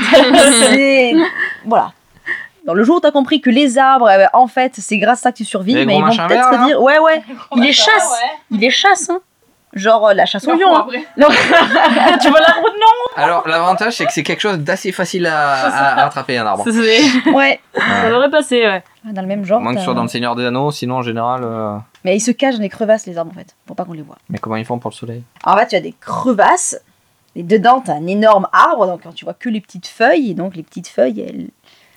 c'est 0.71 1.13
voilà. 1.65 1.93
Dans 2.65 2.73
le 2.73 2.83
jour 2.83 2.97
où 2.97 2.99
t'as 2.99 3.11
compris 3.11 3.41
que 3.41 3.49
les 3.49 3.77
arbres, 3.77 4.07
ben, 4.07 4.29
en 4.33 4.47
fait, 4.47 4.73
c'est 4.77 4.97
grâce 4.97 5.19
à 5.19 5.23
ça 5.23 5.31
que 5.31 5.37
tu 5.37 5.45
survis, 5.45 5.85
mais 5.85 5.97
ils 5.97 6.03
vont 6.03 6.27
peut-être 6.27 6.49
te 6.49 6.65
dire, 6.65 6.81
ouais, 6.81 6.99
ouais, 6.99 7.21
il 7.55 7.63
les 7.63 7.71
chasse, 7.71 8.19
il 8.51 8.59
les 8.59 8.71
chasse, 8.71 9.09
hein. 9.09 9.19
Genre 9.75 10.07
euh, 10.07 10.13
la 10.13 10.25
chasse 10.25 10.47
au 10.47 10.53
lion. 10.53 10.73
hein. 10.75 10.87
Non. 11.17 11.27
tu 12.21 12.29
vois 12.29 12.39
l'arbre 12.39 12.67
Non 12.79 13.21
Alors 13.23 13.47
l'avantage 13.47 13.93
c'est 13.97 14.05
que 14.05 14.13
c'est 14.13 14.23
quelque 14.23 14.39
chose 14.39 14.57
d'assez 14.59 14.91
facile 14.93 15.27
à, 15.27 15.53
à- 15.67 16.01
à 16.01 16.05
attraper 16.05 16.37
un 16.37 16.45
arbre. 16.45 16.63
Ça, 16.71 17.31
ouais. 17.31 17.59
ça 17.75 18.09
devrait 18.09 18.29
passer, 18.29 18.61
ouais. 18.61 18.83
Dans 19.03 19.21
le 19.21 19.27
même 19.27 19.43
genre. 19.45 19.59
Moins 19.61 19.73
que 19.73 19.79
ce 19.79 19.85
soit 19.85 19.93
dans 19.93 20.01
le 20.03 20.07
Seigneur 20.07 20.35
des 20.35 20.45
Anneaux, 20.45 20.71
sinon 20.71 20.95
en 20.95 21.01
général. 21.01 21.41
euh, 21.43 21.77
Mais 22.05 22.15
ils 22.15 22.21
se 22.21 22.31
cachent 22.31 22.55
dans 22.55 22.61
les 22.61 22.69
crevasses, 22.69 23.05
les 23.05 23.17
arbres, 23.17 23.31
en 23.31 23.37
fait, 23.37 23.55
pour 23.65 23.75
pas 23.75 23.83
qu'on 23.85 23.93
les 23.93 24.01
voit. 24.01 24.17
Mais 24.29 24.37
comment 24.39 24.55
ils 24.55 24.65
font 24.65 24.79
pour 24.79 24.89
le 24.91 24.95
soleil? 24.95 25.23
En 25.43 25.55
fait, 25.57 25.67
tu 25.67 25.75
as 25.75 25.81
des 25.81 25.93
crevasses, 25.99 26.79
et 27.35 27.43
dedans, 27.43 27.81
t'as 27.85 27.93
un 27.93 28.07
énorme 28.07 28.47
arbre, 28.53 28.87
donc 28.87 29.01
tu 29.13 29.25
vois 29.25 29.33
que 29.35 29.49
les 29.49 29.61
petites 29.61 29.87
feuilles, 29.87 30.31
et 30.31 30.33
donc 30.33 30.55
les 30.55 30.63
petites 30.63 30.87
feuilles, 30.87 31.19
elles, 31.21 31.47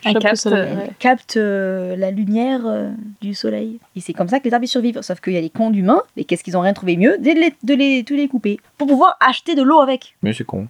Un 0.04 0.14
capte, 0.14 0.36
soleil, 0.36 0.68
elles 0.70 0.78
ouais. 0.78 0.90
captent 0.98 1.36
euh, 1.36 1.96
la 1.96 2.10
lumière 2.10 2.60
euh, 2.66 2.90
du 3.20 3.34
soleil. 3.34 3.80
Et 3.96 4.00
c'est 4.00 4.12
comme 4.12 4.28
ça 4.28 4.38
que 4.38 4.44
les 4.44 4.54
arbres 4.54 4.66
survivent. 4.66 5.02
Sauf 5.02 5.20
qu'il 5.20 5.32
y 5.32 5.36
a 5.36 5.40
les 5.40 5.50
cons 5.50 5.70
d'humains, 5.70 6.02
mais 6.16 6.24
qu'est-ce 6.24 6.44
qu'ils 6.44 6.56
ont 6.56 6.60
rien 6.60 6.72
trouvé 6.72 6.96
mieux 6.96 7.18
de 7.18 7.30
les, 7.30 7.54
de 7.62 7.74
les, 7.74 8.02
de 8.02 8.14
les 8.14 8.28
couper. 8.28 8.60
Pour 8.76 8.86
pouvoir 8.86 9.16
acheter 9.20 9.54
de 9.54 9.62
l'eau 9.62 9.80
avec. 9.80 10.14
Mais 10.22 10.32
c'est 10.32 10.44
con. 10.44 10.68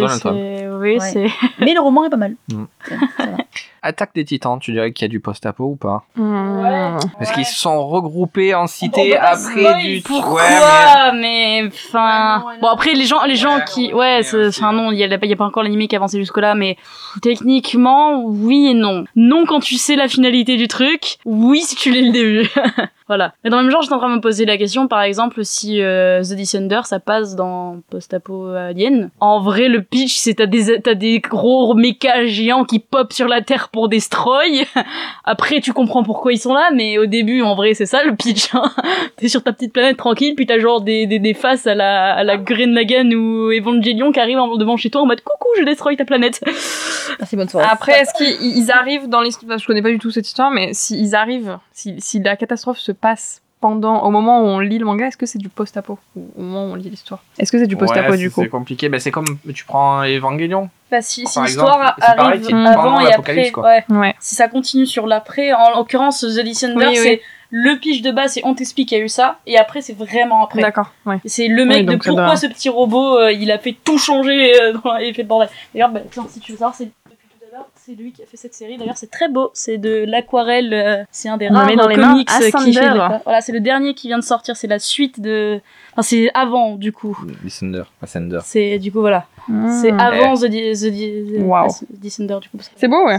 Donald 0.00 0.20
Trump. 0.20 0.36
c'est- 0.38 0.68
oui, 0.68 0.92
Ouais. 0.92 1.00
c'est. 1.00 1.26
Mais 1.60 1.74
le 1.74 1.80
roman 1.80 2.04
est 2.04 2.10
pas 2.10 2.16
mal. 2.16 2.36
Mm. 2.52 2.64
Ça- 2.88 2.94
ça 3.16 3.26
va. 3.26 3.36
Attaque 3.80 4.10
des 4.14 4.24
Titans, 4.24 4.58
tu 4.58 4.72
dirais 4.72 4.92
qu'il 4.92 5.04
y 5.04 5.06
a 5.06 5.08
du 5.08 5.20
post-apo 5.20 5.64
ou 5.64 5.76
pas? 5.76 6.02
Hmm. 6.16 6.98
Parce 7.18 7.30
qu'ils 7.32 7.44
se 7.46 7.58
sont 7.58 7.86
regroupés 7.86 8.52
en 8.54 8.66
cité 8.66 9.16
après 9.16 9.82
du. 9.82 10.00
Pourquoi 10.02 10.42
Ouais, 10.42 11.12
mais 11.14 11.62
enfin 11.68 12.42
Ouais, 12.44 12.54
non, 12.54 12.60
bon 12.60 12.66
après 12.68 12.94
les 12.94 13.04
gens 13.04 13.24
les 13.24 13.36
gens 13.36 13.60
qui 13.72 13.92
ouais 13.94 14.20
c'est- 14.24 14.48
enfin 14.48 14.72
non 14.72 14.90
il 14.90 14.98
y 14.98 15.06
y 15.08 15.32
a 15.32 15.36
pas 15.36 15.44
encore 15.44 15.62
l'animé 15.62 15.86
qui 15.86 15.94
a 15.94 15.98
avancé 15.98 16.18
jusque 16.18 16.38
là 16.38 16.54
mais 16.56 16.76
techniquement 17.22 18.22
oui 18.24 18.68
et 18.70 18.74
non 18.74 19.04
non 19.16 19.44
quand 19.46 19.60
tu 19.60 19.76
sais 19.76 19.96
la 19.96 20.08
finalité 20.08 20.56
du 20.56 20.66
truc 20.68 21.18
oui 21.24 21.60
si 21.62 21.76
tu 21.76 21.90
lis 21.92 22.06
le 22.06 22.12
début 22.12 22.50
voilà 23.08 23.32
mais 23.42 23.50
dans 23.50 23.56
le 23.58 23.64
même 23.64 23.72
genre 23.72 23.82
j'étais 23.82 23.94
en 23.94 23.98
train 23.98 24.10
de 24.10 24.16
me 24.16 24.20
poser 24.20 24.44
la 24.44 24.56
question 24.56 24.86
par 24.88 25.02
exemple 25.02 25.44
si 25.44 25.82
euh, 25.82 26.22
The 26.22 26.34
Descender 26.34 26.80
ça 26.84 27.00
passe 27.00 27.34
dans 27.34 27.80
post-apo 27.90 28.48
alien 28.50 29.10
en 29.20 29.40
vrai 29.40 29.68
le 29.68 29.82
pitch 29.82 30.16
c'est 30.18 30.34
t'as 30.34 30.46
des 30.46 30.80
t'as 30.80 30.94
des 30.94 31.18
gros 31.20 31.74
mechas 31.74 32.26
géants 32.26 32.64
qui 32.64 32.78
pop 32.78 33.12
sur 33.12 33.26
la 33.28 33.42
terre 33.42 33.68
pour 33.70 33.88
destroy 33.88 34.66
après 35.24 35.60
tu 35.60 35.72
comprends 35.72 36.02
pourquoi 36.02 36.32
ils 36.32 36.38
sont 36.38 36.54
là 36.54 36.70
mais 36.74 36.98
au 36.98 37.06
début 37.06 37.42
en 37.42 37.54
vrai 37.54 37.74
c'est 37.74 37.86
ça 37.86 38.04
le 38.04 38.14
pitch 38.14 38.54
hein. 38.54 38.70
t'es 39.16 39.28
sur 39.28 39.42
ta 39.42 39.52
petite 39.52 39.72
planète 39.72 39.96
tranquille, 39.96 40.34
puis 40.34 40.46
t'as 40.46 40.58
genre 40.58 40.80
des, 40.80 41.06
des, 41.06 41.18
des 41.18 41.34
faces 41.34 41.66
à 41.66 41.74
la, 41.74 42.14
à 42.14 42.24
la 42.24 42.36
Green 42.36 42.72
Lagann 42.72 43.12
ou 43.14 43.50
Evangelion 43.50 44.12
qui 44.12 44.20
arrivent 44.20 44.38
en- 44.38 44.56
devant 44.56 44.76
chez 44.76 44.90
toi 44.90 45.00
en 45.02 45.06
mode 45.06 45.20
coucou, 45.22 45.48
je 45.58 45.64
destroy 45.64 45.96
ta 45.96 46.04
planète. 46.04 46.40
Merci, 47.18 47.36
bonne 47.36 47.48
soirée. 47.48 47.66
Après, 47.70 48.00
est-ce 48.00 48.14
qu'ils 48.14 48.56
ils 48.58 48.70
arrivent 48.70 49.08
dans 49.08 49.20
l'histoire 49.20 49.58
Je 49.58 49.66
connais 49.66 49.82
pas 49.82 49.90
du 49.90 49.98
tout 49.98 50.10
cette 50.10 50.26
histoire, 50.26 50.50
mais 50.50 50.72
s'ils 50.74 51.14
arrivent, 51.14 51.58
si, 51.72 51.96
si 51.98 52.20
la 52.20 52.36
catastrophe 52.36 52.78
se 52.78 52.92
passe 53.00 53.42
pendant, 53.60 54.04
au 54.04 54.10
moment 54.10 54.40
où 54.40 54.44
on 54.44 54.60
lit 54.60 54.78
le 54.78 54.84
manga, 54.84 55.06
est-ce 55.08 55.16
que 55.16 55.26
c'est 55.26 55.38
du 55.38 55.48
post-apo 55.48 55.98
Ou 56.14 56.28
Au 56.38 56.42
moment 56.42 56.66
où 56.66 56.72
on 56.72 56.74
lit 56.76 56.88
l'histoire? 56.90 57.24
Est-ce 57.38 57.50
que 57.50 57.58
c'est 57.58 57.66
du 57.66 57.76
post-apo 57.76 58.12
Ouais, 58.12 58.16
du 58.16 58.30
coup? 58.30 58.42
C'est 58.42 58.48
compliqué. 58.48 58.88
Ben, 58.88 59.00
c'est 59.00 59.10
comme 59.10 59.26
tu 59.52 59.64
prends 59.64 60.02
Evangelion. 60.04 60.70
Bah 60.90 61.02
si, 61.02 61.26
si 61.26 61.34
Par 61.34 61.44
l'histoire 61.44 61.96
pareil, 61.96 62.18
arrive 62.44 62.54
avant 62.66 63.00
et 63.00 63.12
après, 63.12 63.50
quoi. 63.50 63.64
ouais. 63.64 63.84
Ouais. 63.90 64.14
Si 64.20 64.36
ça 64.36 64.46
continue 64.48 64.86
sur 64.86 65.06
l'après, 65.08 65.52
en 65.52 65.76
l'occurrence 65.76 66.20
The 66.20 66.40
Oui, 66.44 66.54
oui. 66.86 66.96
c'est 66.96 67.20
le 67.50 67.78
pitch 67.78 68.00
de 68.02 68.10
base, 68.12 68.34
c'est 68.34 68.42
on 68.44 68.54
t'explique 68.54 68.90
qu'il 68.90 68.98
y 68.98 69.00
a 69.00 69.04
eu 69.04 69.08
ça, 69.08 69.38
et 69.46 69.58
après 69.58 69.80
c'est 69.82 69.92
vraiment 69.96 70.44
après. 70.44 70.60
D'accord, 70.62 70.92
ouais. 71.06 71.18
C'est 71.24 71.48
le 71.48 71.64
mec 71.64 71.78
Oui, 71.78 71.84
de 71.86 71.96
pourquoi 71.96 72.26
doit- 72.26 72.36
ce 72.36 72.46
petit 72.46 72.68
robot, 72.68 73.18
euh, 73.18 73.32
il 73.32 73.50
a 73.50 73.58
fait 73.58 73.74
tout 73.84 73.98
changer 73.98 74.54
euh, 74.62 74.72
dans 74.84 74.96
et 74.98 75.12
fait 75.12 75.22
le 75.22 75.28
bordel. 75.28 75.48
D'ailleurs, 75.74 75.90
bah, 75.90 76.00
si 76.28 76.40
tu 76.40 76.52
veux 76.52 76.58
savoir, 76.58 76.74
c'est 76.74 76.84
depuis 76.84 77.26
tout 77.38 77.44
à 77.52 77.56
l'heure, 77.56 77.66
c'est 77.88 77.94
lui 77.94 78.12
qui 78.12 78.22
a 78.22 78.26
fait 78.26 78.36
cette 78.36 78.54
série. 78.54 78.76
D'ailleurs, 78.76 78.96
c'est 78.98 79.10
très 79.10 79.28
beau. 79.28 79.50
C'est 79.54 79.78
de 79.78 80.04
l'aquarelle. 80.06 80.74
euh, 80.74 81.04
c'est 81.10 81.28
un 81.28 81.36
des 81.38 81.48
rares 81.48 81.74
dans 81.76 81.88
les 81.88 81.96
mains 81.96 82.10
comics 82.12 82.28
à 82.30 82.36
euh, 82.36 82.38
qui 82.38 82.44
fait. 82.44 82.50
Sander. 82.50 82.80
de- 82.80 83.22
Voilà, 83.24 83.40
c'est 83.40 83.52
le 83.52 83.60
dernier 83.60 83.94
qui 83.94 84.08
vient 84.08 84.18
de 84.18 84.24
sortir. 84.24 84.56
C'est 84.56 84.66
la 84.66 84.78
suite 84.78 85.20
de. 85.20 85.60
Enfin, 85.92 86.02
c'est 86.02 86.30
avant 86.34 86.76
du 86.76 86.92
coup. 86.92 87.18
Descender, 87.42 87.82
pas 88.00 88.06
Sender. 88.06 88.40
C'est 88.44 88.78
du 88.78 88.92
coup 88.92 89.00
voilà. 89.00 89.26
C'est 89.80 89.92
Hmm. 89.92 89.98
avant 90.00 90.34
The, 90.36 90.44
Di- 90.44 90.72
The, 90.74 91.38
The- 91.38 91.42
Wow. 91.42 91.68
Descender 91.88 92.38
du 92.42 92.50
coup. 92.50 92.58
parce 92.58 92.68
que- 92.68 92.74
C'est 92.76 92.88
beau, 92.88 93.06
ouais. 93.06 93.16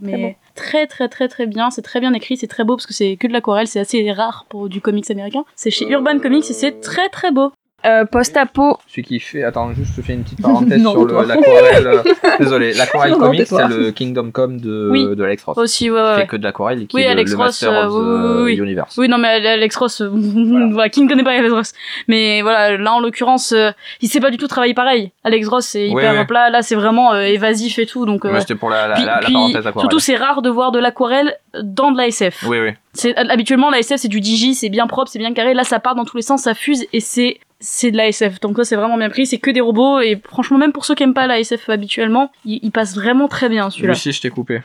Mais 0.00 0.36
très 0.54 0.86
très 0.86 1.08
très 1.08 1.26
très 1.26 1.46
bien. 1.46 1.70
C'est 1.70 1.82
très 1.82 1.98
bien 1.98 2.12
écrit. 2.12 2.36
C'est 2.36 2.46
très 2.46 2.62
beau 2.62 2.76
parce 2.76 2.86
que 2.86 2.94
c'est 2.94 3.16
que 3.16 3.26
de 3.26 3.32
l'aquarelle. 3.32 3.66
C'est 3.66 3.80
assez 3.80 4.12
rare 4.12 4.46
pour 4.48 4.68
du 4.68 4.80
comics 4.80 5.10
américain. 5.10 5.44
C'est 5.56 5.72
chez 5.72 5.88
Urban 5.88 6.20
Comics 6.20 6.48
et 6.48 6.52
c'est 6.52 6.80
très 6.80 7.08
très 7.08 7.32
beau. 7.32 7.50
Euh, 7.84 8.04
post-apo, 8.04 8.78
Celui 8.86 9.02
qui 9.02 9.18
fait. 9.20 9.42
Attends, 9.42 9.72
juste 9.72 9.92
je 9.96 10.02
fais 10.02 10.12
une 10.14 10.22
petite 10.22 10.40
parenthèse 10.42 10.80
Non, 10.80 10.92
sur 10.92 11.04
le- 11.04 11.26
l'aquarelle. 11.26 12.02
Désolé, 12.38 12.72
l'aquarelle 12.74 13.14
comics, 13.14 13.46
c'est 13.46 13.66
le 13.68 13.90
Kingdom 13.90 14.30
Come 14.30 14.60
de, 14.60 14.88
Oui. 14.90 15.04
de 15.16 15.22
Alex 15.24 15.42
Ross. 15.44 15.58
Aussi 15.58 15.90
ouais 15.90 15.98
Qui 15.98 16.02
ouais. 16.04 16.14
fait 16.14 16.20
ouais. 16.22 16.26
que 16.28 16.36
de 16.36 16.42
l'aquarelle 16.44 16.82
et 16.82 16.86
qui 16.86 16.96
Oui, 16.96 17.02
est 17.02 17.06
le- 17.06 17.10
Alex 17.12 17.30
le, 17.32 17.36
Ross, 17.36 17.46
Master 17.62 17.72
euh, 17.72 17.86
of 17.86 18.44
oui, 18.44 18.56
the 18.56 18.58
oui. 18.60 18.64
Universe. 18.64 18.96
Oui, 18.98 19.08
non, 19.08 19.18
mais 19.18 19.28
Alex 19.46 19.76
Ross, 19.76 20.00
euh, 20.00 20.08
voilà, 20.72 20.88
qui 20.90 21.02
ne 21.02 21.08
connaît 21.08 21.24
pas 21.24 21.32
Alex 21.32 21.52
Ross 21.52 21.72
Mais 22.08 22.42
voilà, 22.42 22.76
là, 22.78 22.92
en 22.94 23.00
l'occurrence, 23.00 23.52
euh, 23.52 23.70
il 24.00 24.08
sait 24.08 24.20
pas 24.20 24.30
du 24.30 24.36
tout 24.36 24.46
travailler 24.46 24.74
pareil. 24.74 25.10
Alex 25.24 25.48
Ross, 25.48 25.66
c'est 25.66 25.88
hyper 25.88 26.26
plat. 26.26 26.50
Là, 26.50 26.62
c'est 26.62 26.76
vraiment 26.76 27.14
évasif 27.16 27.78
et 27.78 27.86
tout. 27.86 28.06
Donc, 28.06 28.24
euh, 28.24 28.38
c'était 28.40 28.54
pour 28.54 28.70
la, 28.70 28.86
la, 28.88 28.94
puis- 28.94 29.04
la, 29.04 29.20
la 29.20 29.28
parenthèse 29.30 29.66
aquarelle. 29.66 29.80
surtout, 29.80 29.98
c'est 29.98 30.16
rare 30.16 30.42
de 30.42 30.50
voir 30.50 30.70
de 30.72 30.78
l'aquarelle 30.78 31.34
dans 31.62 31.90
de 31.90 31.96
la 31.98 32.06
SF. 32.06 32.44
Oui, 32.48 32.58
oui. 32.60 32.70
C'est 32.94 33.16
habituellement 33.16 33.70
la 33.70 33.78
SF, 33.78 34.00
c'est 34.00 34.08
du 34.08 34.20
digi, 34.20 34.54
c'est 34.54 34.68
bien 34.68 34.86
propre, 34.86 35.10
c'est 35.10 35.18
bien 35.18 35.32
carré. 35.32 35.54
Là, 35.54 35.64
ça 35.64 35.80
part 35.80 35.94
dans 35.94 36.04
tous 36.04 36.16
les 36.18 36.22
sens, 36.22 36.42
ça 36.42 36.54
fuse 36.54 36.84
et 36.92 37.00
c'est 37.00 37.38
c'est 37.64 37.90
de 37.92 37.96
la 37.96 38.08
SF. 38.08 38.40
Donc 38.40 38.58
là, 38.58 38.64
c'est 38.64 38.76
vraiment 38.76 38.98
bien 38.98 39.08
pris. 39.08 39.24
C'est 39.24 39.38
que 39.38 39.50
des 39.50 39.60
robots 39.62 40.00
et 40.00 40.20
franchement, 40.28 40.58
même 40.58 40.72
pour 40.72 40.84
ceux 40.84 40.94
qui 40.94 41.04
aiment 41.04 41.14
pas 41.14 41.26
la 41.26 41.38
SF 41.38 41.70
habituellement, 41.70 42.30
il, 42.44 42.58
il 42.62 42.70
passe 42.72 42.94
vraiment 42.94 43.28
très 43.28 43.48
bien 43.48 43.70
celui-là. 43.70 43.92
Lucie, 43.94 44.12
je 44.12 44.20
t'ai 44.20 44.30
coupé. 44.30 44.60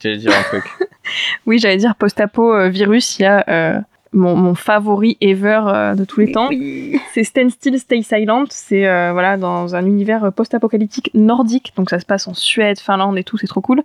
Tu 0.00 0.08
allais 0.08 0.16
dire 0.16 0.32
un 0.36 0.42
truc. 0.42 0.64
oui, 1.46 1.58
j'allais 1.58 1.76
dire 1.76 1.94
post-apo 1.94 2.52
euh, 2.54 2.68
virus, 2.68 3.18
il 3.18 3.22
y 3.22 3.26
a 3.26 3.44
euh, 3.48 3.78
mon, 4.12 4.34
mon 4.34 4.54
favori 4.54 5.16
ever 5.20 5.60
euh, 5.66 5.94
de 5.94 6.04
tous 6.04 6.20
les 6.20 6.32
temps. 6.32 6.48
C'est 7.12 7.24
Stand 7.24 7.50
Still, 7.50 7.78
Stay 7.78 8.02
Silent. 8.02 8.44
C'est 8.48 8.88
euh, 8.88 9.12
voilà 9.12 9.36
dans 9.36 9.74
un 9.76 9.84
univers 9.86 10.32
post-apocalyptique 10.32 11.10
nordique, 11.14 11.72
donc 11.76 11.90
ça 11.90 12.00
se 12.00 12.06
passe 12.06 12.26
en 12.26 12.34
Suède, 12.34 12.80
Finlande 12.80 13.18
et 13.18 13.22
tout, 13.22 13.36
c'est 13.36 13.46
trop 13.46 13.60
cool. 13.60 13.82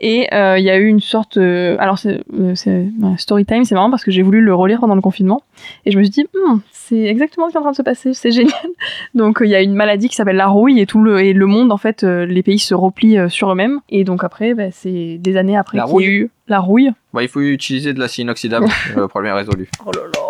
Et 0.00 0.32
euh, 0.34 0.58
il 0.58 0.64
y 0.64 0.70
a 0.70 0.78
eu 0.78 0.86
une 0.86 1.00
sorte, 1.00 1.36
euh, 1.36 1.76
alors 1.78 1.98
c'est 1.98 2.22
euh, 2.40 2.54
c'est- 2.54 2.88
ouais, 3.00 3.18
story 3.18 3.44
time, 3.44 3.64
c'est 3.64 3.74
marrant 3.74 3.90
parce 3.90 4.02
que 4.02 4.10
j'ai 4.10 4.22
voulu 4.22 4.40
le 4.40 4.54
relire 4.54 4.80
pendant 4.80 4.94
le 4.94 5.02
confinement 5.02 5.42
et 5.84 5.90
je 5.90 5.98
me 5.98 6.02
suis 6.02 6.10
dit, 6.10 6.26
Hmm, 6.34 6.58
c'est 6.90 7.04
exactement 7.04 7.46
ce 7.46 7.52
qui 7.52 7.56
est 7.56 7.60
en 7.60 7.62
train 7.62 7.70
de 7.70 7.76
se 7.76 7.82
passer, 7.82 8.14
c'est 8.14 8.32
génial. 8.32 8.52
Donc 9.14 9.40
euh, 9.40 9.46
il 9.46 9.50
y 9.50 9.54
a 9.54 9.62
une 9.62 9.74
maladie 9.74 10.08
qui 10.08 10.16
s'appelle 10.16 10.36
la 10.36 10.48
rouille 10.48 10.80
et 10.80 10.86
tout 10.86 11.00
le 11.00 11.20
et 11.20 11.32
le 11.32 11.46
monde 11.46 11.70
en 11.70 11.76
fait, 11.76 12.02
euh, 12.02 12.26
les 12.26 12.42
pays 12.42 12.58
se 12.58 12.74
replient 12.74 13.18
euh, 13.18 13.28
sur 13.28 13.52
eux-mêmes 13.52 13.80
et 13.88 14.02
donc 14.02 14.24
après, 14.24 14.54
bah, 14.54 14.72
c'est 14.72 15.16
des 15.18 15.36
années 15.36 15.56
après 15.56 15.78
La 15.78 15.84
qu'il 15.84 15.90
y 15.90 15.90
a 15.90 15.92
rouille 15.92 16.06
eu 16.06 16.30
la 16.48 16.58
rouille. 16.58 16.90
Bah, 17.14 17.22
il 17.22 17.28
faut 17.28 17.40
utiliser 17.40 17.92
de 17.92 18.00
l'acide 18.00 18.24
inoxydable. 18.24 18.66
le 18.96 19.06
problème 19.06 19.34
est 19.34 19.38
résolu. 19.38 19.68
Oh 19.86 19.90
là 19.94 20.02
là. 20.02 20.29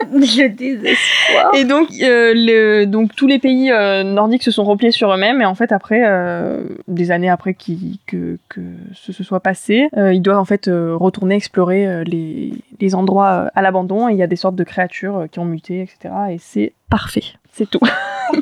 Le 0.12 0.48
désespoir. 0.48 1.54
Et 1.54 1.64
donc, 1.64 1.88
euh, 2.02 2.32
le, 2.34 2.84
donc 2.84 3.14
tous 3.14 3.26
les 3.26 3.38
pays 3.38 3.70
euh, 3.70 4.02
nordiques 4.02 4.42
se 4.42 4.50
sont 4.50 4.64
repliés 4.64 4.92
sur 4.92 5.12
eux-mêmes 5.12 5.42
et 5.42 5.44
en 5.44 5.54
fait 5.54 5.72
après, 5.72 6.02
euh, 6.06 6.62
des 6.86 7.10
années 7.10 7.28
après 7.28 7.54
que, 7.54 8.38
que 8.48 8.60
ce 8.94 9.12
se 9.12 9.24
soit 9.24 9.40
passé, 9.40 9.88
ils 9.96 10.22
doivent 10.22 10.38
en 10.38 10.44
fait 10.44 10.68
retourner 10.68 11.34
explorer 11.34 12.04
les, 12.04 12.52
les 12.80 12.94
endroits 12.94 13.50
à 13.54 13.62
l'abandon 13.62 14.08
et 14.08 14.12
il 14.12 14.18
y 14.18 14.22
a 14.22 14.26
des 14.26 14.36
sortes 14.36 14.56
de 14.56 14.64
créatures 14.64 15.26
qui 15.30 15.38
ont 15.38 15.44
muté, 15.44 15.80
etc. 15.82 16.14
Et 16.30 16.38
c'est 16.38 16.72
parfait, 16.90 17.24
c'est 17.58 17.68
tout. 17.70 17.80
Il 18.32 18.40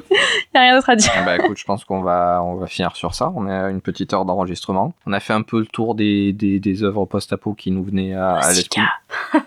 n'y 0.55 0.59
a 0.59 0.61
rien 0.63 0.75
d'autre 0.77 0.91
à 0.91 0.97
dire. 0.97 1.11
Ah 1.17 1.23
bah 1.23 1.37
écoute, 1.37 1.57
je 1.59 1.65
pense 1.65 1.85
qu'on 1.85 2.01
va, 2.01 2.41
on 2.43 2.55
va 2.57 2.67
finir 2.67 2.97
sur 2.97 3.15
ça. 3.15 3.33
On 3.37 3.47
a 3.49 3.69
une 3.71 3.81
petite 3.81 4.13
heure 4.13 4.25
d'enregistrement. 4.25 4.95
On 5.07 5.13
a 5.13 5.21
fait 5.21 5.33
un 5.33 5.43
peu 5.43 5.61
le 5.61 5.67
tour 5.67 5.95
des, 5.95 6.33
des, 6.33 6.59
des 6.59 6.83
œuvres 6.83 7.05
post-apo 7.05 7.55
qui 7.55 7.71
nous 7.71 7.85
venaient 7.85 8.15
à, 8.15 8.37
à 8.37 8.53
l'esprit. 8.53 8.81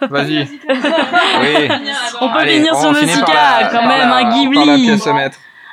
Vas-y. 0.09 0.47
Oui. 1.41 1.67
On 2.21 2.29
peut 2.29 2.37
Allez, 2.39 2.57
finir 2.57 2.75
sur 2.75 2.91
la- 2.91 3.69
quand 3.71 3.77
par 3.79 3.87
même, 3.87 4.09
la- 4.09 4.15
un 4.17 4.29
Ghibli. 4.33 4.99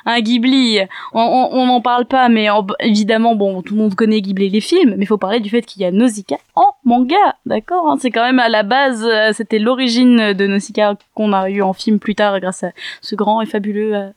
Un 0.09 0.21
Ghibli, 0.21 0.79
on 1.13 1.19
on- 1.21 1.49
on 1.53 1.65
n'en 1.67 1.81
parle 1.81 2.05
pas, 2.05 2.29
mais 2.29 2.49
en- 2.49 2.65
évidemment, 2.79 3.35
bon, 3.35 3.61
tout 3.61 3.75
le 3.75 3.81
monde 3.81 3.93
connaît 3.93 4.21
Ghibli 4.21 4.49
les 4.49 4.61
films, 4.61 4.95
mais 4.97 5.03
il 5.03 5.07
faut 5.07 5.17
parler 5.17 5.39
du 5.41 5.49
fait 5.49 5.61
qu'il 5.63 5.81
y 5.81 5.85
a 5.85 5.91
Nausicaa 5.91 6.37
en 6.55 6.69
manga, 6.85 7.15
d'accord 7.45 7.89
hein, 7.91 7.97
C'est 7.99 8.09
quand 8.09 8.23
même 8.23 8.39
à 8.39 8.47
la 8.49 8.63
base, 8.63 9.03
euh, 9.05 9.31
c'était 9.33 9.59
l'origine 9.59 10.31
de 10.33 10.47
Nausicaa 10.47 10.95
qu'on 11.13 11.33
a 11.33 11.49
eu 11.49 11.61
en 11.61 11.73
film 11.73 11.99
plus 11.99 12.15
tard 12.15 12.39
grâce 12.39 12.63
à 12.63 12.69
ce 13.01 13.15
grand 13.15 13.41
et 13.41 13.45
fabuleux 13.45 13.93
euh, 13.95 14.07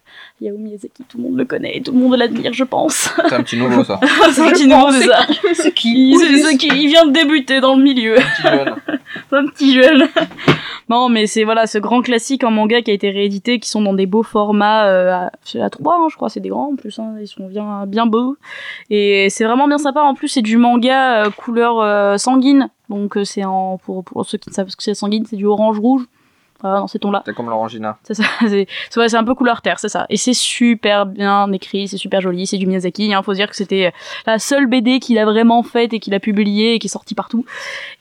Hayao 0.41 0.57
Miyazaki. 0.57 1.03
Tout 1.09 1.19
le 1.19 1.25
monde 1.25 1.37
le 1.39 1.45
connaît, 1.45 1.81
tout 1.85 1.93
le 1.93 1.99
monde 1.99 2.15
l'admire, 2.17 2.53
je 2.53 2.65
pense. 2.65 3.11
C'est 3.29 3.35
un 3.35 3.43
petit 3.43 3.57
nouveau 3.57 3.83
ça. 3.85 3.99
C'est 4.33 4.41
un 4.43 4.49
Je 4.49 4.53
petit 4.53 4.67
nouveau, 4.69 4.87
pense, 4.87 4.95
c'est 4.95 5.07
ça. 5.09 5.27
C'est 5.55 5.75
qui 5.75 6.11
Il, 6.13 6.19
c'est- 6.19 6.37
c'est 6.51 6.57
qui- 6.57 6.69
il 6.69 6.87
vient 6.89 7.05
de 7.07 7.11
débuter 7.13 7.61
dans 7.61 7.75
le 7.75 7.83
milieu. 7.83 8.17
Un 8.19 8.23
petit 8.25 8.43
jeune. 8.43 8.75
un 9.33 9.47
petit 9.49 9.75
jeune. 9.75 10.09
non, 10.89 11.09
mais 11.09 11.27
c'est 11.27 11.45
voilà 11.45 11.67
ce 11.67 11.79
grand 11.79 12.01
classique 12.03 12.45
en 12.45 12.51
manga 12.51 12.81
qui 12.83 12.91
a 12.91 12.95
été 12.95 13.11
réédité, 13.11 13.59
qui 13.59 13.69
sont 13.69 13.83
dans 13.83 13.93
des 13.95 14.07
beaux 14.07 14.23
formats 14.23 14.87
euh, 14.87 15.13
à, 15.13 15.31
3, 15.81 16.09
je 16.11 16.17
crois, 16.17 16.29
c'est 16.29 16.41
des 16.41 16.49
grands 16.49 16.71
en 16.73 16.77
plus, 16.77 16.99
hein, 16.99 17.15
ils 17.21 17.27
sont 17.27 17.47
bien, 17.47 17.87
bien 17.87 18.07
beaux. 18.07 18.37
Et 18.91 19.29
c'est 19.31 19.45
vraiment 19.45 19.67
bien 19.67 19.79
sympa. 19.79 20.03
En 20.03 20.15
plus, 20.15 20.29
c'est 20.29 20.43
du 20.43 20.57
manga 20.57 21.25
euh, 21.25 21.31
couleur 21.31 21.81
euh, 21.81 22.17
sanguine. 22.17 22.69
Donc 22.89 23.17
euh, 23.17 23.25
c'est 23.25 23.45
en 23.45 23.79
pour, 23.79 24.05
pour 24.05 24.25
ceux 24.27 24.39
qui 24.39 24.51
ne 24.51 24.55
savent 24.55 24.69
ce 24.69 24.77
que 24.77 24.83
c'est 24.83 24.95
sanguine, 24.95 25.25
c'est 25.27 25.37
du 25.37 25.47
orange 25.47 25.79
rouge. 25.79 26.03
Voilà, 26.03 26.20
dans 26.63 26.87
ces 26.87 26.99
tons-là. 26.99 27.23
C'est 27.27 27.35
comme 27.35 27.49
l'orangina. 27.49 27.99
C'est 28.03 28.15
ça, 28.15 28.25
c'est 28.91 29.15
un 29.15 29.25
peu 29.25 29.35
couleur 29.35 29.63
terre, 29.63 29.79
c'est 29.79 29.89
ça. 29.89 30.07
Et 30.09 30.17
c'est 30.17 30.35
super 30.35 31.07
bien 31.07 31.51
écrit, 31.53 31.89
c'est 31.89 31.97
super 31.97 32.21
joli, 32.21 32.47
c'est 32.47 32.59
du 32.59 32.67
Miyazaki. 32.67 33.07
Il 33.07 33.21
faut 33.25 33.35
dire 33.35 33.49
que 33.49 33.57
c'était 33.57 33.93
la 34.27 34.39
seule 34.39 34.67
BD 34.67 35.01
qu'il 35.01 35.19
a 35.19 35.25
vraiment 35.25 35.63
faite 35.63 35.93
et 35.93 36.01
qu'il 36.01 36.15
a 36.15 36.21
publiée 36.21 36.75
et 36.75 36.79
qui 36.79 36.87
est 36.87 36.91
sortie 36.91 37.15
partout. 37.15 37.45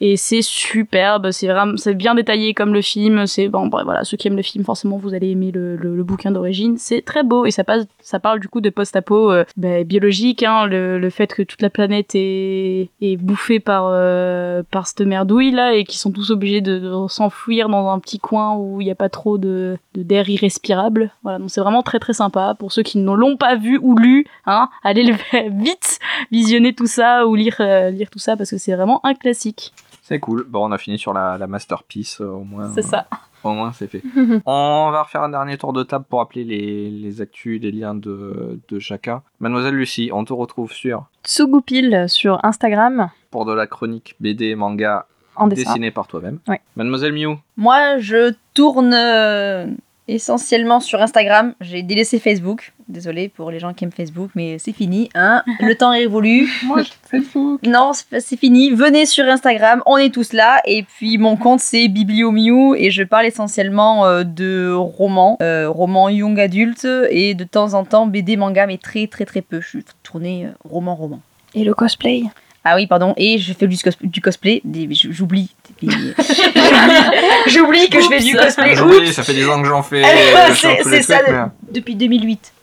Et 0.01 0.17
c'est 0.17 0.41
superbe, 0.41 1.31
c'est 1.31 1.47
vraiment, 1.47 1.77
c'est 1.77 1.93
bien 1.93 2.15
détaillé 2.15 2.53
comme 2.53 2.73
le 2.73 2.81
film. 2.81 3.27
C'est 3.27 3.47
bon, 3.47 3.67
bref, 3.67 3.85
voilà, 3.85 4.03
ceux 4.03 4.17
qui 4.17 4.27
aiment 4.27 4.37
le 4.37 4.43
film, 4.43 4.63
forcément, 4.63 4.97
vous 4.97 5.13
allez 5.13 5.31
aimer 5.31 5.51
le, 5.51 5.75
le, 5.75 5.95
le 5.95 6.03
bouquin 6.03 6.31
d'origine. 6.31 6.77
C'est 6.77 7.01
très 7.01 7.23
beau 7.23 7.45
et 7.45 7.51
ça 7.51 7.63
passe, 7.63 7.85
ça 8.01 8.19
parle 8.19 8.39
du 8.39 8.47
coup 8.47 8.61
de 8.61 8.69
post-apo 8.69 9.31
euh, 9.31 9.45
ben, 9.57 9.83
biologique, 9.83 10.43
hein, 10.43 10.65
le, 10.65 10.99
le 10.99 11.09
fait 11.09 11.33
que 11.33 11.43
toute 11.43 11.61
la 11.61 11.69
planète 11.69 12.11
est, 12.15 12.89
est 13.01 13.17
bouffée 13.17 13.59
par 13.59 13.89
euh, 13.91 14.63
par 14.69 14.87
cette 14.87 15.01
merdouille 15.01 15.51
là 15.51 15.73
et 15.73 15.83
qui 15.83 15.97
sont 15.97 16.11
tous 16.11 16.31
obligés 16.31 16.61
de, 16.61 16.79
de 16.79 17.07
s'enfuir 17.07 17.69
dans 17.69 17.89
un 17.89 17.99
petit 17.99 18.19
coin 18.19 18.48
où 18.57 18.81
il 18.81 18.85
n'y 18.85 18.91
a 18.91 18.95
pas 18.95 19.09
trop 19.09 19.37
de 19.37 19.77
de- 19.93 20.03
d'air 20.03 20.29
irrespirable. 20.29 21.11
Voilà, 21.23 21.39
donc 21.39 21.49
c'est 21.49 21.61
vraiment 21.61 21.83
très 21.83 21.99
très 21.99 22.13
sympa 22.13 22.55
pour 22.57 22.71
ceux 22.71 22.83
qui 22.83 22.97
ne 22.97 23.11
l'ont 23.13 23.37
pas 23.37 23.55
vu 23.55 23.77
ou 23.81 23.97
lu, 23.97 24.25
hein, 24.45 24.69
allez 24.83 25.03
le 25.03 25.13
vite 25.63 25.99
visionner 26.31 26.73
tout 26.73 26.87
ça 26.87 27.27
ou 27.27 27.35
lire 27.35 27.57
euh, 27.59 27.89
lire 27.89 28.09
tout 28.09 28.19
ça 28.19 28.35
parce 28.37 28.49
que 28.51 28.57
c'est 28.57 28.75
vraiment 28.75 28.99
un 29.05 29.13
classique. 29.13 29.73
C'est 30.01 30.19
cool. 30.19 30.45
Bon, 30.49 30.67
on 30.67 30.71
a 30.71 30.77
fini 30.79 30.97
sur 30.97 31.13
la, 31.13 31.37
la 31.37 31.45
masterpiece 31.47 32.19
euh, 32.21 32.29
au 32.29 32.43
moins. 32.43 32.71
C'est 32.73 32.81
ça. 32.81 33.05
Au 33.43 33.51
moins, 33.51 33.71
c'est 33.71 33.87
fait. 33.87 34.01
on 34.45 34.89
va 34.91 35.03
refaire 35.03 35.21
un 35.23 35.29
dernier 35.29 35.57
tour 35.57 35.71
de 35.71 35.83
table 35.83 36.03
pour 36.09 36.19
rappeler 36.19 36.43
les, 36.43 36.89
les 36.89 37.21
actus, 37.21 37.61
les 37.61 37.71
liens 37.71 37.95
de, 37.95 38.59
de 38.67 38.79
chacun. 38.79 39.21
Mademoiselle 39.39 39.75
Lucie, 39.75 40.09
on 40.11 40.25
te 40.25 40.33
retrouve 40.33 40.73
sur 40.73 41.05
Tsugupil 41.23 42.05
sur 42.09 42.43
Instagram 42.43 43.09
pour 43.31 43.45
de 43.45 43.53
la 43.53 43.65
chronique 43.67 44.15
BD 44.19 44.47
et 44.47 44.55
manga 44.55 45.05
en 45.39 45.47
dessin. 45.47 45.71
dessinée 45.71 45.91
par 45.91 46.07
toi-même. 46.07 46.39
Ouais. 46.47 46.61
Mademoiselle 46.75 47.13
Miu, 47.13 47.37
Moi, 47.57 47.97
je 47.99 48.33
tourne 48.53 48.93
euh, 48.93 49.67
essentiellement 50.09 50.79
sur 50.79 51.01
Instagram. 51.01 51.53
J'ai 51.61 51.83
délaissé 51.83 52.19
Facebook. 52.19 52.73
Désolée 52.87 53.29
pour 53.29 53.51
les 53.51 53.59
gens 53.59 53.73
qui 53.73 53.83
aiment 53.83 53.91
Facebook, 53.91 54.31
mais 54.35 54.57
c'est 54.57 54.73
fini. 54.73 55.09
Hein 55.13 55.43
Le 55.59 55.75
temps 55.75 55.93
est 55.93 55.99
révolu. 55.99 56.49
moi 56.65 56.81
je 56.81 56.89
Facebook. 57.03 57.61
Non, 57.63 57.91
c'est 57.93 58.37
fini. 58.37 58.71
Venez 58.71 59.05
sur 59.05 59.25
Instagram, 59.25 59.83
on 59.85 59.97
est 59.97 60.13
tous 60.13 60.33
là. 60.33 60.59
Et 60.65 60.83
puis 60.83 61.17
mon 61.17 61.37
compte 61.37 61.59
c'est 61.59 61.87
BiblioMiu 61.87 62.75
et 62.75 62.89
je 62.89 63.03
parle 63.03 63.27
essentiellement 63.27 64.05
euh, 64.05 64.23
de 64.23 64.73
romans, 64.73 65.37
euh, 65.41 65.69
romans 65.69 66.09
young 66.09 66.39
adultes 66.39 66.87
et 67.09 67.35
de 67.35 67.43
temps 67.43 67.75
en 67.75 67.85
temps 67.85 68.07
BD 68.07 68.37
manga, 68.37 68.65
mais 68.65 68.77
très 68.77 69.07
très 69.07 69.25
très 69.25 69.41
peu. 69.41 69.61
Je 69.61 69.67
suis 69.67 69.85
tournée 70.01 70.47
euh, 70.47 70.51
roman 70.67 70.95
roman. 70.95 71.21
Et 71.53 71.63
le 71.63 71.73
cosplay? 71.73 72.23
Ah 72.63 72.75
oui, 72.75 72.87
pardon. 72.87 73.13
Et 73.17 73.37
je 73.37 73.53
fais 73.53 73.67
du, 73.67 73.75
cos- 73.77 73.95
du 74.01 74.21
cosplay. 74.21 74.61
Des- 74.65 74.89
J'oublie. 74.91 75.49
Des- 75.81 75.87
J'oublie 77.47 77.89
que 77.89 78.01
je 78.01 78.07
fais 78.07 78.19
du 78.19 78.35
cosplay. 78.35 78.79
Oui, 78.81 78.97
Oups. 79.07 79.11
ça 79.13 79.23
fait 79.23 79.33
10 79.33 79.47
ans 79.47 79.61
que 79.61 79.67
j'en 79.67 79.81
fais. 79.83 80.03
C'est- 80.55 80.67
euh, 80.85 81.01
ça, 81.01 81.17
trucs, 81.17 81.27
le- 81.29 81.33
mais- 81.33 81.49
Depuis 81.71 81.95
2008. 81.95 82.53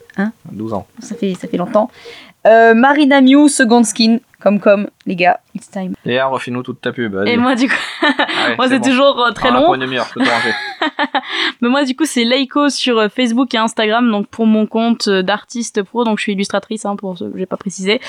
12 0.51 0.73
ans. 0.73 0.87
Ça 1.01 1.15
fait, 1.15 1.35
ça 1.39 1.47
fait 1.49 1.57
longtemps. 1.59 1.91
Euh, 2.47 2.75
Marina 2.75 3.21
Mew, 3.21 3.49
second 3.49 3.83
skin. 3.85 4.19
Comme 4.39 4.61
comme, 4.61 4.89
les 5.07 5.17
gars. 5.17 5.41
It's 5.55 5.71
time. 5.71 5.95
Léa, 6.05 6.27
refais-nous 6.27 6.63
toute 6.63 6.81
ta 6.83 6.93
pub. 6.93 7.15
vas-y. 7.15 7.31
Et 7.31 7.37
moi 7.39 7.55
du 7.55 7.69
coup, 7.69 7.75
Allez, 8.45 8.57
moi 8.57 8.69
c'est 8.69 8.79
bon. 8.79 8.89
toujours 8.91 9.25
euh, 9.27 9.33
très 9.33 9.49
Ah, 9.49 9.53
long. 9.53 9.65
Pour 9.65 9.75
une 9.75 9.81
demi-heure, 9.81 10.07
je 10.15 10.21
peux. 10.21 10.25
Mais 11.63 11.69
moi, 11.71 11.85
du 11.85 11.97
coup, 11.97 12.05
c'est 12.05 12.23
Leiko 12.23 12.69
sur 12.69 12.99
euh, 12.99 13.09
Facebook 13.09 13.53
et 13.55 13.59
Instagram, 13.59 14.09
donc 14.11 14.27
pour 14.29 14.47
mon 14.47 14.67
compte 14.67 15.09
euh, 15.09 15.23
d'artiste 15.23 15.83
pro, 15.83 16.05
donc 16.05 16.19
je 16.19 16.25
suis 16.25 16.33
illustratrice, 16.33 16.85
hein, 16.85 16.97
pour 16.97 17.17
j'ai 17.35 17.47
pas 17.47 17.57
précisé. 17.57 18.01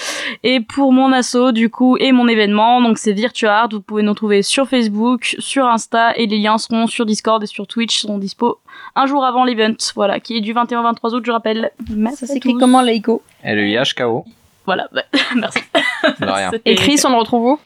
Et 0.44 0.60
pour 0.60 0.92
mon 0.92 1.14
asso, 1.14 1.54
du 1.54 1.70
coup, 1.70 1.96
et 1.98 2.12
mon 2.12 2.28
événement, 2.28 2.82
donc 2.82 2.98
c'est 2.98 3.14
Virtua 3.14 3.54
Art, 3.54 3.70
vous 3.72 3.82
pouvez 3.82 4.04
nous 4.04 4.14
trouver 4.14 4.42
sur 4.44 4.68
Facebook, 4.68 5.36
sur 5.40 5.66
Insta, 5.66 6.14
et 6.18 6.28
les 6.28 6.38
liens 6.40 6.58
seront 6.58 6.88
sur 6.88 7.06
Discord 7.06 7.42
et 7.42 7.48
sur 7.48 7.68
Twitch, 7.68 8.02
seront 8.02 8.18
dispo 8.18 8.60
un 8.98 9.06
jour 9.06 9.24
avant 9.24 9.46
l'event, 9.46 9.76
voilà, 9.96 10.20
qui 10.20 10.38
est 10.38 10.42
du 10.42 10.54
21 10.54 10.80
au 10.80 10.84
23 10.84 11.14
août, 11.14 11.24
je 11.26 11.32
rappelle. 11.32 11.72
Merci 11.90 12.26
Ça 12.26 12.34
s'écrit 12.34 12.56
comment, 12.56 12.82
Leiko? 12.82 13.22
L-E-I-H-K-O. 13.44 14.26
Voilà, 14.66 14.88
bah, 14.92 15.04
merci. 15.36 15.60
De 16.20 16.26
rien. 16.26 16.52
Et 16.66 16.76
Chris, 16.76 17.00
on 17.06 17.10
le 17.12 17.18
retrouve 17.18 17.46
où? 17.46 17.60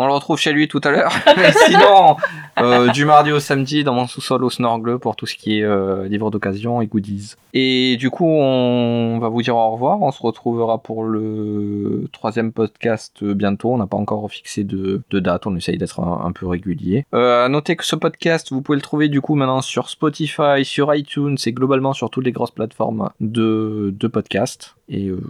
On 0.00 0.06
le 0.06 0.12
retrouve 0.12 0.38
chez 0.38 0.52
lui 0.52 0.68
tout 0.68 0.80
à 0.84 0.90
l'heure. 0.92 1.10
Sinon, 1.66 2.16
euh, 2.60 2.86
du 2.92 3.04
mardi 3.04 3.32
au 3.32 3.40
samedi 3.40 3.82
dans 3.82 3.94
mon 3.94 4.06
sous-sol 4.06 4.44
au 4.44 4.48
Snorgle 4.48 5.00
pour 5.00 5.16
tout 5.16 5.26
ce 5.26 5.34
qui 5.34 5.58
est 5.58 5.64
euh, 5.64 6.06
livres 6.06 6.30
d'occasion 6.30 6.80
et 6.80 6.86
goodies. 6.86 7.34
Et 7.52 7.96
du 7.96 8.08
coup, 8.08 8.24
on 8.24 9.18
va 9.18 9.28
vous 9.28 9.42
dire 9.42 9.56
au 9.56 9.70
revoir. 9.72 10.00
On 10.00 10.12
se 10.12 10.22
retrouvera 10.22 10.78
pour 10.78 11.02
le 11.02 12.08
troisième 12.12 12.52
podcast 12.52 13.24
euh, 13.24 13.34
bientôt. 13.34 13.72
On 13.72 13.78
n'a 13.78 13.88
pas 13.88 13.96
encore 13.96 14.30
fixé 14.30 14.62
de, 14.62 15.02
de 15.10 15.18
date. 15.18 15.48
On 15.48 15.56
essaye 15.56 15.78
d'être 15.78 15.98
un, 15.98 16.24
un 16.24 16.30
peu 16.30 16.46
régulier. 16.46 17.04
Euh, 17.12 17.46
à 17.46 17.48
noter 17.48 17.74
que 17.74 17.84
ce 17.84 17.96
podcast, 17.96 18.52
vous 18.52 18.62
pouvez 18.62 18.76
le 18.76 18.82
trouver 18.82 19.08
du 19.08 19.20
coup 19.20 19.34
maintenant 19.34 19.62
sur 19.62 19.90
Spotify, 19.90 20.64
sur 20.64 20.94
iTunes 20.94 21.38
et 21.44 21.52
globalement 21.52 21.92
sur 21.92 22.08
toutes 22.08 22.24
les 22.24 22.32
grosses 22.32 22.52
plateformes 22.52 23.10
de, 23.20 23.92
de 23.98 24.06
podcast. 24.06 24.76
Et 24.88 25.08
euh, 25.08 25.20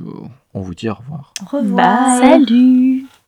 on 0.53 0.61
vous 0.61 0.75
dit 0.75 0.91
au 0.91 0.95
revoir. 0.95 1.33
Au 1.51 1.57
revoir. 1.57 2.19
Salut 2.19 2.98